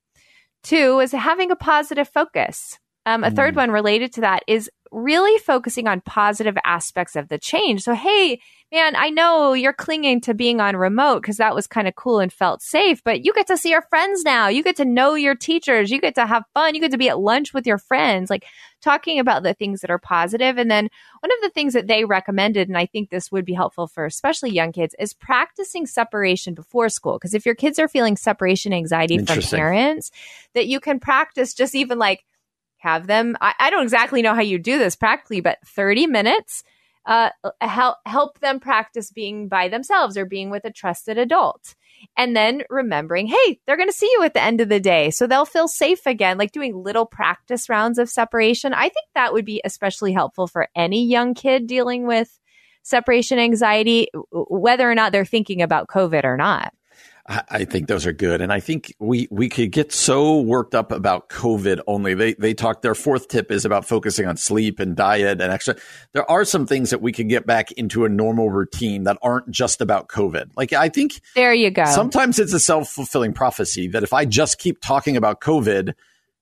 Two 0.62 1.00
is 1.00 1.12
having 1.12 1.50
a 1.50 1.56
positive 1.56 2.08
focus. 2.08 2.78
Um, 3.06 3.24
a 3.24 3.30
third 3.30 3.56
one 3.56 3.70
related 3.70 4.12
to 4.14 4.20
that 4.20 4.42
is 4.46 4.70
really 4.92 5.38
focusing 5.38 5.88
on 5.88 6.02
positive 6.02 6.56
aspects 6.64 7.16
of 7.16 7.28
the 7.28 7.38
change. 7.38 7.82
So, 7.82 7.94
hey, 7.94 8.40
man, 8.70 8.94
I 8.94 9.10
know 9.10 9.52
you're 9.52 9.72
clinging 9.72 10.20
to 10.22 10.34
being 10.34 10.60
on 10.60 10.76
remote 10.76 11.22
because 11.22 11.38
that 11.38 11.54
was 11.54 11.66
kind 11.66 11.88
of 11.88 11.94
cool 11.94 12.20
and 12.20 12.32
felt 12.32 12.62
safe, 12.62 13.02
but 13.04 13.24
you 13.24 13.32
get 13.32 13.46
to 13.46 13.56
see 13.56 13.70
your 13.70 13.82
friends 13.82 14.22
now. 14.22 14.48
You 14.48 14.62
get 14.62 14.76
to 14.76 14.84
know 14.84 15.14
your 15.14 15.34
teachers. 15.34 15.90
You 15.90 16.00
get 16.00 16.14
to 16.16 16.26
have 16.26 16.44
fun. 16.54 16.74
You 16.74 16.80
get 16.80 16.90
to 16.90 16.98
be 16.98 17.08
at 17.08 17.18
lunch 17.18 17.54
with 17.54 17.66
your 17.66 17.78
friends, 17.78 18.30
like 18.30 18.44
talking 18.80 19.18
about 19.18 19.42
the 19.42 19.54
things 19.54 19.80
that 19.80 19.90
are 19.90 19.98
positive. 19.98 20.58
And 20.58 20.70
then 20.70 20.88
one 21.20 21.32
of 21.32 21.40
the 21.42 21.50
things 21.50 21.74
that 21.74 21.86
they 21.86 22.04
recommended, 22.04 22.68
and 22.68 22.78
I 22.78 22.86
think 22.86 23.10
this 23.10 23.30
would 23.30 23.44
be 23.44 23.52
helpful 23.52 23.86
for 23.86 24.04
especially 24.04 24.50
young 24.50 24.72
kids, 24.72 24.94
is 24.98 25.14
practicing 25.14 25.86
separation 25.86 26.54
before 26.54 26.88
school. 26.88 27.14
Because 27.14 27.34
if 27.34 27.46
your 27.46 27.54
kids 27.54 27.78
are 27.78 27.88
feeling 27.88 28.16
separation 28.16 28.72
anxiety 28.72 29.18
from 29.18 29.40
parents, 29.40 30.10
that 30.54 30.66
you 30.66 30.80
can 30.80 31.00
practice 31.00 31.54
just 31.54 31.74
even 31.74 31.98
like 31.98 32.24
have 32.80 33.06
them 33.06 33.36
I, 33.40 33.54
I 33.58 33.70
don't 33.70 33.82
exactly 33.82 34.22
know 34.22 34.34
how 34.34 34.40
you 34.40 34.58
do 34.58 34.78
this 34.78 34.96
practically 34.96 35.40
but 35.40 35.58
30 35.66 36.06
minutes 36.06 36.64
uh, 37.06 37.30
help 37.60 37.96
help 38.06 38.40
them 38.40 38.60
practice 38.60 39.10
being 39.10 39.48
by 39.48 39.68
themselves 39.68 40.16
or 40.16 40.24
being 40.24 40.50
with 40.50 40.64
a 40.64 40.72
trusted 40.72 41.18
adult 41.18 41.74
and 42.16 42.36
then 42.36 42.62
remembering 42.70 43.26
hey 43.26 43.60
they're 43.66 43.76
going 43.76 43.88
to 43.88 43.94
see 43.94 44.10
you 44.12 44.22
at 44.22 44.34
the 44.34 44.42
end 44.42 44.60
of 44.60 44.68
the 44.68 44.80
day. 44.80 45.10
So 45.10 45.26
they'll 45.26 45.44
feel 45.44 45.68
safe 45.68 46.06
again 46.06 46.38
like 46.38 46.52
doing 46.52 46.76
little 46.76 47.06
practice 47.06 47.68
rounds 47.68 47.98
of 47.98 48.08
separation. 48.08 48.74
I 48.74 48.88
think 48.88 49.06
that 49.14 49.32
would 49.32 49.44
be 49.44 49.60
especially 49.64 50.12
helpful 50.12 50.46
for 50.46 50.68
any 50.74 51.06
young 51.06 51.34
kid 51.34 51.66
dealing 51.66 52.06
with 52.06 52.30
separation 52.82 53.38
anxiety 53.38 54.08
whether 54.32 54.90
or 54.90 54.94
not 54.94 55.12
they're 55.12 55.24
thinking 55.24 55.60
about 55.60 55.86
covid 55.86 56.24
or 56.24 56.36
not 56.36 56.72
I, 57.26 57.64
think 57.64 57.86
those 57.86 58.06
are 58.06 58.12
good, 58.12 58.40
and 58.40 58.52
I 58.52 58.60
think 58.60 58.94
we 58.98 59.28
we 59.30 59.48
could 59.48 59.70
get 59.70 59.92
so 59.92 60.40
worked 60.40 60.74
up 60.74 60.90
about 60.90 61.28
COVID 61.28 61.80
only. 61.86 62.14
They 62.14 62.34
they 62.34 62.54
talk. 62.54 62.82
Their 62.82 62.94
fourth 62.94 63.28
tip 63.28 63.50
is 63.50 63.64
about 63.64 63.84
focusing 63.84 64.26
on 64.26 64.36
sleep 64.36 64.80
and 64.80 64.96
diet 64.96 65.40
and 65.40 65.52
extra. 65.52 65.76
There 66.12 66.28
are 66.30 66.44
some 66.44 66.66
things 66.66 66.90
that 66.90 67.02
we 67.02 67.12
can 67.12 67.28
get 67.28 67.46
back 67.46 67.72
into 67.72 68.04
a 68.04 68.08
normal 68.08 68.50
routine 68.50 69.04
that 69.04 69.18
aren't 69.22 69.50
just 69.50 69.80
about 69.80 70.08
COVID. 70.08 70.50
Like 70.56 70.72
I 70.72 70.88
think 70.88 71.20
there 71.34 71.54
you 71.54 71.70
go 71.70 71.84
sometimes 71.84 72.38
it's 72.38 72.52
a 72.52 72.60
self 72.60 72.88
fulfilling 72.88 73.32
prophecy 73.32 73.88
that 73.88 74.02
if 74.02 74.12
I 74.12 74.24
just 74.24 74.58
keep 74.58 74.80
talking 74.80 75.16
about 75.16 75.40
COVID. 75.40 75.94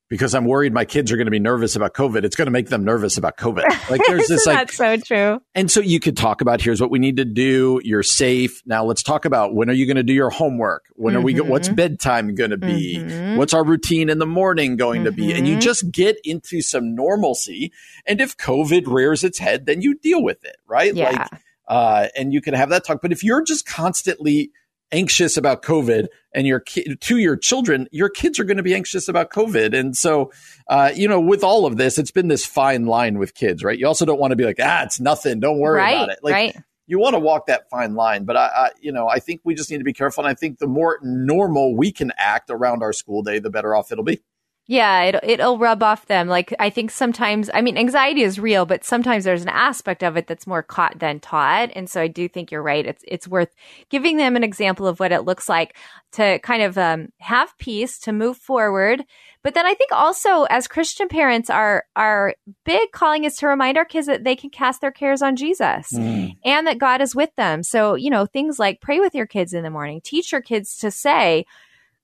Because 0.08 0.34
I'm 0.34 0.46
worried 0.46 0.72
my 0.72 0.86
kids 0.86 1.12
are 1.12 1.16
going 1.16 1.26
to 1.26 1.30
be 1.30 1.38
nervous 1.38 1.76
about 1.76 1.92
COVID. 1.92 2.24
It's 2.24 2.34
going 2.34 2.46
to 2.46 2.50
make 2.50 2.68
them 2.68 2.82
nervous 2.82 3.18
about 3.18 3.36
COVID. 3.36 3.90
Like 3.90 4.00
there's 4.06 4.26
this 4.28 4.46
like 4.46 4.72
so 4.72 4.96
true 4.96 5.40
and 5.54 5.70
so 5.70 5.80
you 5.80 6.00
could 6.00 6.16
talk 6.16 6.40
about 6.40 6.62
here's 6.62 6.80
what 6.80 6.90
we 6.90 6.98
need 6.98 7.16
to 7.18 7.24
do. 7.26 7.80
You're 7.84 8.02
safe. 8.02 8.62
Now 8.64 8.84
let's 8.84 9.02
talk 9.02 9.26
about 9.26 9.54
when 9.54 9.68
are 9.68 9.74
you 9.74 9.84
going 9.86 9.96
to 9.98 10.02
do 10.02 10.14
your 10.14 10.30
homework? 10.30 10.86
When 10.94 11.14
are 11.14 11.20
we 11.20 11.34
go- 11.34 11.44
what's 11.44 11.68
Mhm. 11.68 11.76
bedtime 11.76 12.34
going 12.34 12.50
to 12.50 12.56
be? 12.56 12.98
Mhm. 12.98 13.36
What's 13.36 13.52
our 13.52 13.64
routine 13.64 14.08
in 14.08 14.18
the 14.18 14.26
morning 14.26 14.76
going 14.76 15.04
to 15.04 15.12
be? 15.12 15.32
And 15.32 15.46
you 15.46 15.56
Mhm. 15.56 15.60
just 15.60 15.90
get 15.92 16.16
into 16.24 16.62
some 16.62 16.94
normalcy. 16.94 17.70
And 18.06 18.20
if 18.20 18.36
COVID 18.36 18.86
rears 18.86 19.24
its 19.24 19.38
head, 19.38 19.66
then 19.66 19.82
you 19.82 19.94
deal 19.98 20.22
with 20.22 20.42
it, 20.44 20.56
right? 20.66 20.94
Yeah. 20.94 21.10
Like 21.10 21.40
uh 21.68 22.08
and 22.16 22.32
you 22.32 22.40
can 22.40 22.54
have 22.54 22.70
that 22.70 22.82
talk. 22.86 23.00
But 23.02 23.12
if 23.12 23.22
you're 23.22 23.42
just 23.42 23.66
constantly 23.66 24.52
anxious 24.92 25.36
about 25.36 25.62
COVID 25.62 26.06
and 26.32 26.46
your 26.46 26.60
ki- 26.60 26.96
to 26.96 27.16
your 27.18 27.36
children, 27.36 27.88
your 27.92 28.08
kids 28.08 28.38
are 28.38 28.44
going 28.44 28.56
to 28.56 28.62
be 28.62 28.74
anxious 28.74 29.08
about 29.08 29.30
COVID. 29.30 29.78
And 29.78 29.96
so, 29.96 30.32
uh, 30.68 30.90
you 30.94 31.08
know, 31.08 31.20
with 31.20 31.44
all 31.44 31.66
of 31.66 31.76
this, 31.76 31.98
it's 31.98 32.10
been 32.10 32.28
this 32.28 32.46
fine 32.46 32.86
line 32.86 33.18
with 33.18 33.34
kids, 33.34 33.62
right? 33.64 33.78
You 33.78 33.86
also 33.86 34.04
don't 34.04 34.18
want 34.20 34.32
to 34.32 34.36
be 34.36 34.44
like, 34.44 34.58
ah, 34.60 34.82
it's 34.84 35.00
nothing. 35.00 35.40
Don't 35.40 35.58
worry 35.58 35.78
Right, 35.78 35.92
about 35.94 36.10
it. 36.10 36.18
Like, 36.22 36.34
right. 36.34 36.56
You 36.86 36.98
want 36.98 37.14
to 37.14 37.18
walk 37.18 37.48
that 37.48 37.68
fine 37.68 37.94
line, 37.94 38.24
but 38.24 38.36
I, 38.38 38.46
I, 38.46 38.70
you 38.80 38.92
know, 38.92 39.08
I 39.08 39.18
think 39.18 39.42
we 39.44 39.54
just 39.54 39.70
need 39.70 39.76
to 39.76 39.84
be 39.84 39.92
careful. 39.92 40.24
And 40.24 40.30
I 40.30 40.34
think 40.34 40.58
the 40.58 40.66
more 40.66 40.98
normal 41.02 41.76
we 41.76 41.92
can 41.92 42.12
act 42.16 42.48
around 42.48 42.82
our 42.82 42.94
school 42.94 43.22
day, 43.22 43.38
the 43.40 43.50
better 43.50 43.76
off 43.76 43.92
it'll 43.92 44.04
be. 44.04 44.22
Yeah, 44.70 45.04
it'll, 45.04 45.20
it'll 45.22 45.58
rub 45.58 45.82
off 45.82 46.04
them. 46.06 46.28
Like, 46.28 46.54
I 46.58 46.68
think 46.68 46.90
sometimes, 46.90 47.48
I 47.54 47.62
mean, 47.62 47.78
anxiety 47.78 48.20
is 48.20 48.38
real, 48.38 48.66
but 48.66 48.84
sometimes 48.84 49.24
there's 49.24 49.40
an 49.42 49.48
aspect 49.48 50.04
of 50.04 50.18
it 50.18 50.26
that's 50.26 50.46
more 50.46 50.62
caught 50.62 50.98
than 50.98 51.20
taught. 51.20 51.70
And 51.74 51.88
so 51.88 52.02
I 52.02 52.06
do 52.06 52.28
think 52.28 52.50
you're 52.50 52.62
right. 52.62 52.84
It's, 52.84 53.02
it's 53.08 53.26
worth 53.26 53.54
giving 53.88 54.18
them 54.18 54.36
an 54.36 54.44
example 54.44 54.86
of 54.86 55.00
what 55.00 55.10
it 55.10 55.22
looks 55.22 55.48
like 55.48 55.74
to 56.12 56.38
kind 56.40 56.62
of 56.62 56.76
um, 56.76 57.08
have 57.18 57.56
peace, 57.56 57.98
to 58.00 58.12
move 58.12 58.36
forward. 58.36 59.02
But 59.42 59.54
then 59.54 59.64
I 59.64 59.72
think 59.72 59.90
also 59.92 60.42
as 60.44 60.68
Christian 60.68 61.08
parents, 61.08 61.48
our, 61.48 61.84
our 61.96 62.34
big 62.66 62.92
calling 62.92 63.24
is 63.24 63.36
to 63.36 63.46
remind 63.46 63.78
our 63.78 63.86
kids 63.86 64.06
that 64.06 64.22
they 64.22 64.36
can 64.36 64.50
cast 64.50 64.82
their 64.82 64.92
cares 64.92 65.22
on 65.22 65.36
Jesus 65.36 65.88
Mm. 65.94 66.36
and 66.44 66.66
that 66.66 66.76
God 66.76 67.00
is 67.00 67.14
with 67.14 67.34
them. 67.36 67.62
So, 67.62 67.94
you 67.94 68.10
know, 68.10 68.26
things 68.26 68.58
like 68.58 68.82
pray 68.82 69.00
with 69.00 69.14
your 69.14 69.26
kids 69.26 69.54
in 69.54 69.62
the 69.62 69.70
morning, 69.70 70.02
teach 70.04 70.30
your 70.30 70.42
kids 70.42 70.76
to 70.78 70.90
say, 70.90 71.46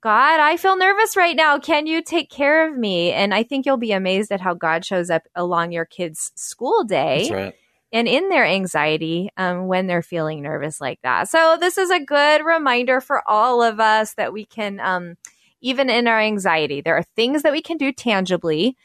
God, 0.05 0.39
I 0.39 0.59
feel 0.59 0.77
nervous 0.77 1.17
right 1.17 1.35
now. 1.35 1.59
Can 1.59 1.87
you 1.87 2.03
take 2.03 2.29
care 2.29 2.69
of 2.69 2.77
me? 2.77 3.11
And 3.11 3.33
I 3.33 3.43
think 3.43 3.65
you'll 3.65 3.79
be 3.79 3.93
amazed 3.93 4.31
at 4.31 4.41
how 4.43 4.53
God 4.53 4.85
shows 4.85 5.09
up 5.09 5.23
along 5.35 5.73
your 5.73 5.87
kids' 5.87 6.31
school 6.35 6.85
day. 6.85 7.31
Right. 7.33 7.55
And 7.91 8.07
in 8.07 8.29
their 8.29 8.45
anxiety 8.45 9.31
um, 9.39 9.67
when 9.67 9.87
they're 9.87 10.03
feeling 10.03 10.43
nervous 10.43 10.79
like 10.79 11.01
that. 11.05 11.31
So, 11.31 11.57
this 11.59 11.79
is 11.79 11.91
a 11.91 12.05
good 12.05 12.45
reminder 12.45 13.01
for 13.01 13.23
all 13.27 13.63
of 13.63 13.81
us 13.81 14.13
that 14.15 14.35
we 14.35 14.45
can, 14.45 14.79
um, 14.79 15.15
even 15.63 15.89
in 15.89 16.07
our 16.07 16.21
anxiety, 16.21 16.83
there 16.83 16.99
are 16.99 17.05
things 17.17 17.43
that 17.43 17.53
we 17.53 17.63
can 17.63 17.79
do 17.79 17.91
tangibly 17.91 18.77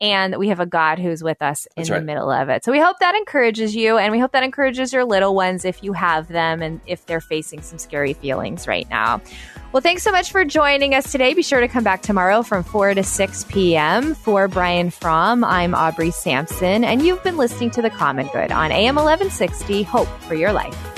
and 0.00 0.36
we 0.36 0.48
have 0.48 0.60
a 0.60 0.66
God 0.66 0.98
who's 0.98 1.22
with 1.22 1.42
us 1.42 1.66
in 1.66 1.72
That's 1.76 1.88
the 1.88 1.94
right. 1.96 2.04
middle 2.04 2.30
of 2.30 2.48
it. 2.48 2.64
So 2.64 2.72
we 2.72 2.80
hope 2.80 2.98
that 3.00 3.14
encourages 3.14 3.74
you, 3.74 3.98
and 3.98 4.12
we 4.12 4.18
hope 4.18 4.32
that 4.32 4.42
encourages 4.42 4.92
your 4.92 5.04
little 5.04 5.34
ones 5.34 5.64
if 5.64 5.82
you 5.82 5.92
have 5.92 6.28
them 6.28 6.62
and 6.62 6.80
if 6.86 7.06
they're 7.06 7.20
facing 7.20 7.62
some 7.62 7.78
scary 7.78 8.12
feelings 8.12 8.66
right 8.66 8.88
now. 8.88 9.20
Well, 9.72 9.82
thanks 9.82 10.02
so 10.02 10.10
much 10.10 10.32
for 10.32 10.44
joining 10.44 10.94
us 10.94 11.12
today. 11.12 11.34
Be 11.34 11.42
sure 11.42 11.60
to 11.60 11.68
come 11.68 11.84
back 11.84 12.00
tomorrow 12.00 12.42
from 12.42 12.64
4 12.64 12.94
to 12.94 13.02
6 13.02 13.44
p.m. 13.44 14.14
For 14.14 14.48
Brian 14.48 14.90
Fromm, 14.90 15.44
I'm 15.44 15.74
Aubrey 15.74 16.10
Sampson, 16.10 16.84
and 16.84 17.02
you've 17.02 17.22
been 17.22 17.36
listening 17.36 17.70
to 17.72 17.82
The 17.82 17.90
Common 17.90 18.28
Good 18.32 18.50
on 18.50 18.72
AM 18.72 18.94
1160 18.94 19.82
Hope 19.82 20.08
for 20.22 20.34
Your 20.34 20.52
Life. 20.52 20.97